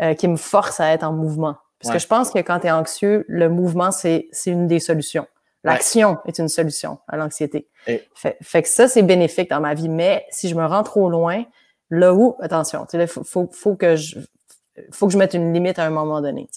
euh, 0.00 0.14
qui 0.14 0.28
me 0.28 0.36
force 0.36 0.80
à 0.80 0.92
être 0.92 1.02
en 1.02 1.12
mouvement. 1.12 1.56
Parce 1.84 1.94
que 1.94 2.02
je 2.02 2.06
pense 2.06 2.30
que 2.30 2.38
quand 2.38 2.60
tu 2.60 2.66
es 2.66 2.70
anxieux, 2.70 3.24
le 3.28 3.48
mouvement, 3.48 3.90
c'est 3.90 4.28
une 4.46 4.66
des 4.66 4.80
solutions. 4.80 5.26
L'action 5.62 6.18
est 6.26 6.38
une 6.38 6.48
solution 6.48 6.98
à 7.08 7.16
l'anxiété. 7.16 7.68
Fait, 8.14 8.36
fait, 8.42 8.62
que 8.62 8.68
ça, 8.68 8.86
c'est 8.88 9.02
bénéfique 9.02 9.50
dans 9.50 9.60
ma 9.60 9.74
vie. 9.74 9.88
Mais 9.88 10.26
si 10.30 10.48
je 10.48 10.54
me 10.54 10.64
rends 10.64 10.82
trop 10.82 11.08
loin, 11.08 11.44
là 11.90 12.12
où, 12.14 12.36
attention, 12.40 12.86
il 12.92 13.06
faut, 13.06 13.48
faut, 13.50 13.74
que 13.74 13.96
je 13.96 14.18
faut 14.92 15.06
que 15.06 15.12
je 15.12 15.18
mette 15.18 15.34
une 15.34 15.52
limite 15.52 15.78
à 15.78 15.86
un 15.86 15.90
moment 15.90 16.20
donné. 16.20 16.48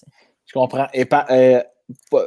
Je 0.45 0.53
comprends. 0.53 0.87
Et 0.93 1.05
pas, 1.05 1.25
euh, 1.29 1.61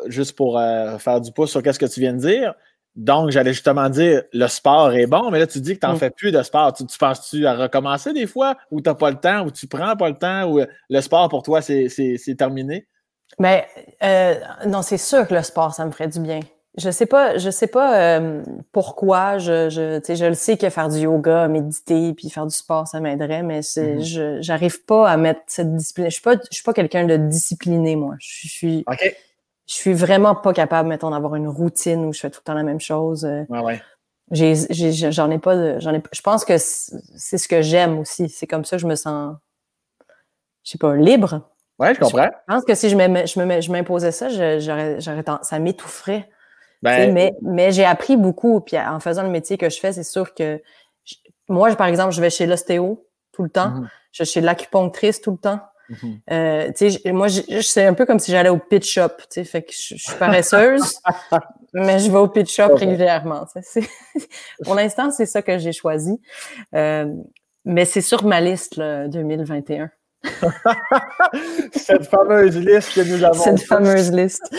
juste 0.07 0.36
pour 0.36 0.59
euh, 0.59 0.98
faire 0.98 1.20
du 1.20 1.32
pouce 1.32 1.51
sur 1.51 1.61
ce 1.61 1.78
que 1.78 1.86
tu 1.86 2.01
viens 2.01 2.12
de 2.12 2.18
dire, 2.18 2.55
donc 2.97 3.30
j'allais 3.30 3.53
justement 3.53 3.88
dire 3.88 4.22
le 4.32 4.47
sport 4.49 4.93
est 4.93 5.07
bon, 5.07 5.30
mais 5.30 5.38
là 5.38 5.47
tu 5.47 5.61
dis 5.61 5.74
que 5.74 5.80
tu 5.80 5.86
n'en 5.86 5.95
mm. 5.95 5.99
fais 5.99 6.11
plus 6.11 6.32
de 6.32 6.43
sport. 6.43 6.72
Tu, 6.72 6.84
penses-tu 6.99 7.47
à 7.47 7.55
recommencer 7.55 8.12
des 8.12 8.26
fois 8.26 8.57
ou 8.70 8.80
tu 8.80 8.88
n'as 8.88 8.95
pas 8.95 9.11
le 9.11 9.16
temps 9.16 9.45
ou 9.45 9.51
tu 9.51 9.66
prends 9.66 9.97
pas 9.97 10.09
le 10.09 10.16
temps 10.16 10.51
ou 10.51 10.61
le 10.88 11.01
sport 11.01 11.28
pour 11.28 11.43
toi 11.43 11.62
c'est 11.62 12.34
terminé? 12.36 12.86
Mais 13.38 13.66
ben, 14.01 14.09
euh, 14.09 14.34
non, 14.66 14.82
c'est 14.82 14.99
sûr 14.99 15.26
que 15.26 15.34
le 15.34 15.43
sport, 15.43 15.72
ça 15.72 15.86
me 15.86 15.93
ferait 15.93 16.09
du 16.09 16.18
bien 16.20 16.41
je 16.78 16.91
sais 16.91 17.07
pas, 17.07 17.36
je 17.36 17.51
sais 17.51 17.66
pas 17.66 18.18
euh, 18.18 18.43
pourquoi. 18.72 19.38
Je, 19.38 19.68
je, 19.70 20.14
je 20.14 20.24
le 20.24 20.34
sais 20.34 20.57
que 20.57 20.70
faire 20.70 20.88
du 20.88 21.01
yoga, 21.01 21.49
méditer, 21.49 22.14
puis 22.14 22.30
faire 22.30 22.47
du 22.47 22.55
sport, 22.55 22.86
ça 22.86 23.01
m'aiderait, 23.01 23.43
mais 23.43 23.61
mm-hmm. 23.61 24.05
je, 24.05 24.41
j'arrive 24.41 24.84
pas 24.84 25.09
à 25.09 25.16
mettre 25.16 25.41
cette 25.47 25.74
discipline. 25.74 26.07
Je 26.07 26.14
suis 26.14 26.22
pas, 26.22 26.34
je 26.34 26.55
suis 26.55 26.64
pas 26.64 26.72
quelqu'un 26.72 27.05
de 27.05 27.16
discipliné, 27.16 27.97
moi. 27.97 28.14
Je 28.18 28.49
suis, 28.49 28.84
je 29.70 29.76
suis 29.76 29.92
vraiment 29.92 30.34
pas 30.34 30.52
capable, 30.52 30.88
mettons, 30.88 31.10
d'avoir 31.10 31.36
une 31.36 31.46
routine 31.46 32.04
où 32.04 32.12
je 32.12 32.18
fais 32.18 32.28
tout 32.28 32.40
le 32.40 32.44
temps 32.44 32.54
la 32.54 32.64
même 32.64 32.80
chose. 32.80 33.24
Euh. 33.24 33.44
Ouais, 33.48 33.60
ouais. 33.60 33.80
J'en 34.32 35.30
ai 35.30 35.38
pas 35.38 35.54
de, 35.54 35.78
j'en 35.78 35.94
ai, 35.94 36.02
je 36.10 36.20
pense 36.22 36.44
que 36.44 36.58
c'est 36.58 37.38
ce 37.38 37.46
que 37.46 37.62
j'aime 37.62 38.00
aussi. 38.00 38.28
C'est 38.28 38.48
comme 38.48 38.64
ça 38.64 38.76
que 38.76 38.82
je 38.82 38.88
me 38.88 38.96
sens, 38.96 39.36
je 40.64 40.72
sais 40.72 40.78
pas, 40.78 40.96
libre. 40.96 41.48
Ouais, 41.78 41.94
je 41.94 42.00
comprends. 42.00 42.24
Je 42.24 42.52
pense 42.52 42.64
que 42.64 42.74
si 42.74 42.90
je 42.90 43.70
m'imposais 43.70 44.10
ça, 44.10 44.28
j'aurais, 44.28 45.00
j'aurais, 45.00 45.24
ça 45.42 45.58
m'étoufferait. 45.60 46.28
Ben, 46.82 47.12
mais 47.12 47.34
mais 47.40 47.70
j'ai 47.70 47.84
appris 47.84 48.16
beaucoup. 48.16 48.60
Puis 48.60 48.76
en 48.76 48.98
faisant 48.98 49.22
le 49.22 49.30
métier 49.30 49.56
que 49.56 49.68
je 49.68 49.78
fais, 49.78 49.92
c'est 49.92 50.02
sûr 50.02 50.34
que 50.34 50.60
moi, 51.48 51.74
par 51.76 51.86
exemple, 51.86 52.12
je 52.12 52.20
vais 52.20 52.30
chez 52.30 52.46
l'ostéo 52.46 53.06
tout 53.32 53.44
le 53.44 53.50
temps. 53.50 53.70
Mm-hmm. 53.70 53.88
Je 54.12 54.24
suis 54.24 54.32
chez 54.34 54.40
l'acupunctrice 54.40 55.20
tout 55.20 55.30
le 55.30 55.38
temps. 55.38 55.60
Mm-hmm. 55.91 57.07
euh, 57.07 57.12
moi, 57.12 57.28
c'est 57.28 57.84
un 57.84 57.95
peu 57.95 58.07
comme 58.07 58.18
si 58.18 58.30
j'allais 58.30 58.49
au 58.49 58.59
pit 58.59 58.84
shop. 58.84 59.09
Fait 59.32 59.62
que 59.62 59.72
je, 59.72 59.97
suis 59.97 60.14
paresseuse, 60.18 61.01
mais 61.74 61.99
je 61.99 62.11
vais 62.11 62.18
au 62.18 62.28
pit 62.28 62.49
shop 62.49 62.74
régulièrement. 62.74 63.47
Pour 64.64 64.74
l'instant, 64.74 65.11
c'est 65.11 65.26
ça 65.26 65.43
que 65.43 65.59
j'ai 65.59 65.72
choisi. 65.72 66.20
Euh, 66.74 67.07
mais 67.64 67.84
c'est 67.84 68.01
sur 68.01 68.24
ma 68.24 68.41
liste 68.41 68.76
là, 68.76 69.09
2021. 69.09 69.91
Cette 71.72 72.07
fameuse 72.07 72.57
liste 72.57 72.95
que 72.95 73.01
nous 73.01 73.24
avons. 73.24 73.43
Cette 73.43 73.62
fameuse 73.62 74.12
liste. 74.12 74.55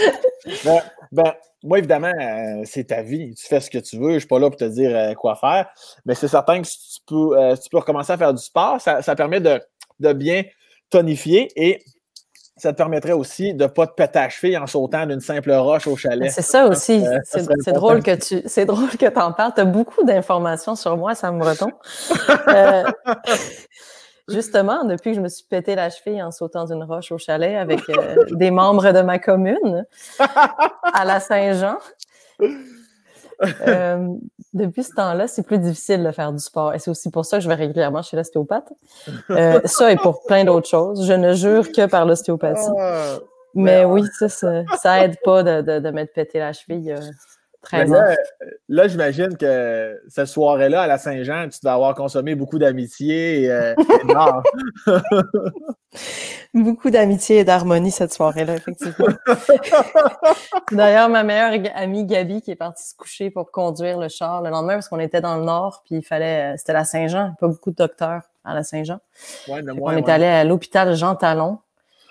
ben, 0.66 0.82
ben 1.12 1.34
moi, 1.64 1.78
évidemment, 1.78 2.12
euh, 2.20 2.64
c'est 2.66 2.86
ta 2.86 3.04
vie. 3.04 3.36
Tu 3.36 3.46
fais 3.46 3.60
ce 3.60 3.70
que 3.70 3.78
tu 3.78 3.98
veux. 3.98 4.10
Je 4.10 4.14
ne 4.14 4.20
suis 4.20 4.28
pas 4.28 4.40
là 4.40 4.50
pour 4.50 4.58
te 4.58 4.66
dire 4.66 4.96
euh, 4.96 5.14
quoi 5.14 5.36
faire. 5.36 5.70
Mais 6.06 6.16
c'est 6.16 6.28
certain 6.28 6.62
que 6.62 6.68
si 6.68 6.96
tu 6.96 7.02
peux, 7.06 7.38
euh, 7.38 7.56
tu 7.56 7.70
peux 7.70 7.78
recommencer 7.78 8.12
à 8.12 8.18
faire 8.18 8.34
du 8.34 8.42
sport, 8.42 8.82
ça, 8.82 9.16
permet 9.16 9.40
de, 9.40 10.14
bien 10.14 10.44
tonifier 10.92 11.52
et 11.56 11.84
ça 12.58 12.74
te 12.74 12.78
permettrait 12.78 13.14
aussi 13.14 13.56
de 13.56 13.64
ne 13.64 13.68
pas 13.68 13.88
te 13.88 13.94
péter 13.94 14.20
à 14.20 14.30
cheville 14.30 14.58
en 14.58 14.68
sautant 14.68 15.08
d'une 15.08 15.20
simple 15.20 15.52
roche 15.52 15.88
au 15.88 15.96
chalet. 15.96 16.30
C'est 16.32 16.44
ça 16.44 16.68
aussi. 16.68 17.04
c'est 17.24 17.74
drôle 17.74 18.04
que 18.04 18.14
tu 18.14 18.44
c'est 18.46 18.66
drôle 18.66 18.90
que 18.90 19.08
en 19.20 19.32
parles. 19.32 19.54
Tu 19.56 19.62
as 19.62 19.66
beaucoup 19.66 20.04
d'informations 20.04 20.76
sur 20.76 20.96
moi, 20.96 21.16
ça 21.16 21.32
me 21.32 21.40
Breton. 21.40 21.72
Justement, 24.28 24.86
depuis 24.86 25.12
que 25.12 25.16
je 25.18 25.22
me 25.22 25.28
suis 25.28 25.44
pété 25.44 25.74
la 25.74 25.90
cheville 25.90 26.22
en 26.22 26.30
sautant 26.30 26.66
d'une 26.66 26.84
roche 26.84 27.12
au 27.12 27.18
chalet 27.18 27.56
avec 27.56 27.82
euh, 27.90 28.26
des 28.32 28.52
membres 28.52 28.92
de 28.92 29.02
ma 29.02 29.18
commune 29.18 29.86
à 30.20 31.04
la 31.04 31.20
Saint-Jean, 31.20 31.78
euh, 33.68 34.08
depuis 34.54 34.84
ce 34.84 34.94
temps-là, 34.94 35.28
c'est 35.28 35.44
plus 35.44 35.60
difficile 35.60 36.04
de 36.04 36.12
faire 36.12 36.32
du 36.32 36.40
sport. 36.40 36.74
Et 36.74 36.80
c'est 36.80 36.92
aussi 36.92 37.10
pour 37.10 37.26
ça 37.26 37.38
que 37.38 37.44
je 37.44 37.48
vais 37.48 37.56
régulièrement 37.56 38.02
chez 38.02 38.18
l'ostéopathe. 38.18 38.72
Euh, 39.30 39.62
ça 39.66 39.92
et 39.92 39.98
pour 39.98 40.24
plein 40.24 40.44
d'autres 40.44 40.68
choses. 40.68 41.06
Je 41.06 41.14
ne 41.14 41.34
jure 41.34 41.72
que 41.72 41.86
par 41.86 42.06
l'ostéopathie. 42.06 42.70
Ah, 42.78 43.18
Mais 43.54 43.86
oui, 43.86 44.04
ça, 44.20 44.30
ça, 44.30 45.04
aide 45.04 45.18
pas 45.24 45.44
de, 45.44 45.62
de, 45.62 45.80
de 45.80 45.90
m'être 45.90 46.14
pété 46.14 46.40
la 46.40 46.54
cheville 46.54 46.96
là, 48.70 48.88
j'imagine 48.88 49.38
que 49.38 50.02
cette 50.08 50.28
soirée-là, 50.28 50.82
à 50.82 50.88
la 50.88 50.98
Saint-Jean, 50.98 51.48
tu 51.50 51.60
dois 51.62 51.74
avoir 51.74 51.96
consommé 51.96 52.36
beaucoup 52.36 52.60
d'amitié 52.60 53.44
et, 53.44 53.52
euh, 53.52 53.76
beaucoup 56.54 56.90
d'amitié 56.90 57.40
et 57.40 57.44
d'harmonie 57.44 57.92
cette 57.92 58.14
soirée-là, 58.14 58.56
effectivement. 58.56 59.08
D'ailleurs, 60.72 61.10
ma 61.10 61.24
meilleure 61.24 61.72
amie 61.76 62.06
Gabi 62.06 62.42
qui 62.42 62.52
est 62.52 62.56
partie 62.56 62.90
se 62.90 62.96
coucher 62.96 63.30
pour 63.30 63.52
conduire 63.52 64.00
le 64.00 64.10
char 64.10 64.42
le 64.42 64.50
lendemain 64.50 64.74
parce 64.74 64.90
qu'on 64.90 65.00
était 65.00 65.22
dans 65.22 65.38
le 65.38 65.44
nord, 65.44 65.84
puis 65.86 65.96
il 65.96 66.04
fallait, 66.04 66.54
euh, 66.54 66.56
c'était 66.58 66.74
la 66.74 66.86
Saint-Jean, 66.86 67.36
pas 67.40 67.48
beaucoup 67.48 67.72
de 67.72 67.76
docteurs 67.76 68.24
à 68.44 68.54
la 68.54 68.64
Saint-Jean. 68.64 69.00
on 69.48 69.96
est 69.96 70.10
allé 70.10 70.26
à 70.26 70.44
l'hôpital 70.44 70.96
Jean 70.96 71.16
Talon. 71.16 71.60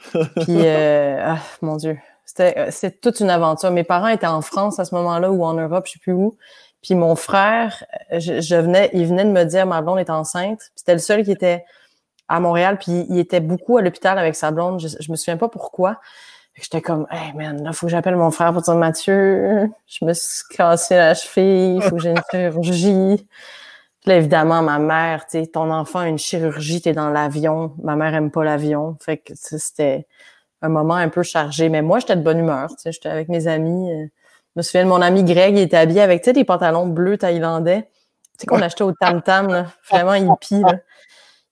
Puis, 0.13 0.67
euh, 0.67 1.19
ah, 1.23 1.39
mon 1.63 1.77
Dieu, 1.77 1.91
euh, 1.91 2.10
c'était 2.35 2.91
toute 2.91 3.21
une 3.21 3.31
aventure. 3.31 3.71
Mes 3.71 3.85
parents 3.85 4.09
étaient 4.09 4.27
en 4.27 4.43
France 4.43 4.79
à 4.79 4.85
ce 4.85 4.95
moment-là 4.95 5.31
ou 5.31 5.45
en 5.45 5.55
Europe, 5.55 5.87
je 5.87 5.93
sais 5.93 5.99
plus 5.99 6.13
où. 6.13 6.37
Puis 6.83 6.95
mon 6.95 7.15
frère, 7.17 7.85
euh, 8.13 8.21
je, 8.21 8.55
venais, 8.57 8.91
il 8.93 9.07
venait 9.07 9.25
de 9.25 9.31
me 9.31 9.45
dire 9.45 9.67
ma 9.67 9.83
blonde 9.83 9.99
est 9.99 10.11
enceinte. 10.11 10.71
C'était 10.75 10.95
le 10.95 10.99
seul 10.99 11.25
qui 11.25 11.33
était 11.33 11.65
à 12.29 12.41
Montréal, 12.41 12.79
puis 12.79 13.07
il 13.11 13.19
était 13.19 13.41
beaucoup 13.41 13.77
à 13.77 13.83
l'hôpital 13.83 14.19
avec 14.19 14.35
sa 14.37 14.51
blonde. 14.51 14.81
Je, 14.81 14.89
je 14.99 15.11
me 15.11 15.17
souviens 15.17 15.37
pas 15.37 15.49
pourquoi. 15.49 16.01
J'étais 16.55 16.81
comme, 16.81 17.07
hey 17.11 17.33
man, 17.35 17.63
là, 17.63 17.73
faut 17.73 17.87
que 17.87 17.91
j'appelle 17.93 18.17
mon 18.17 18.31
frère 18.31 18.53
pour 18.53 18.63
dire 18.63 18.75
Mathieu, 18.75 19.71
je 19.87 20.05
me 20.05 20.13
suis 20.13 20.43
cassé 20.51 20.97
la 20.97 21.15
cheville, 21.15 21.77
il 21.77 21.83
faut 21.83 21.97
que 21.97 22.03
j'ai 22.03 22.11
une 22.11 22.23
chirurgie. 22.31 23.27
Puis 24.01 24.11
là, 24.11 24.17
évidemment, 24.17 24.63
ma 24.63 24.79
mère, 24.79 25.27
tu 25.27 25.41
sais, 25.41 25.47
ton 25.47 25.71
enfant 25.71 26.01
a 26.01 26.09
une 26.09 26.19
chirurgie, 26.19 26.81
t'es 26.81 26.93
dans 26.93 27.11
l'avion. 27.11 27.75
Ma 27.83 27.97
mère 27.97 28.15
aime 28.15 28.31
pas 28.31 28.45
l'avion. 28.45 28.97
Fait 29.01 29.19
que 29.19 29.33
c'était 29.35 30.07
un 30.63 30.69
moment 30.69 30.95
un 30.95 31.09
peu 31.09 31.23
chargé. 31.23 31.69
Mais 31.69 31.83
moi, 31.83 31.99
j'étais 31.99 32.17
de 32.17 32.23
bonne 32.23 32.39
humeur. 32.39 32.69
Tu 32.71 32.77
sais, 32.79 32.93
j'étais 32.93 33.09
avec 33.09 33.29
mes 33.29 33.47
amis. 33.47 33.91
Euh, 33.93 34.07
je 34.55 34.61
me 34.61 34.63
souviens 34.63 34.85
de 34.85 34.89
mon 34.89 35.01
ami 35.01 35.23
Greg, 35.25 35.57
il 35.57 35.63
était 35.63 35.77
habillé 35.77 36.01
avec 36.01 36.23
tu 36.23 36.27
sais, 36.27 36.33
des 36.33 36.45
pantalons 36.45 36.87
bleus 36.87 37.19
thaïlandais. 37.19 37.89
sais, 38.39 38.47
qu'on 38.47 38.61
achetait 38.61 38.83
au 38.83 38.93
Tam 38.93 39.23
Tam, 39.23 39.67
vraiment 39.89 40.15
hippie. 40.15 40.61
Là. 40.61 40.79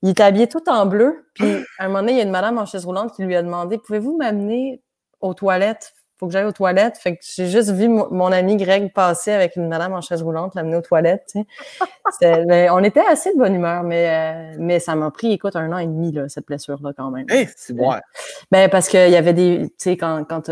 Il 0.02 0.10
était 0.10 0.24
habillé 0.24 0.48
tout 0.48 0.68
en 0.68 0.86
bleu. 0.86 1.24
Puis, 1.34 1.64
à 1.78 1.84
un 1.84 1.88
moment 1.88 2.00
donné, 2.00 2.12
il 2.12 2.18
y 2.18 2.20
a 2.20 2.24
une 2.24 2.30
madame 2.30 2.58
en 2.58 2.66
chaise 2.66 2.84
roulante 2.84 3.14
qui 3.14 3.22
lui 3.22 3.36
a 3.36 3.42
demandé 3.42 3.78
Pouvez-vous 3.78 4.16
m'amener 4.16 4.82
aux 5.20 5.34
toilettes 5.34 5.94
faut 6.18 6.26
que 6.26 6.32
j'aille 6.32 6.44
aux 6.44 6.52
toilettes. 6.52 6.98
Fait 6.98 7.16
que 7.16 7.20
j'ai 7.22 7.46
juste 7.46 7.70
vu 7.70 7.88
mon 7.88 8.32
ami 8.32 8.56
Greg 8.56 8.92
passer 8.92 9.32
avec 9.32 9.56
une 9.56 9.68
madame 9.68 9.92
en 9.92 10.00
chaise 10.00 10.22
roulante, 10.22 10.54
l'amener 10.54 10.76
aux 10.76 10.82
toilettes. 10.82 11.34
on 12.22 12.84
était 12.84 13.04
assez 13.08 13.32
de 13.32 13.38
bonne 13.38 13.54
humeur, 13.54 13.82
mais, 13.84 14.08
euh, 14.08 14.56
mais 14.58 14.80
ça 14.80 14.94
m'a 14.94 15.10
pris, 15.10 15.32
écoute, 15.32 15.54
un 15.56 15.72
an 15.72 15.78
et 15.78 15.86
demi, 15.86 16.12
là, 16.12 16.28
cette 16.28 16.46
blessure-là, 16.46 16.92
quand 16.96 17.10
même. 17.10 17.26
Hey, 17.28 17.48
c'est 17.56 17.74
bon. 17.74 17.92
Ben, 18.50 18.68
parce 18.68 18.88
qu'il 18.88 19.10
y 19.10 19.16
avait 19.16 19.32
des. 19.32 19.68
Tu 19.70 19.74
sais, 19.78 19.96
quand, 19.96 20.24
quand, 20.28 20.50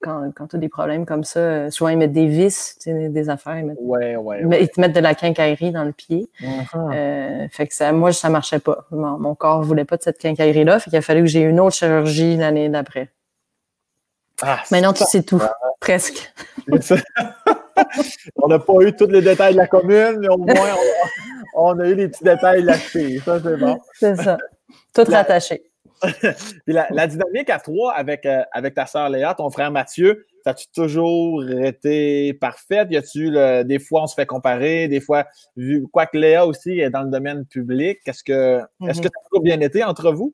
quand, 0.00 0.30
quand 0.34 0.46
tu 0.46 0.56
as 0.56 0.58
des 0.58 0.68
problèmes 0.68 1.04
comme 1.04 1.24
ça, 1.24 1.40
euh, 1.40 1.70
souvent 1.70 1.90
ils 1.90 1.98
mettent 1.98 2.12
des 2.12 2.26
vis, 2.26 2.78
des 2.86 3.30
affaires. 3.30 3.58
Ils, 3.58 3.66
mettent, 3.66 3.78
ouais, 3.80 4.16
ouais, 4.16 4.62
ils 4.62 4.68
te 4.68 4.80
mettent 4.80 4.94
de 4.94 5.00
la 5.00 5.14
quincaillerie 5.14 5.72
dans 5.72 5.84
le 5.84 5.92
pied. 5.92 6.30
Uh-huh. 6.40 6.94
Euh, 6.94 7.48
fait 7.50 7.66
que 7.66 7.74
ça, 7.74 7.92
moi, 7.92 8.12
ça 8.12 8.28
marchait 8.28 8.60
pas. 8.60 8.86
Mon, 8.90 9.18
mon 9.18 9.34
corps 9.34 9.62
voulait 9.62 9.84
pas 9.84 9.96
de 9.96 10.02
cette 10.02 10.18
quincaillerie-là. 10.18 10.78
Fait 10.78 10.90
qu'il 10.90 10.98
a 10.98 11.02
fallu 11.02 11.22
que 11.22 11.28
j'ai 11.28 11.42
une 11.42 11.58
autre 11.58 11.74
chirurgie 11.74 12.36
l'année 12.36 12.68
d'après. 12.68 13.10
Ah, 14.42 14.62
Maintenant, 14.70 14.92
tu 14.92 15.04
sais 15.04 15.22
tout, 15.22 15.42
presque. 15.80 16.32
on 18.36 18.48
n'a 18.48 18.58
pas 18.58 18.74
eu 18.80 18.94
tous 18.94 19.06
les 19.06 19.22
détails 19.22 19.54
de 19.54 19.58
la 19.58 19.66
commune, 19.66 20.18
mais 20.20 20.28
au 20.28 20.38
moins, 20.38 20.74
on 21.54 21.78
a, 21.80 21.88
eu 21.88 21.94
les 21.94 22.08
petits 22.08 22.24
détails 22.24 22.62
la 22.62 22.74
fille. 22.74 23.20
Ça, 23.24 23.40
c'est 23.42 23.56
bon. 23.56 23.78
C'est 23.94 24.16
ça. 24.16 24.38
Tout 24.94 25.04
rattaché. 25.10 25.62
Puis 26.64 26.74
la, 26.74 27.06
dynamique 27.08 27.50
à 27.50 27.58
trois 27.58 27.92
avec, 27.92 28.24
euh, 28.24 28.44
avec 28.52 28.74
ta 28.74 28.86
sœur 28.86 29.08
Léa, 29.08 29.34
ton 29.34 29.50
frère 29.50 29.72
Mathieu, 29.72 30.26
ça 30.44 30.50
a-tu 30.50 30.66
toujours 30.72 31.44
été 31.48 32.34
parfaite? 32.34 32.88
Y 32.92 32.96
a-tu 32.96 33.30
des 33.64 33.78
fois 33.80 34.02
on 34.02 34.06
se 34.06 34.14
fait 34.14 34.26
comparer, 34.26 34.86
des 34.86 35.00
fois, 35.00 35.26
vu, 35.56 35.86
quoique 35.90 36.16
Léa 36.16 36.46
aussi 36.46 36.78
est 36.78 36.90
dans 36.90 37.02
le 37.02 37.10
domaine 37.10 37.44
public, 37.46 37.98
est-ce 38.06 38.22
que, 38.22 38.60
est-ce 38.86 39.00
que 39.00 39.08
mm-hmm. 39.08 39.12
ça 39.12 39.20
a 39.20 39.28
toujours 39.28 39.42
bien 39.42 39.60
été 39.60 39.82
entre 39.82 40.12
vous? 40.12 40.32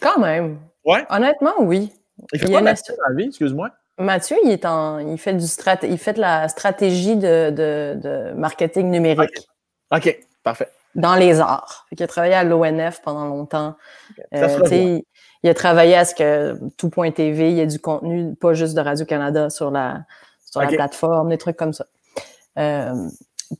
Quand 0.00 0.18
même. 0.18 0.58
Ouais. 0.84 1.04
Honnêtement, 1.10 1.54
oui. 1.60 1.92
Il 2.32 2.38
fait 2.38 2.50
quoi 2.50 2.60
Mathieu? 2.60 2.94
Dans 2.96 3.08
la 3.08 3.14
vie, 3.14 3.28
excuse-moi? 3.28 3.70
Mathieu, 3.98 4.36
il, 4.44 4.50
est 4.50 4.64
en, 4.66 4.98
il, 4.98 5.18
fait 5.18 5.34
du 5.34 5.46
strat, 5.46 5.78
il 5.82 5.98
fait 5.98 6.12
de 6.12 6.20
la 6.20 6.48
stratégie 6.48 7.16
de, 7.16 7.50
de, 7.50 7.98
de 8.00 8.32
marketing 8.34 8.90
numérique. 8.90 9.48
OK, 9.90 10.18
parfait. 10.42 10.68
Dans 10.94 11.14
les 11.14 11.40
arts. 11.40 11.86
il 11.92 12.02
a 12.02 12.06
travaillé 12.06 12.34
à 12.34 12.44
l'ONF 12.44 13.00
pendant 13.02 13.26
longtemps. 13.26 13.76
Euh, 14.34 15.00
il 15.42 15.50
a 15.50 15.54
travaillé 15.54 15.94
à 15.94 16.04
ce 16.04 16.14
que 16.14 16.58
tout.tv, 16.76 17.50
il 17.50 17.56
y 17.56 17.60
ait 17.60 17.66
du 17.66 17.78
contenu, 17.78 18.34
pas 18.34 18.54
juste 18.54 18.74
de 18.74 18.80
Radio-Canada 18.80 19.50
sur 19.50 19.70
la, 19.70 20.04
sur 20.44 20.60
la 20.60 20.68
plateforme, 20.68 21.28
des 21.28 21.38
trucs 21.38 21.56
comme 21.56 21.74
ça. 21.74 21.86
Euh, 22.58 22.94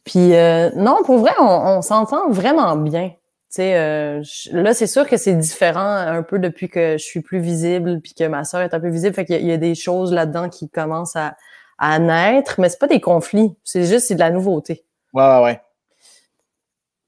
puis 0.05 0.35
euh, 0.35 0.71
non, 0.75 0.97
pour 1.05 1.19
vrai, 1.19 1.33
on, 1.39 1.45
on 1.45 1.83
s'entend 1.83 2.31
vraiment 2.31 2.75
bien. 2.77 3.13
Euh, 3.59 4.23
là, 4.53 4.75
c'est 4.75 4.87
sûr 4.87 5.09
que 5.09 5.17
c'est 5.17 5.35
différent 5.35 5.97
un 5.97 6.23
peu 6.23 6.39
depuis 6.39 6.69
que 6.69 6.99
je 6.99 7.05
suis 7.05 7.21
plus 7.21 7.39
visible 7.39 8.01
puis 8.01 8.15
que 8.15 8.25
ma 8.25 8.45
soeur 8.45 8.61
est 8.61 8.75
un 8.75 8.81
peu 8.81 8.89
visible. 8.89 9.15
Fait 9.15 9.25
qu'il 9.25 9.47
y, 9.47 9.53
a 9.53 9.57
des 9.57 9.75
choses 9.75 10.13
là-dedans 10.13 10.49
qui 10.49 10.69
commencent 10.69 11.17
à, 11.17 11.37
à 11.79 11.99
naître, 11.99 12.61
mais 12.61 12.69
c'est 12.69 12.79
pas 12.79 12.87
des 12.87 13.01
conflits. 13.01 13.57
C'est 13.65 13.85
juste, 13.85 14.09
c'est 14.09 14.15
de 14.15 14.21
la 14.21 14.31
nouveauté. 14.31 14.85
Ouais, 15.13 15.25
ouais, 15.25 15.43
ouais. 15.43 15.61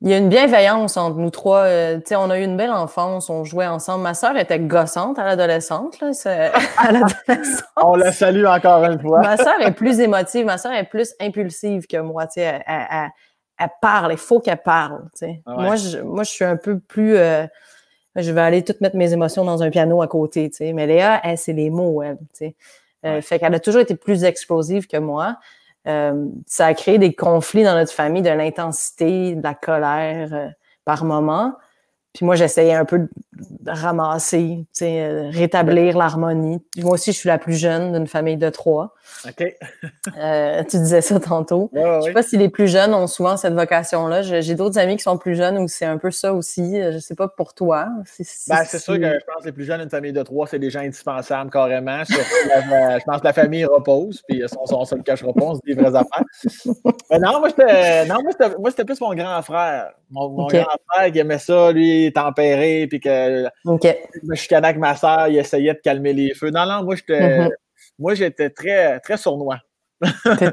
Il 0.00 0.08
y 0.08 0.14
a 0.14 0.18
une 0.18 0.28
bienveillance 0.28 0.96
entre 0.96 1.16
nous 1.16 1.30
trois. 1.30 1.64
Euh, 1.64 1.98
on 2.12 2.30
a 2.30 2.38
eu 2.38 2.44
une 2.44 2.56
belle 2.56 2.70
enfance, 2.70 3.30
on 3.30 3.42
jouait 3.42 3.66
ensemble. 3.66 4.04
Ma 4.04 4.14
soeur 4.14 4.36
était 4.36 4.60
gossante 4.60 5.18
à 5.18 5.24
l'adolescente. 5.24 5.98
à 6.24 6.92
l'adolescence. 6.92 7.64
on 7.76 7.96
la 7.96 8.12
salue 8.12 8.44
encore 8.44 8.84
une 8.84 9.00
fois. 9.00 9.20
ma 9.22 9.36
soeur 9.36 9.60
est 9.60 9.72
plus 9.72 9.98
émotive, 9.98 10.46
ma 10.46 10.56
soeur 10.56 10.70
est 10.72 10.84
plus 10.84 11.14
impulsive 11.20 11.88
que 11.88 11.96
moi. 11.96 12.26
Elle, 12.36 12.62
elle, 12.64 12.86
elle 12.92 13.10
parle, 13.80 14.12
il 14.12 14.18
faut 14.18 14.40
qu'elle 14.40 14.62
parle. 14.62 15.02
Ah 15.46 15.54
moi, 15.58 15.76
je, 15.76 15.98
moi, 15.98 16.22
je 16.22 16.30
suis 16.30 16.44
un 16.44 16.56
peu 16.56 16.78
plus. 16.78 17.16
Euh, 17.16 17.46
je 18.16 18.30
vais 18.32 18.40
aller 18.40 18.64
toutes 18.64 18.80
mettre 18.80 18.96
mes 18.96 19.12
émotions 19.12 19.44
dans 19.44 19.62
un 19.62 19.70
piano 19.70 20.02
à 20.02 20.08
côté. 20.08 20.50
Mais 20.60 20.86
Léa, 20.86 21.20
elle, 21.24 21.38
c'est 21.38 21.52
les 21.52 21.70
mots, 21.70 22.02
elle. 22.02 22.18
Euh, 23.04 23.20
fait 23.20 23.38
qu'elle 23.38 23.54
a 23.54 23.60
toujours 23.60 23.80
été 23.80 23.94
plus 23.94 24.24
explosive 24.24 24.86
que 24.86 24.96
moi. 24.96 25.36
Euh, 25.86 26.26
ça 26.46 26.66
a 26.66 26.74
créé 26.74 26.98
des 26.98 27.14
conflits 27.14 27.62
dans 27.62 27.74
notre 27.74 27.92
famille, 27.92 28.22
de 28.22 28.30
l'intensité, 28.30 29.34
de 29.36 29.42
la 29.42 29.54
colère 29.54 30.52
par 30.84 31.04
moment. 31.04 31.54
Puis 32.12 32.24
moi, 32.24 32.34
j'essayais 32.34 32.74
un 32.74 32.84
peu 32.84 32.98
de 32.98 33.70
ramasser, 33.70 34.66
euh, 34.82 35.30
rétablir 35.30 35.96
l'harmonie. 35.96 36.60
Moi 36.78 36.94
aussi, 36.94 37.12
je 37.12 37.18
suis 37.18 37.28
la 37.28 37.38
plus 37.38 37.54
jeune 37.54 37.92
d'une 37.92 38.06
famille 38.06 38.36
de 38.36 38.48
trois. 38.50 38.94
OK. 39.26 39.56
euh, 40.18 40.62
tu 40.68 40.78
disais 40.78 41.00
ça 41.00 41.18
tantôt. 41.20 41.70
Je 41.74 41.80
je 41.80 42.00
sais 42.06 42.12
pas 42.12 42.22
si 42.22 42.36
les 42.36 42.48
plus 42.48 42.68
jeunes 42.68 42.94
ont 42.94 43.06
souvent 43.06 43.36
cette 43.36 43.54
vocation-là. 43.54 44.22
J'ai 44.22 44.54
d'autres 44.54 44.78
amis 44.78 44.96
qui 44.96 45.02
sont 45.02 45.18
plus 45.18 45.34
jeunes 45.34 45.58
où 45.58 45.68
c'est 45.68 45.84
un 45.84 45.98
peu 45.98 46.10
ça 46.10 46.32
aussi. 46.32 46.80
Je 46.92 46.98
sais 46.98 47.14
pas 47.14 47.28
pour 47.28 47.54
toi. 47.54 47.88
Ben, 48.48 48.64
c'est 48.64 48.78
sûr 48.78 48.94
que 48.94 49.00
je 49.00 49.24
pense 49.26 49.42
que 49.42 49.46
les 49.46 49.52
plus 49.52 49.64
jeunes 49.64 49.80
d'une 49.80 49.90
famille 49.90 50.12
de 50.12 50.22
trois, 50.22 50.46
c'est 50.46 50.58
des 50.58 50.70
gens 50.70 50.80
indispensables 50.80 51.50
carrément. 51.50 52.02
je 52.04 53.04
pense 53.04 53.20
que 53.20 53.26
la 53.26 53.32
famille 53.32 53.64
repose, 53.64 54.22
puis 54.28 54.42
son, 54.46 54.66
son 54.66 54.84
seul 54.84 55.02
cache 55.02 55.22
repose, 55.22 55.60
des 55.66 55.74
vraies 55.74 55.94
affaires. 55.94 56.24
Mais 57.10 57.18
non, 57.18 57.40
moi, 57.40 58.70
c'était 58.70 58.84
plus 58.84 59.00
mon 59.00 59.14
grand 59.14 59.42
frère. 59.42 59.92
Mon, 60.10 60.46
grand 60.46 60.64
frère 60.92 61.12
qui 61.12 61.18
aimait 61.18 61.38
ça, 61.38 61.72
lui, 61.72 62.12
tempéré, 62.14 62.86
puis 62.88 63.00
que 63.00 63.48
je 63.64 64.34
chicanais 64.34 64.68
avec 64.68 64.78
ma 64.78 64.96
soeur, 64.96 65.28
il 65.28 65.36
essayait 65.36 65.74
de 65.74 65.80
calmer 65.80 66.12
les 66.12 66.34
feux. 66.34 66.50
Non, 66.50 66.66
non, 66.66 66.82
moi, 66.82 66.96
j'étais 66.96 67.20
mm-hmm. 67.20 67.50
Moi 67.98 68.14
j'étais 68.14 68.50
très, 68.50 69.00
très 69.00 69.16
sournois. 69.16 69.58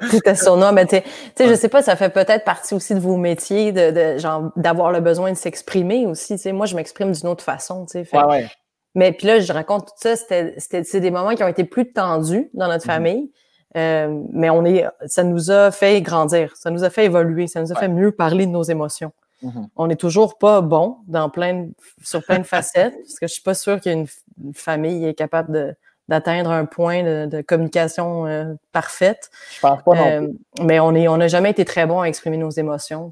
T'étais 0.10 0.36
sournois, 0.36 0.72
mais 0.72 0.86
tu 0.88 0.98
sais, 1.36 1.48
je 1.48 1.54
sais 1.54 1.70
pas, 1.70 1.82
ça 1.82 1.96
fait 1.96 2.10
peut-être 2.10 2.44
partie 2.44 2.74
aussi 2.74 2.96
de 2.96 3.00
vos 3.00 3.18
métiers, 3.18 3.72
de, 3.72 4.18
genre 4.18 4.52
d'avoir 4.56 4.92
le 4.92 5.02
besoin 5.02 5.32
de 5.32 5.38
s'exprimer 5.38 6.08
aussi. 6.08 6.38
Tu 6.38 6.52
moi, 6.52 6.66
je 6.66 6.76
m'exprime 6.76 7.12
d'une 7.12 7.28
autre 7.28 7.44
façon. 7.44 7.86
Tu 7.86 8.06
sais, 8.06 8.26
ouais, 8.26 8.48
Mais 8.96 9.12
puis 9.12 9.28
là, 9.28 9.40
je 9.40 9.54
raconte 9.54 9.88
tout 9.88 9.94
ça, 9.98 10.16
c'était 10.16 10.56
c'est 10.58 11.00
des 11.00 11.12
moments 11.12 11.36
qui 11.36 11.44
ont 11.44 11.48
été 11.48 11.64
plus 11.64 11.92
tendus 11.92 12.50
dans 12.54 12.68
notre 12.68 12.86
mm-hmm. 12.86 12.88
famille. 12.88 13.32
Euh, 13.78 14.24
mais 14.32 14.50
on 14.50 14.64
est, 14.64 14.86
ça 15.06 15.24
nous 15.24 15.52
a 15.52 15.70
fait 15.70 16.02
grandir, 16.02 16.56
ça 16.56 16.72
nous 16.72 16.86
a 16.86 16.90
fait 16.90 17.06
évoluer, 17.06 17.48
ça 17.48 17.62
nous 17.62 17.74
a 17.74 17.76
fait 17.76 17.90
mieux 17.90 18.14
parler 18.14 18.46
de 18.46 18.52
nos 18.52 18.64
émotions. 18.64 19.12
Mm-hmm. 19.44 19.68
On 19.76 19.88
n'est 19.88 19.98
toujours 19.98 20.38
pas 20.38 20.62
bon 20.62 21.00
dans 21.08 21.30
plein 21.30 21.68
sur 22.02 22.24
plein 22.24 22.40
de 22.40 22.46
facettes, 22.46 22.96
parce 22.96 23.20
que 23.20 23.28
je 23.28 23.34
suis 23.34 23.44
pas 23.44 23.54
sûre 23.54 23.82
qu'il 23.82 23.92
y 23.92 23.96
ait 23.96 24.00
une, 24.00 24.54
famille 24.54 25.06
est 25.06 25.14
capable 25.14 25.76
d'atteindre 26.08 26.52
un 26.52 26.66
point 26.66 27.04
de, 27.04 27.42
communication 27.42 28.28
euh, 28.28 28.54
parfaite. 28.72 29.30
Je 29.56 29.60
pense 29.62 29.84
pas 29.84 29.96
non 29.96 30.06
euh, 30.06 30.28
Mais 30.62 30.80
on 30.80 30.94
est, 30.94 31.08
on 31.08 31.18
n'a 31.18 31.28
jamais 31.28 31.52
été 31.52 31.66
très 31.66 31.86
bon 31.86 32.02
à 32.02 32.06
exprimer 32.06 32.38
nos 32.38 32.52
émotions. 32.52 33.12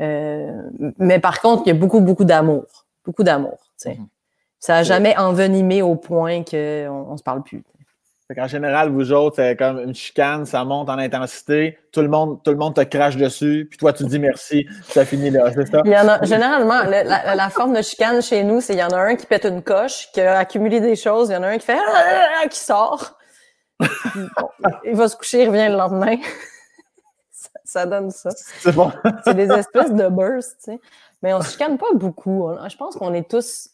Euh, 0.00 0.62
mais 0.98 1.18
par 1.18 1.40
contre, 1.40 1.62
il 1.66 1.68
y 1.68 1.72
a 1.72 1.74
beaucoup, 1.74 2.00
beaucoup 2.00 2.24
d'amour. 2.24 2.86
Beaucoup 3.04 3.22
d'amour. 3.22 3.58
Mm-hmm. 3.84 4.06
Ça 4.58 4.74
n'a 4.74 4.82
jamais 4.82 5.16
envenimé 5.16 5.82
au 5.82 5.96
point 5.96 6.42
qu'on 6.42 7.12
ne 7.12 7.16
se 7.16 7.22
parle 7.22 7.42
plus. 7.42 7.62
En 8.36 8.48
général, 8.48 8.90
vous 8.90 9.12
autres, 9.12 9.36
c'est 9.36 9.54
comme 9.54 9.78
une 9.78 9.94
chicane, 9.94 10.46
ça 10.46 10.64
monte 10.64 10.90
en 10.90 10.98
intensité, 10.98 11.78
tout 11.92 12.02
le 12.02 12.08
monde, 12.08 12.42
tout 12.42 12.50
le 12.50 12.56
monde 12.56 12.74
te 12.74 12.80
crache 12.80 13.16
dessus, 13.16 13.68
puis 13.70 13.78
toi, 13.78 13.92
tu 13.92 14.04
dis 14.04 14.18
merci, 14.18 14.66
ça 14.82 15.04
finit 15.04 15.30
là, 15.30 15.52
c'est 15.54 15.66
ça? 15.66 15.82
Il 15.84 15.92
y 15.92 15.96
en 15.96 16.08
a, 16.08 16.20
généralement, 16.24 16.82
la, 16.82 17.50
forme 17.50 17.74
de 17.74 17.82
chicane 17.82 18.20
chez 18.20 18.42
nous, 18.42 18.60
c'est 18.60 18.72
il 18.72 18.80
y 18.80 18.82
en 18.82 18.88
a 18.88 18.98
un 18.98 19.14
qui 19.14 19.26
pète 19.26 19.44
une 19.44 19.62
coche, 19.62 20.08
qui 20.12 20.20
a 20.20 20.38
accumulé 20.38 20.80
des 20.80 20.96
choses, 20.96 21.28
il 21.28 21.34
y 21.34 21.36
en 21.36 21.44
a 21.44 21.48
un 21.48 21.58
qui 21.58 21.66
fait 21.66 21.78
ah, 21.78 22.48
qui 22.48 22.58
sort. 22.58 23.16
il 24.84 24.96
va 24.96 25.08
se 25.08 25.16
coucher, 25.16 25.42
il 25.42 25.48
revient 25.48 25.68
le 25.68 25.76
lendemain. 25.76 26.16
ça, 27.64 27.86
donne 27.86 28.10
ça. 28.10 28.30
C'est 28.58 28.74
bon. 28.74 28.90
c'est 29.22 29.34
des 29.34 29.52
espèces 29.52 29.92
de 29.92 30.08
bursts, 30.08 30.56
tu 30.64 30.72
sais. 30.72 30.80
Mais 31.22 31.32
on 31.32 31.40
se 31.42 31.52
chicane 31.52 31.78
pas 31.78 31.92
beaucoup. 31.94 32.50
Je 32.68 32.76
pense 32.76 32.96
qu'on 32.96 33.14
est 33.14 33.30
tous, 33.30 33.70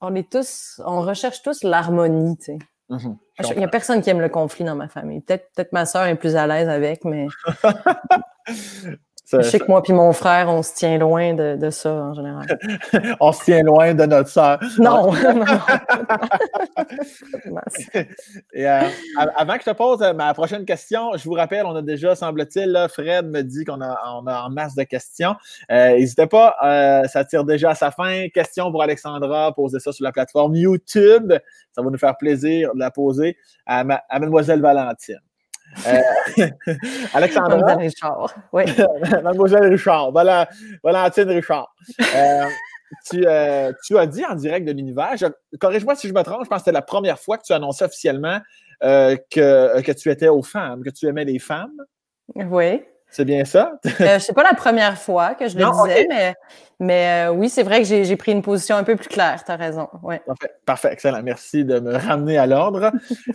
on 0.00 0.14
est 0.14 0.32
tous, 0.32 0.80
on 0.86 1.02
recherche 1.02 1.42
tous 1.42 1.62
l'harmonie, 1.64 2.38
tu 2.38 2.44
sais. 2.44 2.58
Mhm. 2.90 3.16
Il 3.52 3.58
n'y 3.58 3.64
a 3.64 3.68
personne 3.68 4.02
qui 4.02 4.10
aime 4.10 4.20
le 4.20 4.28
conflit 4.28 4.64
dans 4.64 4.74
ma 4.74 4.88
famille. 4.88 5.20
Peut-être 5.20 5.52
peut 5.54 5.66
ma 5.72 5.86
soeur 5.86 6.06
est 6.06 6.16
plus 6.16 6.34
à 6.36 6.46
l'aise 6.46 6.68
avec, 6.68 7.04
mais 7.04 7.28
je 9.32 9.42
sais 9.42 9.58
que 9.58 9.66
moi 9.68 9.82
et 9.86 9.92
mon 9.92 10.12
frère, 10.12 10.48
on 10.48 10.62
se 10.62 10.74
tient 10.74 10.98
loin 10.98 11.34
de, 11.34 11.70
ça 11.70 11.92
en 11.92 12.14
général. 12.14 12.46
on 13.20 13.32
se 13.32 13.44
tient 13.44 13.62
loin 13.62 13.94
de 13.94 14.04
notre 14.04 14.28
soeur. 14.28 14.60
Non, 14.78 15.12
Et, 18.52 18.68
euh, 18.68 18.80
avant 19.36 19.54
que 19.54 19.60
je 19.60 19.70
te 19.70 19.76
pose 19.76 20.02
euh, 20.02 20.12
ma 20.12 20.34
prochaine 20.34 20.64
question, 20.64 21.16
je 21.16 21.24
vous 21.24 21.34
rappelle, 21.34 21.64
on 21.66 21.76
a 21.76 21.82
déjà, 21.82 22.14
semble-t-il, 22.14 22.86
Fred 22.92 23.26
me 23.26 23.42
dit 23.42 23.64
qu'on 23.64 23.80
a, 23.80 23.96
on 24.16 24.26
a 24.26 24.42
en 24.42 24.50
masse 24.50 24.74
de 24.74 24.82
questions. 24.82 25.34
Euh, 25.70 25.92
n'hésitez 25.92 26.26
pas, 26.26 26.56
ça 27.08 27.24
tire 27.24 27.44
déjà 27.44 27.70
à 27.70 27.74
sa 27.74 27.90
fin. 27.90 28.28
Question 28.34 28.70
pour 28.70 28.82
Alexandra, 28.82 29.52
posez 29.54 29.80
ça 29.80 29.92
sur 29.92 30.04
la 30.04 30.12
plateforme 30.12 30.54
YouTube. 30.54 31.32
Ça 31.72 31.82
va 31.82 31.90
nous 31.90 31.98
faire 31.98 32.16
plaisir 32.16 32.74
de 32.74 32.80
la 32.80 32.90
poser 32.90 33.36
à, 33.66 33.80
à 33.80 34.18
Mademoiselle 34.18 34.60
Valentine. 34.60 35.20
Euh, 35.86 36.48
Alexandra? 37.14 37.56
Mademoiselle 37.56 37.78
Richard. 37.78 38.34
Oui. 38.52 38.64
Mademoiselle 39.22 39.64
Richard. 39.66 40.12
Valentine 40.12 41.30
Richard. 41.30 41.74
Euh, 42.00 42.44
euh, 43.14 43.72
tu, 43.86 43.98
as 43.98 44.06
dit 44.06 44.24
en 44.24 44.34
direct 44.34 44.66
de 44.66 44.72
l'univers, 44.72 45.14
corrige-moi 45.60 45.94
si 45.94 46.08
je 46.08 46.12
me 46.12 46.22
trompe, 46.22 46.44
je 46.44 46.48
pense 46.48 46.58
que 46.58 46.64
c'était 46.64 46.72
la 46.72 46.82
première 46.82 47.18
fois 47.18 47.38
que 47.38 47.44
tu 47.44 47.52
annonçais 47.52 47.84
officiellement 47.84 48.40
que, 48.80 49.80
que 49.80 49.92
tu 49.92 50.10
étais 50.10 50.28
aux 50.28 50.42
femmes, 50.42 50.82
que 50.82 50.90
tu 50.90 51.06
aimais 51.06 51.24
les 51.24 51.38
femmes. 51.38 51.76
Oui. 52.34 52.82
C'est 53.10 53.24
bien 53.24 53.44
ça? 53.44 53.72
euh, 54.00 54.18
c'est 54.20 54.32
pas 54.32 54.44
la 54.44 54.54
première 54.54 54.96
fois 54.96 55.34
que 55.34 55.48
je 55.48 55.58
le 55.58 55.64
disais, 55.64 56.06
mais, 56.08 56.34
mais 56.78 57.26
euh, 57.26 57.32
oui, 57.32 57.48
c'est 57.48 57.64
vrai 57.64 57.82
que 57.82 57.84
j'ai 57.84 58.16
pris 58.16 58.30
une 58.30 58.42
position 58.42 58.76
un 58.76 58.84
peu 58.84 58.94
plus 58.94 59.08
claire, 59.08 59.42
tu 59.44 59.50
as 59.50 59.56
raison. 59.56 59.88
Ouais. 60.02 60.22
Parfait, 60.24 60.50
parfait, 60.64 60.92
excellent. 60.92 61.20
Merci 61.22 61.64
de 61.64 61.80
me 61.80 61.96
ramener 61.96 62.38
à 62.38 62.46
l'ordre. 62.46 62.92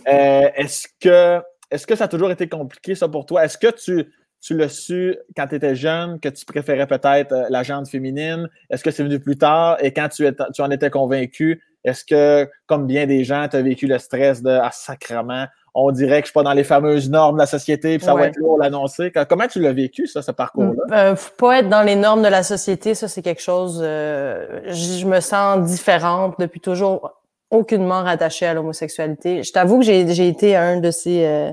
Euh, 0.08 0.48
est-ce 0.56 0.88
que 0.98 1.42
est-ce 1.70 1.86
que 1.86 1.94
ça 1.94 2.04
a 2.04 2.08
toujours 2.08 2.30
été 2.30 2.48
compliqué, 2.48 2.94
ça, 2.94 3.08
pour 3.08 3.26
toi? 3.26 3.44
Est-ce 3.44 3.58
que 3.58 3.70
tu, 3.70 4.12
tu 4.40 4.56
l'as 4.56 4.68
su 4.68 5.16
quand 5.36 5.46
tu 5.48 5.56
étais 5.56 5.74
jeune, 5.74 6.20
que 6.20 6.28
tu 6.28 6.44
préférais 6.44 6.86
peut-être 6.86 7.32
euh, 7.32 7.46
la 7.50 7.62
jante 7.62 7.88
féminine? 7.88 8.48
Est-ce 8.70 8.84
que 8.84 8.90
c'est 8.90 9.02
venu 9.02 9.18
plus 9.20 9.36
tard? 9.36 9.76
Et 9.80 9.92
quand 9.92 10.08
tu, 10.08 10.26
tu 10.54 10.62
en 10.62 10.70
étais 10.70 10.90
convaincu, 10.90 11.62
est-ce 11.84 12.04
que, 12.04 12.50
comme 12.66 12.86
bien 12.86 13.06
des 13.06 13.24
gens, 13.24 13.46
tu 13.48 13.56
as 13.56 13.62
vécu 13.62 13.86
le 13.86 13.98
stress 13.98 14.42
de 14.42 14.50
Ah, 14.50 14.70
sacrement, 14.72 15.46
on 15.78 15.90
dirait 15.92 16.22
que 16.22 16.26
je 16.26 16.30
suis 16.30 16.34
pas 16.34 16.42
dans 16.42 16.54
les 16.54 16.64
fameuses 16.64 17.10
normes 17.10 17.36
de 17.36 17.40
la 17.40 17.46
société, 17.46 17.98
puis 17.98 18.06
ça 18.06 18.14
va 18.14 18.28
être 18.28 18.38
lourd 18.38 18.58
l'annoncer? 18.58 19.12
Comment 19.28 19.46
tu 19.46 19.60
l'as 19.60 19.74
vécu, 19.74 20.06
ça, 20.06 20.22
ce 20.22 20.30
parcours-là? 20.32 21.10
Euh, 21.10 21.14
pas 21.38 21.58
être 21.58 21.68
dans 21.68 21.82
les 21.82 21.96
normes 21.96 22.22
de 22.22 22.28
la 22.28 22.42
société, 22.42 22.94
ça, 22.94 23.08
c'est 23.08 23.20
quelque 23.20 23.42
chose. 23.42 23.80
Euh, 23.84 24.62
je 24.68 25.04
me 25.04 25.20
sens 25.20 25.64
différente 25.70 26.36
depuis 26.40 26.60
toujours, 26.60 27.12
aucunement 27.50 28.02
rattachée 28.02 28.46
à 28.46 28.54
l'homosexualité. 28.54 29.42
Je 29.42 29.52
t'avoue 29.52 29.78
que 29.78 29.84
j'ai 29.84 30.28
été 30.28 30.56
un 30.56 30.80
de 30.80 30.90
ces, 30.90 31.24
euh, 31.24 31.52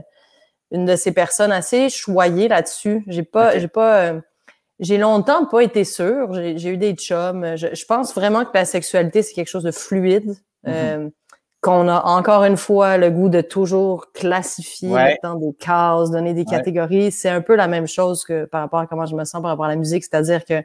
une 0.71 0.85
de 0.85 0.95
ces 0.95 1.11
personnes 1.11 1.51
assez 1.51 1.89
choyées 1.89 2.47
là-dessus. 2.47 3.03
J'ai 3.07 3.23
pas, 3.23 3.57
j'ai 3.59 3.67
pas, 3.67 3.99
euh, 3.99 4.21
j'ai 4.79 4.97
longtemps 4.97 5.45
pas 5.45 5.61
été 5.61 5.83
sûre. 5.83 6.33
J'ai 6.33 6.69
eu 6.69 6.77
des 6.77 6.93
chums. 6.93 7.55
Je, 7.55 7.67
je, 7.73 7.85
pense 7.85 8.13
vraiment 8.13 8.43
que 8.43 8.51
la 8.53 8.65
sexualité, 8.65 9.21
c'est 9.21 9.33
quelque 9.33 9.49
chose 9.49 9.63
de 9.63 9.71
fluide. 9.71 10.35
Mm-hmm 10.65 11.11
qu'on 11.63 11.87
a 11.87 12.03
encore 12.03 12.43
une 12.43 12.57
fois 12.57 12.97
le 12.97 13.09
goût 13.09 13.29
de 13.29 13.39
toujours 13.39 14.11
classifier 14.11 15.17
dans 15.23 15.35
des 15.35 15.53
cases, 15.53 16.11
donner 16.11 16.33
des 16.33 16.43
catégories. 16.43 17.09
C'est 17.09 17.29
un 17.29 17.39
peu 17.39 17.55
la 17.55 17.69
même 17.69 17.87
chose 17.87 18.25
que 18.25 18.43
par 18.43 18.59
rapport 18.59 18.81
à 18.81 18.85
comment 18.85 19.05
je 19.05 19.15
me 19.15 19.23
sens 19.23 19.41
par 19.41 19.51
rapport 19.51 19.65
à 19.65 19.69
la 19.69 19.77
musique, 19.77 20.03
c'est-à-dire 20.03 20.43
que 20.43 20.61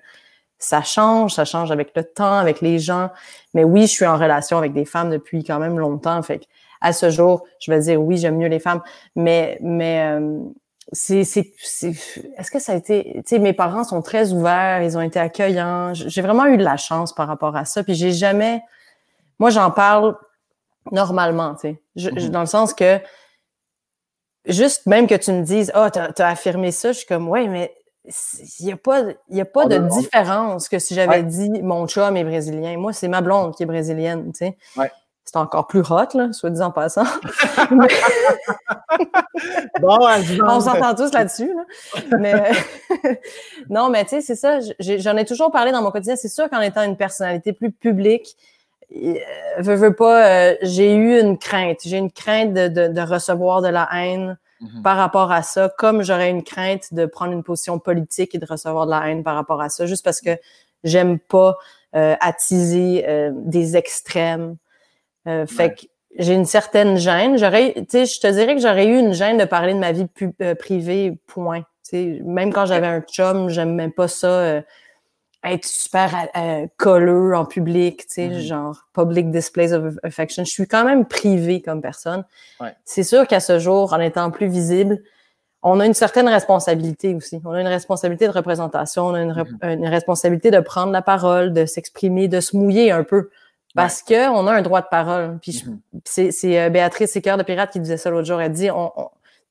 ça 0.59 0.83
change, 0.83 1.35
ça 1.35 1.45
change 1.45 1.71
avec 1.71 1.93
le 1.95 2.05
temps, 2.05 2.39
avec 2.39 2.61
les 2.61 2.79
gens. 2.79 3.11
Mais 3.55 3.65
oui, 3.65 3.83
je 3.83 3.93
suis 3.93 4.07
en 4.07 4.17
relation 4.17 4.59
avec 4.59 4.73
des 4.73 4.85
femmes 4.85 5.11
depuis 5.11 5.45
quand 5.45 5.59
même 5.59 5.79
longtemps. 5.79 6.21
Fait 6.23 6.41
à 6.81 6.93
ce 6.93 7.11
jour, 7.11 7.45
je 7.61 7.71
vais 7.71 7.81
dire 7.81 8.01
oui, 8.01 8.17
j'aime 8.17 8.37
mieux 8.37 8.49
les 8.49 8.61
femmes. 8.61 8.83
Mais 9.17 9.59
mais 9.61 10.03
euh, 10.03 10.39
c'est 10.93 11.25
c'est 11.25 11.53
est-ce 12.37 12.51
que 12.51 12.59
ça 12.59 12.73
a 12.73 12.77
été 12.77 13.13
tu 13.17 13.23
sais 13.27 13.39
mes 13.39 13.53
parents 13.53 13.85
sont 13.85 14.03
très 14.03 14.33
ouverts, 14.33 14.83
ils 14.83 14.97
ont 14.97 15.03
été 15.03 15.19
accueillants. 15.19 15.95
J'ai 15.95 16.23
vraiment 16.23 16.47
eu 16.47 16.57
de 16.57 16.65
la 16.65 16.77
chance 16.77 17.15
par 17.15 17.29
rapport 17.29 17.57
à 17.57 17.65
ça. 17.65 17.83
Puis 17.83 17.95
j'ai 17.95 18.13
jamais 18.13 18.63
moi 19.39 19.51
j'en 19.51 19.71
parle 19.71 20.17
normalement, 20.93 21.55
tu 21.55 21.61
sais. 21.61 21.83
Mm-hmm. 21.97 22.31
Dans 22.31 22.41
le 22.41 22.47
sens 22.47 22.75
que, 22.75 22.99
juste 24.47 24.87
même 24.87 25.07
que 25.07 25.15
tu 25.15 25.33
me 25.33 25.43
dises, 25.43 25.73
oh, 25.75 25.89
t'as 25.93 26.11
as 26.19 26.29
affirmé 26.29 26.73
ça, 26.73 26.93
je 26.93 26.99
suis 26.99 27.07
comme, 27.07 27.29
ouais, 27.29 27.47
mais 27.49 27.75
il 28.59 28.67
n'y 28.67 28.73
a 28.73 28.77
pas, 28.77 29.03
y 29.31 29.41
a 29.41 29.45
pas 29.45 29.67
de 29.67 29.79
différence 29.79 30.69
que 30.69 30.79
si 30.79 30.95
j'avais 30.95 31.23
dit 31.23 31.51
mon 31.63 31.87
chum 31.87 32.17
est 32.17 32.25
brésilien. 32.25 32.77
Moi, 32.79 32.93
c'est 32.93 33.09
ma 33.09 33.21
blonde 33.21 33.55
qui 33.55 33.63
est 33.63 33.67
brésilienne, 33.67 34.33
tu 34.33 34.47
sais. 34.47 34.57
C'est 35.25 35.37
encore 35.37 35.67
plus 35.67 35.81
hot, 35.81 36.07
là, 36.15 36.33
soit 36.33 36.49
disant 36.49 36.69
en 36.69 36.71
passant. 36.71 37.05
bon, 39.81 39.99
On 40.43 40.61
s'entend 40.61 40.95
tous 40.95 41.13
là-dessus. 41.13 41.53
Mais 42.19 42.51
non, 43.69 43.91
mais 43.91 44.05
tu 44.05 44.11
sais, 44.11 44.21
c'est 44.23 44.37
ça. 44.37 44.61
J'en 44.81 45.19
ai, 45.19 45.27
toujours 45.27 45.51
parlé 45.51 45.71
dans 45.71 45.83
mon 45.83 45.91
quotidien. 45.91 46.17
C'est 46.17 46.31
sûr 46.31 46.49
qu'en 46.49 46.63
étant 46.63 46.83
une 46.83 46.97
personnalité 46.97 47.53
plus 47.53 47.71
publique, 47.71 48.39
euh, 48.97 49.17
veux, 49.59 49.75
veux 49.75 49.95
pas, 49.95 50.27
euh, 50.27 50.57
j'ai 50.63 50.95
eu 50.95 51.21
une 51.21 51.37
crainte. 51.37 51.81
J'ai 51.85 51.99
une 51.99 52.11
crainte 52.11 52.55
de, 52.55 52.69
de, 52.69 52.89
de, 52.89 53.01
recevoir 53.03 53.61
de 53.61 53.69
la 53.69 53.87
haine 53.93 54.39
mhm. 54.61 54.83
par 54.83 54.97
rapport 54.97 55.33
à 55.33 55.43
ça, 55.43 55.71
comme 55.79 56.03
j'aurais 56.03 56.31
une 56.31 56.43
crainte 56.43 56.93
de 56.93 57.07
prendre 57.07 57.33
une 57.33 57.43
position 57.43 57.79
politique 57.79 58.35
et 58.35 58.39
de 58.39 58.47
recevoir 58.47 58.87
de 58.87 58.91
la 58.91 59.09
haine 59.09 59.23
par 59.23 59.35
rapport 59.35 59.61
à 59.61 59.69
ça, 59.69 59.87
juste 59.87 60.05
parce 60.05 60.21
que 60.21 60.31
j'aime 60.85 61.19
pas 61.19 61.57
euh, 61.95 62.15
attiser 62.21 63.05
euh, 63.09 63.31
des 63.35 63.77
extrêmes. 63.77 64.57
fait 65.47 65.75
que 65.75 65.87
j'ai 66.19 66.35
une 66.35 66.47
certaine 66.47 66.97
gêne. 66.97 67.37
J'aurais, 67.39 67.75
tu 67.75 67.85
sais, 67.91 68.07
je 68.07 68.19
te 68.19 68.27
dirais 68.27 68.55
que 68.55 68.63
j'aurais 68.63 68.87
eu 68.87 68.99
une 68.99 69.13
gêne 69.13 69.37
de 69.37 69.45
parler 69.45 69.75
de 69.75 69.79
ma 69.79 69.93
vie 69.93 70.07
privée, 70.59 71.19
point. 71.27 71.63
sais 71.83 72.21
même 72.25 72.53
quand 72.53 72.67
j'avais 72.67 72.87
un 72.87 73.03
chum, 73.03 73.49
j'aimais 73.51 73.91
pas 73.91 74.09
ça 74.09 74.63
être 75.45 75.65
super 75.65 76.29
euh, 76.37 76.67
colleux 76.77 77.35
en 77.37 77.45
public, 77.45 78.07
tu 78.07 78.15
sais, 78.15 78.29
mm-hmm. 78.29 78.41
genre 78.41 78.89
public 78.93 79.31
displays 79.31 79.73
of 79.73 79.95
affection. 80.03 80.45
Je 80.45 80.51
suis 80.51 80.67
quand 80.67 80.85
même 80.85 81.07
privée 81.07 81.63
comme 81.63 81.81
personne. 81.81 82.25
C'est 82.85 83.05
sûr 83.05 83.27
qu'à 83.27 83.41
ce 83.41 83.59
jour, 83.59 83.93
en 83.93 84.01
étant 84.01 84.31
plus 84.31 84.49
visible, 84.49 85.01
on 85.63 85.81
a 85.81 85.87
une 85.87 85.95
certaine 85.95 86.29
responsabilité 86.29 87.15
aussi. 87.15 87.41
On 87.45 87.53
a 87.53 87.61
une 87.61 87.69
responsabilité 87.69 88.27
de 88.27 88.33
représentation, 88.33 89.07
on 89.07 89.15
a 89.15 89.23
une, 89.23 89.33
mm-hmm. 89.33 89.89
responsabilité 89.89 90.51
de 90.51 90.61
prendre 90.61 90.93
la 90.93 91.03
parole, 91.03 91.53
de 91.53 91.67
s'exprimer, 91.67 92.29
de 92.29 92.41
se 92.41 92.57
mouiller 92.57 92.91
un 92.91 93.05
peu. 93.05 93.31
Parce 93.75 94.03
que 94.03 94.31
on 94.31 94.47
a 94.49 94.53
un 94.53 94.63
droit 94.63 94.81
de 94.81 94.89
parole. 94.91 95.39
Puis 95.41 95.65
mm-hmm. 96.05 96.31
c'est 96.33 96.61
euh, 96.61 96.71
Béatrice 96.71 97.13
Sécœur 97.13 97.37
de 97.37 97.43
Pirate 97.45 97.71
qui 97.71 97.81
disait 97.81 97.97
ça 97.97 98.11
l'autre 98.11 98.27
jour. 98.27 98.41
Elle 98.41 98.53
dit 98.53 98.71
on, 98.71 98.91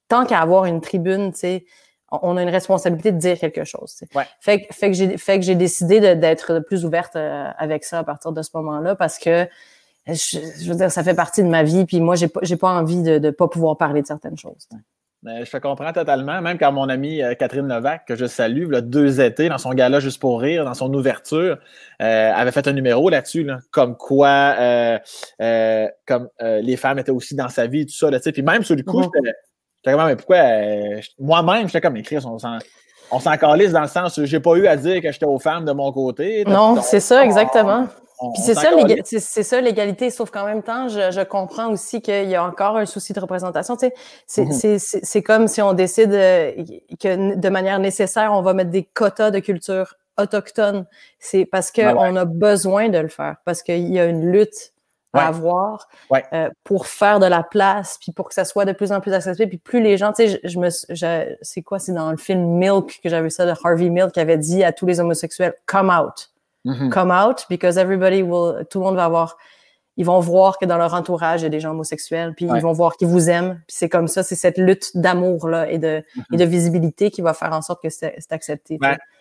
tant 0.08 0.26
qu'à 0.26 0.42
avoir 0.42 0.66
une 0.66 0.82
tribune, 0.82 1.32
tu 1.32 1.40
sais, 1.40 1.66
on 2.12 2.38
a 2.38 2.43
une 2.43 2.49
responsabilité 2.49 3.12
de 3.12 3.18
dire 3.18 3.38
quelque 3.38 3.64
chose. 3.64 3.95
Fait, 4.39 4.68
fait 4.72 4.91
que 4.91 4.93
j'ai 4.93 5.18
fait 5.18 5.39
que 5.39 5.45
j'ai 5.45 5.55
décidé 5.55 6.16
d'être 6.16 6.60
plus 6.60 6.86
ouverte 6.86 7.16
euh, 7.16 7.49
avec 7.58 7.84
ça 7.84 7.99
à 7.99 8.03
partir 8.03 8.32
de 8.32 8.41
ce 8.41 8.49
moment-là 8.55 8.95
parce 8.95 9.20
que 9.20 9.47
je, 10.08 10.70
veux 10.70 10.76
dire 10.76 10.91
ça 10.91 11.03
fait 11.03 11.16
partie 11.16 11.43
de 11.43 11.49
ma 11.49 11.64
vie 11.64 11.86
puis 11.86 11.99
moi 11.99 12.16
j'ai 12.16 12.30
pas 12.30 12.39
j'ai 12.43 12.55
pas 12.55 12.70
envie 12.70 13.01
de 13.03 13.20
ne 13.20 13.30
pas 13.32 13.47
pouvoir 13.47 13.78
parler 13.78 14.01
de 14.01 14.08
certaines 14.08 14.38
choses. 14.38 14.68
Mais 15.24 15.43
je 15.43 15.51
te 15.51 15.58
comprends 15.58 15.91
totalement, 15.91 16.41
même 16.41 16.60
quand 16.60 16.72
mon 16.72 16.88
amie 16.89 17.24
euh, 17.24 17.34
Catherine 17.34 17.68
Levac, 17.68 18.05
que 18.05 18.16
je 18.16 18.28
salue, 18.28 18.70
là, 18.70 18.82
deux 18.82 19.20
étés, 19.20 19.49
dans 19.49 19.58
son 19.58 19.74
gala 19.74 19.99
Juste 19.99 20.22
pour 20.22 20.39
rire, 20.39 20.64
dans 20.64 20.76
son 20.76 20.93
ouverture, 20.93 21.58
euh, 22.03 22.32
avait 22.34 22.51
fait 22.51 22.68
un 22.68 22.74
numéro 22.74 23.10
là-dessus, 23.10 23.43
là, 23.43 23.58
comme 23.72 23.97
quoi 23.97 24.55
comme 26.05 26.30
les 26.39 26.78
femmes 26.78 26.99
étaient 26.99 27.12
aussi 27.12 27.36
dans 27.36 27.49
sa 27.49 27.66
vie, 27.66 27.88
tout 27.88 27.95
ça. 27.95 28.12
Là, 28.12 28.20
puis 28.20 28.43
même 28.43 28.64
sur 28.64 28.76
le 28.76 28.84
coup, 28.84 29.12
mm-hmm 29.96 30.08
mais 30.08 30.16
pourquoi 30.16 30.38
euh, 30.38 31.02
moi-même, 31.20 31.68
j'étais 31.68 31.82
comme 31.82 31.98
écrit, 31.98 32.18
on 32.26 32.40
s'en. 32.40 32.58
On 33.10 33.22
s'en 33.22 33.38
calisse 33.38 33.72
dans 33.72 33.84
le 33.84 33.88
sens 33.88 34.18
où 34.18 34.26
j'ai 34.26 34.42
pas 34.42 34.56
eu 34.56 34.68
à 34.68 34.76
dire 34.76 35.02
que 35.02 35.10
j'étais 35.12 35.26
aux 35.26 35.40
femmes 35.40 35.64
de 35.64 35.72
mon 35.72 35.94
côté. 35.94 36.44
Non, 36.46 36.82
c'est 36.82 37.00
ça, 37.00 37.24
exactement. 37.24 37.88
Puis 38.34 38.42
c'est 38.44 38.56
ça, 38.56 38.72
c'est 39.20 39.44
ça 39.44 39.62
l'égalité, 39.62 40.10
sauf 40.10 40.32
qu'en 40.32 40.46
même 40.46 40.64
temps, 40.64 40.88
je, 40.88 41.24
comprends 41.24 41.70
aussi 41.70 42.02
qu'il 42.02 42.28
y 42.28 42.36
a 42.36 42.44
encore 42.44 42.78
un 42.78 42.88
souci 42.88 43.14
de 43.14 43.20
représentation. 43.20 43.78
Tu 43.78 43.92
sais, 44.26 44.78
c'est 44.80 45.24
comme 45.24 45.48
si 45.48 45.62
on 45.62 45.74
décide 45.74 46.14
euh, 46.14 46.52
que 47.00 47.36
de 47.36 47.50
manière 47.50 47.78
nécessaire, 47.78 48.34
on 48.34 48.42
va 48.42 48.54
mettre 48.54 48.72
des 48.72 48.84
quotas 48.84 49.30
de 49.30 49.40
culture 49.40 49.96
autochtone. 50.18 50.88
C'est 51.20 51.46
parce 51.46 51.72
qu'on 51.72 52.16
a 52.16 52.26
besoin 52.26 52.90
de 52.90 52.98
le 52.98 53.08
faire, 53.08 53.36
parce 53.46 53.62
qu'il 53.62 53.88
y 53.88 54.00
a 54.00 54.06
une 54.06 54.32
lutte 54.32 54.74
à 55.18 55.28
avoir 55.28 55.88
euh, 56.34 56.49
pour 56.63 56.88
faire 56.88 57.20
de 57.20 57.26
la 57.26 57.43
place, 57.43 57.97
puis 58.01 58.11
pour 58.11 58.28
que 58.28 58.34
ça 58.34 58.45
soit 58.45 58.65
de 58.65 58.72
plus 58.72 58.91
en 58.91 58.99
plus 58.99 59.13
accessible, 59.13 59.49
puis 59.49 59.57
plus 59.57 59.82
les 59.82 59.97
gens, 59.97 60.13
tu 60.13 60.28
sais, 60.28 60.39
je, 60.43 60.59
me, 60.59 60.70
c'est 61.41 61.61
quoi, 61.61 61.80
c'est 61.80 61.93
dans 61.93 62.11
le 62.11 62.18
film 62.18 62.57
Milk 62.57 62.99
que 63.03 63.09
j'avais 63.09 63.30
ça 63.30 63.45
de 63.45 63.53
Harvey 63.63 63.89
Milk 63.89 64.11
qui 64.11 64.20
avait 64.20 64.38
dit 64.38 64.63
à 64.63 64.72
tous 64.72 64.86
les 64.86 64.99
homosexuels, 64.99 65.53
come 65.65 65.89
out, 65.89 66.32
mm-hmm. 66.65 66.89
come 66.89 67.11
out, 67.11 67.45
because 67.49 67.78
everybody 67.78 68.22
will, 68.22 68.65
tout 68.70 68.80
le 68.80 68.86
monde 68.86 68.95
va 68.95 69.05
avoir, 69.05 69.38
ils 69.97 70.05
vont 70.05 70.20
voir 70.20 70.57
que 70.57 70.65
dans 70.65 70.78
leur 70.78 70.93
entourage 70.93 71.41
il 71.41 71.43
y 71.43 71.47
a 71.47 71.49
des 71.49 71.59
gens 71.59 71.72
homosexuels, 71.72 72.34
puis 72.36 72.45
ils 72.45 72.61
vont 72.61 72.74
voir 72.74 72.97
qu'ils 72.97 73.07
vous 73.07 73.30
aiment, 73.30 73.55
puis 73.68 73.76
c'est 73.78 73.89
comme 73.89 74.07
ça, 74.07 74.24
c'est 74.24 74.36
cette 74.36 74.57
lutte 74.57 74.95
d'amour 74.95 75.49
là 75.49 75.70
et 75.70 75.78
de 75.78 75.88
et 75.88 76.01
mm-hmm. 76.20 76.38
de 76.38 76.45
visibilité 76.45 77.11
qui 77.11 77.22
va 77.22 77.34
faire 77.34 77.53
en 77.53 77.61
sorte 77.61 77.82
que 77.82 77.89
c'est 77.89 78.15
accepté. 78.32 78.78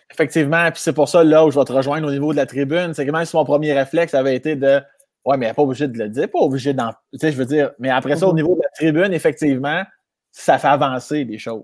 Effectivement, 0.09 0.71
puis 0.71 0.81
c'est 0.81 0.93
pour 0.93 1.09
ça 1.09 1.23
là 1.23 1.45
où 1.45 1.51
je 1.51 1.59
vais 1.59 1.65
te 1.65 1.73
rejoindre 1.73 2.07
au 2.07 2.11
niveau 2.11 2.31
de 2.31 2.37
la 2.37 2.45
tribune, 2.45 2.93
c'est 2.93 3.05
que 3.05 3.11
même 3.11 3.25
si 3.25 3.35
mon 3.35 3.43
premier 3.43 3.73
réflexe 3.73 4.13
avait 4.13 4.35
été 4.35 4.55
de 4.55 4.81
Ouais, 5.27 5.35
mais 5.35 5.47
elle 5.47 5.49
n'est 5.49 5.55
pas 5.55 5.63
obligée 5.63 5.89
de 5.89 5.97
le 5.97 6.07
dire, 6.07 6.29
pas 6.31 6.39
obligée 6.39 6.73
d'en. 6.73 6.91
Tu 7.11 7.19
sais, 7.19 7.33
je 7.33 7.37
veux 7.37 7.45
dire, 7.45 7.71
mais 7.79 7.89
après 7.89 8.15
ça, 8.15 8.27
au 8.27 8.29
mhm. 8.29 8.37
niveau 8.37 8.55
de 8.55 8.61
la 8.61 8.69
tribune, 8.69 9.11
effectivement, 9.11 9.83
ça 10.31 10.57
fait 10.57 10.69
avancer 10.69 11.25
les 11.25 11.37
choses. 11.37 11.63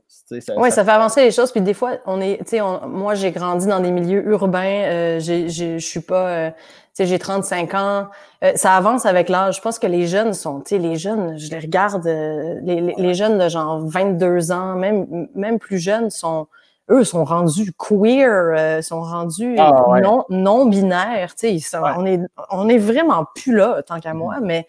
oui, 0.58 0.70
ça... 0.70 0.84
fait 0.84 0.92
avancer 0.92 1.24
les 1.24 1.32
choses. 1.32 1.50
Puis 1.50 1.62
des 1.62 1.74
fois, 1.74 1.94
on 2.06 2.20
est, 2.20 2.40
tu 2.40 2.58
sais, 2.58 2.60
moi, 2.88 3.16
j'ai 3.16 3.32
grandi 3.32 3.66
dans 3.66 3.80
des 3.80 3.92
milieux 3.92 4.28
urbains. 4.28 4.84
Euh, 4.86 5.20
je 5.20 5.78
suis 5.78 6.02
pas, 6.02 6.28
euh, 6.28 6.50
tu 6.50 6.58
sais, 6.96 7.06
j'ai 7.06 7.20
35 7.20 7.74
ans. 7.76 8.08
Euh, 8.44 8.52
ça 8.56 8.76
avance 8.76 9.06
avec 9.06 9.30
l'âge. 9.30 9.56
Je 9.56 9.62
pense 9.62 9.80
que 9.80 9.88
les 9.88 10.08
jeunes 10.08 10.34
sont, 10.34 10.60
tu 10.60 10.76
sais, 10.76 10.78
les 10.78 10.98
jeunes, 10.98 11.40
je 11.40 11.50
les 11.50 11.60
regarde, 11.60 12.06
euh, 12.06 12.60
les, 12.64 12.82
les, 12.98 13.14
jeunes 13.14 13.38
de 13.38 13.48
genre 13.48 13.80
22 13.88 14.52
ans, 14.52 14.76
même, 14.76 15.28
même 15.36 15.58
plus 15.58 15.80
jeunes, 15.80 16.10
sont, 16.10 16.48
eux 16.90 17.04
sont 17.04 17.24
rendus 17.24 17.74
queer, 17.74 18.54
euh, 18.56 18.82
sont 18.82 19.02
rendus 19.02 19.56
ah, 19.58 19.86
non, 20.02 20.26
non 20.30 20.66
binaires. 20.66 21.36
Tu 21.36 21.60
sais, 21.60 21.78
on 21.78 22.06
est 22.06 22.20
on 22.50 22.70
est 22.70 22.78
vraiment 22.78 23.26
plus 23.36 23.56
là 23.56 23.82
tant 23.84 24.00
qu'à 24.00 24.14
moi, 24.14 24.40
mm. 24.40 24.46
mais 24.46 24.68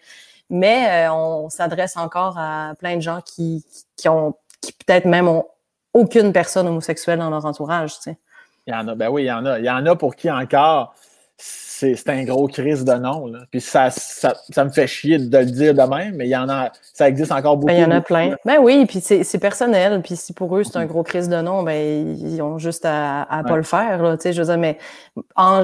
mais 0.49 1.07
euh, 1.07 1.13
on 1.13 1.49
s'adresse 1.49 1.97
encore 1.97 2.37
à 2.37 2.73
plein 2.79 2.95
de 2.95 3.01
gens 3.01 3.21
qui 3.21 3.65
qui 3.97 4.09
ont 4.09 4.35
qui 4.61 4.73
peut-être 4.73 5.05
même 5.05 5.27
ont 5.27 5.45
aucune 5.93 6.33
personne 6.33 6.67
homosexuelle 6.67 7.19
dans 7.19 7.29
leur 7.29 7.45
entourage. 7.45 7.95
Tu 7.95 8.03
sais. 8.03 8.17
Il 8.67 8.73
y 8.73 8.77
en 8.77 8.87
a, 8.87 8.95
ben 8.95 9.09
oui, 9.09 9.23
il 9.23 9.27
y 9.27 9.31
en 9.31 9.45
a. 9.45 9.59
Il 9.59 9.65
y 9.65 9.69
en 9.69 9.85
a 9.85 9.95
pour 9.95 10.15
qui 10.15 10.29
encore 10.29 10.95
c'est 11.77 12.09
un 12.09 12.23
gros 12.23 12.47
crise 12.47 12.85
de 12.85 12.93
nom. 12.93 13.27
Là. 13.27 13.39
Puis 13.51 13.61
ça, 13.61 13.89
ça, 13.89 14.63
me 14.63 14.69
fait 14.69 14.87
chier 14.87 15.17
de 15.17 15.37
le 15.37 15.45
dire 15.45 15.73
de 15.73 15.81
même, 15.81 16.15
mais 16.15 16.25
il 16.25 16.29
y 16.29 16.35
en 16.35 16.47
a, 16.49 16.71
ça 16.93 17.07
existe 17.09 17.31
encore 17.31 17.57
beaucoup. 17.57 17.67
Ben, 17.67 17.77
il 17.77 17.81
y 17.81 17.85
en 17.85 17.91
a 17.91 18.01
plein. 18.01 18.35
Ben 18.45 18.59
oui, 18.59 18.85
puis 18.85 19.01
c'est 19.01 19.39
personnel. 19.39 20.01
Puis 20.01 20.15
si 20.15 20.33
pour 20.33 20.55
eux, 20.57 20.63
c'est 20.63 20.77
un 20.77 20.85
gros 20.85 21.03
crise 21.03 21.27
de 21.29 21.41
nom, 21.41 21.63
ben 21.63 22.17
ils 22.17 22.41
ont 22.41 22.57
juste 22.57 22.85
à, 22.85 23.27
ne 23.43 23.47
pas 23.47 23.57
le 23.57 23.63
faire. 23.63 24.01
Là, 24.01 24.17
je 24.23 24.41
veux 24.41 24.45
dire, 24.45 24.57
mais 24.57 24.77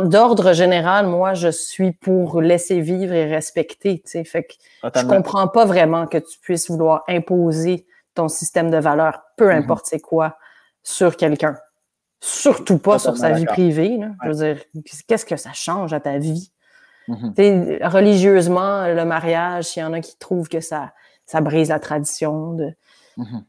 d'ordre 0.03 0.53
général, 0.53 1.07
moi, 1.07 1.33
je 1.33 1.49
suis 1.49 1.91
pour 1.93 2.41
laisser 2.41 2.81
vivre 2.81 3.13
et 3.13 3.25
respecter. 3.25 4.01
Fait 4.05 4.43
que 4.43 4.53
je 4.95 5.05
comprends 5.05 5.47
pas 5.47 5.65
vraiment 5.65 6.07
que 6.07 6.17
tu 6.17 6.39
puisses 6.41 6.69
vouloir 6.69 7.03
imposer 7.07 7.85
ton 8.13 8.27
système 8.27 8.69
de 8.69 8.77
valeurs, 8.77 9.23
peu 9.37 9.49
mm-hmm. 9.49 9.63
importe 9.63 9.85
c'est 9.85 10.01
quoi, 10.01 10.35
sur 10.83 11.15
quelqu'un. 11.15 11.55
Surtout 12.23 12.77
pas 12.77 12.99
sur 12.99 13.17
sa 13.17 13.31
vie 13.31 13.45
privée. 13.45 13.99
Je 14.23 14.29
veux 14.29 14.53
dire, 14.53 14.63
qu'est-ce 15.07 15.25
que 15.25 15.37
ça 15.37 15.53
change 15.53 15.91
à 15.91 15.99
ta 15.99 16.19
vie? 16.19 16.51
Mm-hmm. 17.09 17.87
Religieusement, 17.87 18.87
le 18.87 19.05
mariage, 19.05 19.65
s'il 19.65 19.81
y 19.81 19.85
en 19.85 19.93
a 19.93 20.01
qui 20.01 20.15
trouvent 20.17 20.47
que 20.47 20.59
ça, 20.59 20.93
ça 21.25 21.41
brise 21.41 21.69
la 21.69 21.79
tradition. 21.79 22.53
De... 22.53 22.73
Mm-hmm. 23.17 23.43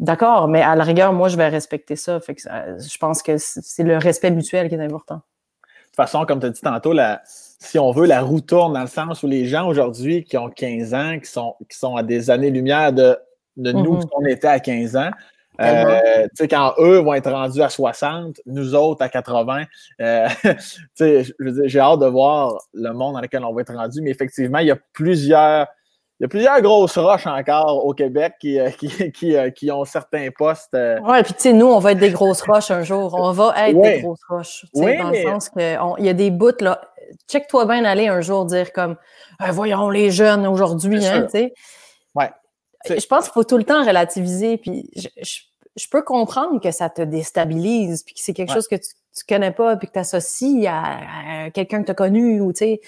D'accord, 0.00 0.46
mais 0.46 0.60
à 0.60 0.76
la 0.76 0.84
rigueur, 0.84 1.14
moi, 1.14 1.28
je 1.28 1.38
vais 1.38 1.48
respecter 1.48 1.96
ça. 1.96 2.20
Fait 2.20 2.34
que 2.34 2.42
je 2.42 2.98
pense 2.98 3.22
que 3.22 3.38
c'est 3.38 3.82
le 3.82 3.96
respect 3.96 4.30
mutuel 4.30 4.68
qui 4.68 4.74
est 4.74 4.84
important. 4.84 5.16
De 5.16 5.84
toute 5.86 5.96
façon, 5.96 6.26
comme 6.26 6.38
tu 6.38 6.46
as 6.46 6.50
dit 6.50 6.60
tantôt, 6.60 6.92
la, 6.92 7.22
si 7.24 7.78
on 7.78 7.90
veut, 7.92 8.06
la 8.06 8.20
roue 8.20 8.42
tourne 8.42 8.74
dans 8.74 8.82
le 8.82 8.86
sens 8.86 9.22
où 9.22 9.26
les 9.26 9.46
gens 9.46 9.66
aujourd'hui 9.66 10.22
qui 10.22 10.36
ont 10.36 10.50
15 10.50 10.94
ans, 10.94 11.18
qui 11.18 11.30
sont, 11.30 11.56
qui 11.68 11.76
sont 11.76 11.96
à 11.96 12.02
des 12.02 12.30
années-lumière 12.30 12.92
de, 12.92 13.16
de 13.56 13.72
nous, 13.72 13.96
mm-hmm. 13.96 14.08
qu'on 14.08 14.24
était 14.26 14.48
à 14.48 14.60
15 14.60 14.96
ans, 14.96 15.10
euh, 15.60 16.26
quand 16.48 16.74
eux 16.78 16.98
vont 16.98 17.14
être 17.14 17.30
rendus 17.30 17.62
à 17.62 17.68
60, 17.68 18.40
nous 18.46 18.74
autres 18.74 19.02
à 19.02 19.08
80, 19.08 19.64
euh, 20.00 20.28
j'ai 21.00 21.80
hâte 21.80 22.00
de 22.00 22.06
voir 22.06 22.58
le 22.72 22.92
monde 22.92 23.14
dans 23.14 23.20
lequel 23.20 23.44
on 23.44 23.52
va 23.52 23.62
être 23.62 23.74
rendu, 23.74 24.00
mais 24.02 24.10
effectivement, 24.10 24.58
il 24.58 24.68
y 24.68 24.70
a 24.70 24.78
plusieurs. 24.92 25.66
Il 26.20 26.24
y 26.24 26.26
a 26.26 26.28
plusieurs 26.28 26.60
grosses 26.62 26.98
roches 26.98 27.28
encore 27.28 27.86
au 27.86 27.94
Québec 27.94 28.34
qui, 28.40 28.58
euh, 28.58 28.70
qui, 29.14 29.36
euh, 29.36 29.50
qui, 29.50 29.70
ont 29.70 29.84
certains 29.84 30.30
postes. 30.36 30.76
Oui, 30.76 31.22
puis 31.22 31.32
tu 31.34 31.40
sais, 31.40 31.52
nous, 31.52 31.66
on 31.66 31.78
va 31.78 31.92
être 31.92 31.98
des 31.98 32.10
grosses 32.10 32.42
roches 32.42 32.72
un 32.72 32.82
jour. 32.82 33.14
On 33.16 33.30
va 33.30 33.54
être 33.68 33.80
des 33.80 34.00
grosses 34.00 34.24
roches. 34.28 34.66
Oui, 34.74 34.98
dans 34.98 35.10
le 35.10 35.22
sens 35.22 35.48
qu'il 35.48 35.78
y 35.98 36.08
a 36.08 36.14
des 36.14 36.30
bouts, 36.32 36.60
là. 36.60 36.80
Check-toi 37.30 37.64
bien 37.66 37.84
aller 37.84 38.08
un 38.08 38.20
jour 38.20 38.44
dire 38.46 38.72
comme 38.72 38.96
Voyons 39.50 39.90
les 39.90 40.10
jeunes 40.10 40.46
aujourd'hui, 40.46 41.06
hein, 41.06 41.22
tu 41.22 41.38
sais. 41.38 41.54
Ouais. 42.16 42.30
Je 42.86 43.06
pense 43.06 43.24
qu'il 43.24 43.32
faut 43.32 43.44
tout 43.44 43.58
le 43.58 43.64
temps 43.64 43.84
relativiser. 43.84 44.56
Puis 44.56 44.90
je, 44.94 45.08
je 45.78 45.88
peux 45.88 46.02
comprendre 46.02 46.60
que 46.60 46.70
ça 46.70 46.90
te 46.90 47.02
déstabilise, 47.02 48.02
puis 48.02 48.14
que 48.14 48.20
c'est 48.20 48.34
quelque 48.34 48.52
chose 48.52 48.68
que 48.68 48.76
tu, 48.76 48.88
tu 49.16 49.24
connais 49.26 49.52
pas, 49.52 49.76
puis 49.76 49.88
que 49.88 49.92
tu 49.92 49.98
associes 49.98 50.66
à, 50.66 51.50
quelqu'un 51.52 51.80
que 51.80 51.86
tu 51.86 51.92
as 51.92 51.94
connu, 51.94 52.40
ou 52.40 52.52
tu 52.52 52.58
sais. 52.58 52.80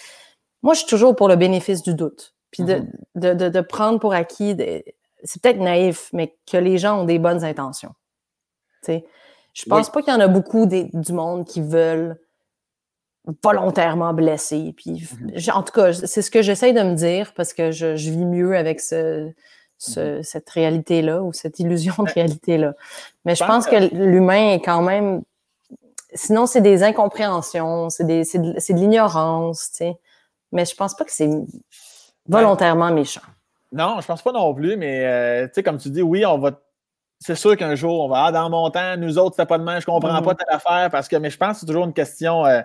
Moi, 0.62 0.74
je 0.74 0.80
suis 0.80 0.88
toujours 0.88 1.16
pour 1.16 1.28
le 1.28 1.36
bénéfice 1.36 1.82
du 1.82 1.94
doute. 1.94 2.34
Puis 2.50 2.64
de, 2.64 2.74
mm-hmm. 3.16 3.36
de, 3.36 3.48
de, 3.48 3.60
prendre 3.60 3.98
pour 3.98 4.12
acquis, 4.12 4.56
c'est 5.22 5.40
peut-être 5.40 5.60
naïf, 5.60 6.10
mais 6.12 6.36
que 6.50 6.56
les 6.56 6.76
gens 6.76 7.02
ont 7.02 7.04
des 7.04 7.18
bonnes 7.18 7.44
intentions. 7.44 7.94
Tu 8.82 8.92
sais. 8.92 9.04
Je 9.52 9.64
pense 9.64 9.90
pas 9.90 10.02
qu'il 10.02 10.12
y 10.12 10.16
en 10.16 10.20
a 10.20 10.28
beaucoup 10.28 10.66
du 10.66 11.12
monde 11.12 11.44
qui 11.44 11.60
veulent 11.60 12.20
volontairement 13.42 14.12
blesser. 14.12 14.74
Puis, 14.76 14.90
mm-hmm. 14.90 15.52
en 15.52 15.62
tout 15.62 15.72
cas, 15.72 15.92
c'est 15.92 16.22
ce 16.22 16.30
que 16.30 16.42
j'essaye 16.42 16.72
de 16.72 16.82
me 16.82 16.94
dire 16.94 17.32
parce 17.34 17.52
que 17.52 17.70
je, 17.70 17.96
je 17.96 18.10
vis 18.10 18.26
mieux 18.26 18.56
avec 18.56 18.80
ce, 18.80 19.32
Mm-hmm. 19.80 20.22
cette 20.22 20.50
réalité-là 20.50 21.22
ou 21.22 21.32
cette 21.32 21.58
illusion 21.58 21.94
de 21.98 22.10
réalité-là. 22.10 22.74
Mais 23.24 23.34
je 23.34 23.44
pense 23.44 23.66
que 23.66 23.94
l'humain 23.94 24.52
est 24.52 24.60
quand 24.60 24.82
même. 24.82 25.22
Sinon, 26.12 26.46
c'est 26.46 26.60
des 26.60 26.82
incompréhensions, 26.82 27.88
c'est 27.88 28.04
de, 28.04 28.74
l'ignorance, 28.74 29.70
tu 29.70 29.78
sais. 29.78 29.96
Mais 30.52 30.64
je 30.64 30.74
pense 30.74 30.96
pas 30.96 31.04
que 31.04 31.12
c'est 31.12 31.30
volontairement 32.28 32.90
méchant. 32.90 33.22
Non, 33.72 34.00
je 34.00 34.06
pense 34.06 34.20
pas 34.20 34.32
non 34.32 34.52
plus, 34.52 34.76
mais 34.76 35.06
euh, 35.06 35.46
tu 35.46 35.54
sais, 35.54 35.62
comme 35.62 35.78
tu 35.78 35.90
dis, 35.90 36.02
oui, 36.02 36.26
on 36.26 36.38
va. 36.38 36.60
C'est 37.20 37.36
sûr 37.36 37.56
qu'un 37.56 37.74
jour, 37.74 38.00
on 38.00 38.08
va, 38.08 38.24
ah, 38.24 38.32
dans 38.32 38.50
mon 38.50 38.70
temps, 38.70 38.96
nous 38.96 39.18
autres, 39.18 39.36
c'était 39.36 39.46
pas 39.46 39.58
de 39.58 39.62
main, 39.62 39.78
je 39.78 39.86
comprends 39.86 40.20
mm-hmm. 40.20 40.24
pas 40.24 40.34
telle 40.34 40.54
affaire, 40.54 40.90
parce 40.90 41.06
que, 41.06 41.16
mais 41.16 41.30
je 41.30 41.36
pense 41.36 41.52
que 41.52 41.60
c'est 41.60 41.66
toujours 41.66 41.84
une 41.84 41.92
question, 41.92 42.46
euh, 42.46 42.62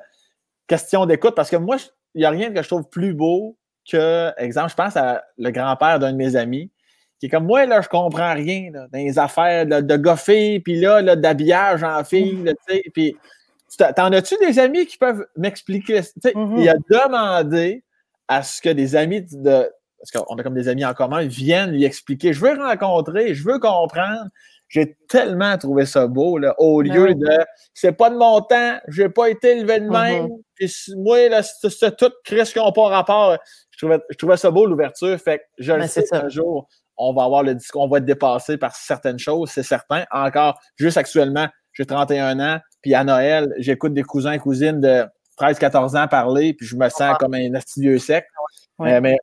question 0.66 1.06
d'écoute, 1.06 1.36
parce 1.36 1.50
que 1.50 1.58
moi, 1.58 1.76
il 2.14 2.20
n'y 2.20 2.26
a 2.26 2.30
rien 2.30 2.54
que 2.54 2.62
je 2.62 2.68
trouve 2.68 2.90
plus 2.90 3.14
beau 3.14 3.58
que, 3.90 4.34
exemple, 4.38 4.70
je 4.70 4.76
pense 4.76 4.96
à 4.96 5.24
le 5.38 5.52
grand-père 5.52 6.00
d'un 6.00 6.14
de 6.14 6.18
mes 6.18 6.38
amis, 6.38 6.72
qui 7.26 7.36
est 7.36 7.38
comme 7.38 7.46
moi, 7.46 7.66
là, 7.66 7.82
je 7.82 7.90
comprends 7.90 8.34
rien 8.34 8.72
dans 8.72 8.88
les 8.94 9.18
affaires 9.18 9.66
de, 9.66 9.82
de 9.82 9.98
goffer, 9.98 10.60
puis 10.60 10.80
là, 10.80 11.16
d'habillage 11.16 11.84
en 11.84 12.04
fille, 12.04 12.44
tu 12.46 12.74
sais. 12.74 12.84
Puis, 12.94 13.18
t'en 13.96 14.12
as-tu 14.12 14.36
des 14.38 14.60
amis 14.60 14.86
qui 14.86 14.98
peuvent 14.98 15.26
m'expliquer? 15.36 16.02
Mm-hmm. 16.02 16.60
Il 16.60 16.70
a 16.70 16.76
demandé 16.90 17.84
à 18.28 18.44
ce 18.44 18.62
que 18.62 18.70
des 18.70 18.96
amis 18.96 19.22
de. 19.22 19.70
Parce 20.00 20.12
qu'on 20.12 20.36
a 20.36 20.44
comme 20.44 20.54
des 20.54 20.68
amis 20.68 20.86
en 20.86 20.94
commun, 20.94 21.26
viennent 21.26 21.72
lui 21.72 21.84
expliquer. 21.84 22.32
Je 22.32 22.40
veux 22.40 22.54
rencontrer, 22.54 23.34
je 23.34 23.44
veux 23.44 23.60
comprendre. 23.60 24.30
J'ai 24.68 24.96
tellement 25.08 25.58
trouvé 25.58 25.86
ça 25.86 26.08
beau, 26.08 26.38
là, 26.38 26.56
au 26.58 26.82
ben 26.82 26.92
lieu 26.92 27.14
de 27.14 27.46
c'est 27.74 27.92
pas 27.92 28.10
de 28.10 28.16
mon 28.16 28.42
temps, 28.42 28.80
j'ai 28.88 29.10
pas 29.10 29.30
été 29.30 29.58
élevé 29.58 29.80
de 29.80 29.88
même, 29.88 30.26
mm-hmm. 30.26 30.42
puis 30.56 30.74
moi, 30.98 31.30
là, 31.30 31.44
c'est 31.44 31.96
tout 31.96 32.12
Chris 32.24 32.50
qui 32.52 32.58
n'ont 32.58 32.72
pas 32.72 32.88
rapport. 32.88 33.38
Je 33.70 33.78
trouvais, 33.78 34.00
je 34.10 34.18
trouvais 34.18 34.38
ça 34.38 34.50
beau, 34.50 34.66
l'ouverture. 34.66 35.20
Fait 35.20 35.40
que 35.40 35.44
je 35.60 35.72
le 35.74 35.80
ben, 35.80 35.88
sais 35.88 36.14
un 36.14 36.30
jour, 36.30 36.68
on 36.98 37.14
va 37.14 37.24
avoir 37.24 37.44
le 37.44 37.56
discours, 37.56 37.84
on 37.84 37.88
va 37.88 37.98
être 37.98 38.06
dépassé 38.06 38.58
par 38.58 38.76
certaines 38.76 39.20
choses, 39.20 39.50
c'est 39.52 39.64
certain. 39.64 40.06
Encore, 40.12 40.60
juste 40.78 40.98
actuellement, 40.98 41.48
j'ai 41.74 41.86
31 41.86 42.40
ans, 42.40 42.60
puis 42.82 42.94
à 42.94 43.04
Noël, 43.04 43.54
j'écoute 43.58 43.94
des 43.94 44.04
cousins 44.04 44.32
et 44.32 44.40
cousines 44.40 44.80
de 44.80 45.06
13-14 45.40 45.98
ans 45.98 46.08
parler, 46.08 46.54
puis 46.54 46.66
je 46.66 46.76
me 46.76 46.88
sens 46.90 47.18
comme 47.20 47.34
un 47.34 47.54
astidieux 47.54 48.00
sec. 48.00 48.26
Euh, 48.82 49.02
mais, 49.02 49.18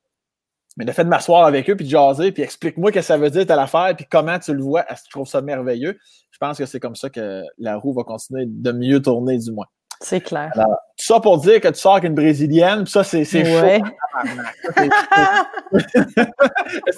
mais 0.77 0.85
le 0.85 0.93
fait 0.93 1.05
de 1.05 1.09
m'asseoir 1.09 1.45
avec 1.45 1.69
eux, 1.71 1.77
puis 1.77 1.87
de 1.87 1.91
jaser, 1.91 2.33
puis 2.33 2.43
explique-moi 2.43 2.91
ce 2.91 2.95
que 2.95 3.01
ça 3.03 3.17
veut 3.17 3.31
dire 3.31 3.47
telle 3.47 3.59
affaire, 3.59 3.95
puis 3.97 4.07
comment 4.11 4.39
tu 4.39 4.55
le 4.55 4.63
vois, 4.63 4.85
est-ce 4.91 5.03
que 5.03 5.07
tu 5.07 5.11
trouves 5.11 5.29
ça 5.29 5.41
merveilleux? 5.41 5.99
Je 6.31 6.39
pense 6.39 6.59
que 6.59 6.67
c'est 6.67 6.81
comme 6.81 6.97
ça 6.97 7.11
que 7.11 7.43
la 7.59 7.77
roue 7.77 7.95
va 7.95 8.05
continuer 8.05 8.45
de 8.47 8.73
mieux 8.73 9.01
tourner, 9.01 9.39
du 9.39 9.53
moins. 9.53 9.67
C'est 10.03 10.21
clair. 10.21 10.51
tout 10.55 10.65
ça 10.97 11.21
pour 11.21 11.39
dire 11.39 11.61
que 11.61 11.69
tu 11.69 11.79
sors 11.79 11.93
avec 11.93 12.05
une 12.05 12.15
Brésilienne, 12.15 12.87
ça, 12.93 13.05
c'est 13.05 13.25
chaud. 13.25 13.41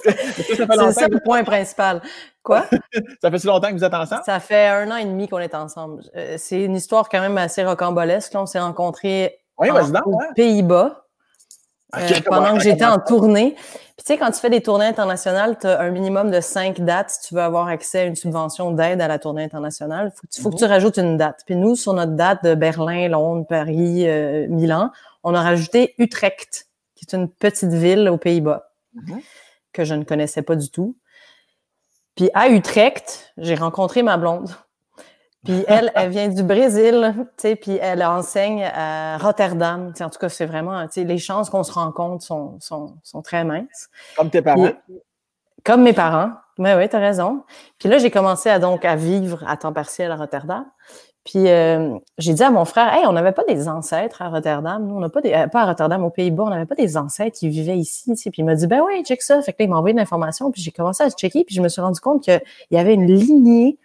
c'est 0.03 1.07
le 1.09 1.23
point 1.23 1.43
principal. 1.43 2.01
Quoi? 2.43 2.65
ça 3.21 3.31
fait 3.31 3.39
si 3.39 3.47
longtemps 3.47 3.69
que 3.69 3.73
vous 3.73 3.83
êtes 3.83 3.93
ensemble? 3.93 4.21
Ça 4.25 4.39
fait 4.39 4.67
un 4.67 4.91
an 4.91 4.97
et 4.97 5.05
demi 5.05 5.27
qu'on 5.27 5.39
est 5.39 5.55
ensemble. 5.55 6.03
Euh, 6.15 6.35
c'est 6.37 6.63
une 6.63 6.75
histoire 6.75 7.09
quand 7.09 7.21
même 7.21 7.37
assez 7.37 7.63
rocambolesque. 7.63 8.33
on 8.35 8.45
s'est 8.45 8.59
rencontrés 8.59 9.39
aux 9.57 9.65
Pays-Bas. 10.35 11.04
Euh, 11.97 12.09
pendant 12.25 12.55
que 12.55 12.63
j'étais 12.63 12.85
en 12.85 12.99
tournée. 12.99 13.55
Puis 13.55 14.03
tu 14.05 14.13
sais, 14.13 14.17
quand 14.17 14.29
tu 14.31 14.39
fais 14.39 14.49
des 14.49 14.61
tournées 14.61 14.85
internationales, 14.85 15.57
tu 15.59 15.67
as 15.67 15.79
un 15.79 15.89
minimum 15.89 16.29
de 16.29 16.41
cinq 16.41 16.81
dates 16.81 17.11
si 17.11 17.27
tu 17.27 17.35
veux 17.35 17.41
avoir 17.41 17.67
accès 17.67 17.99
à 17.99 18.03
une 18.03 18.15
subvention 18.15 18.71
d'aide 18.71 19.01
à 19.01 19.07
la 19.07 19.19
tournée 19.19 19.43
internationale. 19.43 20.11
Il 20.35 20.41
faut, 20.41 20.49
que 20.49 20.57
tu 20.57 20.65
mhm. 20.65 20.69
rajoutes 20.69 20.97
une 20.97 21.17
date. 21.17 21.43
Puis 21.45 21.55
nous, 21.55 21.75
sur 21.75 21.93
notre 21.93 22.11
date 22.11 22.43
de 22.43 22.55
Berlin, 22.55 23.07
Londres, 23.07 23.45
Paris, 23.47 24.07
euh, 24.07 24.47
Milan, 24.49 24.91
on 25.23 25.33
a 25.33 25.41
rajouté 25.41 25.95
Utrecht, 25.97 26.67
qui 26.95 27.05
est 27.05 27.15
une 27.15 27.29
petite 27.29 27.71
ville 27.71 28.09
aux 28.09 28.17
Pays-Bas, 28.17 28.71
mhm. 28.93 29.21
que 29.71 29.85
je 29.85 29.93
ne 29.93 30.03
connaissais 30.03 30.41
pas 30.41 30.55
du 30.55 30.69
tout. 30.69 30.97
Puis 32.15 32.29
à 32.33 32.49
Utrecht, 32.49 33.33
j'ai 33.37 33.55
rencontré 33.55 34.03
ma 34.03 34.17
blonde. 34.17 34.49
Puis 35.45 35.63
elle, 35.67 35.91
elle 35.95 36.09
vient 36.09 36.27
du 36.27 36.43
Brésil, 36.43 37.13
tu 37.15 37.23
sais, 37.37 37.55
puis 37.55 37.77
elle 37.79 38.03
enseigne 38.03 38.63
à 38.63 39.17
Rotterdam. 39.17 39.93
en 39.99 40.09
tout 40.09 40.19
cas, 40.19 40.29
c'est 40.29 40.45
vraiment, 40.45 40.83
tu 40.87 40.93
sais, 40.93 41.03
les 41.03 41.19
chances 41.19 41.49
qu'on 41.49 41.63
se 41.63 41.71
rencontre 41.71 42.23
sont, 42.23 42.57
sont, 42.59 42.95
sont 43.03 43.21
très 43.21 43.43
minces. 43.45 43.89
Comme 44.17 44.29
tes 44.29 44.41
parents. 44.41 44.71
comme 45.63 45.83
mes 45.83 45.93
parents. 45.93 46.31
Oui, 46.57 46.69
oui, 46.75 46.89
tu 46.89 46.95
as 46.95 46.99
raison. 46.99 47.43
Puis 47.77 47.89
là, 47.89 47.97
j'ai 47.97 48.09
commencé 48.09 48.49
à 48.49 48.59
donc 48.59 48.85
à 48.85 48.95
vivre 48.95 49.43
à 49.47 49.57
temps 49.57 49.73
partiel 49.73 50.11
à 50.11 50.15
Rotterdam. 50.15 50.65
Puis 51.25 51.49
euh, 51.49 51.97
j'ai 52.19 52.33
dit 52.33 52.43
à 52.43 52.51
mon 52.51 52.65
frère, 52.65 52.93
hey, 52.93 53.05
on 53.07 53.11
n'avait 53.11 53.31
pas 53.31 53.43
des 53.43 53.67
ancêtres 53.67 54.21
à 54.21 54.29
Rotterdam. 54.29 54.85
Nous, 54.87 54.95
on 54.95 54.99
n'a 54.99 55.09
pas 55.09 55.21
des, 55.21 55.33
euh, 55.33 55.47
pas 55.47 55.63
à 55.63 55.65
Rotterdam, 55.65 56.03
aux 56.03 56.11
Pays-Bas, 56.11 56.43
on 56.43 56.49
n'avait 56.49 56.67
pas 56.67 56.75
des 56.75 56.97
ancêtres 56.97 57.37
qui 57.39 57.49
vivaient 57.49 57.77
ici. 57.77 58.11
Tu 58.11 58.15
sais. 58.15 58.29
Puis 58.29 58.43
il 58.43 58.45
m'a 58.45 58.53
dit, 58.53 58.67
ben 58.67 58.81
oui, 58.85 59.03
check 59.03 59.23
ça. 59.23 59.41
Fait 59.41 59.51
que 59.51 59.57
là, 59.59 59.65
il 59.65 59.69
m'a 59.69 59.77
envoyé 59.77 59.95
l'information. 59.95 60.51
Puis 60.51 60.61
j'ai 60.61 60.71
commencé 60.71 61.03
à 61.03 61.09
checker. 61.09 61.43
Puis 61.43 61.55
je 61.55 61.61
me 61.61 61.67
suis 61.67 61.81
rendu 61.81 61.99
compte 61.99 62.23
qu'il 62.23 62.41
y 62.71 62.77
avait 62.77 62.93
une 62.93 63.07
lignée 63.07 63.79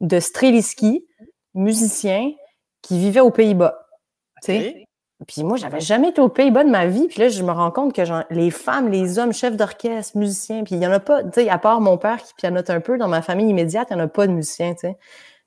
de 0.00 0.20
Streliski, 0.20 1.06
musicien, 1.54 2.32
qui 2.82 2.98
vivait 2.98 3.20
aux 3.20 3.30
Pays-Bas. 3.30 3.86
Puis 5.26 5.42
moi, 5.42 5.56
j'avais 5.56 5.80
jamais 5.80 6.10
été 6.10 6.20
aux 6.20 6.28
Pays-Bas 6.28 6.64
de 6.64 6.70
ma 6.70 6.86
vie. 6.86 7.06
Puis 7.08 7.20
là, 7.20 7.28
je 7.28 7.42
me 7.42 7.52
rends 7.52 7.70
compte 7.70 7.94
que 7.94 8.02
les 8.32 8.50
femmes, 8.50 8.90
les 8.90 9.18
hommes, 9.18 9.32
chefs 9.32 9.56
d'orchestre, 9.56 10.18
musiciens, 10.18 10.64
puis 10.64 10.74
il 10.74 10.82
y 10.82 10.86
en 10.86 10.92
a 10.92 11.00
pas, 11.00 11.22
tu 11.22 11.30
sais, 11.34 11.48
à 11.48 11.58
part 11.58 11.80
mon 11.80 11.96
père 11.96 12.22
qui 12.22 12.34
pianote 12.34 12.68
un 12.70 12.80
peu, 12.80 12.98
dans 12.98 13.08
ma 13.08 13.22
famille 13.22 13.48
immédiate, 13.48 13.88
il 13.90 13.96
n'y 13.96 14.02
en 14.02 14.04
a 14.04 14.08
pas 14.08 14.26
de 14.26 14.32
musiciens, 14.32 14.74
tu 14.74 14.80
sais. 14.80 14.96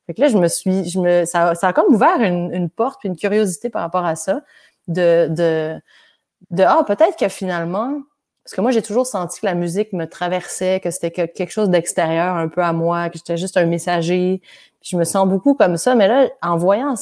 Fait 0.08 0.14
que 0.14 0.22
là, 0.22 0.30
je 0.30 0.38
me 0.38 0.48
suis, 0.48 0.90
je 0.90 1.00
me, 1.00 1.26
ça, 1.26 1.54
ça 1.54 1.68
a 1.68 1.74
comme 1.74 1.94
ouvert 1.94 2.22
une, 2.22 2.70
porte 2.70 3.02
puis 3.02 3.10
une 3.10 3.18
curiosité 3.18 3.70
par 3.70 3.82
rapport 3.82 4.06
à 4.06 4.16
ça, 4.16 4.42
de, 4.88 5.28
de, 5.30 5.80
de 6.52 6.64
ah, 6.64 6.84
peut-être 6.88 7.18
que 7.18 7.28
finalement, 7.28 8.02
parce 8.48 8.56
que 8.56 8.62
moi, 8.62 8.72
j'ai 8.72 8.82
toujours 8.82 9.06
senti 9.06 9.42
que 9.42 9.46
la 9.46 9.56
musique 9.56 9.92
me 9.92 10.06
traversait, 10.06 10.80
que 10.80 10.90
c'était 10.90 11.12
quelque 11.12 11.50
chose 11.50 11.70
d'extérieur 11.70 12.34
un 12.38 12.48
peu 12.48 12.64
à 12.64 12.72
moi, 12.72 13.10
que 13.10 13.18
j'étais 13.18 13.36
juste 13.36 13.58
un 13.58 13.66
messager. 13.66 14.42
je 14.82 14.96
me 14.96 15.04
sens 15.04 15.28
beaucoup 15.28 15.54
comme 15.54 15.76
ça. 15.76 15.96
Mais 15.96 16.08
là, 16.08 16.30
en 16.42 16.56
voyant 16.56 16.94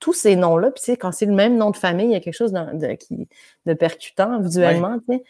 tous 0.00 0.14
ces 0.14 0.34
noms-là, 0.34 0.70
puis 0.70 0.80
tu 0.80 0.92
sais, 0.92 0.96
quand 0.96 1.12
c'est 1.12 1.26
le 1.26 1.34
même 1.34 1.58
nom 1.58 1.70
de 1.70 1.76
famille, 1.76 2.06
il 2.06 2.12
y 2.12 2.14
a 2.14 2.20
quelque 2.20 2.32
chose 2.32 2.52
de, 2.52 2.94
qui, 2.94 3.28
de 3.66 3.74
percutant 3.74 4.40
visuellement, 4.40 4.98
tu 5.00 5.16
sais. 5.16 5.24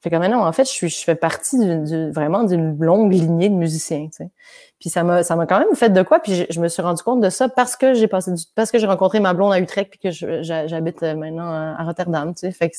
Fait 0.00 0.10
que 0.10 0.16
maintenant, 0.16 0.46
en 0.46 0.52
fait, 0.52 0.64
je, 0.64 0.70
suis, 0.70 0.88
je 0.88 1.02
fais 1.02 1.16
partie 1.16 1.58
du, 1.58 2.12
vraiment 2.12 2.44
d'une 2.44 2.78
longue 2.78 3.12
lignée 3.12 3.48
de 3.48 3.54
musiciens, 3.54 4.06
tu 4.06 4.18
sais. 4.18 4.30
Puis 4.78 4.90
ça 4.90 5.02
m'a, 5.02 5.24
ça 5.24 5.34
m'a 5.34 5.46
quand 5.46 5.58
même 5.58 5.74
fait 5.74 5.90
de 5.90 6.02
quoi, 6.02 6.20
puis 6.20 6.46
je, 6.48 6.60
me 6.60 6.68
suis 6.68 6.82
rendu 6.82 7.02
compte 7.02 7.20
de 7.20 7.30
ça 7.30 7.48
parce 7.48 7.74
que 7.74 7.94
j'ai 7.94 8.06
passé 8.06 8.30
parce 8.54 8.70
que 8.70 8.78
j'ai 8.78 8.86
rencontré 8.86 9.18
ma 9.18 9.34
blonde 9.34 9.52
à 9.52 9.58
Utrecht, 9.58 9.90
puis 9.90 9.98
que 9.98 10.12
j'habite 10.12 11.02
euh, 11.02 11.16
maintenant 11.16 11.50
à 11.50 11.82
Rotterdam, 11.82 12.32
tu 12.32 12.42
sais. 12.42 12.52
Fait 12.52 12.70
que 12.70 12.76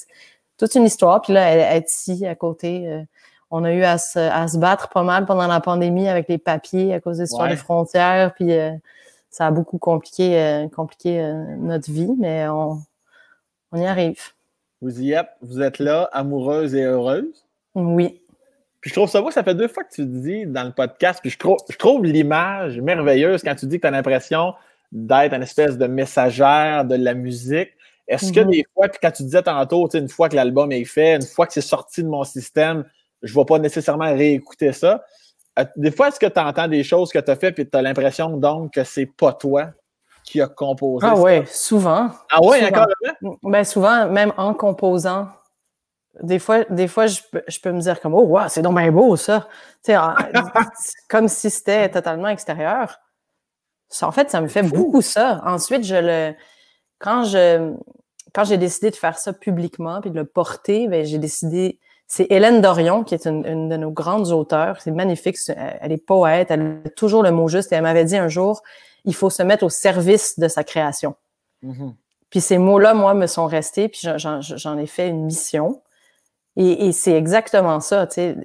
toute 0.65 0.75
une 0.75 0.85
histoire, 0.85 1.21
puis 1.21 1.33
là, 1.33 1.41
elle, 1.49 1.77
est 1.77 1.91
ici, 1.91 2.25
à 2.25 2.35
côté. 2.35 2.87
Euh, 2.87 3.01
on 3.49 3.63
a 3.63 3.73
eu 3.73 3.83
à 3.83 3.97
se, 3.97 4.19
à 4.19 4.47
se 4.47 4.57
battre 4.57 4.89
pas 4.89 5.03
mal 5.03 5.25
pendant 5.25 5.47
la 5.47 5.59
pandémie 5.59 6.07
avec 6.07 6.29
les 6.29 6.37
papiers 6.37 6.93
à 6.93 7.01
cause 7.01 7.17
des 7.17 7.25
histoires 7.25 7.51
frontières, 7.55 8.33
puis 8.33 8.53
euh, 8.53 8.71
ça 9.29 9.47
a 9.47 9.51
beaucoup 9.51 9.77
compliqué, 9.77 10.67
compliqué 10.73 11.21
notre 11.57 11.91
vie, 11.91 12.11
mais 12.17 12.47
on, 12.47 12.81
on 13.73 13.77
y 13.77 13.85
arrive. 13.85 14.19
Vous 14.81 15.01
y 15.01 15.11
êtes, 15.11 15.27
vous 15.41 15.61
êtes 15.61 15.79
là, 15.79 16.09
amoureuse 16.13 16.75
et 16.75 16.83
heureuse? 16.83 17.45
Oui. 17.75 18.21
Puis 18.81 18.89
je 18.89 18.95
trouve 18.95 19.09
ça 19.09 19.21
beau, 19.21 19.29
ça 19.29 19.43
fait 19.43 19.53
deux 19.53 19.67
fois 19.67 19.83
que 19.83 19.93
tu 19.93 20.05
dis 20.05 20.45
dans 20.45 20.63
le 20.63 20.71
podcast, 20.71 21.19
puis 21.21 21.29
je 21.29 21.37
trouve, 21.37 21.57
je 21.69 21.77
trouve 21.77 22.03
l'image 22.03 22.79
merveilleuse 22.81 23.43
quand 23.43 23.55
tu 23.55 23.67
dis 23.67 23.77
que 23.77 23.81
tu 23.81 23.87
as 23.87 23.91
l'impression 23.91 24.53
d'être 24.91 25.33
une 25.33 25.43
espèce 25.43 25.77
de 25.77 25.85
messagère 25.87 26.83
de 26.85 26.95
la 26.95 27.13
musique. 27.13 27.69
Est-ce 28.11 28.33
que 28.33 28.41
mhm. 28.41 28.49
des 28.49 28.65
fois, 28.73 28.89
puis 28.89 28.99
quand 29.01 29.11
tu 29.11 29.23
disais 29.23 29.41
tantôt, 29.41 29.87
une 29.87 30.09
fois 30.09 30.27
que 30.27 30.35
l'album 30.35 30.69
est 30.73 30.83
fait, 30.83 31.15
une 31.15 31.21
fois 31.21 31.47
que 31.47 31.53
c'est 31.53 31.61
sorti 31.61 32.03
de 32.03 32.09
mon 32.09 32.25
système, 32.25 32.83
je 33.21 33.33
ne 33.33 33.39
vais 33.39 33.45
pas 33.45 33.57
nécessairement 33.57 34.13
réécouter 34.13 34.73
ça. 34.73 35.05
Euh, 35.57 35.63
des 35.77 35.91
fois, 35.91 36.09
est-ce 36.09 36.19
que 36.19 36.25
tu 36.25 36.39
entends 36.39 36.67
des 36.67 36.83
choses 36.83 37.09
que 37.09 37.19
tu 37.19 37.31
as 37.31 37.37
fait 37.37 37.53
puis 37.53 37.69
tu 37.69 37.77
as 37.77 37.81
l'impression 37.81 38.35
donc 38.35 38.73
que 38.73 38.83
c'est 38.83 39.05
pas 39.05 39.31
toi 39.31 39.69
qui 40.25 40.41
a 40.41 40.47
composé 40.47 41.07
Ah 41.09 41.15
oui, 41.15 41.43
souvent. 41.47 42.09
Ah 42.29 42.39
oui, 42.41 42.57
encore 42.65 42.87
Ben 43.43 43.63
souvent, 43.63 44.09
même 44.09 44.33
en 44.35 44.53
composant, 44.55 45.29
des 46.21 46.39
fois, 46.39 46.65
des 46.65 46.89
fois 46.89 47.07
je, 47.07 47.21
peux, 47.31 47.43
je 47.47 47.61
peux 47.61 47.71
me 47.71 47.79
dire 47.79 48.01
comme 48.01 48.13
Oh, 48.13 48.25
wow, 48.25 48.49
c'est 48.49 48.61
donc 48.61 48.75
bien 48.77 48.91
beau 48.91 49.15
ça. 49.15 49.47
comme 51.09 51.29
si 51.29 51.49
c'était 51.49 51.87
totalement 51.89 52.27
extérieur. 52.27 52.99
en 54.01 54.11
fait, 54.11 54.29
ça 54.29 54.41
me 54.41 54.49
fait 54.49 54.63
beaucoup 54.63 55.01
ça. 55.01 55.41
Ensuite, 55.45 55.85
je 55.85 55.95
le 55.95 56.35
quand 56.99 57.23
je 57.23 57.73
quand 58.33 58.43
j'ai 58.43 58.57
décidé 58.57 58.91
de 58.91 58.95
faire 58.95 59.17
ça 59.17 59.33
publiquement 59.33 60.01
puis 60.01 60.11
de 60.11 60.15
le 60.15 60.25
porter, 60.25 60.87
ben, 60.87 61.05
j'ai 61.05 61.17
décidé. 61.17 61.79
C'est 62.07 62.27
Hélène 62.29 62.61
Dorion, 62.61 63.03
qui 63.03 63.13
est 63.13 63.25
une, 63.25 63.45
une 63.45 63.69
de 63.69 63.77
nos 63.77 63.91
grandes 63.91 64.31
auteurs. 64.31 64.81
C'est 64.81 64.91
magnifique. 64.91 65.37
Elle 65.47 65.91
est 65.93 66.05
poète. 66.05 66.51
Elle 66.51 66.81
a 66.85 66.89
toujours 66.89 67.23
le 67.23 67.31
mot 67.31 67.47
juste. 67.47 67.71
Et 67.71 67.75
elle 67.75 67.83
m'avait 67.83 68.03
dit 68.03 68.17
un 68.17 68.27
jour 68.27 68.61
il 69.05 69.15
faut 69.15 69.29
se 69.29 69.43
mettre 69.43 69.63
au 69.63 69.69
service 69.69 70.39
de 70.39 70.47
sa 70.47 70.63
création. 70.63 71.15
Mm-hmm. 71.63 71.93
Puis 72.29 72.41
ces 72.41 72.57
mots-là, 72.57 72.93
moi, 72.93 73.13
me 73.13 73.27
sont 73.27 73.45
restés, 73.45 73.89
puis 73.89 74.01
j'en 74.17 74.77
ai 74.77 74.87
fait 74.87 75.09
une 75.09 75.25
mission. 75.25 75.81
Et, 76.55 76.91
c'est 76.91 77.13
exactement 77.13 77.79
ça, 77.79 78.07
tu 78.07 78.15
sais. 78.15 78.37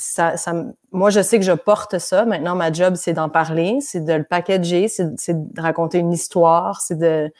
Ça, 0.00 0.36
ça, 0.36 0.54
moi, 0.92 1.10
je 1.10 1.20
sais 1.20 1.40
que 1.40 1.44
je 1.44 1.52
porte 1.52 1.98
ça. 1.98 2.24
Maintenant, 2.24 2.54
ma 2.54 2.72
job, 2.72 2.94
c'est 2.94 3.14
d'en 3.14 3.28
parler, 3.28 3.78
c'est 3.80 4.04
de 4.04 4.12
le 4.12 4.22
packager, 4.22 4.86
c'est 4.86 5.16
de 5.16 5.60
raconter 5.60 5.98
une 5.98 6.12
histoire, 6.12 6.80
c'est 6.80 6.96
de, 6.96 7.32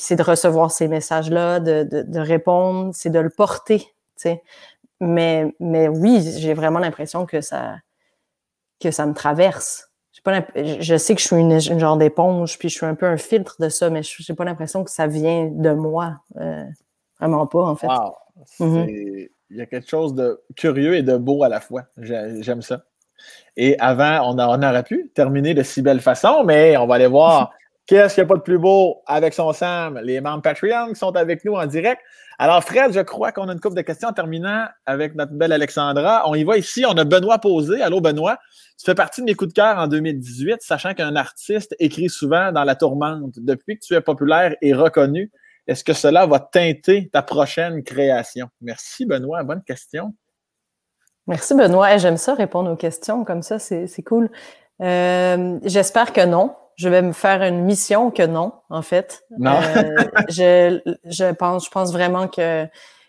c'est 0.00 0.16
de 0.16 0.22
recevoir 0.22 0.70
ces 0.70 0.88
messages-là, 0.88 1.60
de, 1.60 1.84
de, 1.84 2.02
de, 2.02 2.20
répondre, 2.20 2.90
c'est 2.94 3.10
de 3.10 3.18
le 3.18 3.30
porter, 3.30 3.78
tu 3.78 3.88
sais. 4.16 4.42
Mais, 5.00 5.54
mais 5.60 5.88
oui, 5.88 6.22
j'ai 6.38 6.54
vraiment 6.54 6.78
l'impression 6.78 7.26
que 7.26 7.40
ça, 7.40 7.76
que 8.80 8.90
ça 8.90 9.06
me 9.06 9.14
traverse 9.14 9.90
je 10.54 10.96
sais 10.96 11.14
que 11.14 11.20
je 11.20 11.26
suis 11.26 11.36
une, 11.36 11.58
genre 11.60 11.96
d'éponge, 11.96 12.58
puis 12.58 12.68
je 12.68 12.76
suis 12.76 12.86
un 12.86 12.94
peu 12.94 13.06
un 13.06 13.16
filtre 13.16 13.56
de 13.60 13.68
ça, 13.68 13.90
mais 13.90 14.02
je 14.02 14.22
n'ai 14.28 14.36
pas 14.36 14.44
l'impression 14.44 14.84
que 14.84 14.90
ça 14.90 15.06
vient 15.06 15.46
de 15.46 15.72
moi. 15.72 16.20
Euh, 16.36 16.64
vraiment 17.18 17.46
pas, 17.46 17.62
en 17.62 17.76
fait. 17.76 17.88
Mm-hmm. 18.58 19.28
Il 19.50 19.56
y 19.56 19.60
a 19.60 19.66
quelque 19.66 19.88
chose 19.88 20.14
de 20.14 20.40
curieux 20.56 20.96
et 20.96 21.02
de 21.02 21.16
beau 21.16 21.42
à 21.42 21.48
la 21.48 21.60
fois. 21.60 21.84
J'aime 21.96 22.62
ça. 22.62 22.84
Et 23.56 23.78
avant, 23.78 24.30
on, 24.30 24.38
on, 24.38 24.62
aurait 24.62 24.82
pu 24.82 25.10
terminer 25.14 25.54
de 25.54 25.62
si 25.62 25.82
belle 25.82 26.00
façon, 26.00 26.44
mais 26.44 26.76
on 26.76 26.86
va 26.86 26.94
aller 26.94 27.06
voir 27.06 27.52
qu'est-ce 27.90 28.14
qu'il 28.14 28.22
n'y 28.22 28.26
a 28.26 28.28
pas 28.28 28.36
de 28.36 28.42
plus 28.42 28.58
beau 28.58 29.02
avec 29.04 29.34
son 29.34 29.52
Sam, 29.52 29.98
les 30.04 30.20
membres 30.20 30.42
Patreon 30.42 30.90
qui 30.90 30.94
sont 30.94 31.16
avec 31.16 31.44
nous 31.44 31.54
en 31.54 31.66
direct. 31.66 32.00
Alors, 32.38 32.62
Fred, 32.62 32.92
je 32.92 33.00
crois 33.00 33.32
qu'on 33.32 33.48
a 33.48 33.52
une 33.52 33.58
couple 33.58 33.74
de 33.74 33.82
questions 33.82 34.10
en 34.10 34.12
terminant 34.12 34.66
avec 34.86 35.16
notre 35.16 35.32
belle 35.32 35.50
Alexandra. 35.50 36.22
On 36.26 36.36
y 36.36 36.44
va 36.44 36.56
ici. 36.56 36.84
On 36.86 36.96
a 36.96 37.02
Benoît 37.02 37.38
posé. 37.38 37.82
Allô, 37.82 38.00
Benoît. 38.00 38.38
Tu 38.78 38.84
fais 38.86 38.94
partie 38.94 39.22
de 39.22 39.26
mes 39.26 39.34
coups 39.34 39.48
de 39.48 39.54
cœur 39.54 39.76
en 39.76 39.88
2018, 39.88 40.58
sachant 40.60 40.94
qu'un 40.94 41.16
artiste 41.16 41.74
écrit 41.80 42.08
souvent 42.08 42.52
dans 42.52 42.62
la 42.62 42.76
tourmente. 42.76 43.32
Depuis 43.38 43.76
que 43.76 43.84
tu 43.84 43.94
es 43.94 44.00
populaire 44.00 44.54
et 44.62 44.72
reconnu, 44.72 45.32
est-ce 45.66 45.82
que 45.82 45.92
cela 45.92 46.26
va 46.26 46.38
teinter 46.38 47.10
ta 47.12 47.22
prochaine 47.22 47.82
création? 47.82 48.46
Merci, 48.60 49.04
Benoît. 49.04 49.42
Bonne 49.42 49.64
question. 49.64 50.14
Merci, 51.26 51.56
Benoît. 51.56 51.96
J'aime 51.96 52.18
ça 52.18 52.34
répondre 52.34 52.70
aux 52.70 52.76
questions 52.76 53.24
comme 53.24 53.42
ça. 53.42 53.58
C'est 53.58 54.04
cool. 54.04 54.30
Euh, 54.80 55.58
j'espère 55.64 56.12
que 56.12 56.24
non 56.24 56.54
je 56.80 56.88
vais 56.88 57.02
me 57.02 57.12
faire 57.12 57.42
une 57.42 57.64
mission 57.64 58.10
que 58.10 58.22
non, 58.22 58.52
en 58.70 58.80
fait. 58.80 59.24
Non. 59.38 59.60
Euh, 59.76 59.96
je, 60.30 60.80
je, 61.04 61.30
pense, 61.32 61.66
je 61.66 61.70
pense 61.70 61.92
vraiment 61.92 62.26
que 62.26 62.66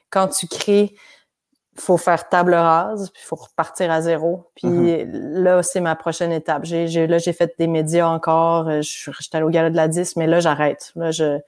quand 0.10 0.28
tu 0.28 0.48
crées, 0.48 0.94
faut 1.78 1.96
faire 1.96 2.28
table 2.28 2.54
rase, 2.54 3.12
puis 3.12 3.22
il 3.24 3.26
faut 3.26 3.38
repartir 3.38 3.90
à 3.90 4.02
zéro. 4.02 4.52
Puis 4.56 4.68
mm-hmm. 4.68 5.42
là, 5.42 5.64
c'est 5.64 5.80
ma 5.80 5.96
prochaine 5.96 6.34
étape. 6.34 6.66
J'ai, 6.66 7.08
là, 7.08 7.18
j'ai 7.18 7.32
fait 7.32 7.54
des 7.58 7.68
médias 7.68 8.08
encore. 8.08 8.70
Je 8.70 8.82
suis 8.82 9.14
allée 9.32 9.46
au 9.46 9.50
gala 9.50 9.70
de 9.70 9.78
la 9.78 9.88
10, 9.88 10.18
mais 10.18 10.28
là, 10.28 10.42
j'arrête. 10.42 10.92
Là, 10.98 11.12
je, 11.12 11.40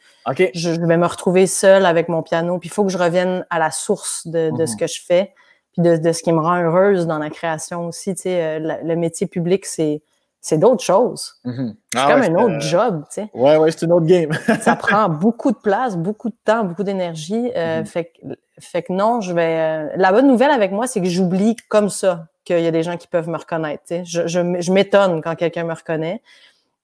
je, 0.53 0.69
vais 0.69 0.97
me 0.97 1.05
retrouver 1.05 1.45
seule 1.45 1.85
avec 1.85 2.07
mon 2.07 2.23
piano. 2.23 2.57
Puis 2.57 2.69
il 2.69 2.71
faut 2.71 2.85
que 2.85 2.91
je 2.91 2.97
revienne 2.97 3.45
à 3.49 3.59
la 3.59 3.69
source 3.69 4.25
de, 4.27 4.49
de 4.57 4.65
ce 4.65 4.75
mm-hmm. 4.75 4.79
que 4.79 4.87
je 4.87 5.01
fais, 5.05 5.33
puis 5.73 5.81
de, 5.81 5.97
de, 5.97 6.11
ce 6.13 6.23
qui 6.23 6.31
me 6.31 6.39
rend 6.39 6.55
heureuse 6.55 7.05
dans 7.05 7.19
la 7.19 7.29
création 7.29 7.87
aussi. 7.87 8.15
Tu 8.15 8.21
sais, 8.21 8.41
euh, 8.41 8.77
le 8.81 8.95
métier 8.95 9.27
public, 9.27 9.65
c'est 9.65 10.01
c'est 10.43 10.57
d'autres 10.57 10.83
choses. 10.83 11.35
Mm-hmm. 11.45 11.75
C'est 11.93 11.99
ah 11.99 12.11
comme 12.11 12.21
un 12.21 12.35
autre 12.35 12.59
job, 12.59 13.05
tu 13.09 13.21
sais. 13.21 13.29
Ouais, 13.33 13.55
ouais, 13.55 13.71
c'est 13.71 13.85
une 13.85 13.93
autre 13.93 14.05
game. 14.05 14.33
ça 14.61 14.75
prend 14.75 15.07
beaucoup 15.07 15.51
de 15.51 15.57
place, 15.57 15.95
beaucoup 15.95 16.29
de 16.29 16.35
temps, 16.43 16.65
beaucoup 16.65 16.83
d'énergie. 16.83 17.49
Euh, 17.55 17.81
mm-hmm. 17.81 17.85
fait, 17.85 18.05
que, 18.11 18.27
fait 18.59 18.83
que 18.83 18.91
non, 18.91 19.21
je 19.21 19.31
vais. 19.31 19.57
Euh, 19.57 19.89
la 19.95 20.11
bonne 20.11 20.27
nouvelle 20.27 20.51
avec 20.51 20.73
moi, 20.73 20.85
c'est 20.85 20.99
que 20.99 21.07
j'oublie 21.07 21.55
comme 21.69 21.87
ça 21.87 22.27
qu'il 22.43 22.59
y 22.59 22.67
a 22.67 22.71
des 22.71 22.83
gens 22.83 22.97
qui 22.97 23.07
peuvent 23.07 23.29
me 23.29 23.37
reconnaître. 23.37 23.83
Tu 23.87 23.95
sais. 23.95 24.05
Je, 24.05 24.27
je, 24.27 24.59
je 24.59 24.71
m'étonne 24.73 25.21
quand 25.21 25.33
quelqu'un 25.35 25.63
me 25.63 25.73
reconnaît. 25.73 26.21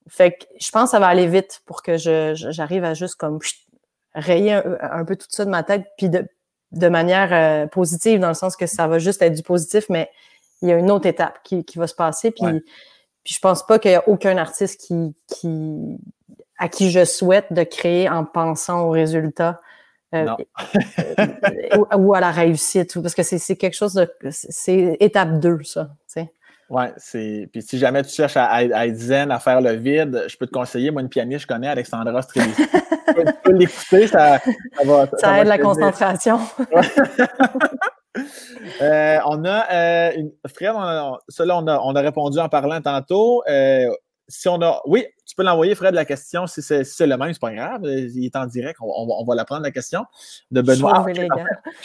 Fait 0.07 0.31
que 0.31 0.45
je 0.57 0.71
pense 0.71 0.85
que 0.85 0.91
ça 0.91 0.99
va 0.99 1.07
aller 1.07 1.27
vite 1.27 1.61
pour 1.65 1.83
que 1.83 1.97
je, 1.97 2.31
j'arrive 2.35 2.85
à 2.85 2.93
juste 2.93 3.15
comme 3.15 3.39
rayer 4.15 4.53
un, 4.53 5.03
peu 5.03 5.17
tout 5.17 5.27
ça 5.29 5.43
de 5.43 5.49
ma 5.49 5.63
tête, 5.63 5.85
puis 5.97 6.07
de, 6.07 6.25
de 6.71 6.87
manière 6.87 7.33
euh, 7.33 7.67
positive, 7.67 8.21
dans 8.21 8.29
le 8.29 8.33
sens 8.35 8.55
que 8.55 8.67
ça 8.67 8.87
va 8.87 8.99
juste 8.99 9.21
être 9.21 9.35
du 9.35 9.43
positif, 9.43 9.87
mais 9.89 10.09
il 10.61 10.69
y 10.69 10.71
a 10.71 10.77
une 10.77 10.89
autre 10.89 11.07
étape 11.07 11.39
qui, 11.43 11.65
qui 11.65 11.77
va 11.77 11.87
se 11.87 11.93
passer. 11.93 12.31
Puis 12.31 12.63
puis 13.29 13.35
je 13.35 13.41
pense 13.41 13.63
pas 13.63 13.77
qu'il 13.77 13.91
y 13.91 13.93
a 13.93 14.09
aucun 14.09 14.39
artiste 14.39 14.81
qui, 14.81 15.13
qui, 15.27 15.99
à 16.57 16.67
qui 16.67 16.89
je 16.89 17.05
souhaite 17.05 17.53
de 17.53 17.61
créer 17.61 18.09
en 18.09 18.25
pensant 18.25 18.87
au 18.87 18.89
résultat. 18.89 19.61
Euh, 20.15 20.25
ou, 21.95 22.15
à 22.15 22.21
la 22.21 22.31
réussite, 22.31 22.99
parce 22.99 23.13
que 23.13 23.21
c'est 23.21 23.55
quelque 23.55 23.75
chose 23.75 23.93
de. 23.93 24.11
C'est 24.31 24.97
étape 24.99 25.39
2, 25.39 25.59
ça. 25.61 25.91
Oui, 26.71 26.85
c'est. 26.97 27.47
Puis 27.51 27.61
si 27.61 27.77
jamais 27.77 28.01
tu 28.01 28.09
cherches 28.09 28.35
à, 28.35 28.63
être 28.63 28.95
zen, 28.95 29.29
à 29.29 29.37
faire 29.37 29.61
le 29.61 29.73
vide, 29.73 30.25
je 30.27 30.35
peux 30.35 30.47
te 30.47 30.51
conseiller, 30.51 30.89
moi, 30.89 31.03
une 31.03 31.09
pianiste, 31.09 31.41
je 31.41 31.47
connais, 31.47 31.67
Alexandra 31.67 32.23
Streliski. 32.23 32.63
tu 33.07 33.23
peux, 33.43 33.51
l'écouter, 33.51 34.07
ça, 34.07 34.39
ça, 34.39 34.85
va. 34.85 35.07
Ça, 35.19 35.39
aide 35.39 35.47
la 35.47 35.59
concentration. 35.59 36.39
Euh, 38.81 39.19
on 39.25 39.43
a 39.45 39.71
euh, 39.71 40.11
une, 40.15 40.31
Fred, 40.47 40.71
on 40.75 40.79
a, 40.79 41.19
on 41.39 41.67
a, 41.67 41.79
on 41.79 41.95
a 41.95 42.01
répondu 42.01 42.39
en 42.39 42.49
parlant 42.49 42.81
tantôt. 42.81 43.43
Euh, 43.47 43.89
si 44.27 44.47
on 44.47 44.61
a. 44.61 44.81
Oui, 44.85 45.05
tu 45.29 45.35
peux 45.35 45.43
l'envoyer, 45.43 45.75
Fred, 45.75 45.93
la 45.93 46.05
question. 46.05 46.47
Si 46.47 46.63
c'est 46.63 47.05
le 47.05 47.15
même, 47.15 47.31
c'est 47.33 47.39
pas 47.39 47.53
grave. 47.53 47.81
Il 47.83 48.25
est 48.25 48.35
en 48.35 48.47
direct. 48.47 48.79
On, 48.81 49.23
va 49.23 49.35
la 49.35 49.45
prendre, 49.45 49.61
la 49.61 49.69
question 49.69 50.03
de 50.49 50.59
Benoît. 50.59 51.05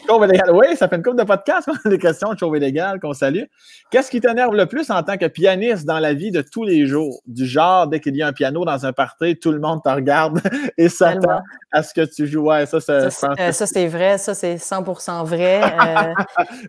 Chauve 0.06 0.24
légal. 0.26 0.50
Oui, 0.50 0.74
ça 0.76 0.88
fait 0.88 0.96
une 0.96 1.02
couple 1.02 1.18
de 1.18 1.24
podcasts 1.24 1.68
des 1.84 1.98
questions 1.98 2.32
de 2.32 2.38
Chauve 2.38 2.56
légal 2.56 2.98
qu'on 3.00 3.12
salue. 3.12 3.42
Qu'est-ce 3.90 4.10
qui 4.10 4.22
t'énerve 4.22 4.54
le 4.54 4.64
plus 4.64 4.90
en 4.90 5.02
tant 5.02 5.18
que 5.18 5.26
pianiste 5.26 5.84
dans 5.84 5.98
la 5.98 6.14
vie 6.14 6.30
de 6.30 6.40
tous 6.40 6.64
les 6.64 6.86
jours? 6.86 7.20
Du 7.26 7.44
genre, 7.44 7.86
dès 7.86 8.00
qu'il 8.00 8.16
y 8.16 8.22
a 8.22 8.28
un 8.28 8.32
piano 8.32 8.64
dans 8.64 8.86
un 8.86 8.94
party, 8.94 9.36
tout 9.36 9.52
le 9.52 9.60
monde 9.60 9.82
te 9.84 9.90
regarde 9.90 10.40
et 10.78 10.88
s'attend 10.88 11.42
à 11.70 11.82
ce 11.82 11.92
que 11.92 12.06
tu 12.06 12.26
joues. 12.26 12.46
Ouais, 12.46 12.64
ça, 12.64 12.80
ça, 12.80 13.10
c'est 13.10 13.86
vrai. 13.88 14.16
Ça, 14.16 14.32
c'est 14.32 14.54
100% 14.54 15.26
vrai. 15.26 15.60
Euh, 15.62 16.14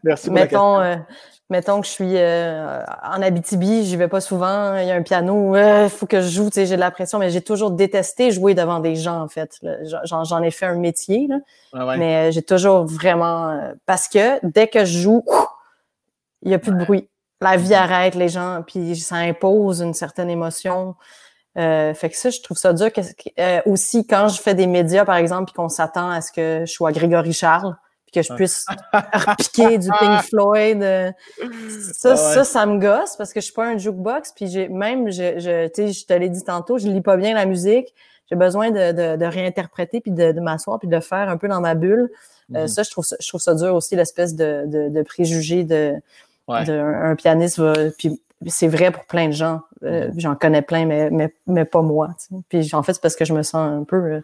Merci 0.03 0.25
pour 0.25 0.33
mettons, 0.33 0.79
la 0.79 0.97
question. 0.97 1.11
Euh, 1.13 1.15
mettons 1.49 1.81
que 1.81 1.87
je 1.87 1.91
suis 1.91 2.17
euh, 2.17 2.83
en 3.03 3.21
Abitibi, 3.21 3.85
j'y 3.85 3.97
vais 3.97 4.07
pas 4.07 4.21
souvent, 4.21 4.75
il 4.77 4.87
y 4.87 4.91
a 4.91 4.95
un 4.95 5.03
piano, 5.03 5.55
il 5.55 5.89
faut 5.89 6.07
que 6.07 6.21
je 6.21 6.27
joue, 6.27 6.45
tu 6.45 6.55
sais, 6.55 6.65
j'ai 6.65 6.75
de 6.75 6.79
la 6.79 6.91
pression, 6.91 7.19
mais 7.19 7.29
j'ai 7.29 7.41
toujours 7.41 7.71
détesté 7.71 8.31
jouer 8.31 8.53
devant 8.55 8.79
des 8.79 8.95
gens, 8.95 9.21
en 9.21 9.27
fait. 9.27 9.59
J'en 10.03 10.41
ai 10.41 10.51
fait 10.51 10.65
un 10.65 10.75
métier, 10.75 11.27
là, 11.27 11.37
ah 11.73 11.95
mais 11.97 12.15
euh, 12.15 12.31
j'ai 12.31 12.41
toujours 12.41 12.85
vraiment... 12.85 13.49
Euh, 13.49 13.73
parce 13.85 14.07
que 14.07 14.39
dès 14.45 14.67
que 14.67 14.85
je 14.85 14.99
joue, 14.99 15.23
il 16.41 16.51
y 16.51 16.53
a 16.53 16.59
plus 16.59 16.71
de 16.71 16.83
bruit. 16.83 17.09
La 17.41 17.57
vie 17.57 17.73
arrête, 17.73 18.15
les 18.15 18.29
gens, 18.29 18.63
puis 18.65 18.95
ça 18.95 19.17
impose 19.17 19.81
une 19.81 19.93
certaine 19.93 20.29
émotion. 20.29 20.95
Euh, 21.57 21.93
fait 21.93 22.09
que 22.09 22.17
ça, 22.17 22.29
je 22.29 22.41
trouve 22.41 22.57
ça 22.57 22.73
dur. 22.73 22.91
Que, 22.91 23.01
euh, 23.39 23.61
aussi, 23.65 24.05
quand 24.05 24.27
je 24.29 24.41
fais 24.41 24.55
des 24.55 24.67
médias, 24.67 25.05
par 25.05 25.15
exemple, 25.15 25.45
puis 25.45 25.53
qu'on 25.53 25.69
s'attend 25.69 26.09
à 26.09 26.21
ce 26.21 26.31
que 26.31 26.63
je 26.65 26.71
sois 26.71 26.91
Grégory 26.91 27.33
Charles, 27.33 27.75
puis 28.05 28.21
que 28.21 28.21
je 28.21 28.33
puisse 28.33 28.65
repiquer 28.93 29.77
du 29.77 29.89
Pink 29.99 30.21
Floyd, 30.21 30.81
euh, 30.81 31.11
ça, 31.93 32.15
ça, 32.15 32.43
ça 32.43 32.65
me 32.65 32.79
gosse 32.79 33.15
parce 33.17 33.33
que 33.33 33.39
je 33.39 33.45
suis 33.45 33.53
pas 33.53 33.67
un 33.67 33.77
jukebox. 33.77 34.33
Puis 34.33 34.47
j'ai 34.47 34.67
même, 34.67 35.11
je, 35.11 35.39
je, 35.39 35.91
je 35.91 36.05
te 36.05 36.13
l'ai 36.13 36.29
dit 36.29 36.43
tantôt, 36.43 36.77
je 36.77 36.87
lis 36.87 37.01
pas 37.01 37.17
bien 37.17 37.33
la 37.33 37.45
musique. 37.45 37.93
J'ai 38.29 38.35
besoin 38.35 38.71
de, 38.71 38.91
de, 38.91 39.17
de, 39.17 39.25
réinterpréter 39.25 40.01
puis 40.01 40.11
de, 40.11 40.31
de 40.31 40.39
m'asseoir 40.39 40.79
puis 40.79 40.87
de 40.87 40.99
faire 40.99 41.29
un 41.29 41.37
peu 41.37 41.47
dans 41.47 41.61
ma 41.61 41.75
bulle. 41.75 42.09
Mm-hmm. 42.51 42.67
ça, 42.67 42.83
je 42.83 42.91
trouve 42.91 43.05
ça, 43.05 43.15
je 43.19 43.27
trouve 43.27 43.41
ça 43.41 43.55
dur 43.55 43.73
aussi 43.75 43.95
l'espèce 43.95 44.35
de, 44.35 44.63
de, 44.67 44.89
de 44.89 45.01
préjugé 45.03 45.63
de, 45.63 45.93
de 46.47 46.71
un, 46.71 47.15
pianiste 47.15 47.59
va, 47.59 47.73
puis 47.97 48.19
c'est 48.47 48.67
vrai 48.67 48.91
pour 48.91 49.05
plein 49.05 49.27
de 49.27 49.33
gens. 49.33 49.61
Euh, 49.83 50.09
mm-hmm. 50.09 50.19
J'en 50.19 50.35
connais 50.35 50.61
plein, 50.61 50.85
mais, 50.85 51.09
mais, 51.09 51.33
mais 51.47 51.65
pas 51.65 51.81
moi. 51.81 52.09
Puis 52.49 52.73
en 52.73 52.83
fait, 52.83 52.93
c'est 52.93 53.01
parce 53.01 53.15
que 53.15 53.25
je 53.25 53.33
me 53.33 53.43
sens 53.43 53.55
un 53.55 53.83
peu 53.83 53.95
euh, 53.95 54.21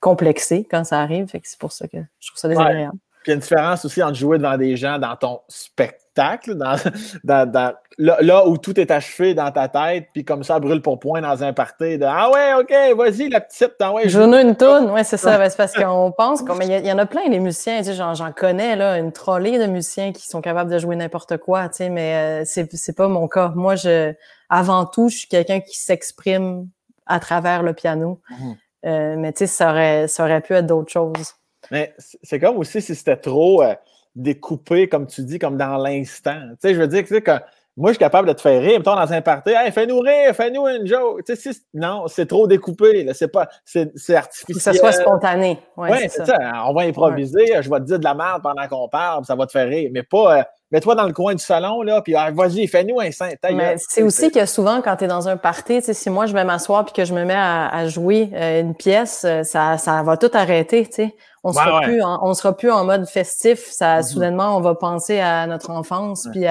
complexée 0.00 0.66
quand 0.70 0.84
ça 0.84 1.00
arrive. 1.00 1.26
Fait 1.28 1.40
que 1.40 1.48
c'est 1.48 1.58
pour 1.58 1.72
ça 1.72 1.86
que 1.88 1.98
je 2.20 2.28
trouve 2.28 2.38
ça 2.38 2.48
désagréable. 2.48 2.96
Il 3.28 3.30
y 3.30 3.32
a 3.32 3.34
une 3.34 3.40
différence 3.40 3.84
aussi 3.84 4.02
entre 4.02 4.14
jouer 4.14 4.38
devant 4.38 4.56
des 4.56 4.74
gens 4.76 4.98
dans 4.98 5.14
ton 5.14 5.40
spectacle, 5.48 6.54
dans, 6.54 6.76
dans, 7.24 7.74
là, 7.98 8.48
où 8.48 8.56
tout 8.56 8.80
est 8.80 8.90
achevé 8.90 9.34
dans 9.34 9.50
ta 9.50 9.68
tête, 9.68 10.08
puis 10.14 10.24
comme 10.24 10.42
ça, 10.42 10.58
brûle 10.58 10.80
pour 10.80 10.98
point 10.98 11.20
dans 11.20 11.44
un 11.44 11.52
party 11.52 11.98
de 11.98 12.06
Ah 12.08 12.30
ouais, 12.30 12.54
OK, 12.54 12.96
vas-y, 12.96 13.28
la 13.28 13.42
petite, 13.42 13.74
ouais, 13.92 14.08
Joue 14.08 14.22
une 14.22 14.56
toune, 14.56 14.90
ouais, 14.90 15.04
c'est 15.04 15.18
ça. 15.18 15.48
c'est 15.50 15.56
parce 15.56 15.74
qu'on 15.76 16.10
pense, 16.10 16.42
mais 16.58 16.66
il 16.66 16.86
y, 16.86 16.92
en 16.92 16.98
a 16.98 17.04
plein, 17.04 17.28
les 17.28 17.38
musiciens, 17.38 17.78
tu 17.78 17.92
sais, 17.92 17.94
j'en 17.94 18.32
connais, 18.32 18.76
là, 18.76 18.98
une 18.98 19.12
trollée 19.12 19.58
de 19.58 19.66
musiciens 19.66 20.12
qui 20.12 20.26
sont 20.26 20.40
capables 20.40 20.70
de 20.70 20.78
jouer 20.78 20.96
n'importe 20.96 21.36
quoi, 21.36 21.68
tu 21.68 21.76
sais, 21.76 21.90
mais 21.90 22.42
euh, 22.42 22.44
c'est, 22.46 22.96
pas 22.96 23.08
mon 23.08 23.28
cas. 23.28 23.52
Moi, 23.54 23.76
je, 23.76 24.14
avant 24.48 24.86
tout, 24.86 25.10
je 25.10 25.18
suis 25.18 25.28
quelqu'un 25.28 25.60
qui 25.60 25.76
s'exprime 25.76 26.66
à 27.06 27.20
travers 27.20 27.62
le 27.62 27.74
piano. 27.74 28.20
Mhm. 28.30 28.56
Euh, 28.86 29.16
mais 29.18 29.32
tu 29.32 29.40
sais, 29.40 29.46
ça 29.46 29.70
aurait, 29.70 30.08
ça 30.08 30.24
aurait 30.24 30.40
pu 30.40 30.54
être 30.54 30.66
d'autres 30.66 30.92
choses. 30.92 31.34
Mais 31.70 31.94
c'est 31.98 32.38
comme 32.38 32.56
aussi 32.56 32.80
si 32.80 32.94
c'était 32.94 33.16
trop 33.16 33.62
euh, 33.62 33.74
découpé, 34.14 34.88
comme 34.88 35.06
tu 35.06 35.22
dis, 35.22 35.38
comme 35.38 35.56
dans 35.56 35.76
l'instant. 35.76 36.40
Tu 36.52 36.68
sais, 36.68 36.74
je 36.74 36.80
veux 36.80 36.88
dire, 36.88 37.02
tu 37.02 37.14
sais, 37.14 37.22
que 37.22 37.32
moi, 37.78 37.90
je 37.90 37.94
suis 37.94 38.00
capable 38.00 38.26
de 38.26 38.32
te 38.32 38.40
faire 38.40 38.60
rire. 38.60 38.78
Mettons 38.78 38.96
dans 38.96 39.12
un 39.12 39.22
party, 39.22 39.50
hey, 39.50 39.70
fais-nous 39.70 40.00
rire, 40.00 40.34
fais-nous 40.34 40.66
une 40.66 40.84
joke. 40.84 41.22
Tu 41.24 41.36
sais, 41.36 41.52
non, 41.72 42.08
c'est 42.08 42.26
trop 42.26 42.48
découpé. 42.48 43.06
C'est 43.14 43.28
pas, 43.28 43.48
c'est, 43.64 43.92
artificiel. 44.16 44.56
Que 44.56 44.60
ça 44.60 44.72
soit 44.72 44.92
spontané. 44.92 45.60
Oui, 45.76 45.90
ouais, 45.90 46.08
c'est 46.08 46.26
ça. 46.26 46.38
On 46.66 46.72
va 46.74 46.82
improviser. 46.82 47.46
Je 47.62 47.70
vais 47.70 47.78
te 47.78 47.84
dire 47.84 48.00
de 48.00 48.04
la 48.04 48.14
merde 48.14 48.42
pendant 48.42 48.66
qu'on 48.66 48.88
parle, 48.88 49.24
ça 49.24 49.36
va 49.36 49.46
te 49.46 49.52
faire 49.52 49.68
rire. 49.68 49.90
Mais 49.92 50.02
pas, 50.02 50.40
euh, 50.40 50.42
mets-toi 50.70 50.94
dans 50.94 51.06
le 51.06 51.12
coin 51.12 51.34
du 51.34 51.42
salon, 51.42 51.82
là, 51.82 52.02
puis 52.02 52.14
ah, 52.14 52.30
vas-y, 52.30 52.66
fais-nous 52.66 53.00
un. 53.00 53.08
Mais 53.54 53.76
c'est 53.78 54.02
aussi 54.02 54.30
que 54.30 54.44
souvent, 54.46 54.82
quand 54.82 54.96
tu 54.96 55.04
es 55.04 55.08
dans 55.08 55.28
un 55.28 55.36
party, 55.36 55.82
si 55.82 56.10
moi 56.10 56.26
je 56.26 56.34
vais 56.34 56.44
m'asseoir 56.44 56.84
puis 56.84 56.92
que 56.92 57.04
je 57.04 57.14
me 57.14 57.24
mets 57.24 57.34
à, 57.34 57.88
jouer 57.88 58.30
euh, 58.34 58.60
une 58.60 58.74
pièce, 58.74 59.24
euh, 59.24 59.42
ça, 59.42 59.78
ça 59.78 60.02
va 60.02 60.16
tout 60.16 60.30
arrêter, 60.34 60.86
tu 60.86 60.92
sais. 60.94 61.16
On 61.44 61.52
sera 61.52 61.80
plus 61.82 62.02
on 62.02 62.34
sera 62.34 62.56
plus 62.56 62.70
en 62.70 62.84
mode 62.84 63.06
festif. 63.06 63.70
Ça, 63.70 64.00
mm-hmm. 64.00 64.02
soudainement, 64.02 64.56
on 64.56 64.60
va 64.60 64.74
penser 64.74 65.20
à 65.20 65.46
notre 65.46 65.70
enfance, 65.70 66.28
puis 66.32 66.44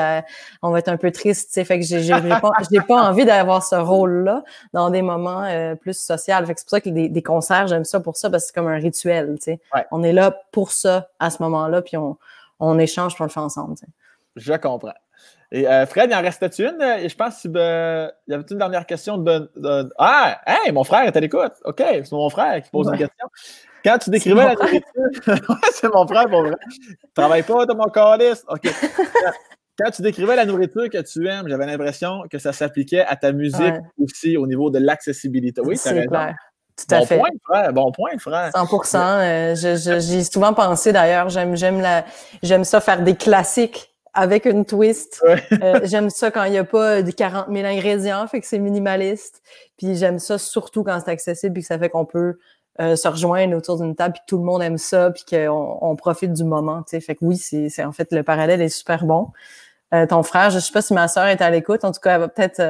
on 0.64 0.72
va 0.72 0.80
être 0.80 0.88
un 0.88 0.98
peu 0.98 1.12
triste. 1.12 1.54
sais 1.54 1.66
Fait 1.66 1.80
que 1.80 1.86
j'ai 1.86 2.10
pas, 2.10 2.52
pas 2.88 3.02
envie 3.02 3.26
d'avoir 3.26 3.64
ce 3.64 3.76
rôle-là 3.76 4.44
dans 4.74 4.90
des 4.90 5.02
moments 5.02 5.44
euh, 5.44 5.76
plus 5.76 6.00
sociaux. 6.00 6.36
Fait 6.46 6.54
que 6.54 6.60
c'est 6.60 6.66
pour 6.66 6.72
ça 6.72 6.82
que 6.82 6.90
des, 6.90 7.10
des 7.10 7.22
concerts, 7.22 7.68
j'aime 7.68 7.84
ça 7.84 8.00
pour 8.00 8.16
ça 8.16 8.30
parce 8.30 8.44
que 8.44 8.48
c'est 8.48 8.56
comme 8.56 8.70
un 8.70 8.80
rituel. 8.80 9.36
sais 9.42 9.60
On 9.92 10.04
est 10.04 10.14
là 10.14 10.36
pour 10.52 10.72
ça 10.72 11.10
à 11.20 11.30
ce 11.30 11.44
moment-là, 11.44 11.82
puis 11.82 11.98
on, 11.98 12.18
on 12.60 12.80
échange, 12.80 13.16
on 13.20 13.24
le 13.24 13.30
fait 13.30 13.40
ensemble. 13.40 13.76
Je 14.38 14.54
comprends. 14.54 14.94
Et 15.52 15.68
euh, 15.68 15.86
Fred, 15.86 16.10
il 16.12 16.16
en 16.16 16.22
restait 16.22 16.48
une? 16.48 16.82
Et 16.82 17.08
je 17.08 17.16
pense 17.16 17.42
qu'il 17.42 17.52
ben, 17.52 18.12
y 18.28 18.34
avait 18.34 18.44
une 18.50 18.58
dernière 18.58 18.86
question 18.86 19.18
de, 19.18 19.50
Ah! 19.98 20.42
Hey, 20.46 20.72
mon 20.72 20.84
frère 20.84 21.04
est 21.04 21.16
à 21.16 21.20
l'écoute. 21.20 21.54
OK, 21.64 21.78
c'est 21.78 22.12
mon 22.12 22.30
frère 22.30 22.62
qui 22.62 22.70
pose 22.70 22.88
une 22.88 22.98
question. 22.98 23.28
Quand 23.84 23.98
tu 23.98 24.10
décrivais 24.10 24.44
la 24.44 24.56
nourriture. 24.56 25.52
c'est 25.72 25.94
mon 25.94 26.06
frère 26.06 26.28
pour 26.28 26.42
vrai. 26.42 26.56
Travaille 27.14 27.44
pas 27.44 27.66
dans 27.66 27.76
mon 27.76 27.90
calice. 27.90 28.44
OK. 28.50 28.70
Quand 29.80 29.92
tu 29.92 30.02
décrivais 30.02 30.36
la 30.36 30.46
nourriture 30.46 30.90
que 30.90 31.02
tu 31.02 31.28
aimes, 31.28 31.48
j'avais 31.48 31.68
l'impression 31.68 32.24
que 32.30 32.40
ça 32.40 32.52
s'appliquait 32.52 33.06
à 33.06 33.16
ta 33.16 33.32
musique 33.32 33.76
aussi 34.00 34.36
au 34.36 34.48
niveau 34.48 34.70
de 34.70 34.80
l'accessibilité. 34.80 35.62
Oui, 35.64 35.78
c'est 35.78 36.08
clair. 36.08 36.36
Tout 36.76 36.94
à 36.94 37.00
bon 37.00 37.06
fait. 37.06 37.18
Point, 37.18 37.30
frère. 37.44 37.74
Bon 37.74 37.92
point, 37.92 38.18
frère. 38.20 38.52
100 38.54 38.98
euh, 39.00 39.56
J'y 39.56 40.18
ai 40.18 40.24
souvent 40.24 40.54
pensé 40.54 40.92
d'ailleurs. 40.92 41.30
J'aime 41.30 42.64
ça 42.64 42.82
faire 42.82 43.02
des 43.02 43.16
classiques 43.16 43.97
avec 44.18 44.46
une 44.46 44.66
twist. 44.66 45.24
Euh, 45.62 45.80
j'aime 45.84 46.10
ça 46.10 46.32
quand 46.32 46.44
il 46.44 46.52
n'y 46.52 46.58
a 46.58 46.64
pas 46.64 47.04
de 47.04 47.12
40 47.12 47.48
000 47.52 47.66
ingrédients, 47.66 48.26
fait 48.28 48.42
que 48.42 48.48
c'est 48.48 48.58
minimaliste. 48.58 49.44
Puis 49.78 49.96
j'aime 49.96 50.18
ça 50.18 50.40
surtout 50.40 50.84
quand 50.84 51.00
c'est 51.00 51.12
accessible 51.12 51.60
et 51.60 51.62
que 51.62 51.68
ça 51.68 51.78
fait 51.78 51.90
qu'on 51.90 52.06
peut 52.06 52.40
euh, 52.82 52.96
se 52.96 53.08
rejoindre 53.08 53.56
autour 53.56 53.78
d'une 53.78 53.96
table 53.96 54.14
puis 54.14 54.22
que 54.22 54.26
tout 54.28 54.38
le 54.38 54.44
monde 54.44 54.64
aime 54.64 54.80
ça 54.80 55.12
puis 55.12 55.24
qu'on 55.30 55.78
on 55.82 55.96
profite 55.96 56.34
du 56.34 56.44
moment. 56.44 56.84
sais. 56.88 57.00
Fait 57.00 57.14
que 57.14 57.24
oui, 57.24 57.38
c'est 57.38 57.84
en 57.84 57.92
fait 57.92 58.12
le 58.12 58.24
parallèle 58.24 58.62
est 58.62 58.70
super 58.70 59.06
bon. 59.06 59.28
ton 60.10 60.24
frère, 60.24 60.50
je 60.50 60.60
sais 60.60 60.72
pas 60.72 60.82
si 60.82 60.96
ma 60.96 61.08
sœur 61.08 61.28
est 61.28 61.42
à 61.42 61.52
l'écoute. 61.52 61.86
En 61.86 61.92
tout 61.92 62.02
cas, 62.02 62.16
elle 62.16 62.22
va 62.22 62.28
peut-être. 62.28 62.62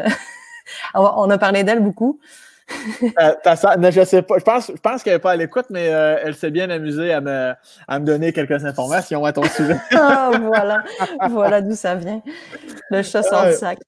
on 0.96 1.30
a 1.30 1.38
parlé 1.38 1.64
d'elle 1.64 1.82
beaucoup. 1.82 2.20
Euh, 3.20 3.92
je 3.92 4.04
sais 4.04 4.22
pas. 4.22 4.38
Je 4.40 4.44
pense, 4.44 4.68
je 4.68 4.82
pense 4.82 5.04
qu'elle 5.04 5.14
n'est 5.14 5.20
pas 5.20 5.32
à 5.32 5.36
l'écoute, 5.36 5.68
mais 5.70 5.90
euh, 5.90 6.18
elle 6.24 6.36
s'est 6.36 6.52
bien 6.52 6.70
amusée 6.70 7.14
à 7.14 7.22
me, 7.22 7.54
à 7.88 8.00
me 8.00 8.06
donner 8.06 8.34
quelques 8.34 8.66
informations 8.66 9.24
à 9.26 9.34
ton 9.34 9.44
sujet. 9.56 9.78
ah, 9.94 10.32
voilà. 10.42 10.84
Voilà 11.30 11.62
d'où 11.62 11.76
ça 11.76 11.96
vient. 11.96 12.22
Le 12.90 13.02
chat 13.04 13.24
sort 13.24 13.46
du 13.46 13.54
sac. 13.54 13.80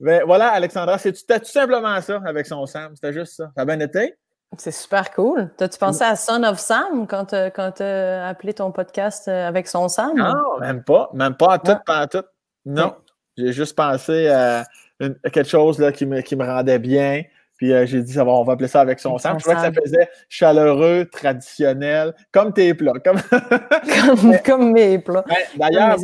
mais 0.00 0.22
voilà, 0.26 0.48
Alexandra, 0.48 0.98
c'est 0.98 1.12
tout 1.12 1.44
simplement 1.44 2.00
ça 2.00 2.20
avec 2.26 2.46
son 2.46 2.66
Sam. 2.66 2.92
C'était 2.94 3.12
juste 3.12 3.34
ça. 3.36 3.50
Ça 3.56 3.62
a 3.62 3.64
bien 3.64 3.80
été? 3.80 4.16
C'est 4.56 4.72
super 4.72 5.10
cool. 5.12 5.50
T'as-tu 5.56 5.78
pensé 5.78 6.04
à 6.04 6.16
Son 6.16 6.42
of 6.42 6.58
Sam 6.58 7.06
quand 7.06 7.26
tu 7.26 7.82
as 7.82 8.28
appelé 8.28 8.54
ton 8.54 8.72
podcast 8.72 9.28
euh, 9.28 9.46
avec 9.46 9.68
son 9.68 9.88
Sam? 9.88 10.16
Non, 10.16 10.58
même 10.60 10.82
pas. 10.82 11.10
Même 11.12 11.34
pas 11.34 11.54
à 11.54 11.58
tout, 11.58 11.76
pas 11.84 11.98
à 11.98 12.06
tout. 12.06 12.24
Non. 12.64 12.94
J'ai 13.36 13.52
juste 13.52 13.76
pensé 13.76 14.28
à 14.28 14.64
quelque 14.98 15.48
chose 15.48 15.78
là, 15.78 15.92
qui, 15.92 16.06
me, 16.06 16.20
qui 16.20 16.36
me 16.36 16.44
rendait 16.44 16.78
bien. 16.78 17.22
Puis 17.58 17.72
euh, 17.72 17.86
j'ai 17.86 18.02
dit, 18.02 18.12
ça 18.12 18.22
va, 18.22 18.30
on 18.30 18.44
va 18.44 18.52
appeler 18.52 18.68
ça 18.68 18.80
avec 18.80 19.00
son 19.00 19.18
sang. 19.18 19.36
Je 19.36 19.40
trouvais 19.42 19.56
que 19.56 19.62
ça 19.62 19.72
faisait 19.72 20.08
chaleureux, 20.28 21.06
traditionnel, 21.10 22.14
comme 22.30 22.52
tes 22.52 22.72
plats. 22.72 22.92
Comme, 23.04 23.18
comme, 24.44 24.72
mes 24.72 25.00
plats. 25.00 25.24
D'ailleurs, 25.56 25.96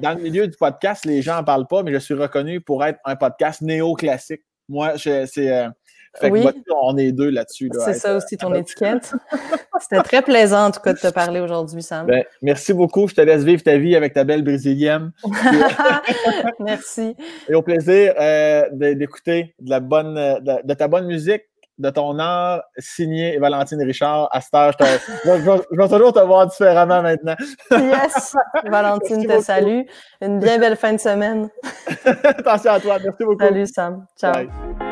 dans 0.00 0.14
le 0.14 0.20
milieu 0.20 0.48
du 0.48 0.56
podcast, 0.56 1.04
les 1.04 1.22
gens 1.22 1.36
n'en 1.36 1.44
parlent 1.44 1.68
pas, 1.68 1.84
mais 1.84 1.92
je 1.92 1.98
suis 1.98 2.14
reconnu 2.14 2.60
pour 2.60 2.84
être 2.84 2.98
un 3.04 3.14
podcast 3.14 3.62
néo-classique. 3.62 4.42
Moi, 4.68 4.94
c'est 4.98 5.28
euh, 5.36 5.68
fait 6.14 6.30
oui. 6.30 6.44
on 6.82 6.96
est 6.96 7.12
deux 7.12 7.30
là-dessus. 7.30 7.70
c'est 7.84 7.94
ça 7.94 8.16
aussi 8.16 8.36
ton 8.36 8.52
étiquette. 8.54 9.12
C'était 9.80 10.02
très 10.02 10.22
plaisant, 10.22 10.66
en 10.66 10.70
tout 10.70 10.80
cas, 10.80 10.92
de 10.92 10.98
te 10.98 11.08
parler 11.08 11.40
aujourd'hui, 11.40 11.82
Sam. 11.82 12.06
Ben, 12.06 12.24
merci 12.42 12.74
beaucoup. 12.74 13.08
Je 13.08 13.14
te 13.14 13.20
laisse 13.20 13.44
vivre 13.44 13.62
ta 13.62 13.78
vie 13.78 13.96
avec 13.96 14.12
ta 14.12 14.24
belle 14.24 14.42
brésilienne. 14.42 15.12
merci. 16.60 17.16
Et 17.48 17.54
au 17.54 17.62
plaisir 17.62 18.14
euh, 18.18 18.68
d'écouter 18.72 19.54
de, 19.60 19.70
la 19.70 19.80
bonne, 19.80 20.14
de, 20.14 20.74
ta 20.74 20.88
bonne 20.88 21.06
musique, 21.06 21.42
de 21.78 21.88
ton 21.88 22.18
art, 22.18 22.62
signé 22.76 23.38
Valentine 23.38 23.82
Richard. 23.82 24.28
À 24.32 24.40
ce 24.42 24.48
âge, 24.54 24.74
je, 25.24 25.30
je, 25.30 25.80
vais 25.80 25.88
toujours 25.88 26.12
te 26.12 26.20
voir 26.20 26.46
différemment 26.46 27.00
maintenant. 27.00 27.36
yes! 27.70 28.36
Valentine 28.64 29.26
te 29.26 29.40
salue. 29.40 29.82
Une 30.20 30.40
bien 30.40 30.58
belle 30.58 30.76
fin 30.76 30.92
de 30.92 31.00
semaine. 31.00 31.48
Attention 32.04 32.72
à 32.72 32.80
toi. 32.80 32.98
Merci 33.02 33.24
beaucoup. 33.24 33.44
Salut, 33.44 33.66
Sam. 33.66 34.06
Ciao. 34.18 34.89